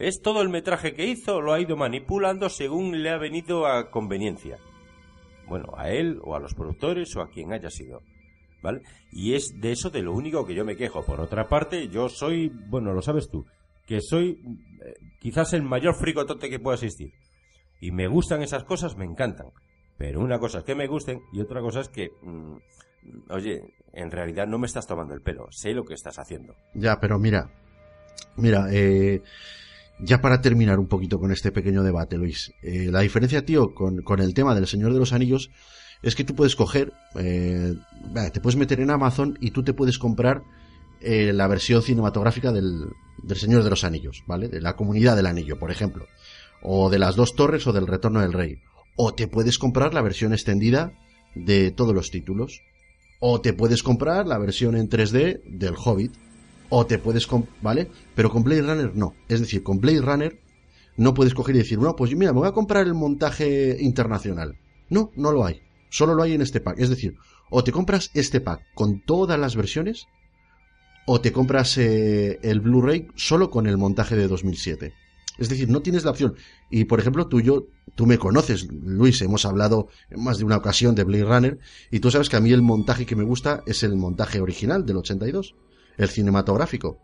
Es 0.00 0.20
todo 0.22 0.42
el 0.42 0.48
metraje 0.48 0.92
que 0.92 1.06
hizo, 1.06 1.40
lo 1.40 1.52
ha 1.52 1.60
ido 1.60 1.76
manipulando 1.76 2.48
según 2.48 3.00
le 3.00 3.10
ha 3.10 3.16
venido 3.16 3.68
a 3.68 3.92
conveniencia. 3.92 4.58
Bueno, 5.46 5.72
a 5.76 5.88
él 5.90 6.18
o 6.24 6.34
a 6.34 6.40
los 6.40 6.54
productores 6.54 7.14
o 7.14 7.22
a 7.22 7.30
quien 7.30 7.52
haya 7.52 7.70
sido. 7.70 8.02
¿Vale? 8.60 8.82
Y 9.12 9.34
es 9.34 9.60
de 9.60 9.70
eso 9.70 9.88
de 9.88 10.02
lo 10.02 10.14
único 10.14 10.44
que 10.44 10.54
yo 10.56 10.64
me 10.64 10.76
quejo. 10.76 11.04
Por 11.04 11.20
otra 11.20 11.48
parte, 11.48 11.86
yo 11.86 12.08
soy, 12.08 12.48
bueno, 12.48 12.92
lo 12.92 13.02
sabes 13.02 13.30
tú, 13.30 13.46
que 13.86 14.00
soy 14.00 14.40
eh, 14.84 14.94
quizás 15.20 15.52
el 15.52 15.62
mayor 15.62 15.94
fricotote 15.94 16.50
que 16.50 16.58
pueda 16.58 16.74
existir. 16.74 17.12
Y 17.80 17.92
me 17.92 18.08
gustan 18.08 18.42
esas 18.42 18.64
cosas, 18.64 18.96
me 18.96 19.04
encantan. 19.04 19.48
Pero 19.96 20.20
una 20.20 20.38
cosa 20.38 20.58
es 20.58 20.64
que 20.64 20.74
me 20.74 20.86
gusten 20.86 21.20
y 21.32 21.40
otra 21.40 21.60
cosa 21.60 21.80
es 21.80 21.88
que, 21.88 22.10
mm, 22.22 22.56
oye, 23.30 23.74
en 23.92 24.10
realidad 24.10 24.46
no 24.46 24.58
me 24.58 24.66
estás 24.66 24.86
tomando 24.86 25.14
el 25.14 25.22
pelo, 25.22 25.48
sé 25.50 25.72
lo 25.72 25.84
que 25.84 25.94
estás 25.94 26.18
haciendo. 26.18 26.54
Ya, 26.74 27.00
pero 27.00 27.18
mira, 27.18 27.50
mira, 28.36 28.68
eh, 28.70 29.22
ya 30.00 30.20
para 30.20 30.40
terminar 30.40 30.78
un 30.78 30.86
poquito 30.86 31.18
con 31.18 31.32
este 31.32 31.50
pequeño 31.50 31.82
debate, 31.82 32.16
Luis, 32.16 32.52
eh, 32.62 32.88
la 32.90 33.00
diferencia, 33.00 33.44
tío, 33.44 33.74
con, 33.74 34.02
con, 34.02 34.20
el 34.20 34.34
tema 34.34 34.54
del 34.54 34.66
Señor 34.66 34.92
de 34.92 35.00
los 35.00 35.12
Anillos 35.12 35.50
es 36.02 36.14
que 36.14 36.24
tú 36.24 36.34
puedes 36.34 36.54
coger, 36.54 36.92
eh, 37.16 37.74
te 38.32 38.40
puedes 38.40 38.56
meter 38.56 38.80
en 38.80 38.90
Amazon 38.90 39.36
y 39.40 39.50
tú 39.50 39.64
te 39.64 39.74
puedes 39.74 39.98
comprar 39.98 40.42
eh, 41.00 41.32
la 41.32 41.48
versión 41.48 41.82
cinematográfica 41.82 42.52
del, 42.52 42.86
del 43.22 43.36
Señor 43.36 43.64
de 43.64 43.70
los 43.70 43.84
Anillos, 43.84 44.22
¿vale? 44.26 44.48
De 44.48 44.60
la 44.60 44.76
comunidad 44.76 45.16
del 45.16 45.26
anillo, 45.26 45.58
por 45.58 45.70
ejemplo. 45.70 46.06
O 46.62 46.90
de 46.90 46.98
las 46.98 47.16
dos 47.16 47.34
torres 47.34 47.66
o 47.66 47.72
del 47.72 47.86
Retorno 47.86 48.20
del 48.20 48.32
Rey. 48.32 48.58
O 48.96 49.14
te 49.14 49.28
puedes 49.28 49.58
comprar 49.58 49.94
la 49.94 50.02
versión 50.02 50.32
extendida 50.32 50.92
de 51.34 51.70
todos 51.70 51.94
los 51.94 52.10
títulos. 52.10 52.62
O 53.20 53.40
te 53.40 53.52
puedes 53.52 53.82
comprar 53.82 54.26
la 54.26 54.38
versión 54.38 54.76
en 54.76 54.88
3D 54.88 55.42
del 55.44 55.74
Hobbit. 55.76 56.12
O 56.68 56.86
te 56.86 56.98
puedes, 56.98 57.26
¿vale? 57.62 57.88
Pero 58.14 58.30
con 58.30 58.44
Blade 58.44 58.62
Runner 58.62 58.94
no. 58.94 59.14
Es 59.28 59.40
decir, 59.40 59.62
con 59.62 59.80
Blade 59.80 60.02
Runner 60.02 60.40
no 60.96 61.14
puedes 61.14 61.32
coger 61.32 61.54
y 61.54 61.58
decir, 61.58 61.78
bueno, 61.78 61.96
pues 61.96 62.14
mira, 62.14 62.32
me 62.32 62.40
voy 62.40 62.48
a 62.48 62.52
comprar 62.52 62.86
el 62.86 62.94
montaje 62.94 63.76
internacional. 63.80 64.58
No, 64.90 65.10
no 65.16 65.32
lo 65.32 65.46
hay. 65.46 65.62
Solo 65.90 66.14
lo 66.14 66.22
hay 66.22 66.34
en 66.34 66.42
este 66.42 66.60
pack. 66.60 66.78
Es 66.78 66.90
decir, 66.90 67.16
o 67.50 67.64
te 67.64 67.72
compras 67.72 68.10
este 68.14 68.40
pack 68.40 68.62
con 68.74 69.00
todas 69.00 69.38
las 69.38 69.56
versiones, 69.56 70.06
o 71.06 71.20
te 71.20 71.32
compras 71.32 71.78
eh, 71.78 72.38
el 72.42 72.60
Blu-ray 72.60 73.08
solo 73.14 73.48
con 73.48 73.66
el 73.66 73.78
montaje 73.78 74.16
de 74.16 74.28
2007. 74.28 74.92
Es 75.38 75.48
decir, 75.48 75.68
no 75.68 75.80
tienes 75.80 76.04
la 76.04 76.10
opción. 76.10 76.34
Y 76.70 76.84
por 76.84 77.00
ejemplo, 77.00 77.28
tú 77.28 77.40
tú 77.94 78.06
me 78.06 78.18
conoces, 78.18 78.68
Luis, 78.70 79.22
hemos 79.22 79.44
hablado 79.44 79.88
en 80.10 80.22
más 80.22 80.38
de 80.38 80.44
una 80.44 80.56
ocasión 80.56 80.94
de 80.94 81.04
Blade 81.04 81.24
Runner, 81.24 81.58
y 81.90 82.00
tú 82.00 82.10
sabes 82.10 82.28
que 82.28 82.36
a 82.36 82.40
mí 82.40 82.52
el 82.52 82.62
montaje 82.62 83.06
que 83.06 83.16
me 83.16 83.24
gusta 83.24 83.62
es 83.66 83.82
el 83.82 83.96
montaje 83.96 84.40
original 84.40 84.84
del 84.84 84.98
82, 84.98 85.54
el 85.96 86.08
cinematográfico. 86.08 86.98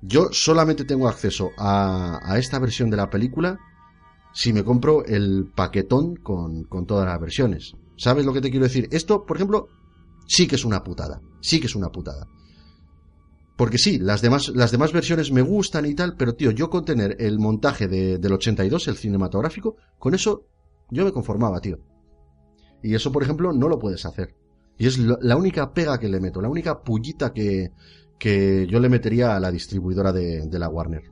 Yo 0.00 0.28
solamente 0.30 0.84
tengo 0.84 1.08
acceso 1.08 1.50
a, 1.58 2.36
esta 2.38 2.58
versión 2.58 2.90
de 2.90 2.96
la 2.96 3.10
película 3.10 3.58
si 4.32 4.52
me 4.52 4.64
compro 4.64 5.04
el 5.04 5.50
paquetón 5.54 6.16
con 6.16 6.86
todas 6.86 7.06
las 7.06 7.20
versiones. 7.20 7.74
¿Sabes 7.96 8.26
lo 8.26 8.32
que 8.32 8.42
te 8.42 8.50
quiero 8.50 8.66
decir? 8.66 8.88
Esto, 8.90 9.24
por 9.24 9.36
ejemplo, 9.36 9.68
sí 10.26 10.46
que 10.46 10.56
es 10.56 10.64
una 10.64 10.84
putada. 10.84 11.20
Sí 11.40 11.60
que 11.60 11.66
es 11.66 11.74
una 11.74 11.88
putada. 11.88 12.26
Porque 13.56 13.78
sí, 13.78 13.98
las 13.98 14.20
demás, 14.20 14.50
las 14.54 14.70
demás 14.70 14.92
versiones 14.92 15.32
me 15.32 15.40
gustan 15.40 15.86
y 15.86 15.94
tal, 15.94 16.14
pero 16.16 16.34
tío, 16.34 16.50
yo 16.50 16.68
con 16.68 16.84
tener 16.84 17.16
el 17.18 17.38
montaje 17.38 17.88
de, 17.88 18.18
del 18.18 18.32
82, 18.34 18.88
el 18.88 18.96
cinematográfico, 18.96 19.76
con 19.98 20.14
eso 20.14 20.46
yo 20.90 21.04
me 21.04 21.12
conformaba, 21.12 21.60
tío. 21.60 21.78
Y 22.82 22.94
eso, 22.94 23.10
por 23.10 23.22
ejemplo, 23.22 23.52
no 23.52 23.68
lo 23.68 23.78
puedes 23.78 24.04
hacer. 24.04 24.34
Y 24.78 24.86
es 24.86 24.98
la 24.98 25.36
única 25.36 25.72
pega 25.72 25.98
que 25.98 26.08
le 26.08 26.20
meto, 26.20 26.42
la 26.42 26.50
única 26.50 26.82
pullita 26.82 27.32
que, 27.32 27.70
que 28.18 28.66
yo 28.66 28.78
le 28.78 28.90
metería 28.90 29.34
a 29.34 29.40
la 29.40 29.50
distribuidora 29.50 30.12
de, 30.12 30.46
de 30.46 30.58
la 30.58 30.68
Warner. 30.68 31.02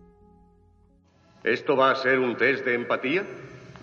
¿Esto 1.43 1.77
va 1.77 1.91
a 1.91 1.97
ser 1.97 2.19
un 2.19 2.37
test 2.37 2.65
de 2.67 2.75
empatía? 2.75 3.25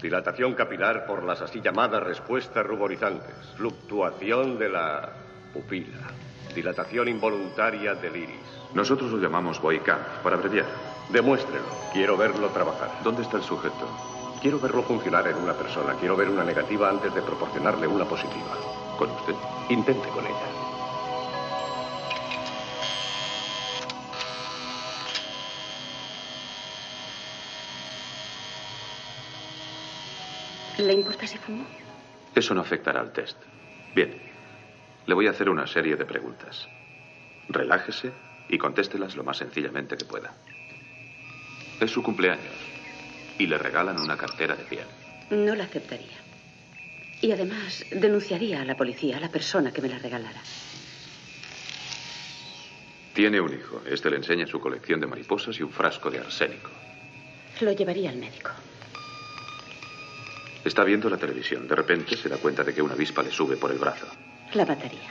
Dilatación 0.02 0.54
capilar 0.54 1.06
por 1.06 1.24
las 1.24 1.42
así 1.42 1.62
llamadas 1.62 2.04
respuestas 2.04 2.66
ruborizantes. 2.66 3.34
Fluctuación 3.56 4.60
de 4.60 4.70
la 4.70 5.14
pupila. 5.54 6.12
Dilatación 6.54 7.08
involuntaria 7.08 7.96
del 7.96 8.16
iris. 8.16 8.40
Nosotros 8.74 9.12
lo 9.12 9.18
llamamos 9.18 9.62
Boycamp, 9.62 10.06
para 10.22 10.36
abreviar. 10.36 10.66
Demuéstrelo. 11.10 11.66
Quiero 11.94 12.18
verlo 12.18 12.50
trabajar. 12.50 13.00
¿Dónde 13.04 13.22
está 13.22 13.38
el 13.38 13.44
sujeto? 13.44 13.88
Quiero 14.42 14.60
verlo 14.60 14.84
funcionar 14.84 15.28
en 15.28 15.38
una 15.38 15.54
persona. 15.54 15.94
Quiero 15.96 16.16
ver 16.16 16.30
una 16.30 16.44
negativa 16.44 16.90
antes 16.90 17.14
de 17.14 17.22
proporcionarle 17.22 17.88
una 17.88 18.06
positiva. 18.06 18.58
¿Con 18.98 19.12
usted? 19.12 19.36
Intente 19.70 20.10
con 20.10 20.26
ella. 20.26 20.62
¿Le 30.78 30.94
importa 30.94 31.28
si 31.28 31.38
fumo? 31.38 31.66
Eso 32.34 32.56
no 32.56 32.62
afectará 32.62 33.02
al 33.02 33.12
test. 33.14 33.38
Bien. 33.94 34.31
Le 35.06 35.14
voy 35.14 35.28
a 35.28 35.32
hacer 35.32 35.50
una 35.50 35.68
serie 35.68 35.96
de 35.96 36.06
preguntas. 36.06 36.68
Relájese 37.50 38.12
y 38.50 38.58
contéstelas 38.58 39.16
lo 39.16 39.24
más 39.24 39.38
sencillamente 39.38 39.98
que 39.98 40.06
pueda. 40.06 40.34
Es 41.80 41.92
su 41.92 42.04
cumpleaños 42.04 42.54
y 43.38 43.48
le 43.48 43.58
regalan 43.58 44.00
una 44.00 44.18
cartera 44.18 44.56
de 44.56 44.64
piel. 44.66 44.86
No 45.32 45.56
la 45.56 45.64
aceptaría. 45.64 46.18
Y 47.22 47.32
además 47.32 47.86
denunciaría 47.92 48.62
a 48.62 48.66
la 48.66 48.76
policía, 48.76 49.18
a 49.18 49.20
la 49.20 49.30
persona 49.32 49.72
que 49.72 49.82
me 49.82 49.90
la 49.90 50.00
regalara. 50.00 50.42
Tiene 53.14 53.42
un 53.42 53.54
hijo. 53.54 53.82
Este 53.86 54.10
le 54.10 54.18
enseña 54.18 54.48
su 54.48 54.60
colección 54.60 55.00
de 55.00 55.08
mariposas 55.08 55.60
y 55.60 55.64
un 55.64 55.72
frasco 55.72 56.10
de 56.10 56.20
arsénico. 56.20 56.72
Lo 57.60 57.72
llevaría 57.72 58.10
al 58.10 58.18
médico. 58.18 58.52
Está 60.64 60.84
viendo 60.84 61.10
la 61.10 61.18
televisión. 61.18 61.68
De 61.68 61.76
repente 61.76 62.16
se 62.16 62.30
da 62.30 62.38
cuenta 62.38 62.64
de 62.64 62.74
que 62.74 62.82
una 62.82 62.94
avispa 62.94 63.24
le 63.24 63.32
sube 63.32 63.58
por 63.58 63.72
el 63.72 63.80
brazo. 63.80 64.08
La 64.54 64.66
mataría. 64.66 65.10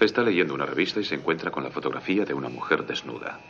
Está 0.00 0.22
leyendo 0.22 0.54
una 0.54 0.66
revista 0.66 1.00
y 1.00 1.04
se 1.04 1.14
encuentra 1.14 1.50
con 1.50 1.62
la 1.62 1.70
fotografía 1.70 2.24
de 2.24 2.34
una 2.34 2.48
mujer 2.48 2.84
desnuda. 2.86 3.40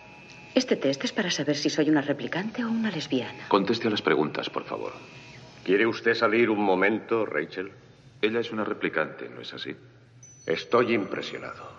Este 0.54 0.76
test 0.76 1.04
es 1.04 1.12
para 1.12 1.30
saber 1.30 1.56
si 1.56 1.68
soy 1.70 1.90
una 1.90 2.00
replicante 2.00 2.64
o 2.64 2.68
una 2.68 2.90
lesbiana. 2.90 3.48
Conteste 3.48 3.88
a 3.88 3.90
las 3.90 4.02
preguntas, 4.02 4.50
por 4.50 4.64
favor. 4.64 4.92
¿Quiere 5.64 5.86
usted 5.86 6.14
salir 6.14 6.50
un 6.50 6.60
momento, 6.62 7.24
Rachel? 7.26 7.72
Ella 8.20 8.40
es 8.40 8.52
una 8.52 8.64
replicante, 8.64 9.28
¿no 9.28 9.40
es 9.40 9.52
así? 9.54 9.74
Estoy 10.46 10.94
impresionado. 10.94 11.72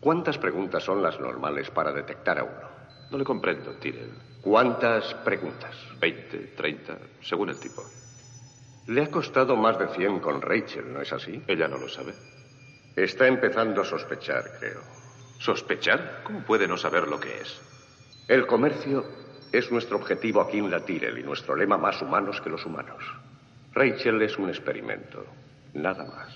¿Cuántas 0.00 0.38
preguntas 0.38 0.84
son 0.84 1.02
las 1.02 1.18
normales 1.20 1.70
para 1.70 1.92
detectar 1.92 2.38
a 2.38 2.44
uno? 2.44 2.68
No 3.10 3.18
le 3.18 3.24
comprendo, 3.24 3.72
Tyrell. 3.72 4.12
¿Cuántas 4.42 5.14
preguntas? 5.24 5.74
Veinte, 6.00 6.52
treinta, 6.56 6.98
según 7.22 7.48
el 7.50 7.58
tipo. 7.58 7.82
Le 8.88 9.02
ha 9.02 9.10
costado 9.10 9.54
más 9.54 9.78
de 9.78 9.86
cien 9.88 10.18
con 10.18 10.40
Rachel, 10.40 10.94
¿no 10.94 11.02
es 11.02 11.12
así? 11.12 11.42
Ella 11.46 11.68
no 11.68 11.76
lo 11.76 11.90
sabe. 11.90 12.14
Está 12.96 13.26
empezando 13.26 13.82
a 13.82 13.84
sospechar, 13.84 14.58
creo. 14.58 14.80
¿Sospechar? 15.38 16.22
¿Cómo 16.24 16.42
puede 16.42 16.66
no 16.66 16.78
saber 16.78 17.06
lo 17.06 17.20
que 17.20 17.38
es? 17.38 17.60
El 18.28 18.46
comercio 18.46 19.04
es 19.52 19.70
nuestro 19.70 19.98
objetivo 19.98 20.40
aquí 20.40 20.56
en 20.56 20.70
la 20.70 20.86
Tyrell 20.86 21.18
y 21.18 21.22
nuestro 21.22 21.54
lema 21.54 21.76
más 21.76 22.00
humanos 22.00 22.40
que 22.40 22.48
los 22.48 22.64
humanos. 22.64 23.04
Rachel 23.74 24.22
es 24.22 24.38
un 24.38 24.48
experimento, 24.48 25.22
nada 25.74 26.04
más. 26.04 26.34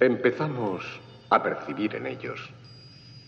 Empezamos 0.00 0.84
a 1.28 1.42
percibir 1.42 1.96
en 1.96 2.06
ellos 2.06 2.40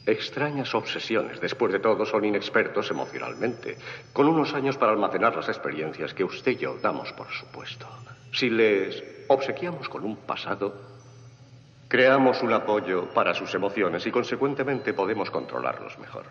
extrañas 0.08 0.74
obsesiones. 0.74 1.40
Después 1.40 1.72
de 1.72 1.78
todo, 1.78 2.04
son 2.06 2.24
inexpertos 2.24 2.90
emocionalmente, 2.90 3.76
con 4.12 4.26
unos 4.26 4.54
años 4.54 4.76
para 4.76 4.92
almacenar 4.92 5.36
las 5.36 5.48
experiencias 5.48 6.14
que 6.14 6.24
usted 6.24 6.52
y 6.52 6.56
yo 6.56 6.78
damos 6.80 7.12
por 7.12 7.30
supuesto. 7.30 7.86
Si 8.32 8.50
les 8.50 9.02
obsequiamos 9.28 9.88
con 9.88 10.04
un 10.04 10.16
pasado, 10.16 10.74
creamos 11.88 12.42
un 12.42 12.52
apoyo 12.52 13.08
para 13.12 13.34
sus 13.34 13.54
emociones 13.54 14.06
y 14.06 14.10
consecuentemente 14.10 14.94
podemos 14.94 15.30
controlarlos 15.30 15.98
mejor. 15.98 16.24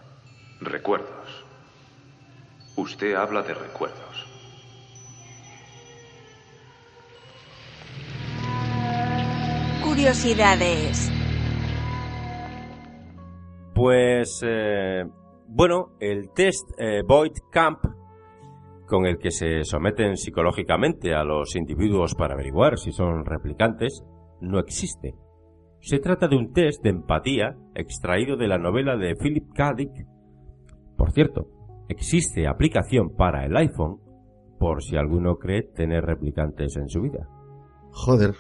Recuerdos. 0.62 1.46
Usted 2.76 3.16
habla 3.16 3.42
de 3.42 3.54
recuerdos. 3.54 4.28
Curiosidades. 9.84 11.12
Pues, 13.78 14.42
eh, 14.44 15.06
bueno, 15.48 15.90
el 16.00 16.32
test 16.32 16.68
eh, 16.80 17.04
Void 17.08 17.34
Camp, 17.52 17.78
con 18.88 19.06
el 19.06 19.20
que 19.20 19.30
se 19.30 19.64
someten 19.66 20.18
psicológicamente 20.18 21.14
a 21.14 21.24
los 21.24 21.56
individuos 21.56 22.16
para 22.16 22.34
averiguar 22.34 22.80
si 22.80 22.92
son 22.92 23.24
replicantes, 23.24 24.04
no 24.42 24.58
existe. 24.58 25.14
Se 25.80 26.00
trata 26.00 26.28
de 26.28 26.38
un 26.38 26.54
test 26.54 26.82
de 26.82 26.90
empatía 26.90 27.56
extraído 27.76 28.36
de 28.36 28.48
la 28.48 28.58
novela 28.58 28.98
de 28.98 29.16
Philip 29.16 29.54
K. 29.54 29.76
Dick. 29.76 30.08
Por 30.98 31.12
cierto, 31.12 31.46
existe 31.88 32.48
aplicación 32.48 33.16
para 33.16 33.46
el 33.46 33.56
iPhone 33.58 34.00
por 34.58 34.82
si 34.82 34.98
alguno 34.98 35.36
cree 35.36 35.62
tener 35.62 36.04
replicantes 36.04 36.76
en 36.78 36.90
su 36.90 37.02
vida. 37.02 37.30
Joder, 37.92 38.34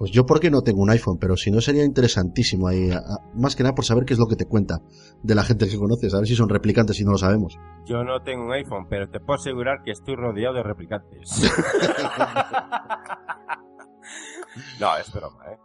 pues 0.00 0.12
yo 0.12 0.24
porque 0.24 0.50
no 0.50 0.62
tengo 0.62 0.80
un 0.80 0.88
iPhone, 0.88 1.18
pero 1.20 1.36
si 1.36 1.50
no 1.50 1.60
sería 1.60 1.84
interesantísimo 1.84 2.68
ahí, 2.68 2.90
a- 2.90 3.00
a- 3.00 3.18
más 3.34 3.54
que 3.54 3.62
nada 3.62 3.74
por 3.74 3.84
saber 3.84 4.06
qué 4.06 4.14
es 4.14 4.18
lo 4.18 4.28
que 4.28 4.34
te 4.34 4.46
cuenta 4.46 4.80
de 5.22 5.34
la 5.34 5.42
gente 5.44 5.68
que 5.68 5.76
conoces, 5.76 6.14
a 6.14 6.20
ver 6.20 6.26
si 6.26 6.34
son 6.34 6.48
replicantes 6.48 6.98
y 7.00 7.04
no 7.04 7.10
lo 7.12 7.18
sabemos. 7.18 7.58
Yo 7.84 8.02
no 8.02 8.22
tengo 8.22 8.46
un 8.46 8.52
iPhone, 8.54 8.86
pero 8.88 9.10
te 9.10 9.20
puedo 9.20 9.38
asegurar 9.38 9.82
que 9.84 9.90
estoy 9.90 10.16
rodeado 10.16 10.54
de 10.54 10.62
replicantes. 10.62 11.28
no, 14.80 14.96
es 14.96 15.12
broma, 15.12 15.44
¿eh? 15.52 15.58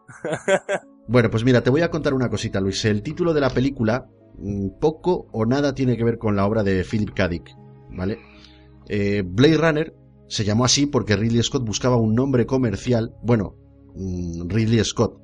Bueno, 1.07 1.29
pues 1.29 1.43
mira, 1.45 1.61
te 1.61 1.69
voy 1.69 1.81
a 1.81 1.89
contar 1.89 2.13
una 2.13 2.29
cosita, 2.29 2.59
Luis. 2.59 2.83
El 2.85 3.01
título 3.03 3.33
de 3.33 3.39
la 3.41 3.49
película 3.49 4.07
mm, 4.37 4.79
poco 4.81 5.27
o 5.31 5.45
nada 5.45 5.73
tiene 5.73 5.95
que 5.95 6.03
ver 6.03 6.17
con 6.17 6.35
la 6.35 6.45
obra 6.45 6.61
de 6.63 6.83
Philip 6.83 7.13
K. 7.13 7.29
Dick, 7.29 7.55
¿vale? 7.91 8.17
Eh, 8.89 9.23
Blade 9.25 9.57
Runner 9.57 9.93
Se 10.27 10.43
llamó 10.43 10.65
así 10.65 10.87
porque 10.87 11.15
Ridley 11.15 11.41
Scott 11.43 11.63
buscaba 11.65 11.95
un 11.97 12.13
nombre 12.15 12.45
comercial, 12.45 13.13
bueno, 13.23 13.55
Ridley 13.95 14.83
Scott, 14.83 15.19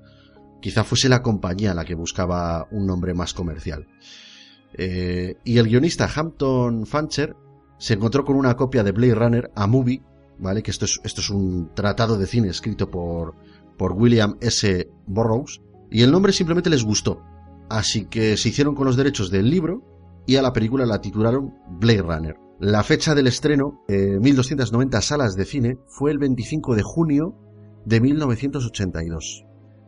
quizá 0.61 0.83
fuese 0.83 1.09
la 1.09 1.21
compañía 1.21 1.73
la 1.73 1.85
que 1.85 1.95
buscaba 1.95 2.67
un 2.71 2.85
nombre 2.85 3.13
más 3.13 3.33
comercial. 3.33 3.87
Eh, 4.73 5.35
y 5.43 5.57
el 5.57 5.67
guionista 5.67 6.09
Hampton 6.13 6.85
Fancher 6.85 7.35
se 7.77 7.95
encontró 7.95 8.23
con 8.23 8.35
una 8.35 8.55
copia 8.55 8.83
de 8.83 8.91
Blade 8.91 9.15
Runner 9.15 9.51
a 9.55 9.67
Movie, 9.67 10.03
¿vale? 10.39 10.63
Que 10.63 10.71
esto 10.71 10.85
es, 10.85 10.99
esto 11.03 11.21
es 11.21 11.29
un 11.29 11.73
tratado 11.73 12.17
de 12.17 12.27
cine 12.27 12.49
escrito 12.49 12.89
por, 12.89 13.35
por 13.77 13.93
William 13.93 14.37
S. 14.39 14.89
Burroughs, 15.07 15.61
y 15.89 16.03
el 16.03 16.11
nombre 16.11 16.31
simplemente 16.31 16.69
les 16.69 16.83
gustó. 16.83 17.21
Así 17.69 18.05
que 18.05 18.37
se 18.37 18.49
hicieron 18.49 18.75
con 18.75 18.85
los 18.85 18.95
derechos 18.95 19.31
del 19.31 19.49
libro 19.49 20.23
y 20.25 20.35
a 20.35 20.41
la 20.41 20.53
película 20.53 20.85
la 20.85 21.01
titularon 21.01 21.55
Blade 21.79 22.01
Runner. 22.01 22.35
La 22.59 22.83
fecha 22.83 23.15
del 23.15 23.27
estreno, 23.27 23.83
1290 23.87 25.01
salas 25.01 25.35
de 25.35 25.45
cine, 25.45 25.79
fue 25.87 26.11
el 26.11 26.19
25 26.19 26.75
de 26.75 26.83
junio 26.83 27.35
de 27.85 28.01
1982. 28.01 29.45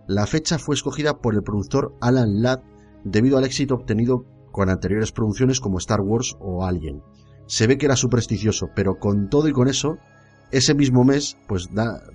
La 0.07 0.26
fecha 0.28 0.57
fue 0.57 0.76
escogida 0.76 1.20
por 1.20 1.36
el 1.36 1.44
productor 1.44 1.95
Alan 2.02 2.41
Ladd 2.41 2.61
debido 3.03 3.38
al 3.38 3.45
éxito 3.45 3.76
obtenido 3.76 4.26
con 4.52 4.70
anteriores 4.70 5.11
producciones 5.11 5.60
como 5.60 5.78
Star 5.78 6.02
Wars 6.02 6.36
o 6.40 6.65
Alien. 6.65 7.02
Se 7.48 7.68
ve 7.68 7.78
que 7.78 7.86
era 7.86 7.95
supersticioso, 7.95 8.68
pero 8.76 8.95
con 8.95 9.30
todo 9.30 9.48
y 9.48 9.52
con 9.52 9.68
eso, 9.68 9.98
ese 10.52 10.76
mismo 10.76 11.03
mes, 11.03 11.38
pues 11.48 11.70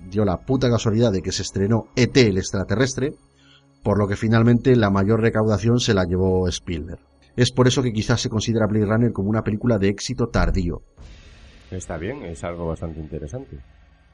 dio 0.09 0.25
la 0.25 0.37
puta 0.37 0.69
casualidad 0.69 1.11
de 1.11 1.21
que 1.21 1.31
se 1.31 1.41
estrenó 1.41 1.87
ET 1.95 2.15
el 2.17 2.37
extraterrestre, 2.37 3.13
por 3.83 3.99
lo 3.99 4.07
que 4.07 4.15
finalmente 4.15 4.75
la 4.75 4.89
mayor 4.89 5.21
recaudación 5.21 5.79
se 5.79 5.93
la 5.93 6.05
llevó 6.05 6.47
Spielberg. 6.47 6.99
Es 7.35 7.51
por 7.51 7.67
eso 7.67 7.81
que 7.81 7.91
quizás 7.91 8.21
se 8.21 8.29
considera 8.29 8.67
Blade 8.67 8.85
Runner 8.85 9.11
como 9.11 9.29
una 9.29 9.43
película 9.43 9.77
de 9.77 9.89
éxito 9.89 10.27
tardío. 10.27 10.81
Está 11.71 11.97
bien, 11.97 12.23
es 12.23 12.43
algo 12.43 12.67
bastante 12.67 12.99
interesante. 12.99 13.59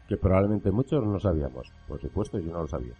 Que 0.08 0.18
probablemente 0.18 0.72
muchos 0.72 1.04
no 1.04 1.20
sabíamos. 1.20 1.72
Por 1.88 2.00
supuesto, 2.00 2.40
yo 2.40 2.52
no 2.52 2.62
lo 2.62 2.68
sabía. 2.68 2.94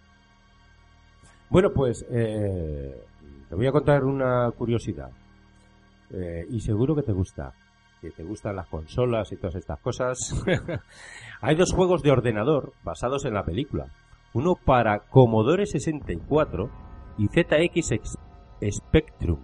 Bueno, 1.48 1.70
pues 1.72 2.04
eh, 2.10 3.04
te 3.48 3.54
voy 3.54 3.66
a 3.66 3.72
contar 3.72 4.04
una 4.04 4.50
curiosidad. 4.52 5.10
Eh, 6.10 6.46
y 6.50 6.60
seguro 6.60 6.94
que 6.94 7.02
te 7.02 7.12
gusta. 7.12 7.52
Que 8.00 8.10
te 8.10 8.24
gustan 8.24 8.56
las 8.56 8.66
consolas 8.66 9.30
y 9.32 9.36
todas 9.36 9.54
estas 9.54 9.80
cosas. 9.80 10.34
Hay 11.40 11.54
dos 11.54 11.72
juegos 11.72 12.02
de 12.02 12.10
ordenador 12.10 12.72
basados 12.84 13.24
en 13.24 13.34
la 13.34 13.44
película. 13.44 13.86
Uno 14.34 14.54
para 14.56 15.00
Commodore 15.08 15.66
64 15.66 16.70
y 17.18 17.28
ZX 17.28 18.18
Spectrum 18.70 19.40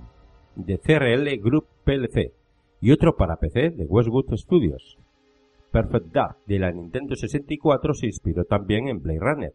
de 0.56 0.78
CRL 0.78 1.40
Group 1.42 1.66
PLC 1.84 2.32
y 2.80 2.90
otro 2.90 3.16
para 3.16 3.36
PC 3.36 3.70
de 3.70 3.86
Westwood 3.86 4.36
Studios. 4.36 4.98
Perfect 5.72 6.12
Dark 6.12 6.36
de 6.46 6.58
la 6.58 6.70
Nintendo 6.70 7.16
64 7.16 7.94
se 7.94 8.06
inspiró 8.06 8.44
también 8.44 8.88
en 8.88 9.00
Blade 9.00 9.20
Runner. 9.20 9.54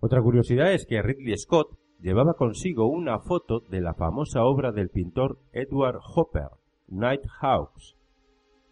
Otra 0.00 0.20
curiosidad 0.20 0.72
es 0.72 0.86
que 0.86 1.00
Ridley 1.00 1.36
Scott 1.36 1.78
llevaba 2.00 2.34
consigo 2.34 2.88
una 2.88 3.20
foto 3.20 3.60
de 3.70 3.80
la 3.80 3.94
famosa 3.94 4.42
obra 4.42 4.72
del 4.72 4.88
pintor 4.88 5.38
Edward 5.52 6.00
Hopper, 6.16 6.48
Nighthawks, 6.88 7.94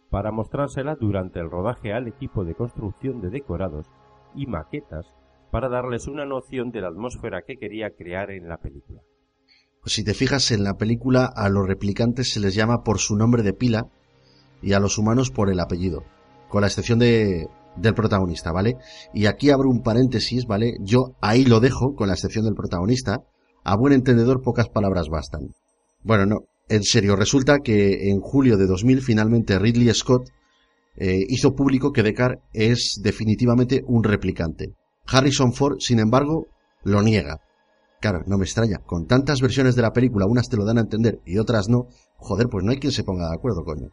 para 0.09 0.33
mostrársela 0.33 0.97
durante 0.99 1.39
el 1.39 1.49
rodaje 1.49 1.93
al 1.93 2.09
equipo 2.09 2.43
de 2.43 2.55
construcción 2.55 3.21
de 3.21 3.29
decorados 3.29 3.87
y 4.35 4.47
maquetas 4.47 5.05
para 5.49 5.69
darles 5.69 6.09
una 6.09 6.25
noción 6.25 6.71
de 6.71 6.81
la 6.81 6.89
atmósfera 6.89 7.43
que 7.47 7.55
quería 7.55 7.91
crear 7.91 8.31
en 8.31 8.49
la 8.49 8.57
película. 8.57 9.01
Pues 9.81 9.93
si 9.93 10.03
te 10.03 10.13
fijas 10.13 10.51
en 10.51 10.65
la 10.65 10.75
película, 10.75 11.25
a 11.33 11.47
los 11.47 11.65
replicantes 11.65 12.33
se 12.33 12.41
les 12.41 12.53
llama 12.53 12.83
por 12.83 12.99
su 12.99 13.15
nombre 13.15 13.43
de 13.43 13.53
pila 13.53 13.87
y 14.61 14.73
a 14.73 14.81
los 14.81 14.97
humanos 14.97 15.31
por 15.31 15.49
el 15.49 15.59
apellido, 15.61 16.03
con 16.51 16.61
la 16.61 16.67
excepción 16.67 16.99
de, 16.99 17.47
del 17.77 17.93
protagonista, 17.93 18.51
¿vale? 18.51 18.75
Y 19.13 19.25
aquí 19.25 19.49
abro 19.49 19.69
un 19.69 19.81
paréntesis, 19.81 20.45
¿vale? 20.45 20.75
Yo 20.81 21.15
ahí 21.21 21.45
lo 21.45 21.59
dejo, 21.59 21.95
con 21.95 22.09
la 22.09 22.13
excepción 22.13 22.45
del 22.45 22.55
protagonista. 22.55 23.23
A 23.63 23.77
buen 23.77 23.93
entendedor, 23.93 24.41
pocas 24.41 24.69
palabras 24.69 25.07
bastan. 25.09 25.49
Bueno, 26.03 26.25
no, 26.25 26.39
en 26.67 26.83
serio, 26.83 27.15
resulta 27.15 27.59
que 27.59 28.09
en 28.09 28.19
julio 28.19 28.57
de 28.57 28.67
2000 28.67 29.01
finalmente 29.01 29.57
Ridley 29.59 29.93
Scott 29.93 30.29
eh, 30.97 31.25
hizo 31.29 31.55
público 31.55 31.91
que 31.91 32.03
Deckard 32.03 32.39
es 32.53 32.99
definitivamente 33.01 33.83
un 33.87 34.03
replicante. 34.03 34.73
Harrison 35.07 35.53
Ford, 35.53 35.77
sin 35.79 35.99
embargo, 35.99 36.47
lo 36.83 37.01
niega. 37.01 37.39
Claro, 38.01 38.23
no 38.25 38.37
me 38.37 38.45
extraña. 38.45 38.79
Con 38.79 39.05
tantas 39.05 39.41
versiones 39.41 39.75
de 39.75 39.83
la 39.83 39.93
película, 39.93 40.25
unas 40.25 40.49
te 40.49 40.57
lo 40.57 40.65
dan 40.65 40.79
a 40.79 40.81
entender 40.81 41.19
y 41.25 41.37
otras 41.37 41.69
no, 41.69 41.87
joder, 42.17 42.47
pues 42.49 42.65
no 42.65 42.71
hay 42.71 42.77
quien 42.77 42.91
se 42.91 43.03
ponga 43.03 43.29
de 43.29 43.35
acuerdo, 43.35 43.63
coño. 43.63 43.91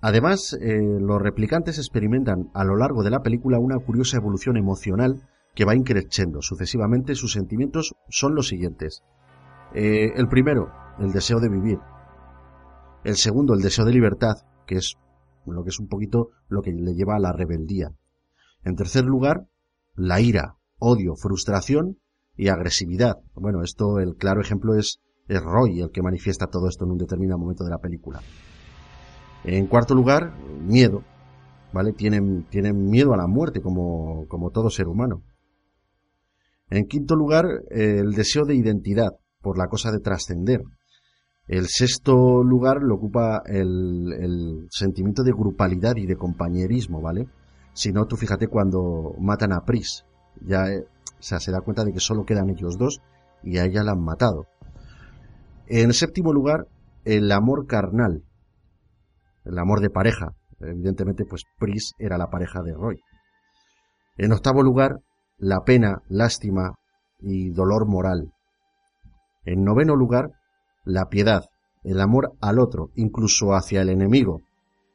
Además, 0.00 0.52
eh, 0.60 0.98
los 1.00 1.20
replicantes 1.20 1.78
experimentan 1.78 2.50
a 2.54 2.64
lo 2.64 2.76
largo 2.76 3.02
de 3.02 3.10
la 3.10 3.22
película 3.22 3.58
una 3.58 3.78
curiosa 3.78 4.18
evolución 4.18 4.56
emocional 4.56 5.22
que 5.54 5.64
va 5.64 5.74
increciendo. 5.74 6.42
Sucesivamente 6.42 7.14
sus 7.14 7.32
sentimientos 7.32 7.94
son 8.08 8.34
los 8.34 8.48
siguientes. 8.48 9.02
Eh, 9.74 10.12
el 10.16 10.28
primero, 10.28 10.70
el 10.98 11.12
deseo 11.12 11.40
de 11.40 11.48
vivir. 11.48 11.78
El 13.04 13.16
segundo, 13.16 13.54
el 13.54 13.62
deseo 13.62 13.84
de 13.84 13.92
libertad, 13.92 14.34
que 14.66 14.76
es 14.76 14.96
lo 15.46 15.62
que 15.62 15.70
es 15.70 15.78
un 15.78 15.88
poquito 15.88 16.30
lo 16.48 16.62
que 16.62 16.72
le 16.72 16.94
lleva 16.94 17.16
a 17.16 17.20
la 17.20 17.32
rebeldía. 17.32 17.92
En 18.64 18.76
tercer 18.76 19.04
lugar, 19.04 19.46
la 19.94 20.20
ira, 20.20 20.56
odio, 20.78 21.14
frustración 21.14 21.98
y 22.36 22.48
agresividad. 22.48 23.18
Bueno, 23.34 23.62
esto, 23.62 23.98
el 23.98 24.16
claro 24.16 24.40
ejemplo 24.40 24.74
es, 24.74 25.00
es 25.28 25.40
Roy 25.42 25.80
el 25.80 25.90
que 25.90 26.02
manifiesta 26.02 26.48
todo 26.48 26.68
esto 26.68 26.84
en 26.84 26.90
un 26.92 26.98
determinado 26.98 27.38
momento 27.38 27.64
de 27.64 27.70
la 27.70 27.78
película. 27.78 28.20
En 29.46 29.68
cuarto 29.68 29.94
lugar, 29.94 30.32
miedo. 30.60 31.04
¿Vale? 31.72 31.92
Tienen, 31.92 32.44
tienen 32.50 32.90
miedo 32.90 33.14
a 33.14 33.16
la 33.16 33.26
muerte 33.26 33.60
como, 33.60 34.26
como 34.28 34.50
todo 34.50 34.70
ser 34.70 34.88
humano. 34.88 35.22
En 36.68 36.86
quinto 36.86 37.14
lugar, 37.14 37.44
el 37.70 38.12
deseo 38.12 38.44
de 38.44 38.56
identidad, 38.56 39.12
por 39.40 39.56
la 39.56 39.68
cosa 39.68 39.92
de 39.92 40.00
trascender. 40.00 40.62
El 41.46 41.66
sexto 41.66 42.42
lugar 42.42 42.82
lo 42.82 42.96
ocupa 42.96 43.42
el, 43.46 44.12
el, 44.18 44.66
sentimiento 44.70 45.22
de 45.22 45.30
grupalidad 45.30 45.94
y 45.96 46.06
de 46.06 46.16
compañerismo, 46.16 47.00
¿vale? 47.00 47.28
Si 47.72 47.92
no, 47.92 48.06
tú 48.06 48.16
fíjate 48.16 48.48
cuando 48.48 49.14
matan 49.20 49.52
a 49.52 49.64
Pris, 49.64 50.04
ya 50.44 50.66
eh, 50.72 50.86
se 51.20 51.52
da 51.52 51.60
cuenta 51.60 51.84
de 51.84 51.92
que 51.92 52.00
solo 52.00 52.24
quedan 52.24 52.50
ellos 52.50 52.78
dos 52.78 53.00
y 53.44 53.58
a 53.58 53.64
ella 53.64 53.84
la 53.84 53.92
han 53.92 54.02
matado. 54.02 54.46
En 55.68 55.92
séptimo 55.92 56.32
lugar, 56.32 56.66
el 57.04 57.30
amor 57.30 57.66
carnal, 57.66 58.24
el 59.46 59.58
amor 59.58 59.80
de 59.80 59.90
pareja. 59.90 60.34
Evidentemente, 60.60 61.24
pues 61.24 61.44
Pris 61.58 61.92
era 61.98 62.18
la 62.18 62.28
pareja 62.28 62.62
de 62.62 62.74
Roy. 62.74 63.00
En 64.16 64.32
octavo 64.32 64.62
lugar, 64.62 65.00
la 65.38 65.60
pena, 65.64 66.02
lástima 66.08 66.74
y 67.20 67.50
dolor 67.50 67.86
moral. 67.86 68.32
En 69.44 69.64
noveno 69.64 69.94
lugar, 69.94 70.30
la 70.84 71.08
piedad, 71.08 71.44
el 71.84 72.00
amor 72.00 72.32
al 72.40 72.58
otro, 72.58 72.90
incluso 72.94 73.54
hacia 73.54 73.82
el 73.82 73.90
enemigo. 73.90 74.40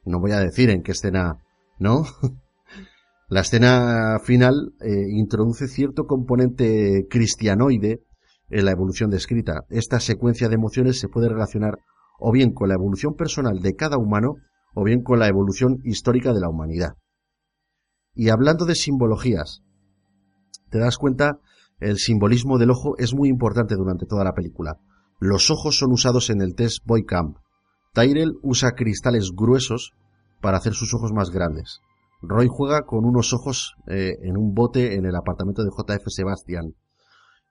No 0.03 0.19
voy 0.19 0.32
a 0.32 0.40
decir 0.40 0.69
en 0.69 0.82
qué 0.82 0.91
escena, 0.91 1.38
¿no? 1.80 2.03
la 3.30 3.41
escena 3.41 4.19
final 4.23 4.73
eh, 4.82 5.06
introduce 5.11 5.68
cierto 5.68 6.06
componente 6.06 7.06
cristianoide 7.10 8.02
en 8.49 8.65
la 8.65 8.72
evolución 8.72 9.10
descrita. 9.10 9.64
Esta 9.69 9.99
secuencia 9.99 10.49
de 10.49 10.56
emociones 10.56 10.99
se 10.99 11.07
puede 11.07 11.30
relacionar 11.30 11.78
o 12.22 12.31
bien 12.31 12.53
con 12.53 12.69
la 12.69 12.76
evolución 12.76 13.15
personal 13.15 13.60
de 13.60 13.76
cada 13.76 13.98
humano 13.98 14.35
o 14.76 14.84
bien 14.84 15.02
con 15.02 15.19
la 15.19 15.27
evolución 15.27 15.80
histórica 15.84 16.34
de 16.34 16.39
la 16.39 16.49
humanidad. 16.49 16.93
Y 18.14 18.30
hablando 18.30 18.65
de 18.65 18.76
simbologías, 18.76 19.64
te 20.69 20.77
das 20.80 20.98
cuenta, 20.98 21.39
el 21.80 21.98
simbolismo 21.98 22.60
del 22.60 22.69
ojo 22.69 22.95
es 22.98 23.14
muy 23.15 23.27
importante 23.27 23.76
durante 23.76 24.06
toda 24.06 24.23
la 24.23 24.34
película. 24.34 24.80
Los 25.19 25.49
ojos 25.49 25.77
son 25.77 25.91
usados 25.91 26.30
en 26.30 26.41
el 26.41 26.56
test 26.56 26.85
Boy 26.85 27.06
Camp. 27.06 27.38
Tyrell 27.93 28.38
usa 28.43 28.73
cristales 28.73 29.31
gruesos 29.35 29.93
para 30.41 30.57
hacer 30.57 30.73
sus 30.73 30.93
ojos 30.93 31.11
más 31.11 31.31
grandes. 31.31 31.80
Roy 32.22 32.48
juega 32.49 32.84
con 32.84 33.03
unos 33.03 33.34
ojos 33.34 33.73
eh, 33.88 34.14
en 34.22 34.38
un 34.38 34.53
bote 34.53 34.93
en 34.95 35.06
el 35.06 35.15
apartamento 35.15 35.64
de 35.64 35.72
JF 35.72 36.03
Sebastian. 36.07 36.76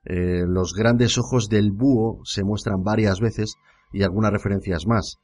Eh, 0.05 0.45
los 0.47 0.73
grandes 0.73 1.17
ojos 1.17 1.49
del 1.49 1.71
búho 1.71 2.21
se 2.23 2.43
muestran 2.43 2.81
varias 2.83 3.19
veces 3.19 3.55
y 3.91 4.03
algunas 4.03 4.31
referencias 4.31 4.87
más. 4.87 5.17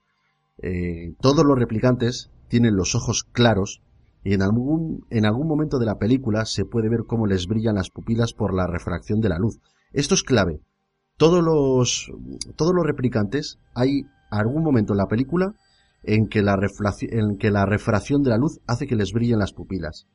Eh, 0.59 1.13
todos 1.19 1.45
los 1.45 1.57
replicantes 1.57 2.29
tienen 2.47 2.75
los 2.75 2.95
ojos 2.95 3.23
claros 3.23 3.81
y 4.23 4.33
en 4.33 4.41
algún, 4.41 5.05
en 5.09 5.25
algún 5.25 5.47
momento 5.47 5.79
de 5.79 5.85
la 5.85 5.97
película 5.97 6.45
se 6.45 6.65
puede 6.65 6.89
ver 6.89 7.05
cómo 7.07 7.27
les 7.27 7.47
brillan 7.47 7.75
las 7.75 7.89
pupilas 7.89 8.33
por 8.33 8.53
la 8.53 8.67
refracción 8.67 9.21
de 9.21 9.29
la 9.29 9.39
luz. 9.39 9.59
Esto 9.93 10.15
es 10.15 10.23
clave. 10.23 10.59
Todos 11.17 11.43
los, 11.43 12.11
todos 12.55 12.73
los 12.73 12.85
replicantes, 12.85 13.59
hay 13.73 14.03
algún 14.29 14.63
momento 14.63 14.93
en 14.93 14.97
la 14.97 15.07
película 15.07 15.53
en 16.03 16.27
que 16.27 16.41
la, 16.41 16.59
en 17.01 17.37
que 17.37 17.51
la 17.51 17.65
refracción 17.65 18.21
de 18.21 18.29
la 18.29 18.37
luz 18.37 18.59
hace 18.67 18.87
que 18.87 18.95
les 18.95 19.13
brillen 19.13 19.39
las 19.39 19.53
pupilas. 19.53 20.07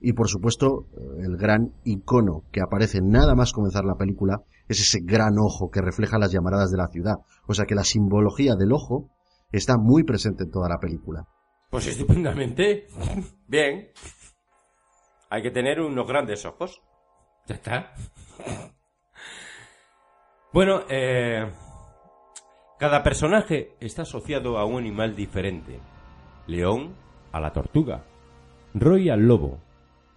Y 0.00 0.12
por 0.12 0.28
supuesto, 0.28 0.86
el 1.18 1.36
gran 1.36 1.72
icono 1.84 2.42
que 2.52 2.60
aparece 2.60 3.00
nada 3.02 3.34
más 3.34 3.52
comenzar 3.52 3.84
la 3.84 3.94
película 3.94 4.42
es 4.68 4.80
ese 4.80 5.00
gran 5.02 5.38
ojo 5.38 5.70
que 5.70 5.80
refleja 5.80 6.18
las 6.18 6.32
llamaradas 6.32 6.70
de 6.70 6.76
la 6.76 6.88
ciudad. 6.88 7.14
O 7.46 7.54
sea 7.54 7.64
que 7.64 7.74
la 7.74 7.84
simbología 7.84 8.54
del 8.56 8.72
ojo 8.72 9.10
está 9.52 9.76
muy 9.78 10.04
presente 10.04 10.44
en 10.44 10.50
toda 10.50 10.68
la 10.68 10.78
película. 10.78 11.26
Pues 11.70 11.86
estupendamente. 11.86 12.86
Bien. 13.48 13.88
Hay 15.30 15.42
que 15.42 15.50
tener 15.50 15.80
unos 15.80 16.06
grandes 16.06 16.44
ojos. 16.44 16.82
Ya 17.46 17.54
está. 17.54 17.92
Bueno, 20.52 20.82
eh, 20.88 21.50
cada 22.78 23.02
personaje 23.02 23.76
está 23.80 24.02
asociado 24.02 24.58
a 24.58 24.66
un 24.66 24.78
animal 24.78 25.16
diferente. 25.16 25.80
León 26.46 26.94
a 27.32 27.40
la 27.40 27.52
tortuga, 27.52 28.04
Roy 28.72 29.10
al 29.10 29.26
lobo 29.26 29.65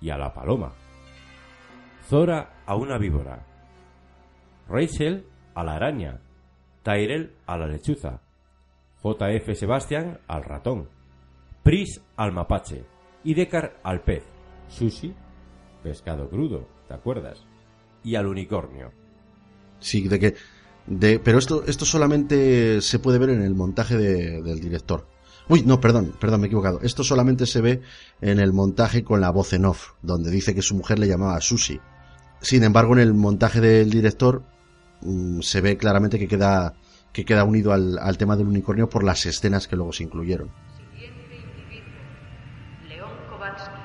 y 0.02 0.10
a 0.10 0.18
la 0.18 0.34
paloma. 0.34 0.74
Zora 2.08 2.64
a 2.66 2.76
una 2.76 2.98
víbora. 2.98 3.46
Rachel 4.68 5.26
a 5.56 5.64
la 5.64 5.76
araña. 5.76 6.20
Tyrell 6.84 7.34
a 7.46 7.58
la 7.58 7.68
lechuza. 7.68 8.22
JF 9.04 9.54
Sebastian 9.58 10.20
al 10.28 10.44
ratón. 10.44 10.88
Pris 11.64 12.02
al 12.16 12.32
mapache. 12.32 12.84
Y 13.24 13.34
Decar 13.34 13.78
al 13.84 14.02
pez. 14.02 14.24
Sushi, 14.70 15.14
pescado 15.84 16.30
crudo, 16.30 16.68
¿te 16.88 16.94
acuerdas? 16.94 17.44
Y 18.04 18.16
al 18.16 18.28
unicornio. 18.28 18.92
Sí, 19.80 20.08
de 20.08 20.20
que. 20.20 20.36
De, 20.86 21.20
pero 21.20 21.38
esto, 21.38 21.64
esto 21.68 21.86
solamente 21.86 22.82
se 22.82 23.00
puede 23.00 23.20
ver 23.20 23.30
en 23.32 23.42
el 23.42 23.56
montaje 23.56 23.98
de- 23.98 24.42
del 24.42 24.60
director. 24.60 25.06
Uy, 25.50 25.64
no, 25.64 25.82
perdón, 25.82 26.14
perdón, 26.20 26.42
me 26.42 26.46
he 26.46 26.50
equivocado. 26.50 26.80
Esto 26.84 27.04
solamente 27.04 27.48
se 27.48 27.60
ve 27.60 27.82
en 28.22 28.40
el 28.40 28.54
montaje 28.54 29.04
con 29.04 29.20
la 29.20 29.32
voz 29.32 29.52
en 29.54 29.66
off, 29.66 29.94
donde 30.04 30.30
dice 30.30 30.54
que 30.54 30.62
su 30.62 30.76
mujer 30.76 31.00
le 31.00 31.08
llamaba 31.08 31.42
Sushi. 31.42 31.82
Sin 32.40 32.64
embargo, 32.64 32.94
en 32.94 33.00
el 33.00 33.16
montaje 33.16 33.60
del 33.60 33.90
director 33.90 34.44
mm, 35.02 35.42
se 35.42 35.62
ve 35.62 35.76
claramente 35.76 36.20
que 36.20 36.28
queda, 36.28 36.76
que 37.12 37.26
queda 37.26 37.46
unido 37.46 37.74
al, 37.74 37.98
al 37.98 38.18
tema 38.20 38.36
del 38.38 38.48
unicornio 38.48 38.90
por 38.90 39.04
las 39.04 39.26
escenas 39.26 39.68
que 39.68 39.76
luego 39.76 39.92
se 39.92 40.04
incluyeron. 40.04 40.52
León 42.88 43.10
Kovatsky, 43.28 43.80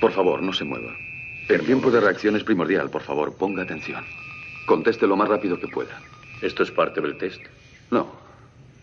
Por 0.00 0.12
favor, 0.12 0.42
no 0.42 0.52
se 0.52 0.64
mueva. 0.64 0.96
El 1.48 1.64
tiempo 1.66 1.90
de 1.90 2.00
reacción 2.00 2.36
es 2.36 2.44
primordial. 2.44 2.90
Por 2.90 3.02
favor, 3.02 3.36
ponga 3.36 3.62
atención. 3.62 4.04
Conteste 4.66 5.06
lo 5.06 5.16
más 5.16 5.28
rápido 5.28 5.58
que 5.58 5.68
pueda. 5.68 6.00
¿Esto 6.40 6.62
es 6.62 6.70
parte 6.70 7.00
del 7.00 7.18
test? 7.18 7.40
No, 7.90 8.12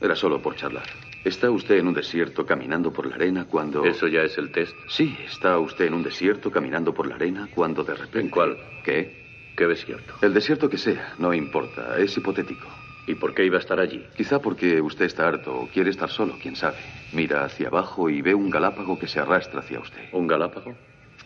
era 0.01 0.15
solo 0.15 0.41
por 0.41 0.55
charlar. 0.55 0.85
¿Está 1.23 1.49
usted 1.49 1.75
en 1.75 1.87
un 1.87 1.93
desierto 1.93 2.45
caminando 2.45 2.91
por 2.93 3.07
la 3.07 3.15
arena 3.15 3.45
cuando... 3.45 3.83
¿Eso 3.83 4.07
ya 4.07 4.21
es 4.21 4.37
el 4.37 4.51
test? 4.51 4.75
Sí, 4.89 5.17
está 5.25 5.57
usted 5.59 5.85
en 5.85 5.93
un 5.95 6.03
desierto 6.03 6.51
caminando 6.51 6.93
por 6.93 7.07
la 7.07 7.15
arena 7.15 7.49
cuando 7.53 7.83
de 7.83 7.93
repente... 7.95 8.19
¿En 8.19 8.29
cuál? 8.29 8.57
¿Qué? 8.83 9.53
¿Qué 9.57 9.65
desierto? 9.65 10.13
El 10.21 10.33
desierto 10.33 10.69
que 10.69 10.77
sea, 10.77 11.15
no 11.17 11.33
importa, 11.33 11.97
es 11.97 12.15
hipotético. 12.15 12.67
¿Y 13.07 13.15
por 13.15 13.33
qué 13.33 13.45
iba 13.45 13.57
a 13.57 13.61
estar 13.61 13.79
allí? 13.79 14.05
Quizá 14.15 14.39
porque 14.39 14.81
usted 14.81 15.05
está 15.05 15.27
harto 15.27 15.55
o 15.61 15.67
quiere 15.67 15.89
estar 15.89 16.09
solo, 16.09 16.35
quién 16.41 16.55
sabe. 16.55 16.77
Mira 17.13 17.45
hacia 17.45 17.69
abajo 17.69 18.09
y 18.09 18.21
ve 18.21 18.35
un 18.35 18.49
galápago 18.49 18.99
que 18.99 19.07
se 19.07 19.19
arrastra 19.19 19.61
hacia 19.61 19.79
usted. 19.79 20.09
¿Un 20.11 20.27
galápago? 20.27 20.75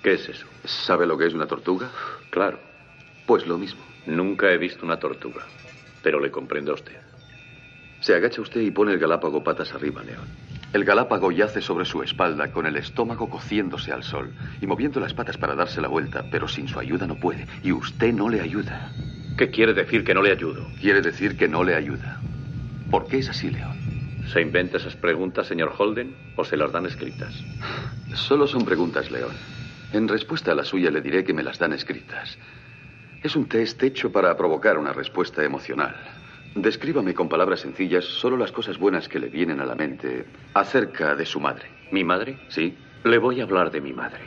¿Qué 0.02 0.14
es 0.14 0.28
eso? 0.30 0.48
¿Sabe 0.66 1.06
lo 1.06 1.18
que 1.18 1.28
es 1.28 1.34
una 1.34 1.46
tortuga? 1.46 1.90
Claro. 2.32 2.60
Pues 3.26 3.46
lo 3.46 3.58
mismo. 3.58 3.82
Nunca 4.08 4.52
he 4.52 4.58
visto 4.58 4.84
una 4.84 4.98
tortuga, 4.98 5.46
pero 6.02 6.20
le 6.20 6.32
comprendo 6.32 6.72
a 6.72 6.76
usted. 6.76 6.98
Se 8.00 8.16
agacha 8.16 8.42
usted 8.42 8.62
y 8.62 8.72
pone 8.72 8.94
el 8.94 9.00
galápago 9.00 9.44
patas 9.44 9.74
arriba, 9.74 10.02
León. 10.02 10.26
El 10.74 10.86
galápago 10.86 11.32
yace 11.32 11.62
sobre 11.62 11.86
su 11.86 12.02
espalda 12.02 12.52
con 12.52 12.66
el 12.66 12.78
estómago 12.78 13.30
cociéndose 13.30 13.92
al 13.92 14.04
sol 14.04 14.32
y 14.60 14.66
moviendo 14.66 15.00
las 15.00 15.14
patas 15.14 15.38
para 15.38 15.54
darse 15.54 15.82
la 15.82 15.88
vuelta, 15.88 16.26
pero 16.32 16.48
sin 16.48 16.68
su 16.68 16.80
ayuda 16.80 17.06
no 17.06 17.16
puede. 17.16 17.46
Y 17.62 17.72
usted 17.72 18.12
no 18.12 18.28
le 18.28 18.42
ayuda. 18.42 18.92
¿Qué 19.38 19.52
quiere 19.52 19.74
decir 19.74 20.04
que 20.04 20.16
no 20.16 20.24
le 20.24 20.32
ayudo? 20.32 20.66
Quiere 20.80 21.02
decir 21.02 21.38
que 21.38 21.48
no 21.48 21.64
le 21.64 21.76
ayuda. 21.76 22.20
¿Por 22.90 23.06
qué 23.08 23.20
es 23.20 23.30
así, 23.30 23.52
León? 23.52 23.78
¿Se 24.34 24.42
inventa 24.42 24.78
esas 24.78 24.96
preguntas, 24.96 25.46
señor 25.48 25.74
Holden, 25.78 26.16
o 26.38 26.44
se 26.44 26.58
las 26.58 26.72
dan 26.72 26.86
escritas? 26.86 27.34
Solo 28.16 28.48
son 28.48 28.66
preguntas, 28.66 29.12
León. 29.12 29.32
En 29.94 30.08
respuesta 30.08 30.54
a 30.54 30.56
la 30.56 30.64
suya 30.64 30.90
le 30.90 31.02
diré 31.02 31.24
que 31.24 31.34
me 31.34 31.44
las 31.44 31.60
dan 31.60 31.74
escritas. 31.74 32.38
Es 33.24 33.36
un 33.36 33.50
test 33.50 33.84
hecho 33.84 34.10
para 34.10 34.36
provocar 34.38 34.78
una 34.78 34.94
respuesta 34.94 35.44
emocional. 35.44 35.96
Descríbame 36.56 37.14
con 37.14 37.28
palabras 37.28 37.60
sencillas 37.60 38.06
solo 38.06 38.38
las 38.38 38.54
cosas 38.54 38.78
buenas 38.78 39.10
que 39.10 39.20
le 39.20 39.28
vienen 39.28 39.60
a 39.60 39.66
la 39.66 39.76
mente 39.76 40.26
acerca 40.54 41.16
de 41.16 41.26
su 41.26 41.42
madre. 41.42 41.70
¿Mi 41.92 42.06
madre? 42.06 42.38
Sí. 42.48 42.78
Le 43.04 43.18
voy 43.18 43.42
a 43.42 43.44
hablar 43.44 43.70
de 43.70 43.82
mi 43.82 43.92
madre. 43.92 44.22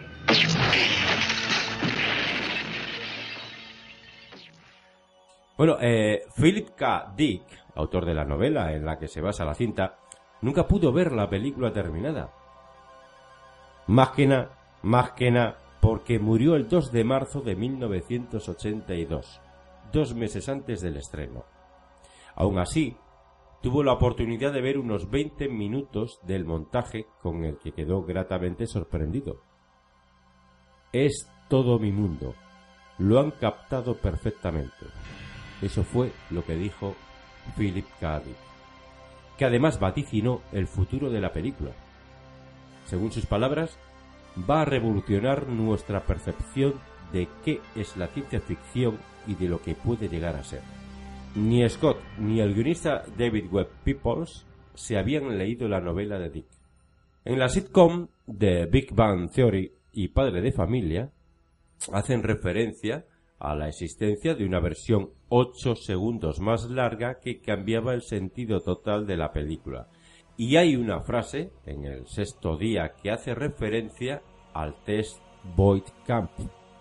Bueno, 5.57 5.78
eh, 5.81 6.24
Philip 6.36 6.70
K. 6.77 7.12
Dick, 7.16 7.43
autor 7.74 8.05
de 8.05 8.15
la 8.15 8.24
novela 8.24 8.74
en 8.74 8.85
la 8.85 8.99
que 8.99 9.09
se 9.09 9.23
basa 9.23 9.45
la 9.45 9.55
cinta, 9.55 9.97
nunca 10.43 10.66
pudo 10.66 10.93
ver 10.93 11.12
la 11.12 11.31
película 11.31 11.73
terminada. 11.73 12.32
Más 13.86 14.11
que 14.11 14.27
nada, 14.27 14.64
más 14.85 15.12
que 15.12 15.31
nada, 15.31 15.59
porque 15.81 16.19
murió 16.19 16.56
el 16.56 16.69
2 16.69 16.93
de 16.93 17.05
marzo 17.05 17.40
de 17.40 17.56
1982, 17.56 19.40
dos 19.93 20.15
meses 20.15 20.48
antes 20.48 20.82
del 20.82 20.98
estreno. 20.98 21.44
Aún 22.36 22.59
así, 22.59 22.97
tuvo 23.62 23.82
la 23.82 23.94
oportunidad 23.94 24.52
de 24.52 24.61
ver 24.61 24.78
unos 24.78 25.09
20 25.11 25.48
minutos 25.48 26.20
del 26.23 26.44
montaje 26.44 27.06
con 27.23 27.44
el 27.44 27.56
que 27.56 27.73
quedó 27.73 28.02
gratamente 28.02 28.66
sorprendido. 28.66 29.40
Es 30.93 31.31
todo 31.48 31.78
mi 31.78 31.90
mundo. 31.90 32.35
Lo 32.98 33.19
han 33.19 33.31
captado 33.31 33.97
perfectamente. 33.97 34.86
Eso 35.62 35.82
fue 35.82 36.12
lo 36.31 36.44
que 36.44 36.56
dijo 36.56 36.94
Philip 37.56 37.86
K. 38.01 38.20
Que 39.39 39.47
además 39.47 39.81
vaticinó 39.81 40.43
el 40.52 40.66
futuro 40.66 41.09
de 41.09 41.23
la 41.23 41.32
película. 41.32 41.70
Según 42.85 43.12
sus 43.12 43.24
palabras, 43.24 43.78
va 44.39 44.62
a 44.62 44.65
revolucionar 44.65 45.48
nuestra 45.48 46.01
percepción 46.01 46.74
de 47.12 47.28
qué 47.44 47.61
es 47.77 47.97
la 47.97 48.09
ciencia 48.09 48.40
ficción 48.40 48.98
y 49.27 49.35
de 49.35 49.48
lo 49.48 49.61
que 49.61 49.74
puede 49.74 50.09
llegar 50.09 50.36
a 50.36 50.44
ser. 50.44 50.62
Ni 51.35 51.69
Scott 51.69 51.98
ni 52.19 52.40
el 52.40 52.55
guionista 52.55 53.05
David 53.16 53.47
Webb 53.51 53.69
Peoples 53.85 54.47
se 54.74 54.98
habían 54.98 55.39
leído 55.39 55.69
la 55.69 55.81
novela 55.81 56.19
de 56.19 56.31
Dick. 56.31 56.47
En 57.24 57.39
la 57.39 57.48
sitcom 57.48 58.09
de 58.27 58.66
Big 58.66 58.94
Bang 58.94 59.31
Theory 59.31 59.73
y 59.93 60.09
Padre 60.09 60.43
de 60.43 60.52
Familia 60.52 61.11
hacen 61.93 62.23
referencia 62.23 63.06
a 63.39 63.55
la 63.55 63.69
existencia 63.69 64.35
de 64.35 64.44
una 64.44 64.61
versión 64.61 65.11
8 65.28 65.77
segundos 65.77 66.40
más 66.40 66.70
larga 66.70 67.20
que 67.20 67.40
cambiaba 67.40 67.94
el 67.94 68.02
sentido 68.02 68.61
total 68.61 69.06
de 69.06 69.16
la 69.16 69.32
película. 69.32 69.89
Y 70.36 70.56
hay 70.56 70.74
una 70.74 71.01
frase 71.01 71.52
en 71.65 71.85
el 71.85 72.09
sexto 72.09 72.56
día 72.56 72.94
que 73.01 73.11
hace 73.11 73.35
referencia 73.35 74.23
al 74.52 74.74
test 74.85 75.19
Void 75.56 75.85
Camp. 76.06 76.31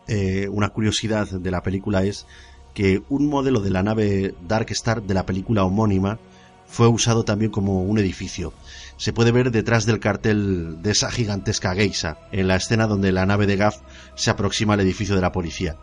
Eh, 0.07 0.47
una 0.49 0.69
curiosidad 0.69 1.29
de 1.29 1.51
la 1.51 1.61
película 1.61 2.03
es 2.03 2.25
que 2.73 3.03
un 3.09 3.27
modelo 3.27 3.61
de 3.61 3.69
la 3.69 3.83
nave 3.83 4.33
Dark 4.47 4.67
Star 4.71 5.03
de 5.03 5.13
la 5.13 5.25
película 5.25 5.63
homónima 5.63 6.17
fue 6.65 6.87
usado 6.87 7.23
también 7.23 7.51
como 7.51 7.83
un 7.83 7.99
edificio. 7.99 8.53
Se 8.97 9.13
puede 9.13 9.31
ver 9.31 9.51
detrás 9.51 9.85
del 9.85 9.99
cartel 9.99 10.81
de 10.81 10.91
esa 10.91 11.11
gigantesca 11.11 11.75
geisa, 11.75 12.17
en 12.31 12.47
la 12.47 12.55
escena 12.55 12.87
donde 12.87 13.11
la 13.11 13.27
nave 13.27 13.45
de 13.45 13.57
Gaff 13.57 13.81
se 14.15 14.31
aproxima 14.31 14.73
al 14.73 14.79
edificio 14.79 15.13
de 15.13 15.21
la 15.21 15.31
policía. 15.31 15.77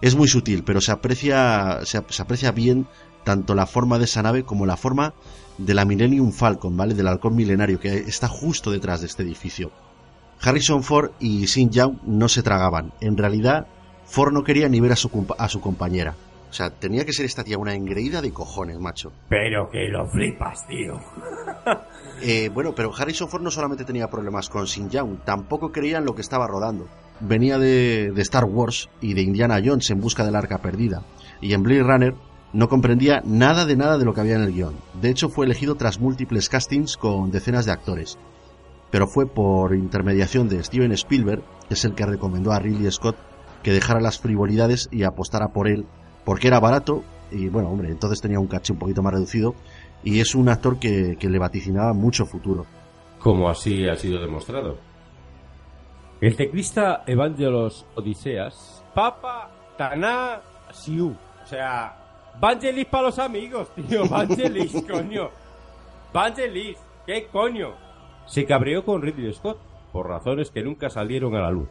Es 0.00 0.14
muy 0.16 0.28
sutil, 0.28 0.64
pero 0.64 0.80
se 0.80 0.92
aprecia, 0.92 1.80
se, 1.84 2.02
se 2.08 2.22
aprecia 2.22 2.52
bien 2.52 2.86
tanto 3.24 3.54
la 3.54 3.66
forma 3.66 3.98
de 3.98 4.04
esa 4.04 4.22
nave 4.22 4.44
como 4.44 4.64
la 4.64 4.78
forma 4.78 5.12
de 5.60 5.74
la 5.74 5.84
Millennium 5.84 6.32
Falcon, 6.32 6.76
¿vale? 6.76 6.94
Del 6.94 7.08
halcón 7.08 7.36
milenario 7.36 7.78
que 7.78 7.98
está 7.98 8.28
justo 8.28 8.70
detrás 8.70 9.00
de 9.00 9.06
este 9.06 9.22
edificio. 9.22 9.70
Harrison 10.42 10.82
Ford 10.82 11.10
y 11.20 11.46
Sin 11.48 11.70
Young 11.70 11.98
no 12.06 12.28
se 12.28 12.42
tragaban. 12.42 12.92
En 13.00 13.16
realidad, 13.16 13.66
Ford 14.06 14.32
no 14.32 14.42
quería 14.42 14.68
ni 14.68 14.80
ver 14.80 14.92
a 14.92 14.96
su, 14.96 15.26
a 15.38 15.48
su 15.48 15.60
compañera. 15.60 16.14
O 16.48 16.52
sea, 16.52 16.70
tenía 16.70 17.04
que 17.04 17.12
ser 17.12 17.26
esta 17.26 17.44
tía 17.44 17.58
una 17.58 17.74
engreída 17.74 18.22
de 18.22 18.32
cojones, 18.32 18.80
macho. 18.80 19.12
Pero 19.28 19.70
que 19.70 19.88
lo 19.88 20.06
flipas, 20.08 20.66
tío. 20.66 21.00
Eh, 22.22 22.50
bueno, 22.50 22.74
pero 22.74 22.92
Harrison 22.94 23.30
Ford 23.30 23.42
no 23.42 23.50
solamente 23.50 23.86
tenía 23.86 24.10
problemas 24.10 24.50
con 24.50 24.66
Sin 24.66 24.90
Young, 24.90 25.20
tampoco 25.24 25.72
creía 25.72 25.96
en 25.96 26.04
lo 26.04 26.14
que 26.14 26.20
estaba 26.20 26.46
rodando. 26.46 26.86
Venía 27.20 27.56
de, 27.56 28.12
de 28.14 28.20
Star 28.20 28.44
Wars 28.44 28.90
y 29.00 29.14
de 29.14 29.22
Indiana 29.22 29.58
Jones 29.64 29.88
en 29.88 30.02
busca 30.02 30.22
del 30.22 30.36
arca 30.36 30.58
perdida. 30.58 31.02
Y 31.40 31.54
en 31.54 31.62
Blade 31.62 31.82
Runner 31.82 32.14
no 32.52 32.68
comprendía 32.68 33.22
nada 33.24 33.64
de 33.64 33.76
nada 33.76 33.98
de 33.98 34.04
lo 34.04 34.12
que 34.12 34.20
había 34.20 34.36
en 34.36 34.42
el 34.42 34.52
guion. 34.52 34.74
De 35.00 35.10
hecho, 35.10 35.28
fue 35.28 35.46
elegido 35.46 35.76
tras 35.76 36.00
múltiples 36.00 36.48
castings 36.48 36.96
con 36.96 37.30
decenas 37.30 37.66
de 37.66 37.72
actores. 37.72 38.18
Pero 38.90 39.06
fue 39.06 39.26
por 39.26 39.74
intermediación 39.74 40.48
de 40.48 40.62
Steven 40.62 40.92
Spielberg, 40.92 41.42
que 41.68 41.74
es 41.74 41.84
el 41.84 41.94
que 41.94 42.06
recomendó 42.06 42.52
a 42.52 42.58
Ridley 42.58 42.90
Scott 42.90 43.16
que 43.62 43.72
dejara 43.72 44.00
las 44.00 44.18
frivolidades 44.18 44.88
y 44.90 45.04
apostara 45.04 45.48
por 45.48 45.68
él, 45.68 45.86
porque 46.24 46.48
era 46.48 46.60
barato 46.60 47.04
y 47.30 47.48
bueno, 47.48 47.70
hombre, 47.70 47.90
entonces 47.90 48.20
tenía 48.20 48.40
un 48.40 48.46
caché 48.46 48.72
un 48.72 48.78
poquito 48.78 49.02
más 49.02 49.12
reducido 49.12 49.54
y 50.02 50.20
es 50.20 50.34
un 50.34 50.48
actor 50.48 50.78
que, 50.78 51.16
que 51.18 51.28
le 51.28 51.38
vaticinaba 51.38 51.92
mucho 51.92 52.26
futuro. 52.26 52.66
Como 53.20 53.48
así 53.48 53.86
ha 53.86 53.96
sido 53.96 54.20
demostrado. 54.20 54.78
El 56.20 56.36
teclista 56.36 57.04
Evangelos 57.06 57.86
Odiseas, 57.94 58.84
Papa 58.94 59.50
Taná 59.76 60.40
Siu. 60.72 61.16
O 61.42 61.46
sea, 61.46 61.99
Vangelis 62.40 62.86
para 62.86 63.04
los 63.04 63.18
amigos, 63.18 63.68
tío. 63.74 64.06
Vangelis, 64.08 64.72
coño. 64.90 65.28
Vangelis, 66.12 66.78
¿qué 67.06 67.26
coño? 67.30 67.74
Se 68.26 68.46
cabreó 68.46 68.84
con 68.84 69.02
Ridley 69.02 69.32
Scott 69.34 69.58
por 69.92 70.08
razones 70.08 70.50
que 70.50 70.62
nunca 70.62 70.88
salieron 70.88 71.36
a 71.36 71.42
la 71.42 71.50
luz. 71.50 71.68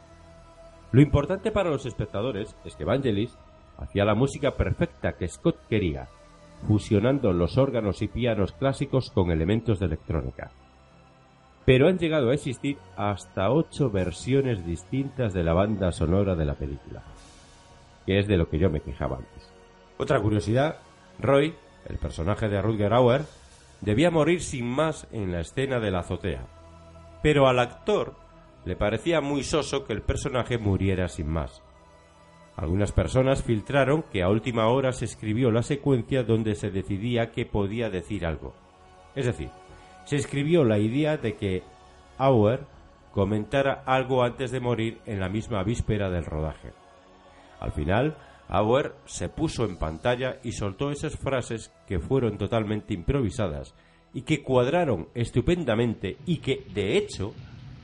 Lo 0.92 1.02
importante 1.02 1.52
para 1.52 1.70
los 1.70 1.86
espectadores 1.86 2.56
es 2.66 2.76
que 2.76 2.86
Vangelis 2.86 3.36
hacía 3.78 4.06
la 4.06 4.14
música 4.14 4.56
perfecta 4.56 5.14
que 5.14 5.28
Scott 5.28 5.58
quería, 5.68 6.08
fusionando 6.68 7.32
los 7.32 7.58
órganos 7.58 8.02
y 8.02 8.08
pianos 8.08 8.52
clásicos 8.52 9.10
con 9.10 9.32
elementos 9.32 9.80
de 9.80 9.88
electrónica. 9.88 10.52
Pero 11.66 11.88
han 11.88 11.98
llegado 11.98 12.30
a 12.30 12.34
existir 12.34 12.78
hasta 12.98 13.52
ocho 13.52 13.90
versiones 13.90 14.66
distintas 14.66 15.34
de 15.34 15.44
la 15.44 15.54
banda 15.54 15.92
sonora 15.92 16.36
de 16.36 16.46
la 16.46 16.56
película, 16.56 17.04
que 18.06 18.20
es 18.20 18.28
de 18.28 18.38
lo 18.38 18.50
que 18.50 18.60
yo 18.60 18.70
me 18.70 18.82
quejaba 18.82 19.18
antes. 19.18 19.39
Otra 20.02 20.22
curiosidad, 20.22 20.78
Roy, 21.20 21.54
el 21.90 21.98
personaje 21.98 22.48
de 22.48 22.62
Rutger 22.62 22.94
Hauer, 22.94 23.26
debía 23.82 24.10
morir 24.10 24.42
sin 24.42 24.66
más 24.66 25.06
en 25.12 25.34
la 25.34 25.42
escena 25.42 25.82
de 25.82 25.92
la 25.92 26.00
azotea, 26.00 26.48
pero 27.22 27.50
al 27.50 27.60
actor 27.60 28.16
le 28.64 28.78
parecía 28.78 29.20
muy 29.20 29.44
soso 29.44 29.84
que 29.84 29.92
el 29.92 30.02
personaje 30.02 30.58
muriera 30.58 31.10
sin 31.10 31.28
más. 31.28 31.62
Algunas 32.56 32.94
personas 32.94 33.44
filtraron 33.44 34.04
que 34.04 34.24
a 34.24 34.30
última 34.30 34.70
hora 34.70 34.94
se 34.94 35.04
escribió 35.04 35.52
la 35.52 35.64
secuencia 35.64 36.24
donde 36.24 36.56
se 36.56 36.72
decidía 36.72 37.32
que 37.32 37.46
podía 37.46 37.90
decir 37.90 38.26
algo. 38.26 38.54
Es 39.16 39.26
decir, 39.26 39.50
se 40.06 40.16
escribió 40.16 40.64
la 40.64 40.78
idea 40.78 41.18
de 41.18 41.36
que 41.36 41.62
Auer 42.18 42.62
comentara 43.12 43.84
algo 43.86 44.24
antes 44.24 44.52
de 44.52 44.62
morir 44.62 45.02
en 45.06 45.20
la 45.20 45.28
misma 45.28 45.62
víspera 45.64 46.10
del 46.10 46.24
rodaje. 46.24 46.72
Al 47.60 47.74
final, 47.74 48.16
Auer 48.50 48.96
se 49.06 49.30
puso 49.30 49.64
en 49.66 49.78
pantalla 49.78 50.40
y 50.44 50.52
soltó 50.52 50.92
esas 50.92 51.16
frases 51.16 51.72
que 51.88 52.00
fueron 52.00 52.38
totalmente 52.38 52.94
improvisadas 52.94 53.76
y 54.14 54.24
que 54.24 54.42
cuadraron 54.42 55.08
estupendamente 55.14 56.18
y 56.26 56.38
que, 56.38 56.66
de 56.74 56.98
hecho, 56.98 57.34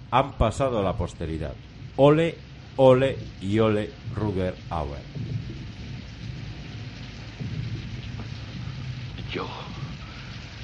han 0.09 0.33
pasado 0.33 0.79
a 0.79 0.83
la 0.83 0.97
posteridad. 0.97 1.53
Ole 1.97 2.35
Ole 2.77 3.17
y 3.41 3.59
Ole 3.59 3.89
Ruger 4.15 4.53
Auer. 4.69 5.01
Yo 9.31 9.47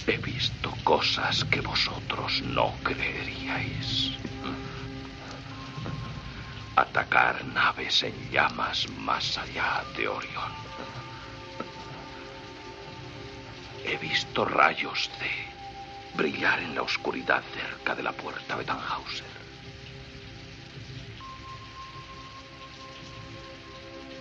he 0.07 0.17
visto 0.17 0.71
cosas 0.83 1.43
que 1.45 1.61
vosotros 1.61 2.41
no 2.43 2.73
creeríais. 2.83 4.17
Atacar 6.81 7.45
naves 7.45 8.01
en 8.01 8.31
llamas 8.31 8.89
más 8.97 9.37
allá 9.37 9.83
de 9.95 10.07
Orión. 10.07 10.51
He 13.85 13.97
visto 13.97 14.45
rayos 14.45 15.11
de 15.19 15.31
brillar 16.17 16.57
en 16.59 16.73
la 16.73 16.81
oscuridad 16.81 17.43
cerca 17.53 17.93
de 17.93 18.01
la 18.01 18.11
puerta 18.13 18.57
de 18.57 18.63
Tannhauser. 18.63 19.27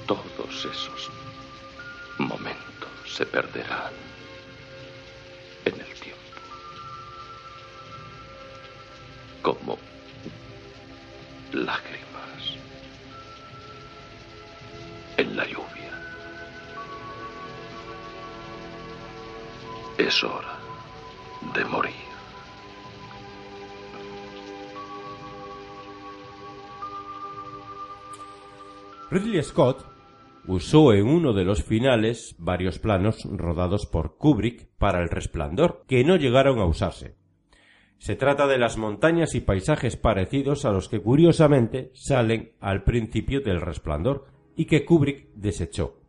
Todos 0.06 0.66
esos 0.66 1.10
momentos 2.18 2.90
se 3.06 3.24
perderán 3.24 3.94
en 5.64 5.80
el 5.80 5.94
tiempo. 5.94 6.40
Como 9.40 9.78
lágrimas 11.52 11.89
Es 20.00 20.24
hora 20.24 20.58
de 21.54 21.62
morir. 21.66 21.92
Ridley 29.10 29.42
Scott 29.42 29.84
usó 30.46 30.94
en 30.94 31.06
uno 31.06 31.34
de 31.34 31.44
los 31.44 31.62
finales 31.62 32.34
varios 32.38 32.78
planos 32.78 33.28
rodados 33.30 33.84
por 33.84 34.16
Kubrick 34.16 34.70
para 34.78 35.02
El 35.02 35.10
Resplandor, 35.10 35.84
que 35.86 36.02
no 36.02 36.16
llegaron 36.16 36.60
a 36.60 36.64
usarse. 36.64 37.16
Se 37.98 38.16
trata 38.16 38.46
de 38.46 38.56
las 38.56 38.78
montañas 38.78 39.34
y 39.34 39.42
paisajes 39.42 39.98
parecidos 39.98 40.64
a 40.64 40.70
los 40.70 40.88
que 40.88 41.02
curiosamente 41.02 41.90
salen 41.92 42.52
al 42.60 42.84
principio 42.84 43.42
del 43.42 43.60
Resplandor 43.60 44.28
y 44.56 44.64
que 44.64 44.86
Kubrick 44.86 45.28
desechó. 45.34 46.00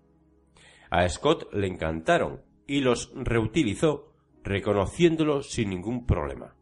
A 0.90 1.10
Scott 1.10 1.54
le 1.54 1.68
encantaron 1.68 2.51
y 2.72 2.80
los 2.80 3.12
reutilizó 3.16 4.14
reconociéndolo 4.46 5.44
sin 5.44 5.70
ningún 5.70 6.06
problema. 6.06 6.56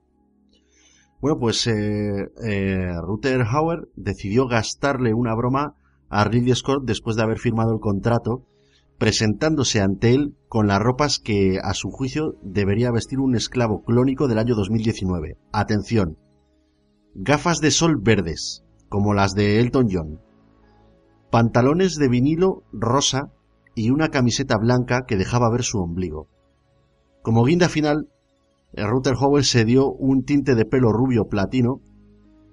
Bueno, 1.22 1.38
pues 1.40 1.68
eh, 1.68 2.32
eh, 2.44 2.94
decidió 3.96 4.48
gastarle 4.48 5.14
una 5.14 5.36
broma 5.36 5.76
a 6.10 6.24
Ridley 6.24 6.56
Scott 6.56 6.84
después 6.84 7.16
de 7.16 7.22
haber 7.22 7.38
firmado 7.38 7.74
el 7.74 7.80
contrato, 7.80 8.44
presentándose 8.98 9.82
ante 9.82 10.16
él 10.16 10.36
con 10.48 10.66
las 10.66 10.80
ropas 10.80 11.20
que, 11.20 11.60
a 11.62 11.76
su 11.76 11.92
juicio, 11.92 12.34
debería 12.42 12.92
vestir 12.92 13.20
un 13.20 13.36
esclavo 13.36 13.84
clónico 13.84 14.28
del 14.28 14.40
año 14.40 14.56
2019. 14.56 15.38
Atención. 15.52 16.18
Gafas 17.14 17.60
de 17.60 17.70
sol 17.70 17.98
verdes, 18.02 18.64
como 18.88 19.14
las 19.14 19.36
de 19.36 19.60
Elton 19.60 19.88
John. 19.92 20.20
Pantalones 21.30 21.98
de 21.98 22.10
vinilo 22.10 22.64
rosa 22.72 23.32
y 23.80 23.92
una 23.92 24.10
camiseta 24.10 24.58
blanca 24.58 25.06
que 25.08 25.16
dejaba 25.16 25.50
ver 25.50 25.64
su 25.64 25.80
ombligo. 25.80 26.28
Como 27.22 27.46
guinda 27.46 27.70
final, 27.70 28.10
Ruther 28.74 29.16
Howell 29.18 29.46
se 29.46 29.64
dio 29.64 29.90
un 29.90 30.26
tinte 30.26 30.54
de 30.54 30.66
pelo 30.66 30.92
rubio 30.92 31.30
platino. 31.30 31.80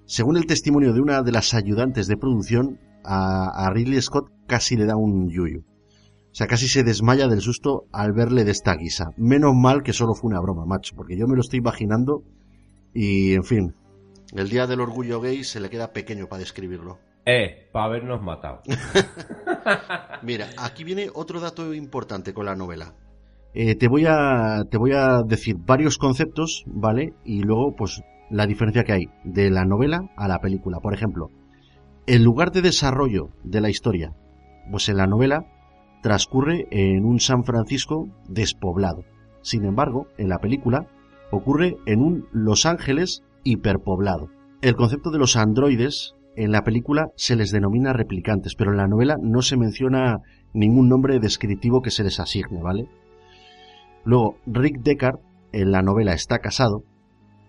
Según 0.05 0.37
el 0.37 0.45
testimonio 0.45 0.93
de 0.93 1.01
una 1.01 1.21
de 1.23 1.33
las 1.33 1.53
ayudantes 1.53 2.07
de 2.07 2.15
producción, 2.15 2.79
a, 3.03 3.69
Ridley 3.73 4.01
Scott 4.01 4.29
casi 4.47 4.77
le 4.77 4.85
da 4.85 4.95
un 4.95 5.29
yuyu. 5.29 5.59
O 5.59 6.35
sea, 6.37 6.47
casi 6.47 6.69
se 6.69 6.83
desmaya 6.83 7.27
del 7.27 7.41
susto 7.41 7.87
al 7.91 8.13
verle 8.13 8.45
de 8.45 8.51
esta 8.51 8.75
guisa. 8.75 9.09
Menos 9.17 9.51
mal 9.53 9.83
que 9.83 9.91
solo 9.91 10.13
fue 10.13 10.29
una 10.29 10.39
broma, 10.39 10.65
macho, 10.65 10.95
porque 10.95 11.17
yo 11.17 11.27
me 11.27 11.35
lo 11.35 11.41
estoy 11.41 11.59
imaginando 11.59 12.23
y, 12.93 13.33
en 13.33 13.43
fin, 13.43 13.73
el 14.33 14.47
día 14.47 14.65
del 14.65 14.79
orgullo 14.79 15.19
gay 15.19 15.43
se 15.43 15.59
le 15.59 15.69
queda 15.69 15.91
pequeño 15.91 16.27
para 16.27 16.39
describirlo. 16.39 16.99
Eh, 17.29 17.67
para 17.73 17.87
habernos 17.87 18.21
matado. 18.21 18.61
Mira, 20.23 20.47
aquí 20.57 20.85
viene 20.85 21.09
otro 21.13 21.41
dato 21.41 21.73
importante 21.73 22.33
con 22.33 22.45
la 22.45 22.55
novela. 22.55 22.93
Eh, 23.53 23.75
te, 23.75 23.89
voy 23.89 24.05
a, 24.07 24.63
te 24.71 24.77
voy 24.77 24.93
a 24.93 25.23
decir 25.23 25.57
varios 25.59 25.97
conceptos, 25.97 26.63
¿vale? 26.67 27.15
Y 27.25 27.41
luego, 27.43 27.75
pues, 27.75 28.01
la 28.29 28.47
diferencia 28.47 28.85
que 28.85 28.93
hay 28.93 29.05
de 29.25 29.49
la 29.49 29.65
novela 29.65 30.09
a 30.15 30.29
la 30.29 30.39
película. 30.39 30.79
Por 30.79 30.93
ejemplo, 30.93 31.29
el 32.05 32.23
lugar 32.23 32.53
de 32.53 32.61
desarrollo 32.61 33.27
de 33.43 33.59
la 33.59 33.69
historia, 33.69 34.13
pues 34.71 34.87
en 34.87 34.95
la 34.95 35.07
novela 35.07 35.47
transcurre 36.01 36.69
en 36.71 37.03
un 37.03 37.19
San 37.19 37.43
Francisco 37.43 38.07
despoblado. 38.29 39.03
Sin 39.41 39.65
embargo, 39.65 40.07
en 40.17 40.29
la 40.29 40.39
película 40.39 40.87
ocurre 41.31 41.75
en 41.87 42.01
un 42.01 42.27
Los 42.31 42.65
Ángeles 42.65 43.21
hiperpoblado. 43.43 44.29
El 44.61 44.77
concepto 44.77 45.11
de 45.11 45.19
los 45.19 45.35
androides 45.35 46.15
en 46.37 46.51
la 46.51 46.63
película 46.63 47.09
se 47.15 47.35
les 47.35 47.51
denomina 47.51 47.91
replicantes, 47.91 48.55
pero 48.55 48.71
en 48.71 48.77
la 48.77 48.87
novela 48.87 49.17
no 49.21 49.41
se 49.41 49.57
menciona 49.57 50.19
ningún 50.53 50.87
nombre 50.87 51.19
descriptivo 51.19 51.81
que 51.81 51.91
se 51.91 52.03
les 52.03 52.19
asigne, 52.19 52.61
¿vale? 52.61 52.87
Luego, 54.05 54.37
Rick 54.45 54.81
Deckard 54.81 55.19
en 55.51 55.71
la 55.71 55.81
novela 55.81 56.13
está 56.13 56.39
casado 56.39 56.83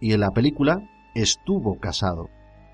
y 0.00 0.12
en 0.12 0.20
la 0.20 0.30
película 0.30 0.82
estuvo 1.14 1.78
casado 1.78 2.28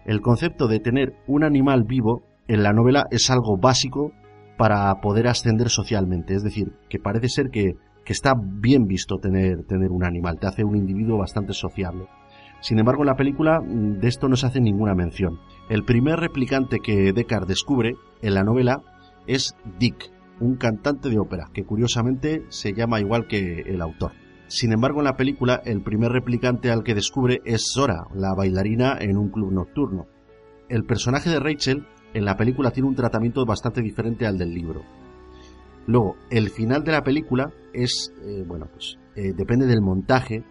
el 0.05 0.21
concepto 0.21 0.69
de 0.69 0.81
tener 0.81 1.15
un 1.27 1.45
animal 1.45 1.85
vivo 1.85 2.23
en 2.47 2.63
la 2.63 2.73
novela 2.73 3.07
es 3.11 3.31
algo 3.31 3.57
básico 3.57 4.13
para 4.59 4.95
poder 5.01 5.29
ascender 5.29 5.71
socialmente. 5.71 6.35
Es 6.35 6.43
decir, 6.43 6.73
que 6.89 6.99
parece 6.99 7.29
ser 7.29 7.51
que, 7.51 7.73
está 8.07 8.35
bien 8.39 8.85
visto 8.85 9.17
tener, 9.17 9.65
tener 9.67 9.91
un 9.91 10.05
animal, 10.05 10.39
te 10.39 10.47
hace 10.47 10.63
un 10.63 10.77
individuo 10.77 11.19
bastante 11.19 11.55
sociable. 11.55 12.07
Sin 12.65 12.79
embargo, 12.79 13.03
en 13.03 13.09
la 13.09 13.17
película 13.17 13.61
mm, 13.61 13.99
de 14.01 14.09
esto 14.09 14.27
no 14.27 14.37
se 14.37 14.47
hace 14.47 14.59
ninguna 14.59 14.95
mención. 14.95 15.39
El 15.69 15.85
primer 15.85 16.19
replicante 16.19 16.81
que 16.81 17.13
Deckard 17.13 17.47
descubre 17.47 17.97
en 18.23 18.33
la 18.33 18.43
novela 18.43 18.83
es 19.27 19.55
Dick, 19.79 20.11
un 20.41 20.57
cantante 20.57 21.11
de 21.11 21.19
ópera, 21.19 21.51
que 21.53 21.65
curiosamente 21.65 22.47
se 22.49 22.73
llama 22.73 23.01
igual 23.01 23.27
que 23.29 23.61
el 23.67 23.83
autor. 23.83 24.13
Sin 24.47 24.73
embargo, 24.73 25.01
en 25.01 25.05
la 25.05 25.17
película, 25.17 25.61
el 25.67 25.83
primer 25.83 26.11
replicante 26.11 26.71
al 26.71 26.85
que 26.85 26.95
descubre 26.95 27.43
es 27.45 27.71
Sora, 27.71 28.07
la 28.15 28.35
bailarina 28.35 28.97
en 28.99 29.19
un 29.19 29.29
club 29.29 29.53
nocturno. 29.53 30.07
El 30.71 30.85
personaje 30.85 31.29
de 31.29 31.41
Rachel 31.41 31.87
en 32.15 32.25
la 32.25 32.39
película 32.39 32.71
tiene 32.71 32.89
un 32.89 32.95
tratamiento 32.95 33.45
bastante 33.45 33.83
diferente 33.83 34.27
al 34.27 34.39
del 34.39 34.55
libro. 34.55 34.81
Luego, 35.87 36.17
el 36.31 36.49
final 36.49 36.83
de 36.83 36.93
la 36.93 37.05
película 37.05 37.53
es, 37.75 38.11
eh, 38.25 38.43
bueno, 38.47 38.69
pues 38.73 38.99
eh, 39.17 39.35
depende 39.35 39.67
del 39.67 39.83
montaje, 39.83 40.45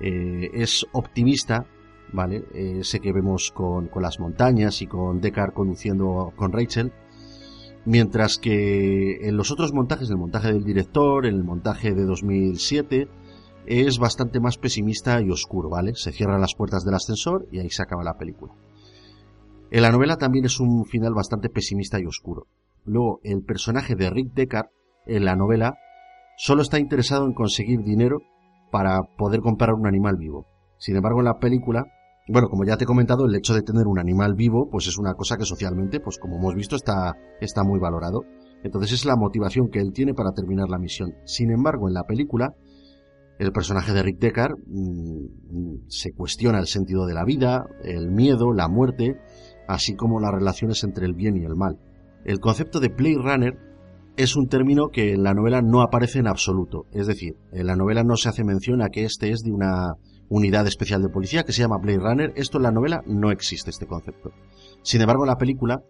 eh, 0.00 0.50
es 0.52 0.86
optimista 0.92 1.66
¿vale? 2.12 2.44
Ese 2.54 3.00
que 3.00 3.12
vemos 3.12 3.50
con, 3.52 3.88
con 3.88 4.02
las 4.02 4.18
montañas 4.20 4.82
y 4.82 4.86
con 4.86 5.20
Deckard 5.20 5.52
conduciendo 5.52 6.32
con 6.36 6.52
Rachel. 6.52 6.92
Mientras 7.84 8.38
que 8.38 9.28
en 9.28 9.36
los 9.36 9.50
otros 9.50 9.72
montajes, 9.72 10.10
el 10.10 10.16
montaje 10.16 10.52
del 10.52 10.64
director, 10.64 11.26
en 11.26 11.34
el 11.34 11.44
montaje 11.44 11.94
de 11.94 12.04
2007, 12.04 13.08
es 13.66 13.98
bastante 13.98 14.40
más 14.40 14.58
pesimista 14.58 15.20
y 15.20 15.30
oscuro, 15.30 15.70
¿vale? 15.70 15.94
Se 15.94 16.12
cierran 16.12 16.40
las 16.40 16.54
puertas 16.54 16.84
del 16.84 16.94
ascensor 16.94 17.46
y 17.50 17.60
ahí 17.60 17.70
se 17.70 17.82
acaba 17.82 18.02
la 18.02 18.18
película. 18.18 18.52
En 19.70 19.82
la 19.82 19.90
novela 19.90 20.16
también 20.16 20.46
es 20.46 20.60
un 20.60 20.86
final 20.86 21.14
bastante 21.14 21.50
pesimista 21.50 22.00
y 22.00 22.06
oscuro. 22.06 22.46
Luego, 22.84 23.20
el 23.22 23.42
personaje 23.42 23.94
de 23.94 24.10
Rick 24.10 24.32
Deckard 24.32 24.68
en 25.06 25.24
la 25.24 25.36
novela 25.36 25.74
solo 26.36 26.62
está 26.62 26.78
interesado 26.78 27.26
en 27.26 27.34
conseguir 27.34 27.82
dinero 27.82 28.20
para 28.70 29.02
poder 29.16 29.40
comprar 29.40 29.74
un 29.74 29.86
animal 29.86 30.16
vivo. 30.16 30.46
Sin 30.78 30.96
embargo, 30.96 31.20
en 31.20 31.26
la 31.26 31.38
película, 31.38 31.86
bueno, 32.28 32.48
como 32.48 32.64
ya 32.64 32.76
te 32.76 32.84
he 32.84 32.86
comentado, 32.86 33.24
el 33.24 33.34
hecho 33.34 33.54
de 33.54 33.62
tener 33.62 33.86
un 33.86 33.98
animal 33.98 34.34
vivo, 34.34 34.68
pues 34.70 34.86
es 34.86 34.98
una 34.98 35.14
cosa 35.14 35.36
que 35.36 35.44
socialmente, 35.44 36.00
pues 36.00 36.18
como 36.18 36.36
hemos 36.36 36.54
visto, 36.54 36.76
está, 36.76 37.16
está 37.40 37.64
muy 37.64 37.80
valorado. 37.80 38.24
Entonces 38.62 38.92
es 38.92 39.04
la 39.04 39.16
motivación 39.16 39.70
que 39.70 39.80
él 39.80 39.92
tiene 39.92 40.14
para 40.14 40.32
terminar 40.32 40.68
la 40.68 40.78
misión. 40.78 41.14
Sin 41.24 41.50
embargo, 41.50 41.88
en 41.88 41.94
la 41.94 42.04
película, 42.04 42.54
el 43.38 43.52
personaje 43.52 43.92
de 43.92 44.02
Rick 44.02 44.18
Deckard 44.18 44.56
mm, 44.66 45.88
se 45.88 46.12
cuestiona 46.12 46.58
el 46.58 46.66
sentido 46.66 47.06
de 47.06 47.14
la 47.14 47.24
vida, 47.24 47.66
el 47.82 48.10
miedo, 48.10 48.52
la 48.52 48.68
muerte, 48.68 49.16
así 49.66 49.94
como 49.94 50.20
las 50.20 50.32
relaciones 50.32 50.82
entre 50.84 51.06
el 51.06 51.14
bien 51.14 51.36
y 51.36 51.44
el 51.44 51.54
mal. 51.54 51.78
El 52.24 52.40
concepto 52.40 52.80
de 52.80 52.88
Blade 52.88 53.22
Runner 53.22 53.67
es 54.18 54.34
un 54.34 54.48
término 54.48 54.88
que 54.88 55.12
en 55.12 55.22
la 55.22 55.32
novela 55.32 55.62
no 55.62 55.80
aparece 55.80 56.18
en 56.18 56.26
absoluto. 56.26 56.86
Es 56.92 57.06
decir, 57.06 57.36
en 57.52 57.68
la 57.68 57.76
novela 57.76 58.02
no 58.02 58.16
se 58.16 58.28
hace 58.28 58.42
mención 58.42 58.82
a 58.82 58.88
que 58.88 59.04
este 59.04 59.30
es 59.30 59.42
de 59.42 59.52
una 59.52 59.94
unidad 60.28 60.66
especial 60.66 61.00
de 61.02 61.08
policía 61.08 61.44
que 61.44 61.52
se 61.52 61.62
llama 61.62 61.78
Blade 61.80 62.00
Runner. 62.00 62.32
Esto 62.34 62.58
en 62.58 62.64
la 62.64 62.72
novela 62.72 63.00
no 63.06 63.30
existe 63.30 63.70
este 63.70 63.86
concepto. 63.86 64.32
Sin 64.82 65.00
embargo, 65.00 65.22
en 65.22 65.28
la 65.28 65.36
película 65.36 65.82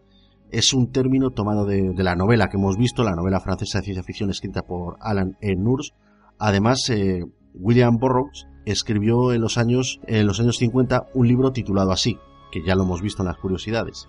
es 0.50 0.74
un 0.74 0.92
término 0.92 1.30
tomado 1.30 1.64
de, 1.64 1.94
la 1.96 2.16
novela 2.16 2.48
que 2.48 2.58
hemos 2.58 2.76
visto, 2.76 3.02
la 3.02 3.16
novela 3.16 3.40
francesa 3.40 3.78
de 3.78 3.84
ciencia 3.84 4.04
ficción 4.04 4.28
escrita 4.28 4.60
por 4.60 4.96
Alan 5.00 5.38
E. 5.40 5.56
Nurs. 5.56 5.92
Además, 6.38 6.88
eh, 6.90 7.24
William 7.54 7.96
Burroughs 7.96 8.46
escribió 8.66 9.32
en 9.32 9.40
los 9.40 9.56
años 9.56 10.00
en 10.06 10.26
los 10.26 10.38
años 10.38 10.58
50 10.58 11.06
un 11.14 11.26
libro 11.26 11.52
titulado 11.52 11.92
así, 11.92 12.18
que 12.52 12.62
ya 12.62 12.74
lo 12.74 12.82
hemos 12.84 13.00
visto 13.00 13.22
en 13.22 13.28
las 13.28 13.38
curiosidades. 13.38 14.06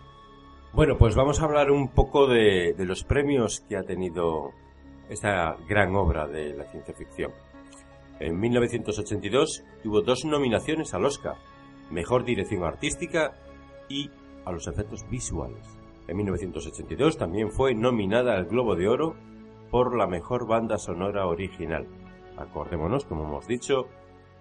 Bueno, 0.71 0.97
pues 0.99 1.15
vamos 1.15 1.41
a 1.41 1.45
hablar 1.45 1.71
un 1.71 1.87
poco 1.89 2.27
de, 2.27 2.75
los 2.77 3.03
premios 3.03 3.61
que 3.67 3.75
ha 3.75 3.81
tenido 3.83 4.51
esta 5.09 5.57
gran 5.67 5.95
obra 5.95 6.27
de 6.27 6.53
la 6.53 6.65
ciencia 6.65 6.93
ficción. 6.93 7.31
En 8.19 8.39
1982 8.39 9.63
tuvo 9.81 10.01
dos 10.01 10.25
nominaciones 10.25 10.93
al 10.93 11.05
Oscar, 11.05 11.37
Mejor 11.89 12.23
Dirección 12.23 12.63
Artística 12.63 13.33
y 13.89 14.11
a 14.45 14.51
los 14.51 14.67
efectos 14.67 15.09
visuales. 15.09 15.65
En 16.07 16.17
1982 16.17 17.17
también 17.17 17.49
fue 17.49 17.73
nominada 17.73 18.35
al 18.35 18.45
Globo 18.45 18.75
de 18.75 18.87
Oro 18.87 19.15
por 19.71 19.97
la 19.97 20.05
mejor 20.05 20.47
banda 20.47 20.77
sonora 20.77 21.25
original. 21.25 21.87
Acordémonos, 22.37 23.05
como 23.05 23.23
hemos 23.23 23.47
dicho, 23.47 23.87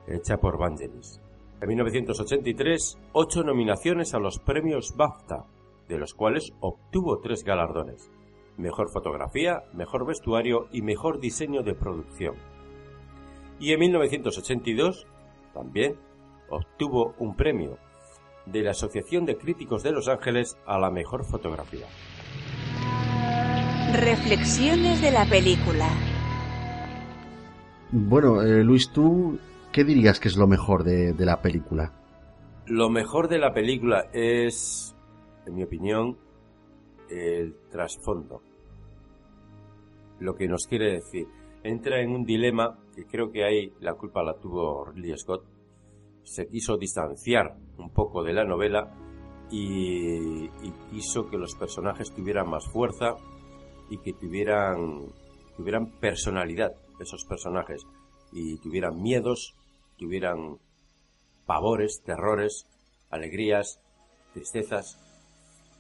hecha 0.07 0.37
por 0.37 0.59
Vangelis. 0.59 1.23
En 1.63 1.69
1983, 1.69 2.99
ocho 3.15 3.43
nominaciones 3.43 4.13
a 4.13 4.19
los 4.19 4.39
premios 4.39 4.95
BAFTA, 4.95 5.47
de 5.89 5.99
los 5.99 6.15
cuales 6.15 6.53
obtuvo 6.61 7.19
tres 7.21 7.45
galardones. 7.45 8.11
Mejor 8.57 8.91
fotografía, 8.91 9.65
mejor 9.73 10.07
vestuario 10.07 10.69
y 10.73 10.83
mejor 10.83 11.21
diseño 11.21 11.63
de 11.63 11.75
producción. 11.75 12.35
Y 13.59 13.73
en 13.73 13.81
1982 13.81 15.07
también 15.55 15.97
obtuvo 16.51 17.15
un 17.19 17.35
premio 17.35 17.79
de 18.47 18.63
la 18.63 18.71
Asociación 18.71 19.27
de 19.27 19.37
Críticos 19.37 19.83
de 19.83 19.93
Los 19.93 20.09
Ángeles 20.09 20.57
a 20.67 20.79
la 20.79 20.91
mejor 20.91 21.25
fotografía. 21.25 21.87
Reflexiones 23.93 25.01
de 25.01 25.11
la 25.11 25.25
película. 25.25 25.89
Bueno, 27.91 28.43
eh, 28.43 28.63
Luis, 28.63 28.91
¿tú 28.91 29.39
qué 29.73 29.85
dirías 29.85 30.21
que 30.21 30.29
es 30.29 30.37
lo 30.37 30.47
mejor 30.47 30.85
de 30.85 31.15
la 31.19 31.41
película? 31.41 31.93
Lo 32.67 32.91
mejor 32.91 33.29
de 33.29 33.39
la 33.39 33.55
película 33.55 34.09
es 34.13 34.95
en 35.49 35.55
mi 35.55 35.65
opinión, 35.65 36.17
el 37.09 37.57
trasfondo. 37.71 38.43
Lo 40.21 40.35
que 40.35 40.47
nos 40.47 40.67
quiere 40.67 40.93
decir. 40.93 41.27
Entra 41.63 42.01
en 42.01 42.11
un 42.11 42.25
dilema 42.25 42.79
que 42.95 43.05
creo 43.07 43.33
que 43.33 43.45
ahí 43.45 43.73
la 43.81 43.95
culpa 43.95 44.23
la 44.23 44.39
tuvo 44.39 44.85
Ridley 44.85 45.17
Scott. 45.19 45.45
Se 46.23 46.47
quiso 46.47 46.77
distanciar 46.77 47.57
un 47.79 47.91
poco 47.91 48.23
de 48.23 48.33
la 48.33 48.45
novela 48.45 48.95
y, 49.51 50.49
quiso 50.91 51.29
que 51.29 51.39
los 51.39 51.55
personajes 51.55 52.13
tuvieran 52.15 52.49
más 52.49 52.67
fuerza 52.67 53.17
y 53.91 53.99
que 53.99 54.13
tuvieran, 54.13 55.07
tuvieran 55.57 55.99
personalidad 55.99 56.73
esos 57.01 57.25
personajes 57.25 57.87
y 58.33 58.59
tuvieran 58.59 59.01
miedos, 59.01 59.55
tuvieran 59.97 60.59
pavores, 61.47 62.03
terrores, 62.05 62.67
alegrías, 63.11 63.81
tristezas 64.35 65.08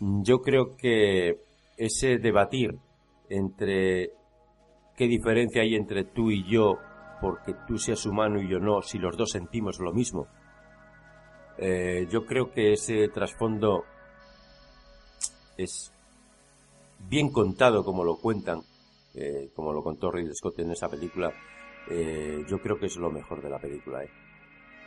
yo 0.00 0.40
creo 0.40 0.76
que 0.76 1.38
ese 1.76 2.18
debatir 2.18 2.78
entre 3.28 4.10
qué 4.96 5.06
diferencia 5.06 5.62
hay 5.62 5.74
entre 5.74 6.04
tú 6.04 6.30
y 6.30 6.48
yo, 6.48 6.78
porque 7.20 7.54
tú 7.66 7.78
seas 7.78 8.04
humano 8.06 8.40
y 8.40 8.48
yo 8.48 8.58
no, 8.58 8.82
si 8.82 8.98
los 8.98 9.16
dos 9.16 9.30
sentimos 9.30 9.78
lo 9.80 9.92
mismo, 9.92 10.26
eh, 11.58 12.06
yo 12.10 12.24
creo 12.24 12.52
que 12.52 12.72
ese 12.72 13.08
trasfondo 13.08 13.84
es 15.56 15.92
bien 17.08 17.30
contado 17.30 17.84
como 17.84 18.04
lo 18.04 18.16
cuentan, 18.16 18.60
eh, 19.14 19.50
como 19.54 19.72
lo 19.72 19.82
contó 19.82 20.10
Ridley 20.10 20.34
Scott 20.34 20.60
en 20.60 20.70
esa 20.70 20.88
película, 20.88 21.32
eh, 21.90 22.44
yo 22.48 22.60
creo 22.60 22.78
que 22.78 22.86
es 22.86 22.96
lo 22.96 23.10
mejor 23.10 23.42
de 23.42 23.50
la 23.50 23.58
película. 23.58 24.02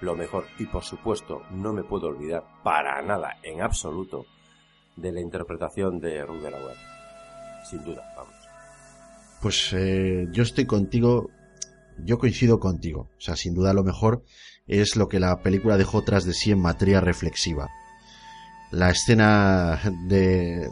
Lo 0.02 0.16
mejor. 0.16 0.46
Y 0.58 0.66
por 0.66 0.84
supuesto, 0.84 1.44
no 1.52 1.74
me 1.74 1.84
puedo 1.84 2.08
olvidar 2.08 2.44
para 2.64 3.02
nada, 3.02 3.38
en 3.44 3.62
absoluto, 3.62 4.26
de 4.96 5.12
la 5.12 5.22
interpretación 5.22 6.00
de 6.00 6.26
Ruben. 6.26 6.54
Sin 7.70 7.84
duda, 7.84 8.04
vamos. 8.16 8.34
Pues 9.42 9.74
eh, 9.74 10.28
yo 10.32 10.44
estoy 10.44 10.66
contigo, 10.66 11.30
yo 12.04 12.18
coincido 12.18 12.60
contigo. 12.60 13.10
O 13.18 13.22
sea, 13.22 13.36
sin 13.36 13.54
duda 13.54 13.74
lo 13.74 13.84
mejor 13.84 14.24
es 14.68 14.96
lo 14.96 15.08
que 15.08 15.20
la 15.20 15.42
película 15.42 15.78
dejó 15.78 16.04
tras 16.04 16.26
de 16.26 16.34
sí 16.34 16.52
en 16.52 16.62
materia 16.62 17.02
reflexiva. 17.02 17.70
La 18.72 18.90
escena 18.90 19.80
de, 20.08 20.70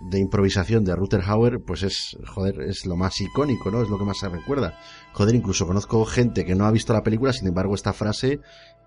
de 0.00 0.18
improvisación 0.18 0.84
de 0.84 0.94
Ruther 0.94 1.22
Hauer, 1.22 1.62
pues 1.64 1.82
es, 1.82 2.16
joder, 2.26 2.60
es 2.60 2.86
lo 2.86 2.96
más 2.96 3.20
icónico, 3.20 3.70
¿no? 3.70 3.82
Es 3.82 3.88
lo 3.88 3.98
que 3.98 4.04
más 4.04 4.18
se 4.18 4.28
recuerda. 4.28 4.78
Joder, 5.12 5.34
incluso 5.34 5.66
conozco 5.66 6.04
gente 6.04 6.44
que 6.44 6.54
no 6.54 6.66
ha 6.66 6.70
visto 6.70 6.92
la 6.92 7.02
película, 7.02 7.32
sin 7.32 7.48
embargo 7.48 7.74
esta 7.74 7.92
frase, 7.92 8.40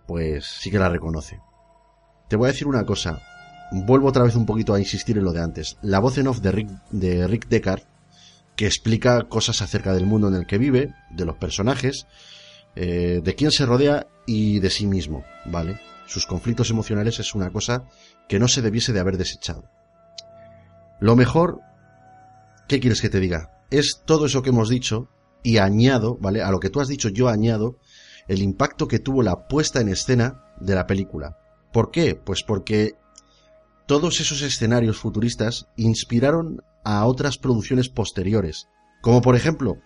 pues 0.06 0.46
sí 0.46 0.70
que 0.70 0.80
la 0.80 0.90
reconoce. 0.90 1.42
Te 2.30 2.36
voy 2.36 2.46
a 2.46 2.52
decir 2.52 2.68
una 2.68 2.86
cosa, 2.86 3.20
vuelvo 3.72 4.08
otra 4.08 4.24
vez 4.24 4.36
un 4.36 4.46
poquito 4.46 4.74
a 4.74 4.80
insistir 4.80 5.18
en 5.18 5.24
lo 5.24 5.34
de 5.34 5.42
antes. 5.42 5.78
La 5.82 6.00
voz 6.00 6.18
en 6.18 6.28
off 6.28 6.40
de 6.40 6.52
Rick, 6.52 6.70
de 6.92 7.28
Rick 7.28 7.48
Deckard, 7.48 7.84
que 8.56 8.66
explica 8.66 9.24
cosas 9.24 9.62
acerca 9.62 9.94
del 9.94 10.06
mundo 10.06 10.28
en 10.28 10.36
el 10.36 10.48
que 10.48 10.58
vive, 10.58 10.94
de 11.12 11.26
los 11.26 11.38
personajes, 11.38 12.08
eh, 12.76 13.22
de 13.24 13.36
quién 13.36 13.52
se 13.52 13.66
rodea 13.66 14.08
y 14.26 14.60
de 14.60 14.70
sí 14.70 14.88
mismo, 14.88 15.24
¿vale? 15.46 15.80
Sus 16.08 16.26
conflictos 16.26 16.70
emocionales 16.70 17.20
es 17.20 17.36
una 17.36 17.52
cosa 17.52 17.86
que 18.28 18.40
no 18.40 18.48
se 18.48 18.62
debiese 18.62 18.94
de 18.94 19.00
haber 19.00 19.18
desechado. 19.18 19.64
Lo 21.00 21.16
mejor, 21.16 21.62
¿qué 22.68 22.80
quieres 22.80 23.02
que 23.02 23.10
te 23.10 23.20
diga? 23.20 23.52
Es 23.70 24.02
todo 24.06 24.26
eso 24.26 24.42
que 24.42 24.50
hemos 24.50 24.70
dicho 24.70 25.10
y 25.44 25.58
añado, 25.58 26.18
¿vale? 26.20 26.42
A 26.42 26.52
lo 26.52 26.60
que 26.60 26.70
tú 26.70 26.80
has 26.82 26.88
dicho 26.88 27.10
yo 27.10 27.30
añado 27.30 27.78
el 28.28 28.42
impacto 28.42 28.88
que 28.88 29.00
tuvo 29.00 29.24
la 29.24 29.48
puesta 29.48 29.82
en 29.82 29.90
escena 29.90 30.44
de 30.60 30.76
la 30.76 30.88
película. 30.88 31.38
¿Por 31.72 31.92
qué? 31.92 32.16
Pues 32.16 32.44
porque 32.44 32.96
todos 33.88 34.20
esos 34.20 34.42
escenarios 34.42 34.98
futuristas 34.98 35.68
inspiraron 35.78 36.62
a 36.84 37.06
otras 37.06 37.38
producciones 37.38 37.90
posteriores, 37.90 38.68
como 39.02 39.22
por 39.22 39.36
ejemplo 39.36 39.78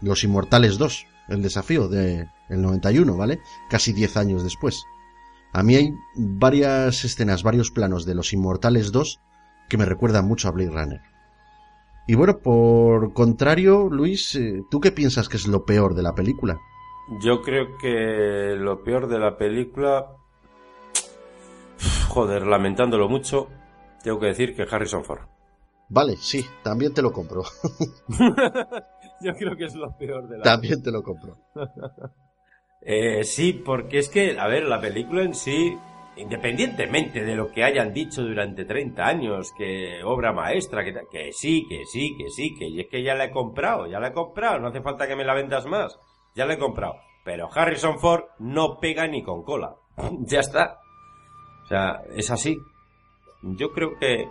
Los 0.00 0.24
Inmortales 0.24 0.78
2, 0.78 1.06
el 1.28 1.42
desafío 1.42 1.88
del 1.88 2.28
91, 2.48 3.16
¿vale? 3.16 3.40
Casi 3.70 3.92
10 3.92 4.16
años 4.16 4.42
después. 4.42 4.82
A 5.52 5.62
mí 5.62 5.76
hay 5.76 5.90
varias 6.16 7.04
escenas, 7.04 7.42
varios 7.42 7.70
planos 7.70 8.04
de 8.04 8.14
Los 8.14 8.32
Inmortales 8.32 8.92
2 8.92 9.20
que 9.68 9.76
me 9.78 9.84
recuerdan 9.84 10.26
mucho 10.26 10.48
a 10.48 10.52
Blade 10.52 10.70
Runner. 10.70 11.00
Y 12.06 12.14
bueno, 12.14 12.38
por 12.38 13.12
contrario, 13.12 13.88
Luis, 13.90 14.34
eh, 14.34 14.62
¿tú 14.70 14.80
qué 14.80 14.92
piensas 14.92 15.28
que 15.28 15.36
es 15.36 15.46
lo 15.46 15.66
peor 15.66 15.94
de 15.94 16.02
la 16.02 16.14
película? 16.14 16.58
Yo 17.22 17.42
creo 17.42 17.76
que 17.78 18.56
lo 18.56 18.82
peor 18.82 19.08
de 19.08 19.18
la 19.18 19.36
película 19.36 20.06
Joder, 22.08 22.46
lamentándolo 22.46 23.08
mucho, 23.08 23.48
tengo 24.02 24.18
que 24.18 24.26
decir 24.26 24.54
que 24.54 24.62
Harrison 24.62 25.04
Ford. 25.04 25.20
Vale, 25.88 26.16
sí, 26.16 26.44
también 26.62 26.92
te 26.92 27.02
lo 27.02 27.12
compro. 27.12 27.42
Yo 29.20 29.34
creo 29.34 29.56
que 29.56 29.64
es 29.64 29.74
lo 29.74 29.96
peor 29.96 30.28
de 30.28 30.38
la 30.38 30.44
También 30.44 30.82
te 30.82 30.90
lo 30.90 31.02
compro. 31.02 31.36
eh, 32.82 33.24
sí, 33.24 33.52
porque 33.52 33.98
es 33.98 34.08
que, 34.08 34.38
a 34.38 34.46
ver, 34.46 34.64
la 34.64 34.80
película 34.80 35.22
en 35.22 35.34
sí 35.34 35.76
independientemente 36.18 37.24
de 37.24 37.36
lo 37.36 37.50
que 37.50 37.64
hayan 37.64 37.92
dicho 37.92 38.22
durante 38.22 38.64
30 38.64 39.06
años, 39.06 39.52
que 39.56 40.02
obra 40.04 40.32
maestra, 40.32 40.84
que, 40.84 40.92
que 41.10 41.32
sí, 41.32 41.64
que 41.68 41.84
sí, 41.86 42.16
que 42.16 42.28
sí, 42.30 42.54
que 42.56 42.66
y 42.66 42.80
es 42.80 42.88
que 42.88 43.02
ya 43.02 43.14
la 43.14 43.26
he 43.26 43.30
comprado, 43.30 43.86
ya 43.86 44.00
la 44.00 44.08
he 44.08 44.12
comprado, 44.12 44.58
no 44.58 44.68
hace 44.68 44.82
falta 44.82 45.06
que 45.06 45.16
me 45.16 45.24
la 45.24 45.34
vendas 45.34 45.66
más, 45.66 45.98
ya 46.34 46.44
la 46.44 46.54
he 46.54 46.58
comprado. 46.58 46.96
Pero 47.24 47.48
Harrison 47.52 47.98
Ford 47.98 48.24
no 48.38 48.78
pega 48.80 49.06
ni 49.06 49.22
con 49.22 49.42
cola. 49.42 49.76
ya 50.20 50.40
está. 50.40 50.80
O 51.68 51.70
sea, 51.70 52.00
es 52.16 52.30
así. 52.30 52.58
Yo 53.42 53.72
creo 53.72 53.98
que... 53.98 54.26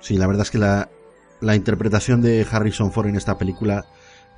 Sí, 0.00 0.16
la 0.16 0.26
verdad 0.26 0.42
es 0.42 0.50
que 0.50 0.58
la, 0.58 0.90
la 1.40 1.54
interpretación 1.54 2.20
de 2.20 2.44
Harrison 2.50 2.90
Ford 2.90 3.06
en 3.06 3.14
esta 3.14 3.38
película 3.38 3.84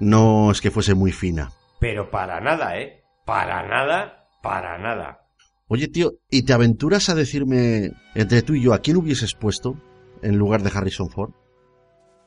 no 0.00 0.50
es 0.50 0.60
que 0.60 0.70
fuese 0.70 0.94
muy 0.94 1.12
fina. 1.12 1.50
Pero 1.80 2.10
para 2.10 2.40
nada, 2.42 2.78
¿eh? 2.78 3.02
Para 3.24 3.66
nada, 3.66 4.26
para 4.42 4.76
nada. 4.78 5.20
Oye, 5.68 5.88
tío, 5.88 6.12
¿y 6.30 6.42
te 6.44 6.52
aventuras 6.52 7.08
a 7.08 7.14
decirme 7.14 7.92
entre 8.14 8.42
tú 8.42 8.52
y 8.54 8.62
yo 8.62 8.74
a 8.74 8.80
quién 8.80 8.98
hubieses 8.98 9.34
puesto 9.34 9.76
en 10.20 10.36
lugar 10.36 10.62
de 10.62 10.70
Harrison 10.76 11.08
Ford? 11.08 11.32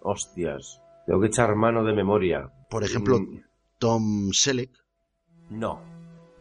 Hostias, 0.02 0.82
tengo 1.06 1.22
que 1.22 1.28
echar 1.28 1.56
mano 1.56 1.84
de 1.84 1.94
memoria. 1.94 2.50
Por 2.70 2.84
ejemplo, 2.84 3.20
Mm, 3.20 3.42
Tom 3.78 4.32
Selleck. 4.32 4.72
No, 5.52 5.82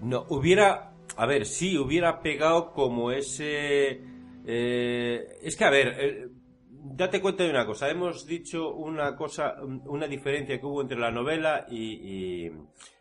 no, 0.01 0.25
hubiera, 0.31 0.95
a 1.17 1.27
ver, 1.27 1.47
sí, 1.47 1.79
hubiera 1.79 2.21
pegado 2.21 2.73
como 2.73 3.11
ese... 3.11 4.01
eh, 4.47 5.27
es 5.43 5.57
que, 5.57 5.65
a 5.65 5.71
ver, 5.71 5.95
eh, 5.99 6.29
date 6.69 7.21
cuenta 7.21 7.45
de 7.45 7.51
una 7.51 7.67
cosa, 7.67 7.91
hemos 7.91 8.27
dicho 8.27 8.73
una 8.75 9.17
cosa, 9.17 9.57
una 9.87 10.07
diferencia 10.07 10.61
que 10.61 10.67
hubo 10.67 10.83
entre 10.83 10.99
la 10.99 11.11
novela 11.11 11.67
y, 11.71 12.47
y- 12.49 12.53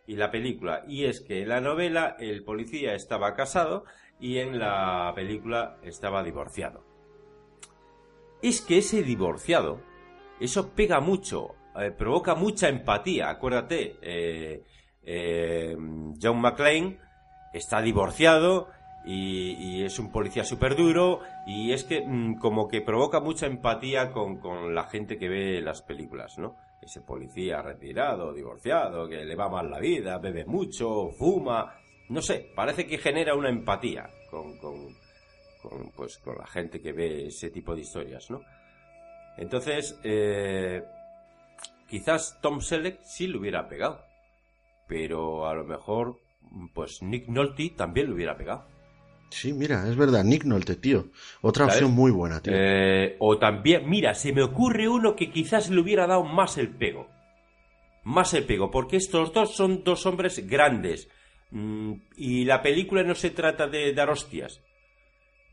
la 0.08 0.30
película, 0.30 0.84
y 0.88 1.06
es 1.06 1.22
que 1.22 1.42
en 1.42 1.50
la 1.50 1.60
novela 1.62 2.16
el 2.20 2.44
policía 2.44 2.94
estaba 2.94 3.34
casado 3.34 3.86
y 4.20 4.38
en 4.38 4.60
la 4.60 5.12
película 5.16 5.78
estaba 5.84 6.24
divorciado. 6.24 6.84
Es 8.42 8.62
que 8.62 8.78
ese 8.78 9.02
divorciado, 9.02 9.82
eso 10.40 10.74
pega 10.76 11.00
mucho, 11.00 11.56
eh, 11.76 11.90
provoca 11.92 12.36
mucha 12.36 12.70
empatía. 12.70 13.30
Acuérdate, 13.32 13.98
eh, 14.02 15.76
John 16.22 16.40
McClane 16.40 17.00
está 17.58 17.82
divorciado 17.82 18.70
y, 19.06 19.84
es 19.84 20.00
un 20.00 20.12
policía 20.12 20.44
súper 20.44 20.76
duro 20.76 21.20
y 21.46 21.72
es 21.72 21.84
que 21.84 22.02
mm, 22.02 22.40
como 22.40 22.68
que 22.68 22.82
provoca 22.82 23.20
mucha 23.20 23.46
empatía 23.46 24.12
con, 24.12 24.38
con 24.40 24.74
la 24.74 24.86
gente 24.86 25.18
que 25.18 25.30
ve 25.30 25.62
las 25.62 25.82
películas, 25.82 26.38
¿no? 26.38 26.56
Ese 26.82 27.02
policía 27.02 27.62
retirado, 27.62 28.34
divorciado, 28.34 29.08
que 29.08 29.24
le 29.24 29.36
va 29.36 29.50
mal 29.50 29.70
la 29.70 29.80
vida, 29.80 30.18
bebe 30.18 30.46
mucho, 30.46 31.10
fuma, 31.12 31.76
no 32.10 32.22
sé, 32.22 32.52
parece 32.56 32.86
que 32.86 32.98
genera 32.98 33.36
una 33.36 33.50
empatía 33.50 34.10
con, 34.30 34.58
con, 34.58 34.96
con, 35.62 35.92
pues, 35.96 36.18
con 36.18 36.38
la 36.38 36.48
gente 36.48 36.82
que 36.82 36.94
ve 36.94 37.28
ese 37.28 37.50
tipo 37.50 37.76
de 37.76 37.82
historias, 37.82 38.30
¿no? 38.30 38.42
Entonces, 39.38 40.00
eh, 40.04 40.84
quizás 41.88 42.40
Tom 42.42 42.62
Selleck 42.62 43.02
sí 43.04 43.28
lo 43.28 43.40
hubiera 43.40 43.68
pegado, 43.68 44.02
pero 44.88 45.48
a 45.48 45.54
lo 45.54 45.64
mejor, 45.64 46.20
pues 46.74 47.02
Nick 47.02 47.28
Nolte 47.28 47.72
también 47.76 48.08
lo 48.08 48.16
hubiera 48.16 48.38
pegado. 48.38 48.66
Sí, 49.30 49.54
mira, 49.54 49.88
es 49.90 49.96
verdad, 49.96 50.24
Nick 50.24 50.46
Nolte, 50.46 50.76
tío. 50.76 51.08
Otra 51.42 51.66
¿Sabes? 51.66 51.76
opción 51.76 51.94
muy 51.94 52.12
buena, 52.12 52.42
tío. 52.42 52.54
Eh, 52.56 53.18
o 53.20 53.38
también, 53.38 53.90
mira, 53.90 54.14
se 54.14 54.32
me 54.32 54.44
ocurre 54.44 54.88
uno 54.88 55.16
que 55.16 55.32
quizás 55.32 55.70
le 55.70 55.82
hubiera 55.82 56.08
dado 56.08 56.24
más 56.24 56.58
el 56.58 56.70
pego. 56.70 57.08
Más 58.04 58.34
el 58.34 58.46
pego, 58.46 58.72
porque 58.72 58.98
estos 58.98 59.34
dos 59.34 59.56
son 59.56 59.84
dos 59.84 60.06
hombres 60.06 60.48
grandes. 60.48 61.10
Mm, 61.52 61.94
y 62.16 62.46
la 62.46 62.62
película 62.62 63.04
no 63.04 63.16
se 63.16 63.32
trata 63.32 63.68
de 63.68 63.94
dar 63.94 64.10
hostias. 64.10 64.62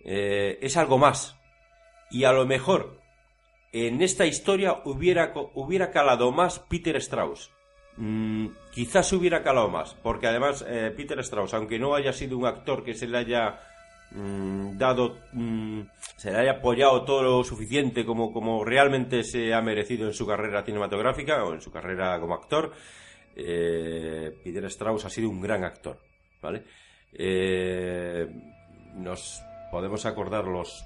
Eh, 0.05 0.59
es 0.60 0.77
algo 0.77 0.98
más. 0.98 1.36
Y 2.10 2.24
a 2.24 2.32
lo 2.32 2.47
mejor 2.47 3.01
en 3.73 4.02
esta 4.02 4.27
historia 4.27 4.82
hubiera, 4.85 5.32
hubiera 5.55 5.90
calado 5.90 6.31
más 6.31 6.59
Peter 6.59 6.97
Strauss. 6.97 7.51
Mm, 7.97 8.47
quizás 8.73 9.12
hubiera 9.12 9.43
calado 9.43 9.69
más, 9.69 9.94
porque 10.02 10.27
además 10.27 10.64
eh, 10.66 10.93
Peter 10.97 11.19
Strauss, 11.20 11.55
aunque 11.55 11.78
no 11.78 11.94
haya 11.94 12.12
sido 12.12 12.39
un 12.39 12.47
actor 12.47 12.82
que 12.82 12.94
se 12.94 13.06
le 13.06 13.19
haya 13.19 13.60
mm, 14.12 14.78
dado, 14.78 15.19
mm, 15.32 15.82
se 16.16 16.31
le 16.31 16.39
haya 16.39 16.52
apoyado 16.52 17.05
todo 17.05 17.23
lo 17.23 17.44
suficiente 17.44 18.06
como, 18.06 18.32
como 18.32 18.64
realmente 18.64 19.23
se 19.24 19.52
ha 19.52 19.60
merecido 19.60 20.06
en 20.06 20.14
su 20.14 20.27
carrera 20.27 20.62
cinematográfica 20.62 21.44
o 21.44 21.52
en 21.52 21.60
su 21.60 21.70
carrera 21.70 22.19
como 22.19 22.35
actor, 22.35 22.73
eh, 23.36 24.39
Peter 24.43 24.64
Strauss 24.64 25.05
ha 25.05 25.10
sido 25.10 25.28
un 25.28 25.40
gran 25.40 25.64
actor, 25.64 25.98
¿vale? 26.40 26.64
Eh, 27.12 28.27
nos 28.94 29.43
podemos 29.70 30.06
acordar 30.06 30.47
los 30.47 30.85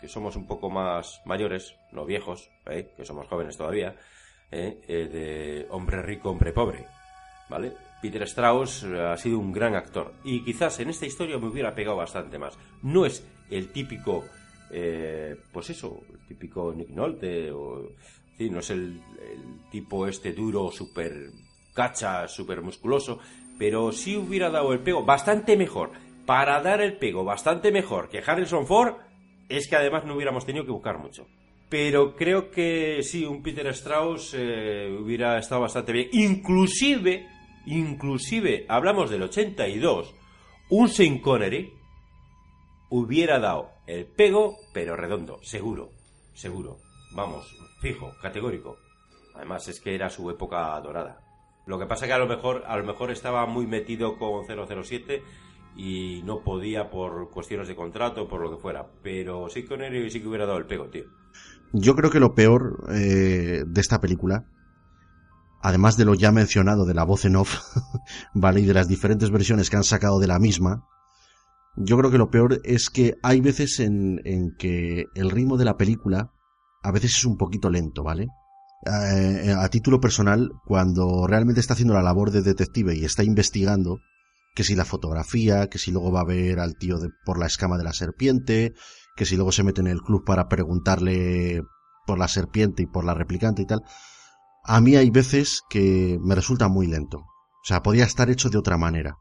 que 0.00 0.08
somos 0.08 0.34
un 0.34 0.46
poco 0.46 0.68
más 0.68 1.22
mayores, 1.24 1.76
no 1.92 2.04
viejos, 2.04 2.50
¿eh? 2.66 2.92
que 2.96 3.04
somos 3.04 3.28
jóvenes 3.28 3.56
todavía, 3.56 3.94
¿eh? 4.52 4.78
Eh, 4.86 5.08
de 5.10 5.66
Hombre 5.70 6.02
rico, 6.02 6.30
hombre 6.30 6.52
pobre, 6.52 6.86
¿vale? 7.48 7.72
Peter 8.00 8.22
Strauss 8.22 8.84
eh, 8.84 9.00
ha 9.00 9.16
sido 9.16 9.38
un 9.38 9.52
gran 9.52 9.74
actor 9.74 10.12
y 10.24 10.44
quizás 10.44 10.78
en 10.80 10.90
esta 10.90 11.06
historia 11.06 11.38
me 11.38 11.48
hubiera 11.48 11.74
pegado 11.74 11.96
bastante 11.96 12.38
más. 12.38 12.58
No 12.82 13.06
es 13.06 13.26
el 13.50 13.72
típico, 13.72 14.24
eh, 14.70 15.36
pues 15.52 15.70
eso, 15.70 16.02
el 16.12 16.26
típico 16.26 16.72
Nick 16.74 16.90
Nolte 16.90 17.50
o 17.50 17.92
sí, 18.36 18.50
no 18.50 18.60
es 18.60 18.70
el, 18.70 19.00
tipo 19.70 20.06
este 20.06 20.32
duro, 20.32 20.70
súper 20.70 21.30
cacha, 21.74 22.28
súper 22.28 22.60
musculoso, 22.60 23.18
pero 23.58 23.92
sí 23.92 24.16
hubiera 24.16 24.50
dado 24.50 24.72
el 24.72 24.80
pego 24.80 25.04
bastante 25.04 25.56
mejor. 25.56 25.90
Para 26.26 26.62
dar 26.62 26.80
el 26.80 26.98
pego 26.98 27.24
bastante 27.24 27.72
mejor 27.72 28.08
que 28.08 28.22
Harrison 28.24 28.66
Ford, 28.66 28.94
es 29.48 29.66
que 29.68 29.76
además 29.76 30.04
no 30.04 30.14
hubiéramos 30.14 30.46
tenido 30.46 30.64
que 30.64 30.70
buscar 30.70 30.98
mucho. 30.98 31.26
Pero 31.72 32.14
creo 32.14 32.50
que 32.50 33.02
sí, 33.02 33.24
un 33.24 33.42
Peter 33.42 33.66
Strauss 33.68 34.34
eh, 34.36 34.94
hubiera 35.00 35.38
estado 35.38 35.62
bastante 35.62 35.90
bien. 35.90 36.10
Inclusive, 36.12 37.26
inclusive, 37.64 38.66
hablamos 38.68 39.08
del 39.08 39.22
82, 39.22 40.14
un 40.68 40.88
Sean 40.90 41.20
Connery 41.20 41.72
hubiera 42.90 43.38
dado 43.38 43.70
el 43.86 44.04
pego, 44.04 44.58
pero 44.74 44.96
redondo, 44.96 45.38
seguro, 45.42 45.88
seguro. 46.34 46.76
Vamos, 47.12 47.46
fijo, 47.80 48.12
categórico. 48.20 48.76
Además 49.34 49.66
es 49.68 49.80
que 49.80 49.94
era 49.94 50.10
su 50.10 50.28
época 50.28 50.78
dorada. 50.82 51.22
Lo 51.64 51.78
que 51.78 51.86
pasa 51.86 52.06
que 52.06 52.12
a 52.12 52.18
lo 52.18 52.26
mejor, 52.26 52.64
a 52.66 52.76
lo 52.76 52.84
mejor 52.84 53.10
estaba 53.10 53.46
muy 53.46 53.66
metido 53.66 54.18
con 54.18 54.44
007 54.44 55.22
y 55.74 56.20
no 56.26 56.40
podía 56.40 56.90
por 56.90 57.30
cuestiones 57.30 57.66
de 57.66 57.76
contrato, 57.76 58.28
por 58.28 58.42
lo 58.42 58.50
que 58.50 58.60
fuera. 58.60 58.86
Pero 59.02 59.48
sí 59.48 59.64
Connery 59.64 60.10
sí 60.10 60.20
que 60.20 60.28
hubiera 60.28 60.44
dado 60.44 60.58
el 60.58 60.66
pego, 60.66 60.90
tío. 60.90 61.21
Yo 61.72 61.96
creo 61.96 62.10
que 62.10 62.20
lo 62.20 62.34
peor 62.34 62.84
eh, 62.90 63.64
de 63.66 63.80
esta 63.80 64.00
película, 64.00 64.46
además 65.62 65.96
de 65.96 66.04
lo 66.04 66.14
ya 66.14 66.32
mencionado 66.32 66.84
de 66.84 66.94
la 66.94 67.04
voz 67.04 67.24
en 67.24 67.36
off, 67.36 67.60
¿vale? 68.34 68.60
Y 68.60 68.66
de 68.66 68.74
las 68.74 68.88
diferentes 68.88 69.30
versiones 69.30 69.70
que 69.70 69.76
han 69.76 69.84
sacado 69.84 70.20
de 70.20 70.26
la 70.26 70.38
misma, 70.38 70.84
yo 71.76 71.96
creo 71.96 72.10
que 72.10 72.18
lo 72.18 72.30
peor 72.30 72.60
es 72.64 72.90
que 72.90 73.14
hay 73.22 73.40
veces 73.40 73.80
en, 73.80 74.20
en 74.24 74.54
que 74.58 75.06
el 75.14 75.30
ritmo 75.30 75.56
de 75.56 75.64
la 75.64 75.76
película 75.76 76.30
a 76.82 76.92
veces 76.92 77.16
es 77.16 77.24
un 77.24 77.36
poquito 77.36 77.70
lento, 77.70 78.02
¿vale? 78.02 78.28
Eh, 78.84 79.54
a 79.56 79.68
título 79.68 80.00
personal, 80.00 80.50
cuando 80.64 81.26
realmente 81.26 81.60
está 81.60 81.74
haciendo 81.74 81.94
la 81.94 82.02
labor 82.02 82.32
de 82.32 82.42
detective 82.42 82.96
y 82.96 83.04
está 83.04 83.22
investigando, 83.22 84.00
que 84.54 84.64
si 84.64 84.74
la 84.74 84.84
fotografía, 84.84 85.68
que 85.68 85.78
si 85.78 85.92
luego 85.92 86.10
va 86.10 86.22
a 86.22 86.26
ver 86.26 86.58
al 86.58 86.76
tío 86.76 86.98
de, 86.98 87.08
por 87.24 87.38
la 87.38 87.46
escama 87.46 87.78
de 87.78 87.84
la 87.84 87.92
serpiente, 87.92 88.74
que 89.14 89.24
si 89.24 89.36
luego 89.36 89.52
se 89.52 89.62
mete 89.62 89.80
en 89.80 89.86
el 89.86 90.02
club 90.02 90.24
para 90.24 90.48
preguntarle 90.48 91.62
por 92.06 92.18
la 92.18 92.28
serpiente 92.28 92.82
y 92.82 92.86
por 92.86 93.04
la 93.04 93.14
replicante 93.14 93.62
y 93.62 93.66
tal, 93.66 93.82
a 94.64 94.80
mí 94.80 94.96
hay 94.96 95.10
veces 95.10 95.62
que 95.68 96.18
me 96.22 96.34
resulta 96.34 96.68
muy 96.68 96.86
lento. 96.86 97.18
O 97.18 97.64
sea, 97.64 97.82
podía 97.82 98.04
estar 98.04 98.30
hecho 98.30 98.48
de 98.48 98.58
otra 98.58 98.76
manera. 98.76 99.16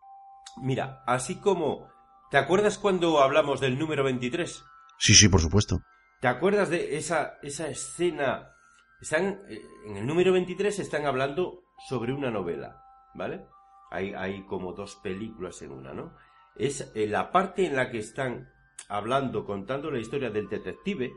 Mira, 0.62 1.04
así 1.06 1.36
como... 1.36 1.90
¿Te 2.30 2.38
acuerdas 2.38 2.78
cuando 2.78 3.22
hablamos 3.22 3.60
del 3.60 3.78
número 3.78 4.04
23? 4.06 4.64
Sí, 4.98 5.14
sí, 5.14 5.28
por 5.28 5.42
supuesto. 5.42 5.82
¿Te 6.22 6.28
acuerdas 6.28 6.70
de 6.70 6.98
esa, 6.98 7.40
esa 7.42 7.68
escena? 7.68 8.54
Están, 9.02 9.42
eh, 9.50 9.62
en 9.88 9.98
el 9.98 10.08
número 10.08 10.32
23 10.32 10.80
están 10.80 11.06
hablando 11.06 11.64
sobre 11.90 12.14
una 12.14 12.32
novela, 12.32 12.82
¿vale? 13.16 13.48
Hay, 13.90 14.14
hay 14.14 14.46
como 14.46 14.74
dos 14.74 14.96
películas 15.04 15.62
en 15.62 15.72
una, 15.72 15.94
¿no? 15.94 16.16
Es 16.56 16.92
eh, 16.96 17.08
la 17.08 17.32
parte 17.32 17.66
en 17.66 17.76
la 17.76 17.90
que 17.90 17.98
están 17.98 18.50
hablando, 18.90 19.46
contando 19.46 19.92
la 19.92 20.00
historia 20.00 20.30
del 20.30 20.48
detective. 20.50 21.14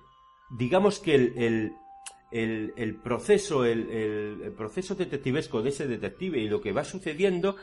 Digamos 0.50 0.98
que 1.00 1.14
el, 1.14 1.32
el, 1.36 1.72
el, 2.30 2.72
el 2.76 2.96
proceso, 2.96 3.64
el, 3.64 3.90
el- 3.90 4.42
el 4.44 4.52
proceso 4.52 4.94
detectivesco 4.94 5.62
de 5.62 5.70
ese 5.70 5.86
detective 5.86 6.38
y 6.38 6.48
lo 6.48 6.60
que 6.60 6.72
va 6.72 6.84
sucediendo 6.84 7.56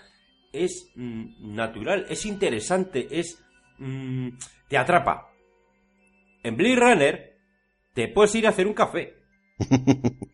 es 0.52 0.92
mm, 0.96 1.56
natural, 1.56 2.06
es 2.10 2.26
interesante, 2.26 3.08
es... 3.20 3.42
mm, 3.80 4.30
te 4.68 4.78
atrapa. 4.78 5.30
En 6.44 6.58
Blade 6.58 6.76
Runner 6.76 7.38
te 7.94 8.08
puedes 8.08 8.34
ir 8.36 8.46
a 8.48 8.50
hacer 8.50 8.68
un 8.68 8.74
café. 8.74 9.16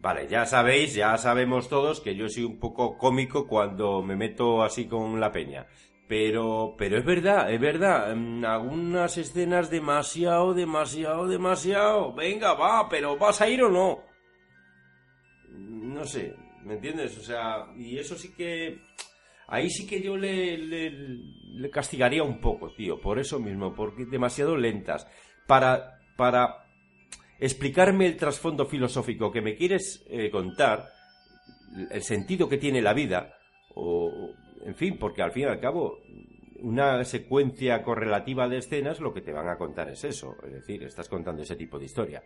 Vale, 0.00 0.28
ya 0.28 0.46
sabéis, 0.46 0.94
ya 0.94 1.16
sabemos 1.18 1.68
todos 1.68 2.00
que 2.00 2.14
yo 2.14 2.28
soy 2.28 2.44
un 2.44 2.58
poco 2.60 2.96
cómico 2.96 3.46
cuando 3.48 4.00
me 4.02 4.14
meto 4.16 4.62
así 4.62 4.86
con 4.86 5.18
la 5.18 5.32
peña. 5.32 5.66
Pero, 6.08 6.74
pero 6.78 6.96
es 6.98 7.04
verdad, 7.04 7.52
es 7.52 7.60
verdad. 7.60 8.14
mm, 8.16 8.44
Algunas 8.44 9.18
escenas 9.18 9.70
demasiado, 9.70 10.54
demasiado, 10.54 11.26
demasiado. 11.28 12.14
Venga, 12.14 12.54
va, 12.54 12.88
pero 12.88 13.16
¿vas 13.18 13.40
a 13.42 13.48
ir 13.48 13.62
o 13.62 13.68
no? 13.68 14.02
No 15.50 16.04
sé, 16.04 16.34
¿me 16.64 16.74
entiendes? 16.74 17.16
O 17.18 17.22
sea, 17.22 17.66
y 17.76 17.98
eso 17.98 18.16
sí 18.16 18.32
que... 18.34 18.80
Ahí 19.50 19.70
sí 19.70 19.86
que 19.86 20.02
yo 20.02 20.14
le, 20.16 20.58
le, 20.58 21.70
castigaría 21.70 22.22
un 22.22 22.38
poco, 22.38 22.70
tío, 22.74 23.00
por 23.00 23.18
eso 23.18 23.38
mismo, 23.40 23.74
porque 23.74 24.04
demasiado 24.04 24.56
lentas. 24.56 25.06
Para, 25.46 26.00
para 26.18 26.66
explicarme 27.38 28.06
el 28.06 28.16
trasfondo 28.18 28.66
filosófico 28.66 29.32
que 29.32 29.40
me 29.40 29.54
quieres 29.56 30.04
eh, 30.10 30.30
contar, 30.30 30.90
el 31.90 32.02
sentido 32.02 32.46
que 32.46 32.58
tiene 32.58 32.82
la 32.82 32.92
vida, 32.92 33.38
o- 33.74 34.34
en 34.64 34.74
fin, 34.74 34.98
porque 34.98 35.22
al 35.22 35.32
fin 35.32 35.44
y 35.44 35.46
al 35.46 35.60
cabo, 35.60 35.98
una 36.60 37.04
secuencia 37.04 37.82
correlativa 37.82 38.48
de 38.48 38.58
escenas 38.58 39.00
lo 39.00 39.12
que 39.12 39.20
te 39.20 39.32
van 39.32 39.48
a 39.48 39.56
contar 39.56 39.88
es 39.88 40.04
eso, 40.04 40.36
es 40.44 40.52
decir, 40.52 40.82
estás 40.82 41.08
contando 41.08 41.42
ese 41.42 41.56
tipo 41.56 41.78
de 41.78 41.84
historia. 41.84 42.22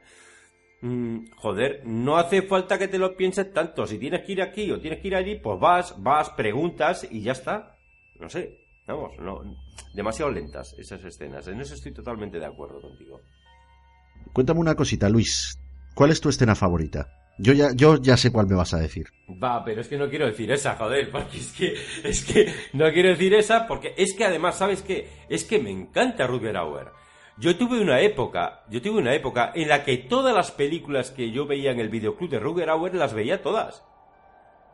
Mm, 0.83 1.27
joder, 1.37 1.83
no 1.87 2.17
hace 2.17 2.43
falta 2.43 2.77
que 2.77 2.89
te 2.89 2.99
lo 2.99 3.17
pienses 3.17 3.53
tanto. 3.53 3.87
Si 3.87 3.99
tienes 3.99 4.23
que 4.23 4.33
ir 4.33 4.43
aquí 4.43 4.71
o 4.73 4.81
tienes 4.81 5.01
que 5.01 5.09
ir 5.09 5.15
allí, 5.15 5.37
pues 5.37 5.61
vas, 5.61 5.95
vas, 6.03 6.31
preguntas 6.31 7.07
y 7.09 7.23
ya 7.23 7.33
está. 7.33 7.77
No 8.19 8.29
sé, 8.29 8.59
vamos, 8.87 9.13
no, 9.21 9.43
demasiado 9.95 10.33
lentas 10.33 10.75
esas 10.79 11.05
escenas. 11.05 11.47
En 11.47 11.61
eso 11.61 11.75
estoy 11.75 11.93
totalmente 11.93 12.41
de 12.41 12.47
acuerdo 12.47 12.81
contigo. 12.81 13.21
Cuéntame 14.33 14.59
una 14.59 14.75
cosita, 14.75 15.09
Luis. 15.09 15.57
¿Cuál 15.95 16.11
es 16.11 16.21
tu 16.21 16.29
escena 16.29 16.57
favorita? 16.57 17.22
Yo 17.43 17.53
ya, 17.55 17.73
yo 17.75 17.97
ya 18.01 18.17
sé 18.17 18.31
cuál 18.31 18.47
me 18.47 18.55
vas 18.55 18.73
a 18.73 18.79
decir. 18.79 19.09
Va, 19.29 19.65
pero 19.65 19.81
es 19.81 19.89
que 19.89 19.99
no 19.99 20.09
quiero 20.09 20.27
decir 20.27 20.53
esa, 20.53 20.77
joder, 20.77 21.11
porque 21.11 21.39
es 21.39 21.53
que, 21.53 21.75
es 22.05 22.25
que 22.25 22.55
no 22.73 22.89
quiero 22.93 23.09
decir 23.09 23.35
esa, 23.35 23.67
porque 23.67 23.95
es 23.97 24.15
que 24.15 24.25
además, 24.25 24.59
¿sabes 24.59 24.83
qué? 24.83 25.09
Es 25.29 25.43
que 25.43 25.59
me 25.59 25.71
encanta 25.71 26.29
Rutger 26.29 26.57
Hauer. 26.57 26.93
Yo 27.39 27.57
tuve 27.57 27.81
una 27.81 28.01
época, 28.01 28.63
yo 28.71 28.81
tuve 28.81 29.01
una 29.01 29.13
época 29.13 29.51
en 29.57 29.69
la 29.69 29.85
que 29.85 29.97
todas 29.97 30.33
las 30.33 30.53
películas 30.53 31.11
que 31.11 31.33
yo 31.33 31.45
veía 31.45 31.73
en 31.73 31.81
el 31.81 31.89
videoclub 31.89 32.31
de 32.31 32.39
Rutger 32.39 32.71
Hauer 32.71 32.95
las 32.95 33.13
veía 33.13 33.43
todas. 33.43 33.83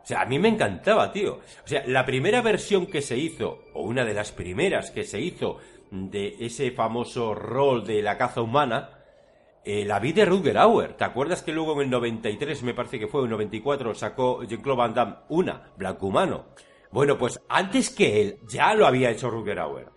O 0.03 0.05
sea, 0.05 0.21
a 0.21 0.25
mí 0.25 0.37
me 0.37 0.49
encantaba, 0.49 1.11
tío. 1.11 1.39
O 1.65 1.67
sea, 1.67 1.83
la 1.87 2.05
primera 2.05 2.43
versión 2.43 2.85
que 2.85 3.01
se 3.01 3.17
hizo, 3.17 3.63
o 3.73 3.81
una 3.81 4.05
de 4.05 4.13
las 4.13 4.31
primeras 4.31 4.91
que 4.91 5.05
se 5.05 5.19
hizo 5.19 5.57
de 5.89 6.35
ese 6.39 6.69
famoso 6.69 7.33
rol 7.33 7.83
de 7.83 8.03
la 8.03 8.15
caza 8.19 8.41
humana, 8.41 8.98
eh, 9.63 9.83
la 9.85 9.99
vi 9.99 10.13
de 10.13 10.25
Rutger 10.25 10.57
Hauer. 10.57 10.93
¿Te 10.93 11.03
acuerdas 11.03 11.43
que 11.43 11.51
luego 11.51 11.73
en 11.73 11.81
el 11.81 11.89
93, 11.89 12.63
me 12.63 12.73
parece 12.73 12.97
que 12.97 13.07
fue, 13.07 13.21
en 13.21 13.25
el 13.25 13.31
94, 13.31 13.93
sacó 13.93 14.43
Jean-Claude 14.43 14.77
Van 14.77 14.93
Damme 14.93 15.15
una, 15.29 15.71
Blanco 15.77 16.07
Humano? 16.07 16.45
Bueno, 16.91 17.17
pues 17.17 17.41
antes 17.49 17.89
que 17.89 18.21
él, 18.21 18.39
ya 18.47 18.73
lo 18.73 18.87
había 18.87 19.11
hecho 19.11 19.29
Rutger 19.29 19.59
Hauer. 19.59 19.87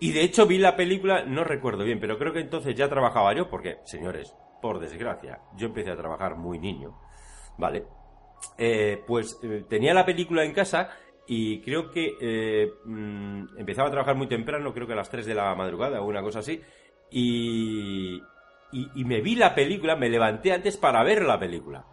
Y 0.00 0.12
de 0.12 0.22
hecho 0.22 0.46
vi 0.46 0.58
la 0.58 0.76
película, 0.76 1.24
no 1.24 1.44
recuerdo 1.44 1.84
bien, 1.84 2.00
pero 2.00 2.18
creo 2.18 2.32
que 2.32 2.40
entonces 2.40 2.74
ya 2.74 2.88
trabajaba 2.88 3.34
yo, 3.34 3.48
porque, 3.50 3.78
señores, 3.84 4.34
por 4.62 4.78
desgracia, 4.78 5.40
yo 5.56 5.66
empecé 5.66 5.90
a 5.90 5.96
trabajar 5.96 6.36
muy 6.36 6.58
niño, 6.58 6.98
¿vale? 7.58 7.84
Eh, 8.56 9.02
pues 9.06 9.38
eh, 9.42 9.64
tenía 9.68 9.92
la 9.92 10.06
película 10.06 10.44
en 10.44 10.52
casa 10.52 10.90
y 11.26 11.60
creo 11.60 11.90
que 11.90 12.70
mm, 12.84 13.58
empezaba 13.58 13.88
a 13.88 13.90
trabajar 13.90 14.16
muy 14.16 14.28
temprano, 14.28 14.72
creo 14.72 14.86
que 14.86 14.92
a 14.92 14.96
las 14.96 15.10
3 15.10 15.26
de 15.26 15.34
la 15.34 15.54
madrugada 15.54 16.00
o 16.00 16.06
una 16.06 16.22
cosa 16.22 16.38
así, 16.38 16.60
y, 17.10 18.20
y, 18.72 19.04
me 19.04 19.20
vi 19.20 19.34
la 19.34 19.54
película, 19.54 19.96
me 19.96 20.08
levanté 20.08 20.52
antes 20.52 20.76
para 20.76 21.02
ver 21.02 21.22
la 21.22 21.38
película. 21.38 21.84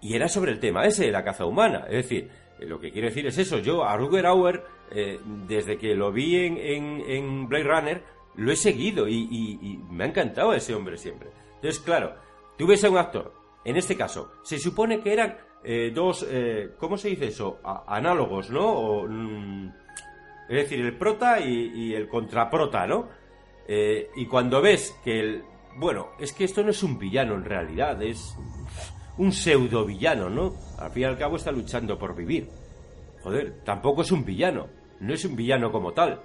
Y 0.00 0.14
era 0.14 0.28
sobre 0.28 0.52
el 0.52 0.60
tema 0.60 0.84
ese, 0.84 1.10
la 1.10 1.24
caza 1.24 1.46
humana. 1.46 1.84
Es 1.88 2.08
decir, 2.08 2.30
eh, 2.58 2.66
lo 2.66 2.80
que 2.80 2.90
quiero 2.90 3.08
decir 3.08 3.26
es 3.26 3.38
eso. 3.38 3.58
Yo 3.58 3.84
a 3.84 3.96
Rutger 3.96 4.26
Hauer, 4.26 4.64
eh, 4.90 5.18
desde 5.46 5.78
que 5.78 5.94
lo 5.94 6.12
vi 6.12 6.36
en, 6.36 6.58
en, 6.58 7.02
en 7.06 7.48
Blade 7.48 7.64
Runner, 7.64 8.02
lo 8.36 8.52
he 8.52 8.56
seguido 8.56 9.08
y, 9.08 9.80
me 9.90 10.04
ha 10.04 10.08
encantado 10.08 10.52
ese 10.52 10.74
hombre 10.74 10.96
siempre. 10.96 11.30
Entonces, 11.56 11.80
claro, 11.80 12.14
tú 12.58 12.66
a 12.70 12.90
un 12.90 12.98
actor, 12.98 13.32
en 13.64 13.76
este 13.76 13.96
caso, 13.96 14.32
se 14.42 14.58
supone 14.58 15.00
que 15.00 15.12
eran 15.12 15.36
eh, 15.64 15.90
dos, 15.94 16.26
eh, 16.28 16.74
¿cómo 16.78 16.96
se 16.98 17.08
dice 17.08 17.28
eso? 17.28 17.60
Análogos, 17.86 18.50
¿no? 18.50 18.66
O, 18.66 19.08
mm, 19.08 19.68
es 20.48 20.56
decir, 20.56 20.80
el 20.80 20.96
prota 20.96 21.40
y 21.40 21.94
el 21.94 22.08
contraprota, 22.08 22.86
¿no? 22.86 23.08
Eh, 23.68 24.10
y 24.16 24.26
cuando 24.26 24.60
ves 24.60 24.94
que 25.04 25.20
el... 25.20 25.42
Bueno, 25.76 26.08
es 26.18 26.32
que 26.32 26.44
esto 26.44 26.62
no 26.62 26.70
es 26.70 26.82
un 26.82 26.98
villano 26.98 27.34
en 27.34 27.44
realidad, 27.44 28.00
es 28.02 28.34
un 29.18 29.32
pseudo 29.32 29.84
villano, 29.84 30.30
¿no? 30.30 30.54
Al 30.78 30.90
fin 30.90 31.02
y 31.02 31.06
al 31.06 31.18
cabo 31.18 31.36
está 31.36 31.50
luchando 31.52 31.98
por 31.98 32.14
vivir. 32.14 32.48
Joder, 33.22 33.60
tampoco 33.64 34.02
es 34.02 34.12
un 34.12 34.24
villano, 34.24 34.68
no 35.00 35.12
es 35.14 35.24
un 35.24 35.36
villano 35.36 35.70
como 35.72 35.92
tal. 35.92 36.20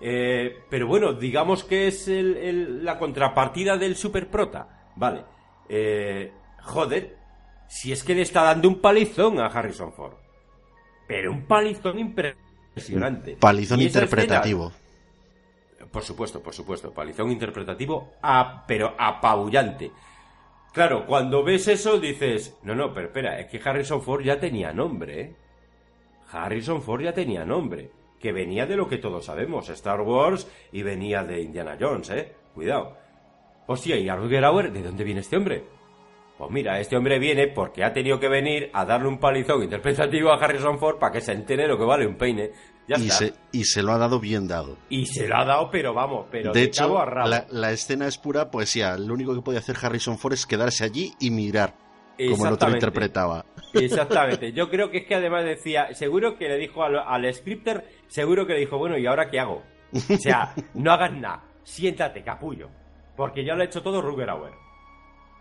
Eh, 0.00 0.56
pero 0.70 0.86
bueno, 0.86 1.12
digamos 1.12 1.64
que 1.64 1.86
es 1.88 2.08
el- 2.08 2.36
el- 2.36 2.84
la 2.84 2.98
contrapartida 2.98 3.76
del 3.76 3.94
superprota. 3.96 4.90
Vale. 4.96 5.24
Eh, 5.68 6.32
joder, 6.62 7.16
si 7.68 7.92
es 7.92 8.02
que 8.02 8.14
le 8.14 8.22
está 8.22 8.42
dando 8.42 8.68
un 8.68 8.80
palizón 8.80 9.38
a 9.38 9.46
Harrison 9.46 9.92
Ford. 9.92 10.14
Pero 11.06 11.30
un 11.32 11.42
palizón 11.46 11.98
impresionante. 11.98 13.36
Palizón 13.38 13.80
interpretativo. 13.80 14.68
escena- 14.68 14.81
por 15.92 16.02
supuesto, 16.02 16.42
por 16.42 16.54
supuesto. 16.54 16.92
Palizón 16.92 17.30
interpretativo, 17.30 18.12
a- 18.22 18.64
pero 18.66 18.94
apabullante. 18.98 19.90
Claro, 20.72 21.04
cuando 21.06 21.44
ves 21.44 21.68
eso 21.68 22.00
dices, 22.00 22.58
no, 22.62 22.74
no, 22.74 22.92
pero 22.94 23.08
espera, 23.08 23.38
es 23.38 23.46
que 23.46 23.60
Harrison 23.62 24.00
Ford 24.02 24.22
ya 24.24 24.40
tenía 24.40 24.72
nombre, 24.72 25.20
¿eh? 25.20 25.36
Harrison 26.32 26.80
Ford 26.80 27.02
ya 27.02 27.12
tenía 27.12 27.44
nombre, 27.44 27.90
que 28.18 28.32
venía 28.32 28.64
de 28.66 28.76
lo 28.76 28.88
que 28.88 28.96
todos 28.98 29.26
sabemos, 29.26 29.68
Star 29.68 30.00
Wars, 30.00 30.50
y 30.72 30.82
venía 30.82 31.22
de 31.24 31.42
Indiana 31.42 31.76
Jones, 31.78 32.08
¿eh? 32.10 32.32
Cuidado. 32.54 32.96
Hostia, 33.66 33.96
¿y 33.98 34.08
a 34.08 34.16
Rutger 34.16 34.44
Hauer 34.44 34.72
de 34.72 34.82
dónde 34.82 35.04
viene 35.04 35.20
este 35.20 35.36
hombre? 35.36 35.64
Pues 36.38 36.50
mira, 36.50 36.80
este 36.80 36.96
hombre 36.96 37.18
viene 37.18 37.48
porque 37.48 37.84
ha 37.84 37.92
tenido 37.92 38.18
que 38.18 38.28
venir 38.28 38.70
a 38.72 38.84
darle 38.86 39.08
un 39.08 39.18
palizón 39.18 39.62
interpretativo 39.62 40.32
a 40.32 40.36
Harrison 40.42 40.78
Ford 40.78 40.98
para 40.98 41.12
que 41.12 41.20
se 41.20 41.32
entere 41.32 41.68
lo 41.68 41.76
que 41.78 41.84
vale 41.84 42.06
un 42.06 42.16
peine. 42.16 42.50
Ya 42.96 43.02
y, 43.02 43.08
está. 43.08 43.18
se, 43.18 43.34
y 43.52 43.64
se 43.64 43.82
lo 43.82 43.92
ha 43.92 43.98
dado 43.98 44.20
bien 44.20 44.48
dado. 44.48 44.76
Y 44.88 45.06
se 45.06 45.28
lo 45.28 45.36
ha 45.36 45.44
dado, 45.44 45.70
pero 45.70 45.94
vamos, 45.94 46.26
pero 46.30 46.52
de 46.52 46.60
de, 46.60 46.66
hecho, 46.66 46.84
cabo 46.84 46.98
a 46.98 47.04
rabo. 47.04 47.28
la, 47.28 47.46
la 47.50 47.72
escena 47.72 48.06
es 48.06 48.18
pura 48.18 48.50
poesía. 48.50 48.96
Lo 48.96 49.14
único 49.14 49.34
que 49.34 49.42
podía 49.42 49.60
hacer 49.60 49.76
Harrison 49.80 50.18
Ford 50.18 50.34
es 50.34 50.46
quedarse 50.46 50.84
allí 50.84 51.12
y 51.20 51.30
mirar 51.30 51.74
como 52.30 52.46
el 52.46 52.52
otro 52.54 52.70
interpretaba. 52.70 53.44
Exactamente. 53.74 54.52
Yo 54.54 54.68
creo 54.70 54.90
que 54.90 54.98
es 54.98 55.06
que 55.06 55.14
además 55.14 55.44
decía, 55.44 55.94
seguro 55.94 56.36
que 56.36 56.48
le 56.48 56.56
dijo 56.58 56.82
al, 56.82 56.98
al 56.98 57.32
scripter, 57.34 57.84
seguro 58.08 58.46
que 58.46 58.54
le 58.54 58.60
dijo, 58.60 58.78
bueno, 58.78 58.98
¿y 58.98 59.06
ahora 59.06 59.30
qué 59.30 59.40
hago? 59.40 59.62
O 59.92 60.16
sea, 60.18 60.54
no 60.74 60.92
hagas 60.92 61.12
nada, 61.12 61.44
siéntate, 61.62 62.22
capullo. 62.22 62.68
Porque 63.16 63.44
ya 63.44 63.54
lo 63.54 63.62
ha 63.62 63.66
hecho 63.66 63.82
todo 63.82 64.00
Rutger 64.00 64.30
Hauer. 64.30 64.52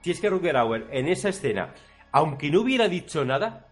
Si 0.02 0.12
es 0.12 0.20
que 0.20 0.30
Rutger 0.30 0.58
Hauer 0.58 0.88
en 0.92 1.08
esa 1.08 1.30
escena, 1.30 1.74
aunque 2.12 2.50
no 2.50 2.62
hubiera 2.62 2.88
dicho 2.88 3.24
nada, 3.24 3.68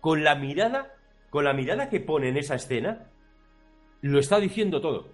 con 0.00 0.24
la 0.24 0.34
mirada, 0.34 0.94
con 1.30 1.44
la 1.44 1.52
mirada 1.52 1.88
que 1.88 2.00
pone 2.00 2.28
en 2.28 2.36
esa 2.36 2.56
escena, 2.56 3.10
lo 4.08 4.18
está 4.18 4.38
diciendo 4.38 4.80
todo. 4.80 5.08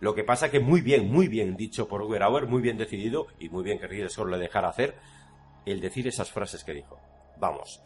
Lo 0.00 0.14
que 0.14 0.24
pasa 0.24 0.50
que 0.50 0.60
muy 0.60 0.80
bien, 0.80 1.10
muy 1.10 1.28
bien 1.28 1.56
dicho 1.56 1.86
por 1.86 2.00
Rutger 2.00 2.24
Hauer, 2.24 2.46
muy 2.46 2.60
bien 2.60 2.76
decidido 2.76 3.28
y 3.38 3.48
muy 3.48 3.62
bien 3.62 3.78
que 3.78 3.86
Ridley 3.86 4.08
le 4.30 4.38
dejara 4.38 4.68
hacer 4.68 4.96
el 5.64 5.80
decir 5.80 6.06
esas 6.08 6.30
frases 6.30 6.64
que 6.64 6.74
dijo. 6.74 6.98
Vamos, 7.38 7.80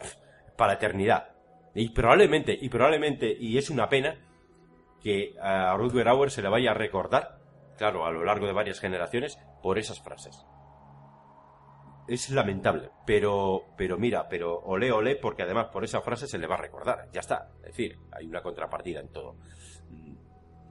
para 0.57 0.73
eternidad. 0.73 1.29
Y 1.75 1.89
probablemente, 1.89 2.57
y 2.59 2.69
probablemente, 2.69 3.37
y 3.39 3.57
es 3.57 3.69
una 3.69 3.87
pena 3.87 4.17
que 5.01 5.35
a 5.39 5.75
Rutger 5.77 6.07
Hauer 6.07 6.31
se 6.31 6.41
le 6.41 6.49
vaya 6.49 6.71
a 6.71 6.73
recordar, 6.73 7.39
claro, 7.77 8.05
a 8.05 8.11
lo 8.11 8.25
largo 8.25 8.47
de 8.47 8.53
varias 8.53 8.79
generaciones, 8.79 9.37
por 9.61 9.77
esas 9.77 10.01
frases. 10.01 10.43
Es 12.07 12.31
lamentable, 12.31 12.89
pero, 13.05 13.65
pero 13.77 13.99
mira, 13.99 14.27
pero 14.27 14.57
olé, 14.57 14.91
olé, 14.91 15.15
porque 15.15 15.43
además 15.43 15.67
por 15.67 15.83
esa 15.83 16.01
frase 16.01 16.27
se 16.27 16.39
le 16.39 16.47
va 16.47 16.55
a 16.55 16.61
recordar. 16.61 17.07
Ya 17.13 17.19
está. 17.19 17.51
Es 17.57 17.67
decir, 17.67 17.99
hay 18.11 18.25
una 18.25 18.41
contrapartida 18.41 18.99
en 18.99 19.09
todo. 19.09 19.35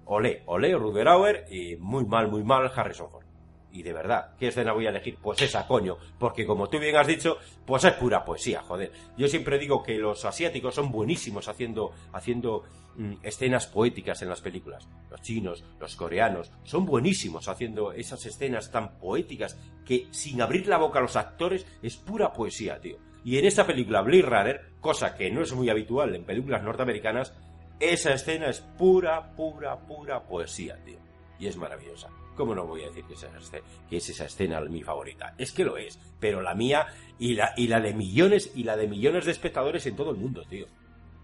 Olé, 0.07 0.43
olé, 0.47 0.75
Rutger 0.75 1.09
Hauer 1.09 1.47
y 1.51 1.77
muy 1.77 2.05
mal, 2.05 2.29
muy 2.29 2.43
mal 2.43 2.73
Harrison 2.75 3.11
Ford. 3.11 3.29
Y 3.71 3.83
de 3.83 3.93
verdad, 3.93 4.35
¿qué 4.39 4.49
escena 4.49 4.73
voy 4.73 4.87
a 4.87 4.91
elegir? 4.91 5.19
Pues 5.21 5.43
esa, 5.43 5.67
coño. 5.67 5.99
Porque 6.19 6.47
como 6.47 6.69
tú 6.69 6.79
bien 6.79 6.97
has 6.97 7.07
dicho, 7.07 7.37
pues 7.67 7.85
es 7.85 7.93
pura 7.93 8.25
poesía, 8.25 8.63
joder. 8.63 8.91
Yo 9.17 9.29
siempre 9.29 9.59
digo 9.59 9.83
que 9.83 9.99
los 9.99 10.25
asiáticos 10.25 10.75
son 10.75 10.91
buenísimos 10.91 11.49
haciendo, 11.49 11.93
haciendo 12.13 12.65
mm, 12.97 13.17
escenas 13.23 13.67
poéticas 13.67 14.23
en 14.23 14.31
las 14.31 14.41
películas. 14.41 14.89
Los 15.11 15.21
chinos, 15.21 15.63
los 15.79 15.95
coreanos, 15.95 16.51
son 16.65 16.87
buenísimos 16.87 17.47
haciendo 17.49 17.93
esas 17.93 18.25
escenas 18.25 18.73
tan 18.73 18.99
poéticas 18.99 19.59
que 19.85 20.09
sin 20.11 20.41
abrir 20.41 20.67
la 20.67 20.79
boca 20.79 21.01
a 21.01 21.03
los 21.03 21.17
actores 21.17 21.67
es 21.83 21.99
pura 21.99 22.33
poesía, 22.33 22.81
tío. 22.81 22.97
Y 23.25 23.37
en 23.37 23.45
esta 23.45 23.67
película 23.67 24.01
Blade 24.01 24.23
Runner, 24.23 24.61
cosa 24.81 25.15
que 25.15 25.31
no 25.31 25.43
es 25.43 25.53
muy 25.53 25.69
habitual 25.69 26.15
en 26.15 26.25
películas 26.25 26.63
norteamericanas, 26.63 27.35
esa 27.81 28.13
escena 28.13 28.49
es 28.49 28.61
pura, 28.61 29.35
pura, 29.37 29.77
pura 29.79 30.23
poesía, 30.23 30.77
tío. 30.85 30.99
Y 31.39 31.47
es 31.47 31.57
maravillosa. 31.57 32.09
¿Cómo 32.37 32.55
no 32.55 32.67
voy 32.67 32.83
a 32.83 32.87
decir 32.87 33.05
que 33.05 33.15
es, 33.15 33.23
esa 33.23 33.37
escena, 33.37 33.65
que 33.91 33.97
es 33.97 34.09
esa 34.09 34.25
escena 34.27 34.61
mi 34.61 34.83
favorita? 34.83 35.35
Es 35.39 35.53
que 35.53 35.65
lo 35.65 35.77
es, 35.77 35.99
pero 36.21 36.41
la 36.41 36.55
mía 36.55 36.87
y 37.19 37.35
la, 37.35 37.53
y 37.57 37.67
la 37.67 37.81
de 37.81 37.95
millones 37.95 38.53
y 38.55 38.63
la 38.63 38.77
de 38.77 38.87
millones 38.87 39.25
de 39.25 39.33
espectadores 39.33 39.87
en 39.87 39.97
todo 39.97 40.13
el 40.13 40.19
mundo, 40.19 40.45
tío. 40.49 40.67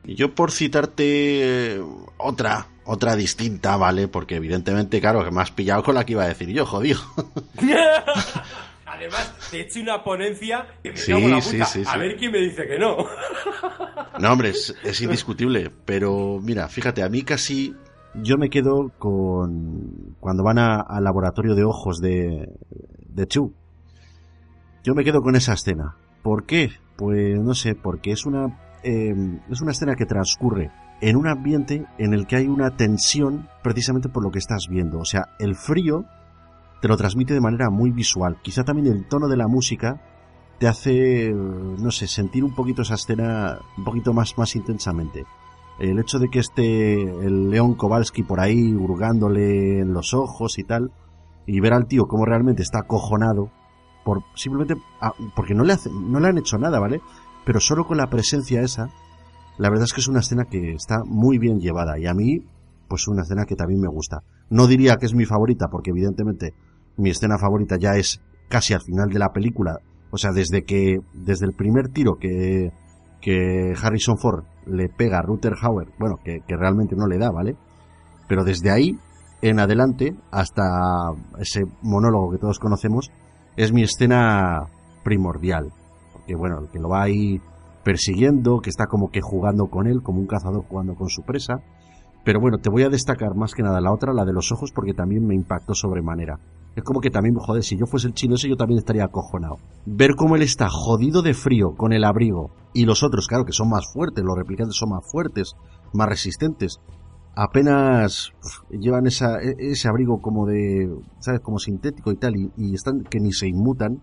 Y 0.04 0.16
Yo 0.16 0.34
por 0.34 0.50
citarte 0.50 1.74
eh, 1.76 1.80
otra, 2.18 2.66
otra 2.84 3.16
distinta, 3.16 3.76
¿vale? 3.76 4.08
Porque 4.08 4.36
evidentemente, 4.36 5.00
claro, 5.00 5.24
que 5.24 5.30
me 5.30 5.40
has 5.40 5.50
pillado 5.50 5.82
con 5.82 5.94
la 5.94 6.04
que 6.04 6.12
iba 6.12 6.24
a 6.24 6.28
decir 6.28 6.48
yo, 6.50 6.66
jodido. 6.66 7.00
Además, 8.94 9.34
te 9.50 9.58
he 9.58 9.60
hecho 9.62 9.80
una 9.80 10.02
ponencia 10.02 10.66
que 10.82 10.90
me 10.90 10.96
Sí, 10.96 11.12
cago 11.12 11.24
en 11.24 11.30
la 11.32 11.40
sí, 11.40 11.52
puta. 11.58 11.64
sí, 11.66 11.82
A 11.86 11.96
ver 11.98 12.16
quién 12.16 12.32
me 12.32 12.38
dice 12.38 12.66
que 12.66 12.78
no. 12.78 12.96
No, 14.20 14.32
hombre, 14.32 14.50
es, 14.50 14.74
es 14.84 15.00
indiscutible. 15.00 15.70
Pero 15.84 16.38
mira, 16.40 16.68
fíjate, 16.68 17.02
a 17.02 17.08
mí 17.08 17.22
casi 17.22 17.74
yo 18.14 18.36
me 18.38 18.48
quedo 18.48 18.92
con 18.98 20.16
cuando 20.20 20.44
van 20.44 20.58
a- 20.58 20.80
al 20.80 21.02
laboratorio 21.02 21.54
de 21.56 21.64
ojos 21.64 21.98
de, 22.00 22.48
de 23.08 23.26
Chu. 23.26 23.52
Yo 24.84 24.94
me 24.94 25.02
quedo 25.04 25.20
con 25.22 25.34
esa 25.34 25.54
escena. 25.54 25.96
¿Por 26.22 26.44
qué? 26.46 26.70
Pues 26.96 27.40
no 27.40 27.54
sé, 27.54 27.74
porque 27.74 28.12
es 28.12 28.24
una 28.24 28.60
eh, 28.84 29.14
es 29.50 29.60
una 29.62 29.72
escena 29.72 29.96
que 29.96 30.06
transcurre 30.06 30.70
en 31.00 31.16
un 31.16 31.26
ambiente 31.26 31.84
en 31.98 32.14
el 32.14 32.26
que 32.26 32.36
hay 32.36 32.46
una 32.46 32.76
tensión 32.76 33.48
precisamente 33.62 34.08
por 34.08 34.22
lo 34.22 34.30
que 34.30 34.38
estás 34.38 34.66
viendo. 34.70 34.98
O 35.00 35.04
sea, 35.04 35.30
el 35.40 35.56
frío 35.56 36.04
te 36.84 36.88
lo 36.88 36.98
transmite 36.98 37.32
de 37.32 37.40
manera 37.40 37.70
muy 37.70 37.92
visual. 37.92 38.36
Quizá 38.42 38.62
también 38.62 38.94
el 38.94 39.06
tono 39.06 39.26
de 39.26 39.38
la 39.38 39.48
música 39.48 40.02
te 40.58 40.68
hace, 40.68 41.32
no 41.32 41.90
sé, 41.90 42.06
sentir 42.06 42.44
un 42.44 42.54
poquito 42.54 42.82
esa 42.82 42.96
escena 42.96 43.58
un 43.78 43.84
poquito 43.84 44.12
más, 44.12 44.36
más 44.36 44.54
intensamente. 44.54 45.24
El 45.78 45.98
hecho 45.98 46.18
de 46.18 46.28
que 46.28 46.40
esté 46.40 47.00
el 47.00 47.48
León 47.48 47.72
Kowalski 47.72 48.22
por 48.22 48.38
ahí 48.38 48.74
hurgándole 48.74 49.80
en 49.80 49.94
los 49.94 50.12
ojos 50.12 50.58
y 50.58 50.64
tal, 50.64 50.92
y 51.46 51.58
ver 51.58 51.72
al 51.72 51.86
tío 51.86 52.04
como 52.04 52.26
realmente 52.26 52.60
está 52.60 52.80
acojonado, 52.80 53.50
por 54.04 54.22
simplemente 54.34 54.74
ah, 55.00 55.14
porque 55.34 55.54
no 55.54 55.64
le, 55.64 55.72
hace, 55.72 55.88
no 55.90 56.20
le 56.20 56.28
han 56.28 56.36
hecho 56.36 56.58
nada, 56.58 56.80
¿vale? 56.80 57.00
Pero 57.46 57.60
solo 57.60 57.86
con 57.86 57.96
la 57.96 58.10
presencia 58.10 58.60
esa, 58.60 58.90
la 59.56 59.70
verdad 59.70 59.84
es 59.84 59.94
que 59.94 60.02
es 60.02 60.08
una 60.08 60.20
escena 60.20 60.44
que 60.44 60.72
está 60.72 61.02
muy 61.06 61.38
bien 61.38 61.60
llevada 61.60 61.98
y 61.98 62.04
a 62.04 62.12
mí, 62.12 62.40
pues 62.88 63.08
una 63.08 63.22
escena 63.22 63.46
que 63.46 63.56
también 63.56 63.80
me 63.80 63.88
gusta. 63.88 64.22
No 64.50 64.66
diría 64.66 64.96
que 64.96 65.06
es 65.06 65.14
mi 65.14 65.24
favorita 65.24 65.68
porque 65.68 65.88
evidentemente 65.88 66.52
mi 66.96 67.10
escena 67.10 67.38
favorita 67.38 67.76
ya 67.78 67.96
es 67.96 68.20
casi 68.48 68.74
al 68.74 68.82
final 68.82 69.08
de 69.08 69.18
la 69.18 69.32
película, 69.32 69.78
o 70.10 70.18
sea, 70.18 70.32
desde 70.32 70.64
que 70.64 70.98
desde 71.12 71.46
el 71.46 71.52
primer 71.52 71.88
tiro 71.88 72.16
que 72.18 72.70
que 73.24 73.72
Harrison 73.82 74.18
Ford 74.18 74.44
le 74.66 74.90
pega 74.90 75.18
a 75.18 75.22
Ruther 75.22 75.54
Hauer, 75.58 75.88
bueno, 75.98 76.16
que, 76.22 76.40
que 76.46 76.56
realmente 76.56 76.94
no 76.94 77.06
le 77.06 77.16
da, 77.16 77.30
¿vale? 77.30 77.56
Pero 78.28 78.44
desde 78.44 78.70
ahí 78.70 78.98
en 79.40 79.60
adelante 79.60 80.14
hasta 80.30 80.62
ese 81.38 81.62
monólogo 81.80 82.32
que 82.32 82.38
todos 82.38 82.58
conocemos 82.58 83.10
es 83.56 83.72
mi 83.72 83.82
escena 83.82 84.66
primordial. 85.02 85.72
Porque 86.12 86.34
bueno, 86.34 86.58
el 86.60 86.68
que 86.68 86.78
lo 86.78 86.90
va 86.90 87.02
ahí 87.02 87.40
persiguiendo, 87.82 88.60
que 88.60 88.70
está 88.70 88.86
como 88.86 89.10
que 89.10 89.20
jugando 89.22 89.66
con 89.66 89.86
él, 89.86 90.02
como 90.02 90.20
un 90.20 90.26
cazador 90.26 90.64
jugando 90.68 90.94
con 90.94 91.08
su 91.08 91.22
presa. 91.22 91.54
Pero 92.24 92.40
bueno, 92.40 92.58
te 92.58 92.70
voy 92.70 92.82
a 92.82 92.88
destacar 92.88 93.34
más 93.34 93.52
que 93.54 93.62
nada 93.62 93.80
la 93.80 93.92
otra, 93.92 94.12
la 94.14 94.24
de 94.24 94.32
los 94.32 94.50
ojos, 94.50 94.72
porque 94.74 94.94
también 94.94 95.26
me 95.26 95.34
impactó 95.34 95.74
sobremanera. 95.74 96.38
Es 96.74 96.82
como 96.82 97.00
que 97.00 97.10
también, 97.10 97.34
joder, 97.36 97.62
si 97.62 97.76
yo 97.76 97.86
fuese 97.86 98.08
el 98.08 98.14
chino 98.14 98.34
ese, 98.34 98.48
yo 98.48 98.56
también 98.56 98.78
estaría 98.78 99.04
acojonado. 99.04 99.56
Ver 99.86 100.14
cómo 100.16 100.34
él 100.34 100.42
está 100.42 100.68
jodido 100.68 101.22
de 101.22 101.34
frío 101.34 101.74
con 101.76 101.92
el 101.92 102.02
abrigo. 102.02 102.50
Y 102.72 102.84
los 102.86 103.02
otros, 103.02 103.28
claro, 103.28 103.44
que 103.44 103.52
son 103.52 103.68
más 103.68 103.92
fuertes, 103.92 104.24
los 104.24 104.36
replicantes 104.36 104.76
son 104.76 104.88
más 104.90 105.04
fuertes, 105.08 105.52
más 105.92 106.08
resistentes. 106.08 106.78
Apenas 107.36 108.32
llevan 108.70 109.06
esa, 109.06 109.38
e- 109.40 109.56
ese 109.58 109.88
abrigo 109.88 110.20
como 110.20 110.46
de, 110.46 110.88
¿sabes? 111.20 111.40
Como 111.40 111.58
sintético 111.58 112.10
y 112.12 112.16
tal, 112.16 112.36
y, 112.36 112.50
y 112.56 112.74
están 112.74 113.02
que 113.02 113.20
ni 113.20 113.32
se 113.32 113.48
inmutan. 113.48 114.02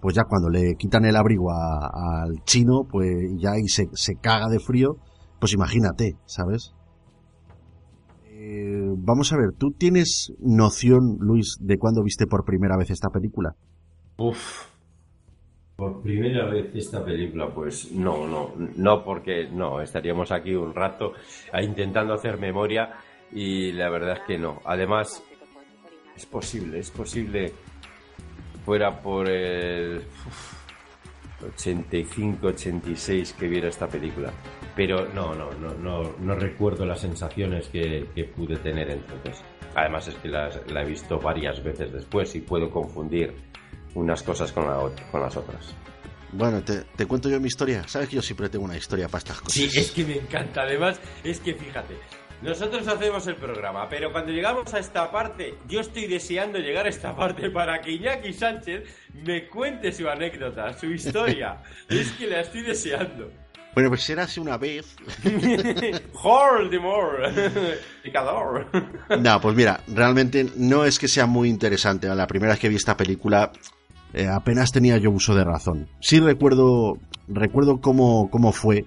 Pues 0.00 0.16
ya 0.16 0.24
cuando 0.24 0.48
le 0.50 0.74
quitan 0.74 1.04
el 1.04 1.16
abrigo 1.16 1.52
a- 1.52 2.22
al 2.24 2.42
chino, 2.44 2.82
pues 2.90 3.06
ya 3.38 3.52
ahí 3.52 3.68
se, 3.68 3.88
se 3.92 4.16
caga 4.16 4.48
de 4.48 4.58
frío. 4.58 4.96
Pues 5.38 5.52
imagínate, 5.52 6.16
¿sabes? 6.26 6.72
Eh, 8.44 8.92
vamos 8.96 9.32
a 9.32 9.36
ver, 9.36 9.52
¿tú 9.56 9.70
tienes 9.70 10.32
noción, 10.40 11.18
Luis, 11.20 11.58
de 11.60 11.78
cuándo 11.78 12.02
viste 12.02 12.26
por 12.26 12.44
primera 12.44 12.76
vez 12.76 12.90
esta 12.90 13.08
película? 13.08 13.54
Uf. 14.16 14.66
Por 15.76 16.02
primera 16.02 16.46
vez 16.50 16.74
esta 16.74 17.04
película, 17.04 17.54
pues 17.54 17.92
no, 17.92 18.26
no, 18.26 18.52
no, 18.76 19.04
porque 19.04 19.48
no, 19.48 19.80
estaríamos 19.80 20.32
aquí 20.32 20.56
un 20.56 20.74
rato 20.74 21.12
intentando 21.62 22.14
hacer 22.14 22.36
memoria 22.38 22.94
y 23.30 23.70
la 23.72 23.88
verdad 23.90 24.14
es 24.14 24.26
que 24.26 24.38
no. 24.38 24.60
Además, 24.64 25.22
es 26.16 26.26
posible, 26.26 26.80
es 26.80 26.90
posible 26.90 27.52
fuera 28.64 29.00
por 29.00 29.28
el 29.28 29.98
uf, 29.98 31.44
85, 31.58 32.48
86 32.48 33.34
que 33.34 33.46
viera 33.46 33.68
esta 33.68 33.86
película. 33.86 34.32
Pero 34.74 35.06
no, 35.12 35.34
no, 35.34 35.50
no, 35.52 35.74
no, 35.74 36.14
no 36.18 36.34
recuerdo 36.34 36.86
las 36.86 37.00
sensaciones 37.00 37.68
que, 37.68 38.06
que 38.14 38.24
pude 38.24 38.56
tener 38.56 38.90
entonces. 38.90 39.42
Además 39.74 40.08
es 40.08 40.14
que 40.16 40.28
las- 40.28 40.60
la 40.70 40.82
he 40.82 40.86
visto 40.86 41.18
varias 41.18 41.62
veces 41.62 41.92
después 41.92 42.34
y 42.34 42.40
puedo 42.40 42.70
confundir 42.70 43.34
unas 43.94 44.22
cosas 44.22 44.50
con, 44.52 44.66
la 44.66 44.78
con 45.10 45.20
las 45.20 45.36
otras. 45.36 45.74
Bueno, 46.32 46.62
te, 46.62 46.84
te 46.96 47.04
cuento 47.04 47.28
yo 47.28 47.38
mi 47.38 47.48
historia. 47.48 47.86
Sabes 47.86 48.08
que 48.08 48.16
yo 48.16 48.22
siempre 48.22 48.48
tengo 48.48 48.64
una 48.64 48.76
historia 48.76 49.06
para 49.08 49.18
estas 49.18 49.38
cosas. 49.40 49.52
Sí, 49.52 49.68
es 49.78 49.90
que 49.90 50.04
me 50.04 50.14
encanta. 50.16 50.62
Además, 50.62 50.98
es 51.22 51.38
que 51.40 51.52
fíjate, 51.54 51.94
nosotros 52.40 52.88
hacemos 52.88 53.26
el 53.26 53.36
programa, 53.36 53.86
pero 53.90 54.10
cuando 54.10 54.32
llegamos 54.32 54.72
a 54.72 54.78
esta 54.78 55.10
parte, 55.12 55.54
yo 55.68 55.80
estoy 55.80 56.06
deseando 56.06 56.58
llegar 56.58 56.86
a 56.86 56.88
esta 56.88 57.14
parte 57.14 57.50
para 57.50 57.82
que 57.82 57.90
Iñaki 57.92 58.32
Sánchez 58.32 58.84
me 59.12 59.46
cuente 59.48 59.92
su 59.92 60.08
anécdota, 60.08 60.72
su 60.72 60.86
historia. 60.86 61.62
es 61.90 62.10
que 62.12 62.26
la 62.26 62.40
estoy 62.40 62.62
deseando. 62.62 63.30
Bueno, 63.74 63.88
pues 63.88 64.08
era 64.10 64.24
hace 64.24 64.40
una 64.40 64.58
vez. 64.58 64.96
Voldemort, 66.22 67.34
picador. 68.02 68.66
No, 69.20 69.40
pues 69.40 69.56
mira, 69.56 69.80
realmente 69.88 70.50
no 70.56 70.84
es 70.84 70.98
que 70.98 71.08
sea 71.08 71.26
muy 71.26 71.48
interesante. 71.48 72.08
La 72.08 72.26
primera 72.26 72.52
vez 72.52 72.60
que 72.60 72.68
vi 72.68 72.76
esta 72.76 72.96
película 72.96 73.50
eh, 74.14 74.28
apenas 74.28 74.72
tenía 74.72 74.98
yo 74.98 75.10
uso 75.10 75.34
de 75.34 75.44
razón. 75.44 75.88
Sí 76.00 76.20
recuerdo, 76.20 76.98
recuerdo 77.28 77.80
cómo, 77.80 78.28
cómo 78.30 78.52
fue, 78.52 78.84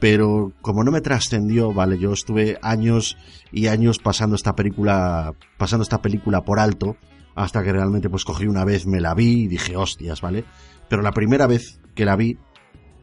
pero 0.00 0.52
como 0.62 0.82
no 0.82 0.90
me 0.90 1.02
trascendió, 1.02 1.72
vale, 1.72 1.98
yo 1.98 2.12
estuve 2.12 2.58
años 2.62 3.16
y 3.52 3.66
años 3.66 3.98
pasando 3.98 4.34
esta 4.34 4.54
película, 4.54 5.34
pasando 5.58 5.82
esta 5.82 6.00
película 6.00 6.42
por 6.42 6.58
alto, 6.58 6.96
hasta 7.34 7.62
que 7.62 7.72
realmente 7.72 8.08
pues 8.08 8.24
cogí 8.24 8.46
una 8.46 8.64
vez, 8.64 8.86
me 8.86 9.00
la 9.00 9.14
vi 9.14 9.42
y 9.42 9.48
dije, 9.48 9.76
hostias, 9.76 10.22
¿vale? 10.22 10.44
Pero 10.88 11.02
la 11.02 11.12
primera 11.12 11.46
vez 11.46 11.80
que 11.94 12.06
la 12.06 12.16
vi, 12.16 12.38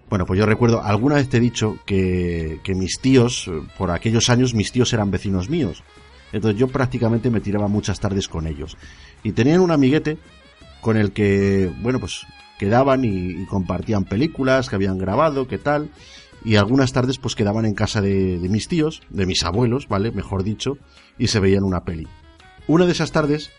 bueno, 0.09 0.25
pues 0.25 0.39
yo 0.39 0.45
recuerdo, 0.45 0.83
alguna 0.83 1.15
vez 1.15 1.29
te 1.29 1.37
he 1.37 1.39
dicho 1.39 1.79
que, 1.85 2.59
mis 2.75 2.99
tíos, 2.99 3.47
eh, 3.47 3.61
por 3.77 3.91
aquellos 3.91 4.29
años, 4.29 4.53
mis 4.53 4.71
tíos 4.71 4.93
eran 4.93 5.11
vecinos 5.11 5.49
míos. 5.49 5.83
Entonces 6.31 6.59
yo 6.59 6.67
prácticamente 6.67 7.29
me 7.29 7.41
tiraba 7.41 7.67
muchas 7.67 7.99
tardes 7.99 8.27
con 8.27 8.47
ellos. 8.47 8.77
Y 9.23 9.31
tenían 9.31 9.61
un 9.61 9.71
amiguete 9.71 10.17
con 10.81 10.97
el 10.97 11.11
que, 11.11 11.71
bueno, 11.81 11.99
pues 11.99 12.25
quedaban 12.59 13.05
y, 13.05 13.41
y 13.41 13.45
compartían 13.45 14.05
películas 14.05 14.69
que 14.69 14.75
habían 14.75 14.97
grabado, 14.97 15.47
qué 15.47 15.57
tal. 15.57 15.89
Y 16.45 16.57
algunas 16.57 16.91
tardes 16.91 17.17
pues 17.17 17.35
quedaban 17.35 17.65
en 17.65 17.73
casa 17.73 18.01
de, 18.01 18.37
de 18.37 18.49
mis 18.49 18.67
tíos, 18.67 19.01
de 19.09 19.25
mis 19.25 19.43
abuelos, 19.43 19.87
¿vale? 19.87 20.11
Mejor 20.11 20.43
dicho, 20.43 20.77
y 21.17 21.27
se 21.27 21.39
veían 21.39 21.63
una 21.63 21.85
peli. 21.85 22.07
Una 22.67 22.85
de 22.85 22.91
esas 22.91 23.11
tardes, 23.11 23.51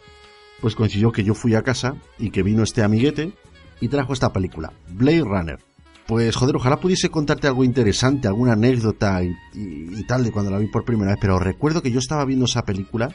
pues 0.61 0.75
coincidió 0.75 1.13
que 1.13 1.25
yo 1.25 1.35
fui 1.35 1.55
a 1.55 1.63
casa 1.63 1.97
y 2.19 2.31
que 2.31 2.43
vino 2.43 2.63
este 2.63 2.83
amiguete 2.83 3.33
y 3.81 3.89
trajo 3.89 4.13
esta 4.13 4.33
película, 4.33 4.73
Blade 4.89 5.25
Runner. 5.25 5.74
Pues 6.07 6.37
joder, 6.37 6.57
ojalá 6.57 6.79
pudiese 6.81 7.09
contarte 7.09 7.47
algo 7.47 7.65
interesante, 7.65 8.29
alguna 8.29 8.53
anécdota 8.53 9.23
y, 9.23 9.29
y- 9.55 10.01
y 10.01 10.05
tal 10.07 10.23
de 10.25 10.31
cuando 10.33 10.51
la 10.51 10.59
vi 10.59 10.67
por 10.67 10.85
primera 10.85 11.13
vez, 11.13 11.19
pero 11.21 11.39
recuerdo 11.39 11.81
que 11.83 11.91
yo 11.91 11.99
estaba 11.99 12.25
viendo 12.27 12.45
esa 12.45 12.65
película, 12.65 13.09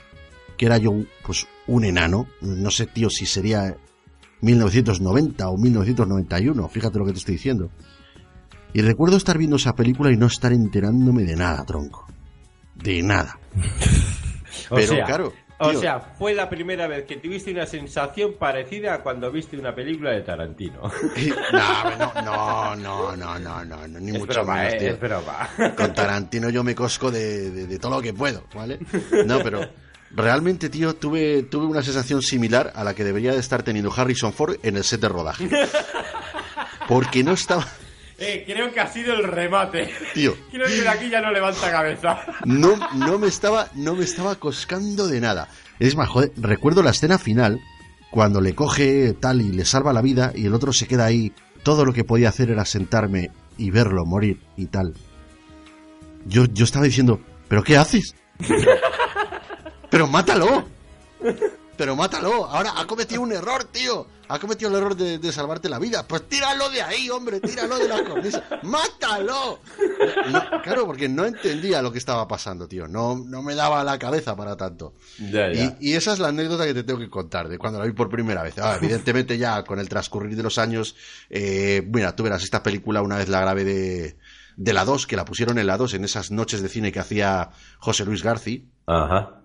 que 0.58 0.66
era 0.66 0.78
yo 0.80 0.94
pues 1.26 1.48
un 1.68 1.86
enano, 1.86 2.28
no 2.42 2.72
sé 2.72 2.88
tío 2.88 3.10
si 3.12 3.26
sería 3.28 3.76
1990 4.42 5.50
o 5.50 5.58
1991, 5.58 6.68
fíjate 6.70 6.98
lo 6.98 7.06
que 7.06 7.12
te 7.14 7.20
estoy 7.20 7.36
diciendo. 7.36 7.70
Y 8.74 8.82
recuerdo 8.82 9.18
estar 9.18 9.38
viendo 9.38 9.56
esa 9.58 9.76
película 9.76 10.12
y 10.12 10.18
no 10.18 10.28
estar 10.28 10.52
enterándome 10.54 11.24
de 11.24 11.36
nada, 11.36 11.66
tronco. 11.66 12.06
De 12.76 13.02
nada. 13.04 13.38
O 14.72 14.76
Pero 14.76 14.88
sea, 14.94 15.06
claro, 15.06 15.34
O 15.62 15.72
tío. 15.72 15.80
sea, 15.82 16.00
fue 16.00 16.34
la 16.34 16.50
primera 16.50 16.88
vez 16.88 17.06
que 17.06 17.18
tuviste 17.18 17.52
una 17.52 17.66
sensación 17.66 18.36
parecida 18.40 18.94
a 18.96 19.04
cuando 19.04 19.30
viste 19.32 19.58
una 19.60 19.76
película 19.76 20.12
de 20.12 20.22
Tarantino. 20.22 20.82
No, 21.52 22.76
no, 22.76 22.76
no, 22.76 23.16
no, 23.16 23.40
no, 23.40 23.66
no, 23.66 23.88
no, 23.88 24.00
ni 24.00 24.12
Es 24.12 24.20
mucho 24.20 24.34
broma, 24.34 24.56
menos, 24.56 24.74
eh, 24.74 24.78
tío. 24.78 24.90
es 24.90 25.00
broma. 25.00 25.50
Con 25.76 25.94
Tarantino 25.94 26.50
yo 26.50 26.64
me 26.64 26.74
cosco 26.76 27.12
de, 27.12 27.52
de- 27.52 27.68
de 27.68 27.80
todo 27.80 27.92
lo 27.98 28.02
que 28.02 28.14
puedo, 28.14 28.44
¿vale? 28.54 28.80
No, 29.26 29.40
pero 29.40 29.62
realmente, 30.12 30.70
tío, 30.70 30.96
tuve, 30.96 31.44
tuve 31.44 31.66
una 31.66 31.82
sensación 31.82 32.22
similar 32.22 32.72
a 32.76 32.84
la 32.84 32.94
que 32.94 33.04
debería 33.04 33.34
de 33.34 33.40
estar 33.40 33.64
teniendo 33.64 33.92
Harrison 33.96 34.32
Ford 34.34 34.56
en 34.64 34.78
el 34.78 34.84
set 34.84 35.02
de 35.02 35.10
rodaje. 35.10 35.50
Porque 36.88 37.24
no 37.24 37.34
estaba... 37.34 37.66
Eh, 38.20 38.44
creo 38.46 38.72
que 38.74 38.80
ha 38.80 38.88
sido 38.88 39.14
el 39.14 39.24
remate. 39.24 39.90
Tío. 40.14 40.36
Creo 40.52 40.68
que 40.68 40.82
de 40.82 40.90
aquí 40.90 41.10
ya 41.10 41.22
no 41.22 41.32
levanta 41.32 41.72
cabeza. 41.72 42.20
No, 42.46 42.76
no 42.96 43.18
me 43.18 43.28
estaba, 43.28 43.70
no 43.76 43.96
me 43.96 44.04
estaba 44.04 44.36
coscando 44.36 45.08
de 45.08 45.22
nada. 45.22 45.48
Es 45.80 45.96
más, 45.96 46.10
joder, 46.10 46.34
recuerdo 46.36 46.84
la 46.84 46.92
escena 46.92 47.18
final, 47.18 47.62
cuando 48.12 48.42
le 48.42 48.56
coge 48.56 49.14
tal 49.14 49.42
y 49.42 49.52
le 49.52 49.64
salva 49.64 49.94
la 49.94 50.02
vida, 50.02 50.34
y 50.36 50.46
el 50.48 50.54
otro 50.54 50.74
se 50.74 50.88
queda 50.88 51.06
ahí. 51.06 51.32
Todo 51.64 51.86
lo 51.86 51.94
que 51.94 52.04
podía 52.04 52.30
hacer 52.30 52.52
era 52.52 52.66
sentarme 52.66 53.32
y 53.58 53.72
verlo 53.72 54.06
morir 54.06 54.42
y 54.58 54.66
tal. 54.66 54.96
Yo, 56.26 56.46
yo 56.46 56.66
estaba 56.66 56.86
diciendo, 56.86 57.22
¿pero 57.48 57.64
qué 57.64 57.78
haces? 57.78 58.16
¡Pero 59.90 60.08
mátalo! 60.08 60.68
Pero 61.80 61.96
mátalo. 61.96 62.46
Ahora 62.46 62.74
ha 62.76 62.86
cometido 62.86 63.22
un 63.22 63.32
error, 63.32 63.64
tío. 63.64 64.06
Ha 64.28 64.38
cometido 64.38 64.70
el 64.70 64.76
error 64.76 64.98
de, 64.98 65.32
salvarte 65.32 65.70
la 65.70 65.80
vida. 65.80 66.06
Pues 66.06 66.28
tíralo 66.28 66.70
de 66.70 66.82
ahí, 66.82 67.10
hombre. 67.10 67.40
Tíralo 67.40 67.80
de 67.80 67.88
la 67.88 68.04
cornisa. 68.04 68.44
¡Mátalo! 68.64 69.60
claro, 70.62 70.86
porque 70.86 71.08
no 71.08 71.24
entendía 71.24 71.82
lo 71.82 71.94
que 71.94 71.98
estaba 71.98 72.28
pasando, 72.28 72.68
tío. 72.68 72.90
No, 72.90 73.24
no 73.26 73.42
me 73.42 73.56
daba 73.56 73.82
la 73.86 73.98
cabeza 73.98 74.36
para 74.36 74.58
tanto. 74.58 74.94
Y, 75.80 75.94
esa 75.94 76.12
es 76.12 76.20
la 76.20 76.28
anécdota 76.28 76.66
que 76.66 76.74
te 76.74 76.84
tengo 76.84 77.00
que 77.00 77.10
contar 77.10 77.48
de 77.48 77.58
cuando 77.58 77.80
la 77.80 77.86
vi 77.86 77.94
por 77.94 78.10
primera 78.10 78.44
vez. 78.44 78.56
Ah, 78.58 78.76
evidentemente 78.76 79.38
ya 79.38 79.64
con 79.64 79.80
el 79.80 79.88
transcurrir 79.88 80.36
de 80.36 80.44
los 80.44 80.58
años, 80.58 80.98
eh, 81.30 81.82
mira, 81.94 82.14
tú 82.14 82.24
verás 82.24 82.44
esta 82.44 82.62
película 82.62 83.02
una 83.02 83.16
vez 83.16 83.30
la 83.30 83.40
grabé 83.40 83.64
de, 83.64 84.18
de 84.58 84.74
la 84.74 84.84
2, 84.84 85.08
que 85.08 85.16
la 85.16 85.24
pusieron 85.24 85.58
en 85.58 85.68
la 85.68 85.78
2 85.78 85.94
en 85.94 86.04
esas 86.04 86.30
noches 86.30 86.62
de 86.62 86.68
cine 86.68 86.92
que 86.92 87.00
hacía 87.00 87.52
José 87.78 88.04
Luis 88.04 88.22
García. 88.22 88.64
Ajá. 88.86 89.40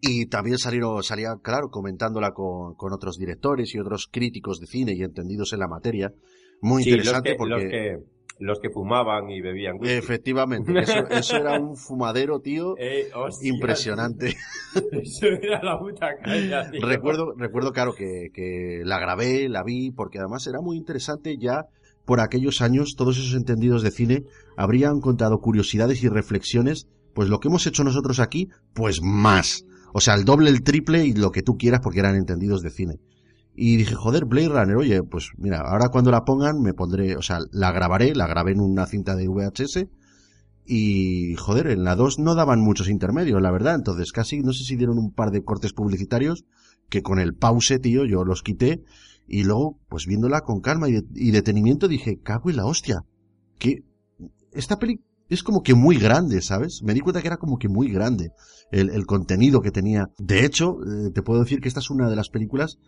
Y 0.00 0.26
también 0.26 0.58
salieron, 0.58 1.02
salía, 1.02 1.36
claro, 1.42 1.70
comentándola 1.70 2.32
con, 2.32 2.74
con, 2.74 2.92
otros 2.92 3.18
directores 3.18 3.74
y 3.74 3.78
otros 3.78 4.08
críticos 4.10 4.60
de 4.60 4.66
cine 4.66 4.92
y 4.94 5.02
entendidos 5.02 5.52
en 5.52 5.60
la 5.60 5.68
materia. 5.68 6.12
Muy 6.60 6.82
interesante 6.84 7.34
porque... 7.36 7.54
Los 7.54 7.70
que, 7.70 7.98
los 8.40 8.60
que 8.60 8.70
fumaban 8.70 9.28
y 9.30 9.40
bebían 9.40 9.78
Efectivamente, 9.82 10.72
eso, 11.10 11.36
era 11.36 11.58
un 11.58 11.76
fumadero, 11.76 12.40
tío, 12.40 12.76
eh, 12.78 13.10
impresionante. 13.42 14.36
Eso 14.92 15.26
era 15.26 15.60
la 15.62 15.76
puta 15.78 16.16
caña, 16.22 16.70
tío. 16.70 16.80
Recuerdo, 16.86 17.34
recuerdo, 17.36 17.72
claro, 17.72 17.94
que, 17.94 18.28
que 18.32 18.82
la 18.84 19.00
grabé, 19.00 19.48
la 19.48 19.64
vi, 19.64 19.90
porque 19.90 20.18
además 20.20 20.46
era 20.46 20.60
muy 20.60 20.76
interesante 20.76 21.36
ya 21.36 21.66
por 22.08 22.20
aquellos 22.20 22.62
años, 22.62 22.94
todos 22.96 23.18
esos 23.18 23.34
entendidos 23.34 23.82
de 23.82 23.90
cine 23.90 24.24
habrían 24.56 25.00
contado 25.00 25.40
curiosidades 25.40 26.02
y 26.02 26.08
reflexiones, 26.08 26.88
pues 27.12 27.28
lo 27.28 27.38
que 27.38 27.48
hemos 27.48 27.66
hecho 27.66 27.84
nosotros 27.84 28.18
aquí, 28.18 28.48
pues 28.72 29.00
más. 29.02 29.66
O 29.92 30.00
sea, 30.00 30.14
el 30.14 30.24
doble, 30.24 30.50
el 30.50 30.62
triple 30.62 31.04
y 31.06 31.12
lo 31.12 31.30
que 31.30 31.42
tú 31.42 31.56
quieras 31.56 31.80
porque 31.82 32.00
eran 32.00 32.16
entendidos 32.16 32.62
de 32.62 32.70
cine. 32.70 33.00
Y 33.54 33.76
dije, 33.76 33.94
joder, 33.94 34.24
Blade 34.24 34.48
Runner, 34.48 34.76
oye, 34.76 35.02
pues 35.02 35.30
mira, 35.36 35.60
ahora 35.60 35.88
cuando 35.88 36.10
la 36.10 36.24
pongan 36.24 36.60
me 36.60 36.74
pondré, 36.74 37.16
o 37.16 37.22
sea, 37.22 37.40
la 37.50 37.72
grabaré, 37.72 38.14
la 38.14 38.28
grabé 38.28 38.52
en 38.52 38.60
una 38.60 38.86
cinta 38.86 39.16
de 39.16 39.26
VHS 39.26 39.86
y, 40.64 41.34
joder, 41.34 41.68
en 41.68 41.82
la 41.82 41.96
2 41.96 42.20
no 42.20 42.36
daban 42.36 42.60
muchos 42.60 42.88
intermedios, 42.88 43.42
la 43.42 43.50
verdad, 43.50 43.74
entonces 43.74 44.12
casi, 44.12 44.40
no 44.42 44.52
sé 44.52 44.62
si 44.62 44.76
dieron 44.76 44.98
un 44.98 45.12
par 45.12 45.32
de 45.32 45.42
cortes 45.42 45.72
publicitarios 45.72 46.44
que 46.88 47.02
con 47.02 47.18
el 47.18 47.34
pause, 47.34 47.80
tío, 47.80 48.04
yo 48.04 48.24
los 48.24 48.42
quité 48.42 48.84
y 49.26 49.42
luego, 49.42 49.80
pues 49.88 50.06
viéndola 50.06 50.42
con 50.42 50.60
calma 50.60 50.88
y, 50.88 51.00
y 51.14 51.30
detenimiento 51.32 51.88
dije, 51.88 52.20
cago 52.22 52.50
en 52.50 52.56
la 52.56 52.66
hostia, 52.66 53.04
que 53.58 53.82
esta 54.52 54.78
peli 54.78 55.00
es 55.28 55.42
como 55.42 55.62
que 55.62 55.74
muy 55.74 55.96
grande, 55.96 56.40
¿sabes? 56.40 56.80
Me 56.82 56.94
di 56.94 57.00
cuenta 57.00 57.20
que 57.20 57.28
era 57.28 57.36
como 57.36 57.58
que 57.58 57.68
muy 57.68 57.90
grande 57.90 58.32
el, 58.70 58.90
el 58.90 59.06
contenido 59.06 59.60
que 59.60 59.70
tenía. 59.70 60.06
De 60.18 60.44
hecho, 60.44 60.78
eh, 60.82 61.10
te 61.14 61.22
puedo 61.22 61.40
decir 61.40 61.60
que 61.60 61.68
esta 61.68 61.80
es 61.80 61.90
una 61.90 62.08
de 62.08 62.16
las 62.16 62.30
películas 62.30 62.78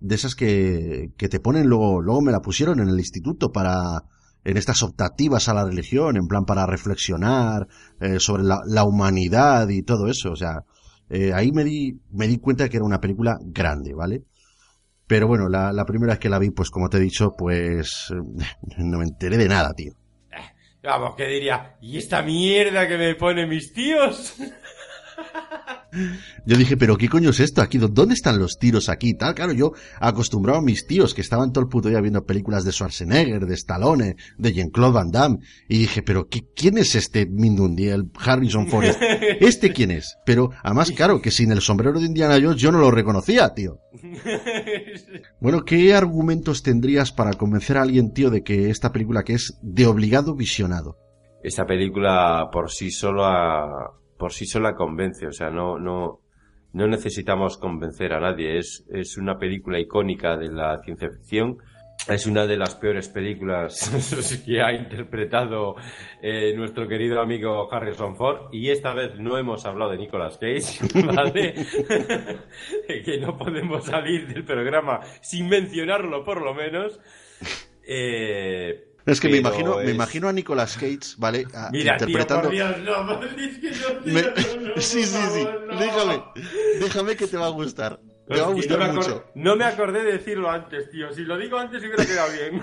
de 0.00 0.14
esas 0.14 0.34
que, 0.34 1.10
que 1.16 1.28
te 1.28 1.40
ponen 1.40 1.66
luego, 1.66 2.00
luego 2.00 2.22
me 2.22 2.32
la 2.32 2.40
pusieron 2.40 2.80
en 2.80 2.88
el 2.88 2.98
instituto 2.98 3.50
para, 3.50 4.04
en 4.44 4.56
estas 4.56 4.82
optativas 4.82 5.48
a 5.48 5.54
la 5.54 5.64
religión, 5.64 6.16
en 6.16 6.28
plan 6.28 6.44
para 6.44 6.66
reflexionar 6.66 7.66
eh, 8.00 8.20
sobre 8.20 8.44
la, 8.44 8.60
la, 8.66 8.84
humanidad 8.84 9.68
y 9.68 9.82
todo 9.82 10.06
eso. 10.06 10.30
O 10.30 10.36
sea, 10.36 10.64
eh, 11.10 11.32
ahí 11.34 11.50
me 11.52 11.64
di, 11.64 12.00
me 12.12 12.28
di 12.28 12.38
cuenta 12.38 12.68
que 12.68 12.76
era 12.76 12.86
una 12.86 13.00
película 13.00 13.38
grande, 13.42 13.92
¿vale? 13.94 14.24
Pero 15.06 15.26
bueno, 15.26 15.48
la, 15.48 15.72
la 15.72 15.84
primera 15.84 16.12
vez 16.12 16.20
que 16.20 16.28
la 16.28 16.38
vi, 16.38 16.50
pues 16.50 16.70
como 16.70 16.88
te 16.88 16.98
he 16.98 17.00
dicho, 17.00 17.32
pues 17.36 18.12
no 18.78 18.98
me 18.98 19.04
enteré 19.04 19.36
de 19.36 19.48
nada, 19.48 19.72
tío. 19.74 19.94
Vamos, 20.82 21.16
que 21.16 21.26
diría, 21.26 21.76
¿y 21.80 21.98
esta 21.98 22.22
mierda 22.22 22.86
que 22.86 22.96
me 22.96 23.14
pone 23.14 23.46
mis 23.46 23.72
tíos? 23.72 24.36
Yo 26.44 26.56
dije, 26.56 26.76
pero 26.76 26.96
¿qué 26.96 27.08
coño 27.08 27.30
es 27.30 27.40
esto 27.40 27.62
aquí? 27.62 27.78
¿Dónde 27.78 28.14
están 28.14 28.38
los 28.38 28.58
tiros 28.58 28.88
aquí? 28.88 29.14
Tal, 29.14 29.34
claro, 29.34 29.52
yo 29.52 29.72
acostumbrado 30.00 30.58
a 30.58 30.62
mis 30.62 30.86
tíos 30.86 31.14
que 31.14 31.20
estaban 31.20 31.52
todo 31.52 31.64
el 31.64 31.70
puto 31.70 31.88
día 31.88 32.00
viendo 32.00 32.24
películas 32.24 32.64
de 32.64 32.72
Schwarzenegger, 32.72 33.46
de 33.46 33.54
Stallone, 33.54 34.16
de 34.36 34.52
Jean-Claude 34.52 34.92
Van 34.92 35.10
Damme. 35.10 35.38
Y 35.68 35.78
dije, 35.78 36.02
pero 36.02 36.28
¿qué, 36.28 36.42
¿quién 36.54 36.78
es 36.78 36.94
este 36.94 37.26
Mindundi, 37.26 37.88
el 37.88 38.10
Harrison 38.18 38.68
Ford? 38.68 38.84
¿Este 39.40 39.72
quién 39.72 39.90
es? 39.90 40.16
Pero, 40.26 40.50
además, 40.62 40.92
claro, 40.92 41.22
que 41.22 41.30
sin 41.30 41.52
el 41.52 41.60
sombrero 41.60 41.98
de 41.98 42.06
Indiana 42.06 42.38
Jones 42.40 42.60
yo 42.60 42.70
no 42.72 42.78
lo 42.78 42.90
reconocía, 42.90 43.54
tío. 43.54 43.80
Bueno, 45.40 45.64
¿qué 45.64 45.94
argumentos 45.94 46.62
tendrías 46.62 47.12
para 47.12 47.32
convencer 47.34 47.78
a 47.78 47.82
alguien, 47.82 48.12
tío, 48.12 48.30
de 48.30 48.42
que 48.42 48.70
esta 48.70 48.92
película 48.92 49.22
que 49.22 49.34
es 49.34 49.58
de 49.62 49.86
obligado 49.86 50.34
visionado? 50.34 50.96
Esta 51.42 51.64
película 51.64 52.48
por 52.52 52.70
sí 52.70 52.90
sola 52.90 53.92
por 54.18 54.32
sí 54.32 54.46
sola 54.46 54.74
convence, 54.74 55.26
o 55.26 55.32
sea, 55.32 55.48
no, 55.48 55.78
no, 55.78 56.20
no 56.72 56.86
necesitamos 56.86 57.56
convencer 57.56 58.12
a 58.12 58.20
nadie. 58.20 58.58
Es, 58.58 58.84
es 58.90 59.16
una 59.16 59.38
película 59.38 59.78
icónica 59.78 60.36
de 60.36 60.52
la 60.52 60.78
ciencia 60.78 61.08
ficción. 61.08 61.58
Es 62.08 62.26
una 62.26 62.46
de 62.46 62.56
las 62.56 62.74
peores 62.76 63.08
películas 63.08 64.42
que 64.46 64.62
ha 64.62 64.72
interpretado 64.72 65.74
eh, 66.22 66.54
nuestro 66.56 66.86
querido 66.86 67.20
amigo 67.20 67.72
Harrison 67.72 68.16
Ford. 68.16 68.48
Y 68.52 68.70
esta 68.70 68.92
vez 68.94 69.18
no 69.18 69.38
hemos 69.38 69.64
hablado 69.66 69.92
de 69.92 69.98
Nicolas 69.98 70.38
Cage, 70.38 71.04
¿vale? 71.06 71.54
que 73.04 73.18
no 73.20 73.36
podemos 73.36 73.84
salir 73.84 74.26
del 74.26 74.44
programa 74.44 75.00
sin 75.20 75.48
mencionarlo, 75.48 76.24
por 76.24 76.42
lo 76.42 76.54
menos. 76.54 77.00
Eh, 77.86 78.87
es 79.08 79.20
que 79.20 79.28
me 79.28 79.38
imagino, 79.38 79.76
me 79.78 79.90
imagino 79.90 80.28
a 80.28 80.32
Nicolas 80.32 80.74
Cage, 80.76 81.14
¿vale? 81.16 81.46
interpretando. 81.72 82.50
Tío, 82.50 82.64
por 82.66 82.76
Dios, 82.76 82.76
no, 82.84 83.22
es 83.22 83.58
que 83.58 83.70
no, 84.60 84.70
sí, 84.76 85.04
sí, 85.04 85.18
sí. 85.32 85.46
déjame, 85.78 86.22
déjame 86.80 87.16
que 87.16 87.26
te 87.26 87.36
va 87.36 87.46
a 87.46 87.50
gustar. 87.50 88.00
Te 88.28 88.42
va 88.42 88.48
a 88.48 88.52
gustar 88.52 88.78
no 88.78 88.92
mucho. 88.92 89.24
No 89.34 89.56
me 89.56 89.64
acordé 89.64 90.04
de 90.04 90.12
decirlo 90.12 90.50
antes, 90.50 90.90
tío. 90.90 91.12
Si 91.14 91.22
lo 91.22 91.38
digo 91.38 91.56
antes 91.56 91.80
hubiera 91.80 92.04
quedado 92.04 92.30
bien. 92.30 92.62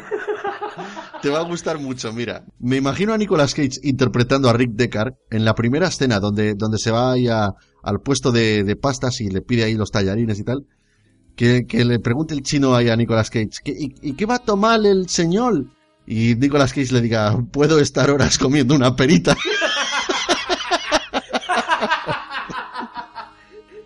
Te 1.23 1.29
va 1.29 1.39
a 1.39 1.43
gustar 1.43 1.79
mucho, 1.79 2.13
mira. 2.13 2.45
Me 2.59 2.75
imagino 2.75 3.13
a 3.13 3.17
Nicolas 3.17 3.55
Cage 3.55 3.79
interpretando 3.81 4.47
a 4.47 4.53
Rick 4.53 4.73
Deckard 4.73 5.15
en 5.31 5.43
la 5.43 5.55
primera 5.55 5.87
escena 5.87 6.19
donde, 6.19 6.53
donde 6.53 6.77
se 6.77 6.91
va 6.91 7.13
ahí 7.13 7.27
al 7.27 7.99
puesto 8.03 8.31
de, 8.31 8.63
de, 8.63 8.75
pastas 8.75 9.21
y 9.21 9.29
le 9.31 9.41
pide 9.41 9.63
ahí 9.63 9.73
los 9.73 9.89
tallarines 9.89 10.39
y 10.39 10.43
tal. 10.43 10.67
Que, 11.35 11.65
que 11.67 11.83
le 11.83 11.97
pregunte 11.99 12.35
el 12.35 12.43
chino 12.43 12.75
ahí 12.75 12.89
a 12.89 12.95
Nicolas 12.95 13.31
Cage, 13.31 13.49
y, 13.65 14.09
¿y 14.09 14.13
qué 14.13 14.25
va 14.25 14.35
a 14.35 14.39
tomar 14.39 14.79
el 14.85 15.09
señor? 15.09 15.65
Y 16.07 16.35
Nicolas 16.35 16.73
Cage 16.73 16.93
le 16.93 17.01
diga, 17.01 17.37
puedo 17.51 17.79
estar 17.79 18.09
horas 18.11 18.37
comiendo 18.37 18.75
una 18.75 18.95
perita. 18.95 19.35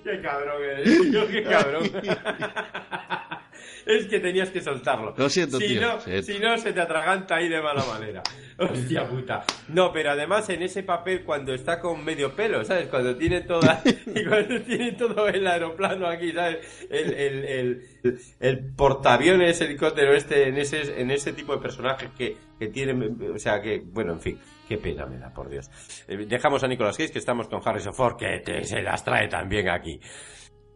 qué 0.03 0.21
cabrón 0.21 0.63
eres, 0.63 0.99
qué 1.31 1.43
cabrón. 1.43 1.89
es 3.89 4.05
que 4.05 4.19
tenías 4.19 4.49
que 4.51 4.61
soltarlo. 4.61 5.13
Lo 5.17 5.29
siento, 5.29 5.57
si 5.57 5.67
tío. 5.67 5.81
No, 5.81 5.99
si 5.99 6.39
no, 6.39 6.57
se 6.57 6.73
te 6.73 6.79
atraganta 6.79 7.35
ahí 7.35 7.49
de 7.49 7.59
mala 7.61 7.83
manera. 7.85 8.21
Hostia 8.57 9.07
puta. 9.07 9.43
No, 9.69 9.91
pero 9.91 10.11
además 10.11 10.47
en 10.49 10.61
ese 10.61 10.83
papel 10.83 11.23
cuando 11.23 11.53
está 11.53 11.79
con 11.79 12.05
medio 12.05 12.35
pelo, 12.35 12.63
¿sabes? 12.63 12.87
Cuando 12.87 13.15
tiene 13.15 13.41
toda... 13.41 13.81
y 13.85 14.25
cuando 14.25 14.61
tiene 14.61 14.91
todo 14.91 15.27
el 15.27 15.45
aeroplano 15.47 16.07
aquí, 16.07 16.31
¿sabes? 16.31 16.87
El, 16.89 17.13
el, 17.13 17.45
el, 17.45 18.19
el 18.39 18.73
portaaviones, 18.75 19.59
helicóptero 19.61 20.13
este, 20.13 20.49
en 20.49 20.57
ese, 20.57 21.01
en 21.01 21.09
ese 21.09 21.33
tipo 21.33 21.55
de 21.55 21.61
personajes 21.61 22.11
que, 22.15 22.37
que 22.59 22.67
tiene... 22.67 22.93
O 23.33 23.39
sea, 23.39 23.59
que... 23.59 23.81
Bueno, 23.83 24.13
en 24.13 24.19
fin. 24.19 24.39
Qué 24.67 24.77
pena 24.77 25.07
me 25.07 25.17
da, 25.17 25.33
por 25.33 25.49
Dios. 25.49 25.67
Eh, 26.07 26.27
dejamos 26.27 26.63
a 26.63 26.67
Nicolas 26.67 26.95
Cage, 26.95 27.11
que 27.11 27.17
estamos 27.17 27.47
con 27.47 27.59
Harrison 27.65 27.91
Ford, 27.91 28.17
que 28.17 28.39
te, 28.45 28.63
se 28.65 28.83
las 28.83 29.03
trae 29.03 29.27
también 29.27 29.67
aquí. 29.67 29.99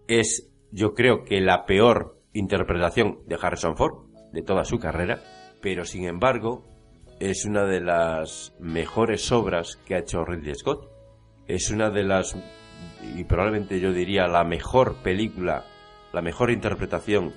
Es, 0.08 0.52
yo 0.72 0.96
creo 0.96 1.24
que 1.24 1.40
la 1.40 1.68
peor 1.68 2.23
interpretación 2.34 3.20
de 3.28 3.38
Harrison 3.42 3.78
Ford 3.78 4.10
de 4.32 4.42
toda 4.42 4.66
su 4.66 4.80
carrera, 4.80 5.22
pero 5.62 5.86
sin 5.86 6.06
embargo 6.06 6.66
es 7.20 7.46
una 7.46 7.66
de 7.66 7.80
las 7.80 8.54
mejores 8.60 9.32
obras 9.32 9.78
que 9.86 9.96
ha 9.96 10.00
hecho 10.00 10.26
Ridley 10.26 10.56
Scott. 10.56 10.90
Es 11.48 11.72
una 11.72 11.90
de 11.90 12.04
las, 12.04 12.36
y 13.16 13.24
probablemente 13.24 13.80
yo 13.80 13.94
diría 13.94 14.28
la 14.28 14.44
mejor 14.44 14.96
película, 15.04 15.66
la 16.12 16.22
mejor 16.22 16.52
interpretación 16.52 17.34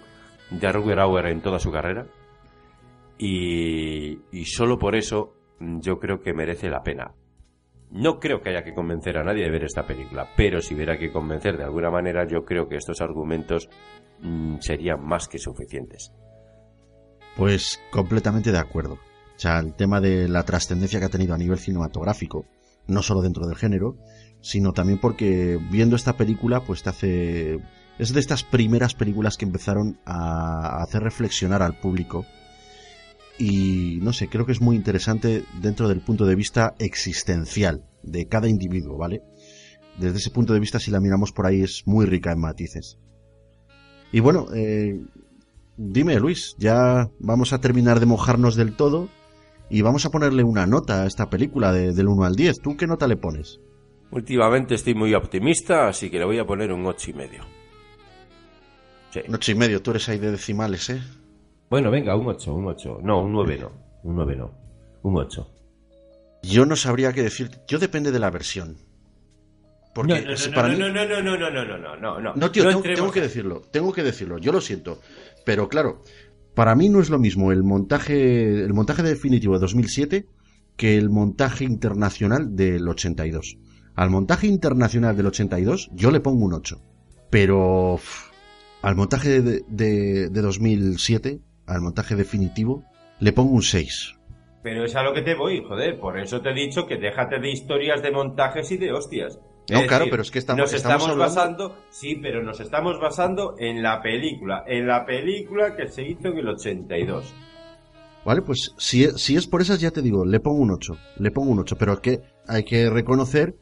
de 0.51 0.73
Ruger 0.73 1.01
Auer 1.01 1.27
en 1.27 1.43
toda 1.43 1.59
su 1.59 1.70
carrera. 1.70 2.06
Y, 3.18 4.18
y 4.32 4.44
solo 4.44 4.78
por 4.78 4.97
eso 4.97 5.35
yo 5.60 5.98
creo 5.98 6.20
que 6.20 6.35
merece 6.35 6.68
la 6.68 6.82
pena. 6.82 7.14
No 7.90 8.18
creo 8.18 8.40
que 8.40 8.51
haya 8.51 8.64
que 8.64 8.74
convencer 8.74 9.16
a 9.16 9.24
nadie 9.24 9.44
de 9.44 9.51
ver 9.51 9.64
esta 9.64 9.86
película, 9.86 10.28
pero 10.36 10.60
si 10.60 10.74
hubiera 10.74 10.98
que 10.98 11.12
convencer 11.12 11.56
de 11.56 11.64
alguna 11.64 11.90
manera, 11.90 12.27
yo 12.27 12.44
creo 12.44 12.68
que 12.68 12.77
estos 12.77 13.01
argumentos 13.01 13.68
Mm, 14.21 14.59
serían 14.61 15.05
más 15.05 15.29
que 15.29 15.39
suficientes. 15.39 16.13
Pues 17.37 17.81
completamente 17.91 18.53
de 18.53 18.59
acuerdo. 18.59 18.95
O 18.95 19.39
sea, 19.39 19.59
el 19.59 19.75
tema 19.75 20.01
de 20.01 20.29
la 20.29 20.45
trascendencia 20.45 20.99
que 20.99 21.07
ha 21.07 21.11
tenido 21.11 21.35
a 21.35 21.39
nivel 21.39 21.59
cinematográfico, 21.59 22.47
no 22.87 23.03
solo 23.03 23.21
dentro 23.21 23.47
del 23.47 23.57
género, 23.57 23.97
sino 24.41 24.73
también 24.73 24.99
porque 24.99 25.59
viendo 25.71 25.97
esta 25.97 26.17
película, 26.17 26.61
pues 26.61 26.83
te 26.83 26.91
hace... 26.91 27.61
Es 27.99 28.13
de 28.13 28.21
estas 28.21 28.45
primeras 28.45 28.95
películas 28.95 29.37
que 29.37 29.45
empezaron 29.45 29.99
a 30.05 30.83
hacer 30.83 31.03
reflexionar 31.03 31.63
al 31.63 31.79
público. 31.79 32.25
Y 33.39 33.99
no 34.03 34.13
sé, 34.13 34.29
creo 34.29 34.47
que 34.47 34.53
es 34.53 34.61
muy 34.61 34.77
interesante 34.77 35.45
dentro 35.61 35.89
del 35.89 36.01
punto 36.01 36.25
de 36.25 36.35
vista 36.35 36.75
existencial 36.79 37.85
de 38.03 38.29
cada 38.29 38.49
individuo, 38.49 38.97
¿vale? 38.97 39.23
desde 39.99 40.19
ese 40.19 40.31
punto 40.31 40.53
de 40.53 40.61
vista, 40.61 40.79
si 40.79 40.91
la 40.91 41.01
miramos 41.01 41.33
por 41.33 41.47
ahí, 41.47 41.63
es 41.63 41.87
muy 41.87 42.07
rica 42.07 42.33
en 42.33 42.41
matices. 42.41 42.99
Y 44.12 44.20
bueno, 44.20 44.47
eh, 44.55 45.01
dime 45.77 46.19
Luis, 46.19 46.55
ya 46.59 47.11
vamos 47.19 47.53
a 47.53 47.61
terminar 47.61 48.01
de 48.01 48.07
mojarnos 48.07 48.57
del 48.57 48.74
todo 48.74 49.09
y 49.69 49.83
vamos 49.83 50.07
a 50.07 50.11
ponerle 50.11 50.45
una 50.45 50.66
nota 50.66 51.03
a 51.03 51.07
esta 51.07 51.28
película 51.28 51.73
de, 51.73 51.93
del 51.93 52.09
1 52.09 52.24
al 52.24 52.37
10. 52.37 52.61
¿Tú 52.62 52.77
qué 52.77 52.87
nota 52.87 53.07
le 53.07 53.16
pones? 53.16 53.61
Últimamente 54.11 54.77
estoy 54.77 54.95
muy 54.95 55.15
optimista, 55.15 55.89
así 55.89 56.11
que 56.11 56.19
le 56.19 56.24
voy 56.24 56.39
a 56.39 56.47
poner 56.47 56.73
un 56.73 56.87
ocho 56.87 57.11
y 57.11 57.15
medio. 57.15 57.43
Sí. 59.11 59.20
Un 59.27 59.35
ocho 59.35 59.53
y 59.53 59.55
medio, 59.57 59.83
tú 59.83 59.91
eres 59.91 60.09
ahí 60.09 60.19
de 60.19 60.31
decimales, 60.31 60.89
¿eh? 60.91 61.01
Bueno, 61.69 61.91
venga, 61.91 62.15
un 62.16 62.28
8, 62.28 62.55
un 62.55 62.66
8. 62.69 62.99
No, 63.03 63.23
un 63.23 63.33
9 63.33 63.59
no. 63.59 63.73
Un 64.05 64.15
9 64.15 64.37
no. 64.37 64.51
Un 65.03 65.16
8. 65.16 65.51
Yo 66.43 66.65
no 66.65 66.77
sabría 66.77 67.12
qué 67.12 67.23
decir. 67.23 67.51
Yo 67.66 67.78
depende 67.81 68.12
de 68.12 68.20
la 68.20 68.31
versión. 68.31 68.77
Porque 69.97 70.20
no, 70.20 70.31
no, 70.31 70.55
para 70.55 70.68
no, 70.68 70.74
mí... 70.74 70.78
no, 70.78 70.89
no, 70.90 71.06
no, 71.06 71.23
no, 71.23 71.36
no, 71.39 71.51
no, 71.51 71.78
no, 71.78 71.97
no, 71.97 72.20
no. 72.20 72.35
No, 72.35 72.51
tío, 72.52 72.64
No 72.64 72.68
tengo, 72.68 72.82
tengo 72.82 73.10
que 73.10 73.23
decirlo, 73.23 73.62
tengo 73.73 73.94
que 73.94 74.02
decirlo, 74.02 74.36
yo 74.36 74.52
lo 74.52 74.60
siento. 74.60 75.01
Pero 75.47 75.70
claro, 75.70 76.02
para 76.55 76.74
mí 76.74 76.90
no 76.90 77.01
es 77.01 77.09
lo 77.09 77.18
mismo 77.18 77.51
el 77.51 77.62
montaje, 77.62 78.62
el 78.62 78.74
montaje 78.74 79.02
definitivo 79.02 79.55
de 79.55 79.60
2007 79.60 80.27
que 80.77 80.98
el 80.98 81.09
montaje 81.09 81.64
internacional 81.64 82.55
del 82.55 82.86
82. 82.86 83.56
Al 83.94 84.10
montaje 84.10 84.47
internacional 84.47 85.16
del 85.16 85.28
82 85.28 85.89
yo 85.94 86.10
le 86.10 86.20
pongo 86.20 86.44
un 86.44 86.52
8. 86.52 86.78
Pero 87.31 87.98
al 88.82 88.97
montaje 88.97 89.40
de, 89.40 89.62
de, 89.66 90.28
de 90.28 90.40
2007, 90.43 91.40
al 91.64 91.81
montaje 91.81 92.16
definitivo, 92.16 92.85
le 93.18 93.32
pongo 93.32 93.55
un 93.55 93.62
6. 93.62 94.14
Pero 94.62 94.85
es 94.85 94.94
a 94.94 95.02
lo 95.02 95.14
que 95.14 95.23
te 95.23 95.35
voy, 95.35 95.64
joder. 95.66 95.98
Por 95.98 96.18
eso 96.18 96.43
te 96.43 96.51
he 96.51 96.55
dicho 96.55 96.86
que 96.86 96.98
déjate 96.98 97.40
de 97.40 97.51
historias 97.51 98.02
de 98.02 98.10
montajes 98.10 98.70
y 98.73 98.77
de 98.77 98.93
hostias. 98.93 99.39
No, 99.71 99.87
claro, 99.87 100.07
pero 100.11 100.23
es 100.23 100.31
que 100.31 100.39
estamos- 100.39 100.61
nos 100.61 100.73
estamos 100.73 101.03
estamos, 101.03 101.13
hablando- 101.35 101.69
basando, 101.69 101.77
sí, 101.91 102.17
pero 102.23 102.43
nos 102.43 102.61
estamos 102.61 103.01
basando 103.01 103.55
en 103.59 103.83
la 103.83 104.01
película, 104.01 104.63
en 104.67 104.87
la 104.87 105.05
película 105.05 105.75
que 105.77 105.89
se 105.89 106.03
hizo 106.09 106.29
en 106.29 106.39
el 106.39 106.49
82. 106.49 107.35
Vale, 108.25 108.43
pues 108.43 108.73
si, 108.79 109.05
es- 109.05 109.21
si 109.21 109.37
es 109.37 109.47
por 109.47 109.61
esas 109.63 109.81
ya 109.81 109.91
te 109.91 110.03
digo, 110.03 110.25
le 110.25 110.41
pongo 110.41 110.61
un 110.63 110.71
8. 110.73 110.97
Le 111.19 111.31
pongo 111.31 111.51
un 111.53 111.59
8, 111.61 111.77
pero 111.77 111.95
es 111.95 112.01
que 112.01 112.21
hay 112.47 112.65
que 112.65 112.91
reconocer 112.91 113.55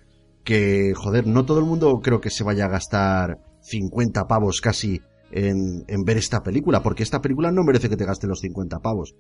que, 0.42 0.92
joder, 0.94 1.26
no 1.26 1.44
todo 1.44 1.58
el 1.58 1.64
mundo 1.64 2.00
creo 2.02 2.20
que 2.20 2.30
se 2.30 2.44
vaya 2.44 2.66
a 2.66 2.68
gastar 2.68 3.38
50 3.62 4.26
pavos 4.26 4.60
casi 4.60 5.00
en, 5.30 5.84
en 5.88 6.04
ver 6.04 6.16
esta 6.18 6.42
película, 6.42 6.82
porque 6.82 7.02
esta 7.02 7.20
película 7.22 7.50
no 7.50 7.62
merece 7.64 7.88
que 7.88 7.96
te 7.96 8.04
gastes 8.04 8.28
los 8.28 8.40
50 8.40 8.80
pavos. 8.80 9.14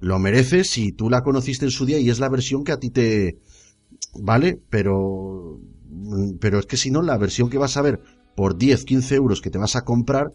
Lo 0.00 0.18
merece 0.20 0.62
si 0.62 0.92
tú 0.92 1.10
la 1.10 1.22
conociste 1.22 1.64
en 1.64 1.72
su 1.72 1.84
día 1.84 1.98
y 1.98 2.10
es 2.10 2.20
la 2.20 2.28
versión 2.28 2.62
que 2.62 2.72
a 2.72 2.78
ti 2.78 2.90
te... 2.90 3.38
Vale, 4.14 4.60
pero... 4.70 5.60
Pero 6.40 6.58
es 6.58 6.66
que 6.66 6.76
si 6.76 6.90
no, 6.90 7.02
la 7.02 7.16
versión 7.18 7.50
que 7.50 7.58
vas 7.58 7.76
a 7.76 7.82
ver 7.82 8.00
por 8.36 8.56
10, 8.56 8.84
15 8.84 9.14
euros 9.16 9.40
que 9.40 9.50
te 9.50 9.58
vas 9.58 9.74
a 9.76 9.82
comprar, 9.82 10.32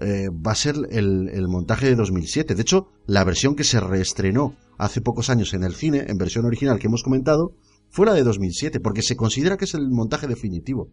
eh, 0.00 0.28
va 0.28 0.52
a 0.52 0.54
ser 0.54 0.76
el, 0.90 1.48
montaje 1.48 1.86
de 1.86 1.96
2007. 1.96 2.54
De 2.54 2.62
hecho, 2.62 2.88
la 3.06 3.24
versión 3.24 3.54
que 3.56 3.64
se 3.64 3.80
reestrenó 3.80 4.54
hace 4.78 5.00
pocos 5.00 5.30
años 5.30 5.52
en 5.54 5.64
el 5.64 5.74
cine, 5.74 6.04
en 6.08 6.16
versión 6.18 6.44
original 6.44 6.78
que 6.78 6.86
hemos 6.86 7.02
comentado, 7.02 7.52
fue 7.88 8.06
la 8.06 8.14
de 8.14 8.22
2007, 8.22 8.78
porque 8.80 9.02
se 9.02 9.16
considera 9.16 9.56
que 9.56 9.64
es 9.64 9.74
el 9.74 9.90
montaje 9.90 10.26
definitivo. 10.28 10.88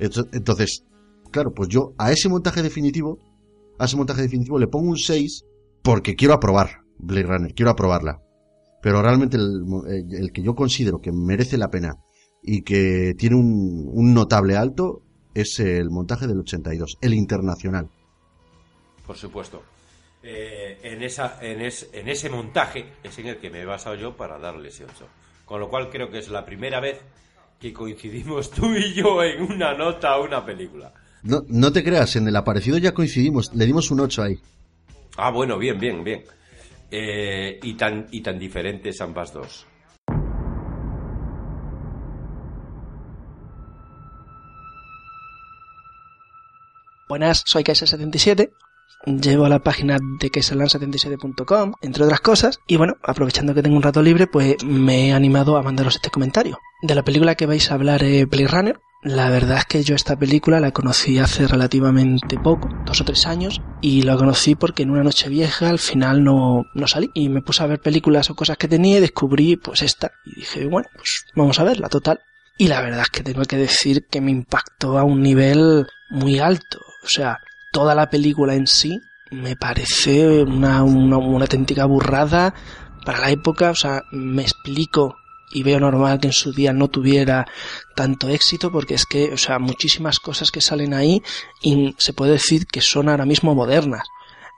Ento- 0.00 0.28
Entonces, 0.32 0.84
claro, 1.30 1.52
pues 1.52 1.68
yo 1.68 1.92
a 1.98 2.10
ese 2.10 2.28
montaje 2.28 2.62
definitivo, 2.62 3.18
a 3.78 3.84
ese 3.84 3.96
montaje 3.96 4.22
definitivo 4.22 4.58
le 4.58 4.68
pongo 4.68 4.88
un 4.88 4.96
6 4.96 5.44
porque 5.82 6.14
quiero 6.16 6.34
aprobar 6.34 6.82
Blade 6.98 7.26
Runner, 7.26 7.54
quiero 7.54 7.70
aprobarla. 7.70 8.22
Pero 8.86 9.02
realmente 9.02 9.36
el, 9.36 9.64
mo- 9.64 9.84
el- 9.84 10.14
el 10.14 10.30
que 10.30 10.42
yo 10.42 10.54
considero 10.54 11.00
que 11.00 11.10
merece 11.10 11.58
la 11.58 11.70
pena 11.72 11.96
y 12.40 12.62
que 12.62 13.16
tiene 13.18 13.34
un, 13.34 13.90
un 13.92 14.14
notable 14.14 14.56
alto 14.56 15.02
es 15.34 15.58
el 15.58 15.90
montaje 15.90 16.28
del 16.28 16.38
82, 16.38 16.96
el 17.00 17.12
internacional. 17.14 17.88
Por 19.04 19.16
supuesto. 19.16 19.60
Eh, 20.22 20.78
en, 20.84 21.02
esa, 21.02 21.36
en, 21.42 21.62
es- 21.62 21.88
en 21.92 22.08
ese 22.08 22.30
montaje 22.30 22.84
es 23.02 23.18
en 23.18 23.26
el 23.26 23.38
que 23.38 23.50
me 23.50 23.62
he 23.62 23.64
basado 23.64 23.96
yo 23.96 24.16
para 24.16 24.38
darle 24.38 24.68
ese 24.68 24.84
8. 24.84 25.08
Con 25.46 25.58
lo 25.58 25.68
cual 25.68 25.90
creo 25.90 26.08
que 26.08 26.18
es 26.18 26.28
la 26.28 26.46
primera 26.46 26.78
vez 26.78 27.00
que 27.58 27.72
coincidimos 27.72 28.52
tú 28.52 28.72
y 28.72 28.94
yo 28.94 29.20
en 29.24 29.42
una 29.42 29.74
nota 29.76 30.12
a 30.12 30.20
una 30.20 30.46
película. 30.46 30.92
No, 31.24 31.44
no 31.48 31.72
te 31.72 31.82
creas, 31.82 32.14
en 32.14 32.28
el 32.28 32.36
aparecido 32.36 32.78
ya 32.78 32.94
coincidimos, 32.94 33.52
le 33.52 33.66
dimos 33.66 33.90
un 33.90 33.98
8 33.98 34.22
ahí. 34.22 34.38
Ah, 35.16 35.32
bueno, 35.32 35.58
bien, 35.58 35.80
bien, 35.80 36.04
bien. 36.04 36.22
Eh, 36.90 37.58
y, 37.62 37.74
tan, 37.74 38.06
y 38.10 38.22
tan 38.22 38.38
diferentes 38.38 39.00
ambas 39.00 39.32
dos. 39.32 39.66
Buenas, 47.08 47.42
soy 47.46 47.62
Kaiser77. 47.62 48.50
Llevo 49.06 49.48
la 49.48 49.60
página 49.60 49.98
de 50.20 50.30
kaiserland77.com, 50.32 51.74
entre 51.80 52.04
otras 52.04 52.20
cosas. 52.20 52.58
Y 52.66 52.76
bueno, 52.76 52.94
aprovechando 53.02 53.54
que 53.54 53.62
tengo 53.62 53.76
un 53.76 53.82
rato 53.82 54.02
libre, 54.02 54.26
pues 54.26 54.56
me 54.64 55.08
he 55.08 55.12
animado 55.12 55.56
a 55.56 55.62
mandaros 55.62 55.94
este 55.94 56.10
comentario. 56.10 56.58
De 56.82 56.94
la 56.96 57.04
película 57.04 57.36
que 57.36 57.46
vais 57.46 57.70
a 57.70 57.74
hablar, 57.74 58.02
eh, 58.02 58.24
Blade 58.24 58.48
Runner. 58.48 58.80
La 59.06 59.30
verdad 59.30 59.58
es 59.58 59.64
que 59.66 59.84
yo 59.84 59.94
esta 59.94 60.16
película 60.16 60.58
la 60.58 60.72
conocí 60.72 61.20
hace 61.20 61.46
relativamente 61.46 62.36
poco, 62.40 62.68
dos 62.84 63.00
o 63.00 63.04
tres 63.04 63.24
años, 63.24 63.62
y 63.80 64.02
la 64.02 64.16
conocí 64.16 64.56
porque 64.56 64.82
en 64.82 64.90
una 64.90 65.04
noche 65.04 65.28
vieja 65.28 65.68
al 65.68 65.78
final 65.78 66.24
no, 66.24 66.64
no 66.74 66.88
salí 66.88 67.08
y 67.14 67.28
me 67.28 67.40
puse 67.40 67.62
a 67.62 67.68
ver 67.68 67.78
películas 67.78 68.30
o 68.30 68.34
cosas 68.34 68.56
que 68.56 68.66
tenía 68.66 68.98
y 68.98 69.00
descubrí 69.00 69.54
pues 69.58 69.82
esta. 69.82 70.10
Y 70.24 70.40
dije, 70.40 70.66
bueno, 70.66 70.88
pues 70.92 71.24
vamos 71.36 71.60
a 71.60 71.62
verla, 71.62 71.88
total. 71.88 72.18
Y 72.58 72.66
la 72.66 72.80
verdad 72.80 73.02
es 73.02 73.10
que 73.10 73.22
tengo 73.22 73.42
que 73.42 73.56
decir 73.56 74.06
que 74.10 74.20
me 74.20 74.32
impactó 74.32 74.98
a 74.98 75.04
un 75.04 75.22
nivel 75.22 75.86
muy 76.10 76.40
alto. 76.40 76.80
O 77.04 77.08
sea, 77.08 77.38
toda 77.70 77.94
la 77.94 78.10
película 78.10 78.56
en 78.56 78.66
sí 78.66 78.98
me 79.30 79.54
parece 79.54 80.42
una, 80.42 80.82
una, 80.82 81.16
una 81.16 81.44
auténtica 81.44 81.84
burrada 81.84 82.54
para 83.04 83.20
la 83.20 83.30
época. 83.30 83.70
O 83.70 83.76
sea, 83.76 84.02
me 84.10 84.42
explico 84.42 85.14
y 85.50 85.62
veo 85.62 85.80
normal 85.80 86.20
que 86.20 86.28
en 86.28 86.32
su 86.32 86.52
día 86.52 86.72
no 86.72 86.88
tuviera 86.88 87.46
tanto 87.94 88.28
éxito 88.28 88.70
porque 88.70 88.94
es 88.94 89.06
que, 89.06 89.32
o 89.32 89.38
sea, 89.38 89.58
muchísimas 89.58 90.18
cosas 90.18 90.50
que 90.50 90.60
salen 90.60 90.94
ahí 90.94 91.22
y 91.62 91.94
se 91.98 92.12
puede 92.12 92.32
decir 92.32 92.66
que 92.66 92.80
son 92.80 93.08
ahora 93.08 93.24
mismo 93.24 93.54
modernas. 93.54 94.06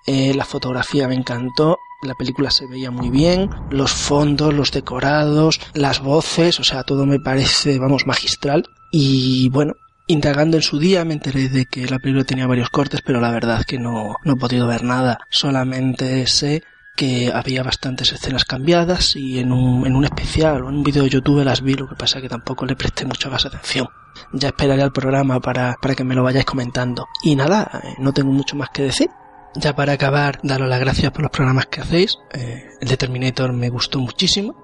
Eh, 0.06 0.32
la 0.34 0.44
fotografía 0.44 1.08
me 1.08 1.14
encantó, 1.14 1.78
la 2.02 2.14
película 2.14 2.50
se 2.50 2.66
veía 2.66 2.90
muy 2.90 3.10
bien, 3.10 3.50
los 3.70 3.92
fondos, 3.92 4.54
los 4.54 4.72
decorados, 4.72 5.60
las 5.74 6.00
voces, 6.00 6.58
o 6.60 6.64
sea, 6.64 6.82
todo 6.84 7.04
me 7.04 7.20
parece, 7.20 7.78
vamos, 7.78 8.06
magistral. 8.06 8.64
Y 8.90 9.50
bueno, 9.50 9.74
indagando 10.06 10.56
en 10.56 10.62
su 10.62 10.78
día 10.78 11.04
me 11.04 11.14
enteré 11.14 11.48
de 11.48 11.66
que 11.66 11.86
la 11.86 11.98
película 11.98 12.24
tenía 12.24 12.46
varios 12.46 12.70
cortes, 12.70 13.02
pero 13.04 13.20
la 13.20 13.30
verdad 13.30 13.64
que 13.66 13.78
no, 13.78 14.16
no 14.24 14.32
he 14.32 14.36
podido 14.36 14.66
ver 14.66 14.82
nada. 14.82 15.18
Solamente 15.28 16.26
sé 16.26 16.62
que 16.98 17.30
había 17.32 17.62
bastantes 17.62 18.12
escenas 18.12 18.44
cambiadas 18.44 19.14
y 19.14 19.38
en 19.38 19.52
un, 19.52 19.86
en 19.86 19.94
un 19.94 20.04
especial 20.04 20.64
o 20.64 20.68
en 20.68 20.74
un 20.78 20.82
vídeo 20.82 21.04
de 21.04 21.08
YouTube 21.08 21.44
las 21.44 21.62
vi, 21.62 21.74
lo 21.74 21.88
que 21.88 21.94
pasa 21.94 22.20
que 22.20 22.28
tampoco 22.28 22.66
le 22.66 22.74
presté 22.74 23.06
mucha 23.06 23.30
más 23.30 23.46
atención. 23.46 23.86
Ya 24.32 24.48
esperaré 24.48 24.82
al 24.82 24.90
programa 24.90 25.38
para, 25.38 25.76
para 25.80 25.94
que 25.94 26.02
me 26.02 26.16
lo 26.16 26.24
vayáis 26.24 26.44
comentando. 26.44 27.06
Y 27.22 27.36
nada, 27.36 27.70
eh, 27.84 27.94
no 28.00 28.12
tengo 28.12 28.32
mucho 28.32 28.56
más 28.56 28.70
que 28.70 28.82
decir. 28.82 29.10
Ya 29.54 29.76
para 29.76 29.92
acabar, 29.92 30.40
daros 30.42 30.68
las 30.68 30.80
gracias 30.80 31.12
por 31.12 31.22
los 31.22 31.30
programas 31.30 31.66
que 31.66 31.82
hacéis. 31.82 32.18
Eh, 32.32 32.68
el 32.80 32.88
de 32.88 32.96
Terminator 32.96 33.52
me 33.52 33.68
gustó 33.68 34.00
muchísimo. 34.00 34.56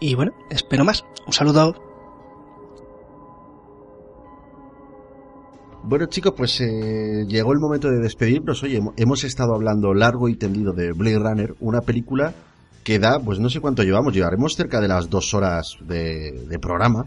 Y 0.00 0.14
bueno, 0.16 0.32
espero 0.50 0.84
más. 0.84 1.06
Un 1.26 1.32
saludo. 1.32 1.93
Bueno 5.86 6.06
chicos, 6.06 6.32
pues 6.36 6.60
eh, 6.60 7.26
llegó 7.28 7.52
el 7.52 7.58
momento 7.58 7.90
de 7.90 7.98
despedirnos. 7.98 8.62
Oye, 8.62 8.80
hemo- 8.80 8.94
hemos 8.96 9.22
estado 9.24 9.54
hablando 9.54 9.92
largo 9.92 10.28
y 10.28 10.36
tendido 10.36 10.72
de 10.72 10.92
Blade 10.92 11.18
Runner, 11.18 11.54
una 11.60 11.82
película 11.82 12.32
que 12.82 12.98
da, 12.98 13.18
pues 13.20 13.38
no 13.38 13.50
sé 13.50 13.60
cuánto 13.60 13.82
llevamos, 13.82 14.14
llevaremos 14.14 14.54
cerca 14.56 14.80
de 14.80 14.88
las 14.88 15.10
dos 15.10 15.32
horas 15.34 15.76
de, 15.86 16.58
programa, 16.60 17.06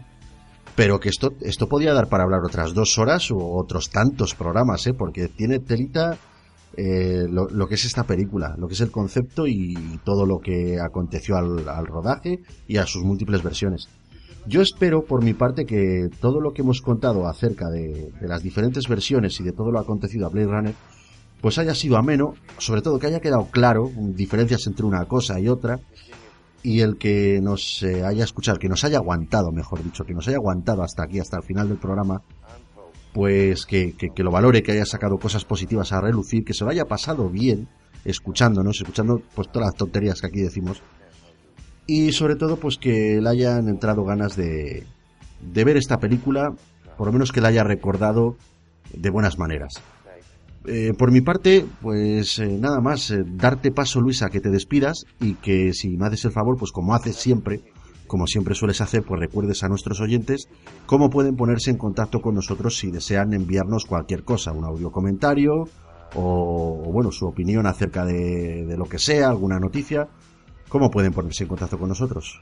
pero 0.76 0.98
que 1.00 1.08
esto, 1.08 1.34
esto 1.40 1.68
podía 1.68 1.92
dar 1.92 2.08
para 2.08 2.24
hablar 2.24 2.40
otras 2.44 2.72
dos 2.74 2.98
horas 2.98 3.30
o 3.30 3.36
otros 3.56 3.90
tantos 3.90 4.34
programas, 4.34 4.86
¿eh? 4.86 4.94
porque 4.94 5.28
tiene 5.28 5.58
telita 5.60 6.16
eh, 6.76 7.26
lo, 7.28 7.48
lo 7.48 7.68
que 7.68 7.74
es 7.76 7.84
esta 7.84 8.04
película, 8.04 8.54
lo 8.58 8.66
que 8.68 8.74
es 8.74 8.80
el 8.80 8.90
concepto 8.90 9.46
y 9.46 10.00
todo 10.04 10.24
lo 10.26 10.38
que 10.40 10.78
aconteció 10.80 11.36
al, 11.36 11.68
al 11.68 11.86
rodaje 11.86 12.40
y 12.68 12.76
a 12.76 12.86
sus 12.86 13.02
múltiples 13.04 13.42
versiones. 13.42 13.88
Yo 14.48 14.62
espero, 14.62 15.04
por 15.04 15.22
mi 15.22 15.34
parte, 15.34 15.66
que 15.66 16.08
todo 16.20 16.40
lo 16.40 16.54
que 16.54 16.62
hemos 16.62 16.80
contado 16.80 17.26
acerca 17.28 17.68
de, 17.68 18.10
las 18.22 18.42
diferentes 18.42 18.88
versiones 18.88 19.38
y 19.40 19.44
de 19.44 19.52
todo 19.52 19.70
lo 19.70 19.78
acontecido 19.78 20.24
a 20.24 20.30
Blade 20.30 20.46
Runner, 20.46 20.74
pues 21.42 21.58
haya 21.58 21.74
sido 21.74 21.98
ameno, 21.98 22.32
sobre 22.56 22.80
todo 22.80 22.98
que 22.98 23.08
haya 23.08 23.20
quedado 23.20 23.48
claro 23.50 23.90
diferencias 23.94 24.66
entre 24.66 24.86
una 24.86 25.04
cosa 25.04 25.38
y 25.38 25.48
otra, 25.48 25.80
y 26.62 26.80
el 26.80 26.96
que 26.96 27.40
nos 27.42 27.82
eh, 27.82 28.06
haya 28.06 28.24
escuchado, 28.24 28.58
que 28.58 28.70
nos 28.70 28.84
haya 28.84 28.96
aguantado, 28.96 29.52
mejor 29.52 29.84
dicho, 29.84 30.04
que 30.04 30.14
nos 30.14 30.26
haya 30.28 30.38
aguantado 30.38 30.82
hasta 30.82 31.02
aquí, 31.02 31.20
hasta 31.20 31.36
el 31.36 31.42
final 31.42 31.68
del 31.68 31.76
programa, 31.76 32.22
pues 33.12 33.66
que, 33.66 33.92
que, 33.98 34.14
que 34.14 34.22
lo 34.22 34.30
valore, 34.30 34.62
que 34.62 34.72
haya 34.72 34.86
sacado 34.86 35.18
cosas 35.18 35.44
positivas 35.44 35.92
a 35.92 36.00
relucir, 36.00 36.42
que 36.46 36.54
se 36.54 36.64
lo 36.64 36.70
haya 36.70 36.86
pasado 36.86 37.28
bien 37.28 37.68
escuchándonos, 38.06 38.80
escuchando 38.80 39.20
pues 39.34 39.52
todas 39.52 39.68
las 39.68 39.76
tonterías 39.76 40.22
que 40.22 40.28
aquí 40.28 40.40
decimos, 40.40 40.80
y 41.88 42.12
sobre 42.12 42.36
todo 42.36 42.58
pues 42.58 42.76
que 42.76 43.18
le 43.20 43.28
hayan 43.28 43.66
entrado 43.66 44.04
ganas 44.04 44.36
de, 44.36 44.84
ver 45.40 45.76
esta 45.76 45.98
película 45.98 46.52
por 46.96 47.06
lo 47.06 47.12
menos 47.12 47.32
que 47.32 47.40
la 47.40 47.48
haya 47.48 47.64
recordado 47.64 48.36
de 48.92 49.10
buenas 49.10 49.38
maneras. 49.38 49.80
Eh, 50.66 50.92
por 50.98 51.10
mi 51.10 51.22
parte, 51.22 51.64
pues 51.80 52.40
eh, 52.40 52.58
nada 52.60 52.80
más, 52.80 53.10
eh, 53.10 53.24
darte 53.24 53.70
paso, 53.70 54.00
Luisa, 54.00 54.28
que 54.28 54.40
te 54.40 54.50
despidas 54.50 55.06
y 55.18 55.34
que 55.34 55.72
si 55.72 55.96
me 55.96 56.06
haces 56.06 56.26
el 56.26 56.32
favor, 56.32 56.58
pues 56.58 56.72
como 56.72 56.94
haces 56.94 57.16
siempre, 57.16 57.62
como 58.06 58.26
siempre 58.26 58.54
sueles 58.54 58.82
hacer, 58.82 59.02
pues 59.02 59.20
recuerdes 59.20 59.62
a 59.62 59.68
nuestros 59.68 60.00
oyentes 60.00 60.48
cómo 60.84 61.08
pueden 61.08 61.36
ponerse 61.36 61.70
en 61.70 61.78
contacto 61.78 62.20
con 62.20 62.34
nosotros 62.34 62.76
si 62.76 62.90
desean 62.90 63.32
enviarnos 63.32 63.86
cualquier 63.86 64.24
cosa, 64.24 64.52
un 64.52 64.64
audio 64.64 64.90
comentario 64.90 65.68
o, 66.14 66.90
bueno, 66.92 67.12
su 67.12 67.26
opinión 67.26 67.66
acerca 67.66 68.04
de 68.04 68.74
lo 68.76 68.86
que 68.86 68.98
sea, 68.98 69.28
alguna 69.28 69.58
noticia. 69.58 70.08
¿Cómo 70.68 70.90
pueden 70.90 71.12
ponerse 71.12 71.44
en 71.44 71.48
contacto 71.48 71.78
con 71.78 71.88
nosotros? 71.88 72.40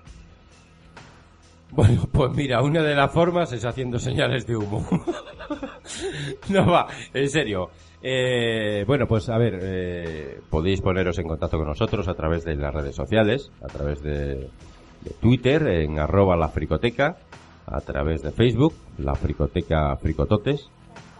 Bueno, 1.71 2.09
pues 2.11 2.35
mira, 2.35 2.63
una 2.63 2.83
de 2.83 2.95
las 2.95 3.13
formas 3.13 3.53
es 3.53 3.65
haciendo 3.65 3.99
señales 3.99 4.47
de 4.47 4.57
humo. 4.57 4.87
no 6.49 6.67
va, 6.71 6.87
en 7.13 7.29
serio. 7.29 7.71
Eh, 8.03 8.85
bueno, 8.87 9.07
pues 9.07 9.29
a 9.29 9.39
ver, 9.39 9.59
eh, 9.63 10.41
podéis 10.49 10.81
poneros 10.81 11.19
en 11.19 11.29
contacto 11.29 11.59
con 11.59 11.67
nosotros 11.67 12.09
a 12.09 12.15
través 12.15 12.45
de 12.45 12.57
las 12.57 12.73
redes 12.73 12.95
sociales, 12.95 13.51
a 13.63 13.67
través 13.67 14.03
de, 14.03 14.49
de 15.03 15.11
Twitter, 15.21 15.67
en 15.67 15.99
arroba 15.99 16.37
la 16.37 16.49
fricoteca, 16.49 17.17
a 17.67 17.81
través 17.81 18.23
de 18.23 18.31
Facebook, 18.31 18.75
la 18.99 19.15
fricoteca 19.15 19.97
fricototes, 19.97 20.71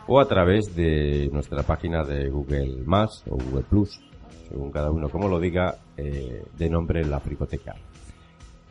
o 0.07 0.21
a 0.21 0.29
través 0.29 0.75
de 0.77 1.29
nuestra 1.33 1.63
página 1.65 2.05
de 2.05 2.29
Google 2.29 2.83
Más 2.85 3.25
o 3.29 3.37
Google 3.37 3.65
Plus, 3.69 4.01
según 4.49 4.71
cada 4.71 4.91
uno 4.91 5.09
como 5.09 5.29
lo 5.29 5.39
diga, 5.41 5.77
eh, 5.97 6.45
de 6.57 6.71
nombre 6.71 7.05
la 7.05 7.21
fricoteca. 7.21 7.75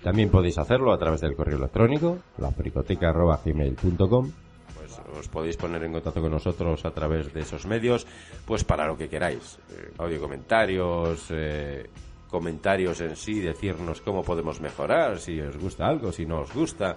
También 0.03 0.29
podéis 0.29 0.57
hacerlo 0.57 0.93
a 0.93 0.97
través 0.97 1.21
del 1.21 1.35
correo 1.35 1.57
electrónico, 1.57 2.19
lafricoteca.gmail.com 2.37 4.31
pues 4.75 4.99
os 5.17 5.27
podéis 5.27 5.57
poner 5.57 5.83
en 5.83 5.93
contacto 5.93 6.21
con 6.21 6.31
nosotros 6.31 6.85
a 6.85 6.91
través 6.91 7.33
de 7.33 7.41
esos 7.41 7.65
medios, 7.65 8.05
pues 8.45 8.63
para 8.63 8.85
lo 8.87 8.97
que 8.97 9.09
queráis. 9.09 9.57
Eh, 9.71 9.91
audio 9.97 10.21
comentarios, 10.21 11.25
eh, 11.31 11.89
comentarios 12.29 13.01
en 13.01 13.15
sí, 13.15 13.39
decirnos 13.39 14.01
cómo 14.01 14.23
podemos 14.23 14.61
mejorar, 14.61 15.19
si 15.19 15.39
os 15.41 15.57
gusta 15.57 15.87
algo, 15.87 16.11
si 16.11 16.25
no 16.25 16.41
os 16.41 16.53
gusta, 16.53 16.95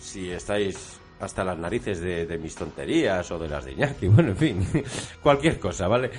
si 0.00 0.30
estáis 0.30 1.00
hasta 1.20 1.44
las 1.44 1.58
narices 1.58 2.00
de, 2.00 2.26
de 2.26 2.38
mis 2.38 2.54
tonterías 2.54 3.30
o 3.30 3.38
de 3.38 3.48
las 3.48 3.64
de 3.64 3.72
Iñaki, 3.72 4.08
bueno, 4.08 4.30
en 4.30 4.36
fin, 4.36 4.66
cualquier 5.22 5.58
cosa, 5.58 5.88
¿vale? 5.88 6.10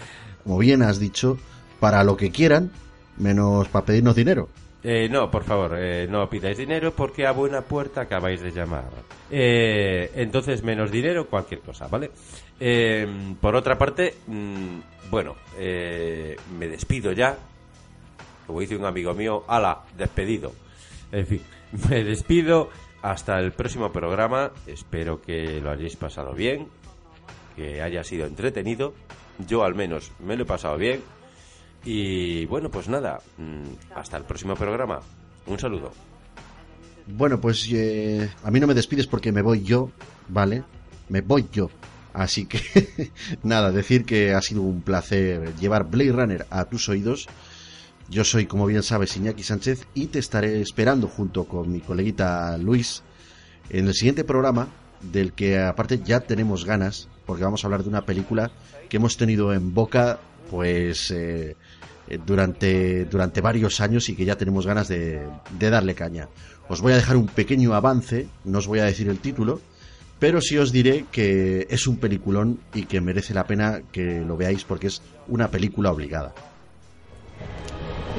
Como 0.44 0.58
bien 0.58 0.82
has 0.84 1.00
dicho, 1.00 1.38
para 1.80 2.04
lo 2.04 2.18
que 2.18 2.32
quieran, 2.32 2.72
menos 3.18 3.68
para 3.70 3.86
pedirnos 3.86 4.16
dinero. 4.16 4.50
Eh, 4.82 5.10
no, 5.10 5.30
por 5.30 5.44
favor, 5.44 5.76
eh, 5.78 6.08
no 6.10 6.30
pidáis 6.30 6.58
dinero 6.58 6.94
porque 6.94 7.28
a 7.28 7.32
buena 7.32 7.62
puerta 7.62 8.02
acabáis 8.02 8.42
de 8.42 8.52
llamar. 8.52 8.86
Eh, 9.30 10.10
entonces, 10.16 10.64
menos 10.64 10.90
dinero, 10.90 11.28
cualquier 11.28 11.60
cosa, 11.60 11.88
¿vale? 11.88 12.12
Eh, 12.60 13.36
por 13.42 13.56
otra 13.56 13.78
parte, 13.78 14.16
mm, 14.28 14.80
bueno, 15.10 15.36
eh, 15.58 16.38
me 16.58 16.68
despido 16.68 17.12
ya. 17.12 17.38
Como 18.48 18.62
dice 18.62 18.78
un 18.78 18.86
amigo 18.86 19.14
mío, 19.14 19.44
ala, 19.48 19.84
despedido. 19.98 20.54
En 21.12 21.28
fin, 21.28 21.42
me 21.90 22.04
despido 22.04 22.70
hasta 23.02 23.38
el 23.40 23.52
próximo 23.52 23.92
programa. 23.92 24.52
Espero 24.66 25.22
que 25.22 25.60
lo 25.60 25.72
hayáis 25.72 25.98
pasado 25.98 26.34
bien, 26.34 26.68
que 27.58 27.82
haya 27.82 28.04
sido 28.06 28.26
entretenido. 28.26 28.94
Yo 29.46 29.64
al 29.64 29.76
menos 29.76 30.12
me 30.20 30.38
lo 30.38 30.44
he 30.44 30.46
pasado 30.46 30.78
bien. 30.78 31.02
Y 31.86 32.46
bueno, 32.46 32.70
pues 32.70 32.88
nada, 32.90 33.22
mm, 33.38 33.96
hasta 33.96 34.18
el 34.18 34.24
próximo 34.24 34.56
programa. 34.56 35.00
Un 35.48 35.60
saludo. 35.60 35.92
Bueno, 37.08 37.42
pues 37.42 37.68
eh, 37.72 38.30
a 38.44 38.52
mí 38.52 38.60
no 38.60 38.68
me 38.68 38.74
despides 38.74 39.08
porque 39.08 39.32
me 39.32 39.42
voy 39.42 39.64
yo, 39.64 39.90
¿vale? 40.28 40.64
Me 41.08 41.22
voy 41.22 41.48
yo. 41.52 41.70
Así 42.14 42.46
que 42.46 43.12
nada, 43.44 43.72
decir 43.72 44.06
que 44.06 44.34
ha 44.34 44.42
sido 44.42 44.62
un 44.62 44.82
placer 44.82 45.56
llevar 45.56 45.90
Blade 45.90 46.12
Runner 46.12 46.46
a 46.50 46.66
tus 46.66 46.90
oídos. 46.90 47.28
Yo 48.10 48.24
soy, 48.24 48.46
como 48.46 48.66
bien 48.66 48.84
sabes, 48.84 49.16
Iñaki 49.16 49.44
Sánchez 49.44 49.86
y 49.94 50.08
te 50.08 50.20
estaré 50.20 50.62
esperando 50.62 51.08
junto 51.08 51.46
con 51.46 51.72
mi 51.72 51.80
coleguita 51.80 52.58
Luis 52.58 53.04
en 53.70 53.88
el 53.88 53.94
siguiente 53.94 54.24
programa 54.24 54.68
del 55.02 55.34
que 55.34 55.60
aparte 55.60 56.02
ya 56.04 56.20
tenemos 56.22 56.66
ganas 56.66 57.08
porque 57.26 57.44
vamos 57.44 57.64
a 57.64 57.68
hablar 57.68 57.84
de 57.84 57.90
una 57.90 58.06
película 58.06 58.52
que 58.90 58.98
hemos 58.98 59.16
tenido 59.16 59.54
en 59.54 59.74
boca 59.74 60.20
pues 60.50 61.12
eh, 61.12 61.56
durante, 62.26 63.06
durante 63.06 63.42
varios 63.42 63.82
años 63.82 64.10
y 64.10 64.16
que 64.16 64.26
ya 64.26 64.36
tenemos 64.36 64.66
ganas 64.66 64.88
de, 64.88 65.22
darle 65.60 65.96
caña. 65.96 66.28
Os 66.68 66.82
voy 66.82 66.94
a 66.94 66.96
dejar 66.96 67.18
un 67.18 67.28
pequeño 67.28 67.74
avance, 67.74 68.28
no 68.46 68.60
os 68.60 68.68
voy 68.68 68.80
a 68.80 68.86
decir 68.86 69.10
el 69.10 69.20
título, 69.20 69.60
pero 70.20 70.42
sí 70.42 70.58
os 70.58 70.72
diré 70.72 71.06
que 71.12 71.68
es 71.70 71.88
un 71.88 71.98
peliculón 71.98 72.60
y 72.74 72.86
que 72.86 73.02
merece 73.02 73.34
la 73.34 73.46
pena 73.46 73.82
que 73.92 74.22
lo 74.22 74.38
veáis 74.38 74.64
porque 74.64 74.88
es 74.88 75.02
una 75.28 75.50
película 75.50 75.92
obligada. 75.92 76.34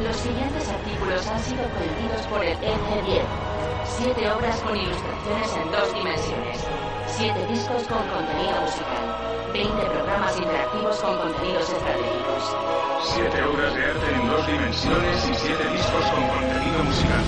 Los 0.02 0.16
siguientes 0.16 0.68
artículos 0.68 1.26
han 1.26 1.40
sido 1.40 1.62
prohibidos 1.68 2.26
por 2.28 2.44
el 2.44 2.56
NC10. 2.56 3.50
Siete 3.84 4.30
obras 4.30 4.56
con 4.60 4.76
ilustraciones 4.76 5.56
en 5.56 5.72
dos 5.72 5.94
dimensiones. 5.94 6.58
Siete 7.06 7.46
discos 7.48 7.82
con 7.82 7.98
contenido 8.08 8.62
musical. 8.62 9.29
20 9.52 9.72
programas 9.72 10.38
interactivos 10.38 10.96
con 11.00 11.18
contenidos 11.18 11.68
estratégicos. 11.70 12.56
Siete 13.14 13.42
obras 13.42 13.74
de 13.74 13.84
arte 13.84 14.14
en 14.14 14.28
dos 14.28 14.46
dimensiones 14.46 15.28
y 15.28 15.34
siete 15.34 15.64
discos 15.72 16.04
con 16.14 16.28
contenido 16.28 16.84
musical. 16.84 17.24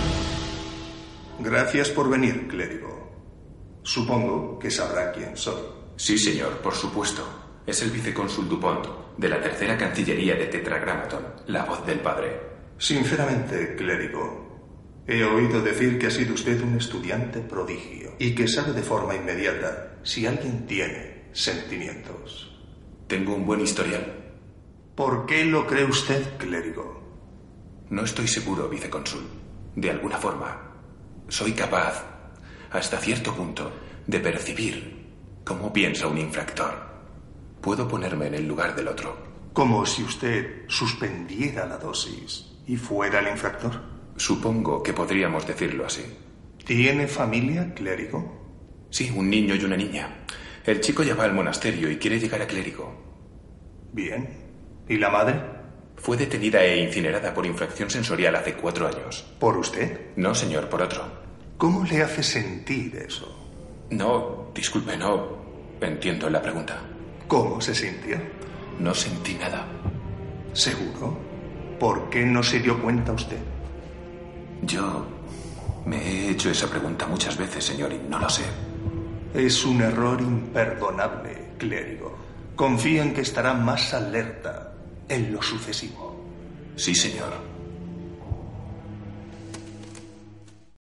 Gracias 1.40 1.88
por 1.90 2.08
venir, 2.08 2.46
clérigo. 2.46 3.10
Supongo 3.82 4.58
que 4.58 4.70
sabrá 4.70 5.10
quién 5.10 5.36
soy. 5.36 5.62
Sí, 5.96 6.16
señor, 6.16 6.58
por 6.58 6.74
supuesto. 6.74 7.22
Es 7.66 7.82
el 7.82 7.90
vicecónsul 7.90 8.48
Dupont, 8.48 8.86
de 9.16 9.28
la 9.28 9.40
tercera 9.40 9.76
cancillería 9.76 10.34
de 10.34 10.46
Tetragramaton, 10.46 11.24
la 11.46 11.64
voz 11.64 11.84
del 11.84 12.00
padre. 12.00 12.40
Sinceramente, 12.78 13.74
clérigo, 13.76 15.02
he 15.06 15.24
oído 15.24 15.60
decir 15.60 15.98
que 15.98 16.06
ha 16.06 16.10
sido 16.10 16.34
usted 16.34 16.60
un 16.62 16.76
estudiante 16.76 17.40
prodigio 17.40 18.14
y 18.18 18.34
que 18.34 18.46
sabe 18.48 18.72
de 18.72 18.82
forma 18.82 19.14
inmediata 19.14 19.98
si 20.02 20.26
alguien 20.26 20.66
tiene 20.66 21.11
sentimientos. 21.32 22.50
Tengo 23.06 23.34
un 23.34 23.46
buen 23.46 23.60
historial. 23.60 24.34
¿Por 24.94 25.26
qué 25.26 25.44
lo 25.44 25.66
cree 25.66 25.84
usted, 25.84 26.36
clérigo? 26.36 27.02
No 27.90 28.04
estoy 28.04 28.28
seguro, 28.28 28.68
vicecónsul. 28.68 29.22
De 29.74 29.90
alguna 29.90 30.18
forma, 30.18 30.72
soy 31.28 31.52
capaz, 31.52 32.04
hasta 32.70 32.98
cierto 32.98 33.34
punto, 33.34 33.72
de 34.06 34.20
percibir 34.20 35.06
cómo 35.44 35.72
piensa 35.72 36.06
un 36.06 36.18
infractor. 36.18 36.74
Puedo 37.60 37.88
ponerme 37.88 38.26
en 38.26 38.34
el 38.34 38.46
lugar 38.46 38.74
del 38.74 38.88
otro. 38.88 39.16
Como 39.52 39.84
si 39.86 40.02
usted 40.02 40.64
suspendiera 40.68 41.66
la 41.66 41.78
dosis 41.78 42.52
y 42.66 42.76
fuera 42.76 43.20
el 43.20 43.28
infractor. 43.28 43.80
Supongo 44.16 44.82
que 44.82 44.92
podríamos 44.92 45.46
decirlo 45.46 45.86
así. 45.86 46.02
¿Tiene 46.64 47.06
familia, 47.06 47.72
clérigo? 47.74 48.86
Sí, 48.90 49.12
un 49.14 49.30
niño 49.30 49.54
y 49.54 49.64
una 49.64 49.76
niña. 49.76 50.24
El 50.64 50.80
chico 50.80 51.02
ya 51.02 51.14
va 51.14 51.24
al 51.24 51.34
monasterio 51.34 51.90
y 51.90 51.96
quiere 51.96 52.20
llegar 52.20 52.40
a 52.40 52.46
clérigo. 52.46 52.92
Bien. 53.92 54.28
¿Y 54.88 54.96
la 54.96 55.10
madre? 55.10 55.40
Fue 55.96 56.16
detenida 56.16 56.64
e 56.64 56.78
incinerada 56.78 57.34
por 57.34 57.46
infracción 57.46 57.90
sensorial 57.90 58.36
hace 58.36 58.54
cuatro 58.54 58.86
años. 58.86 59.24
¿Por 59.38 59.56
usted? 59.56 60.12
No, 60.16 60.34
señor, 60.34 60.68
por 60.68 60.82
otro. 60.82 61.04
¿Cómo 61.58 61.84
le 61.84 62.02
hace 62.02 62.22
sentir 62.22 62.96
eso? 62.96 63.42
No, 63.90 64.50
disculpe, 64.54 64.96
no 64.96 65.42
entiendo 65.80 66.30
la 66.30 66.40
pregunta. 66.40 66.80
¿Cómo 67.28 67.60
se 67.60 67.74
sintió? 67.74 68.16
No 68.78 68.94
sentí 68.94 69.34
nada. 69.34 69.66
¿Seguro? 70.52 71.18
¿Por 71.78 72.08
qué 72.10 72.24
no 72.24 72.42
se 72.42 72.60
dio 72.60 72.80
cuenta 72.80 73.12
usted? 73.12 73.38
Yo 74.62 75.06
me 75.86 75.96
he 75.96 76.30
hecho 76.30 76.50
esa 76.50 76.68
pregunta 76.68 77.06
muchas 77.06 77.36
veces, 77.36 77.64
señor, 77.64 77.92
y 77.92 77.98
no 78.08 78.18
lo 78.18 78.28
sé. 78.28 78.44
Es 79.34 79.64
un 79.64 79.80
error 79.80 80.20
imperdonable, 80.20 81.52
clérigo. 81.58 82.16
Confía 82.54 83.02
en 83.02 83.14
que 83.14 83.22
estará 83.22 83.54
más 83.54 83.94
alerta 83.94 84.74
en 85.08 85.32
lo 85.32 85.42
sucesivo. 85.42 86.24
Sí, 86.76 86.94
señor. 86.94 87.51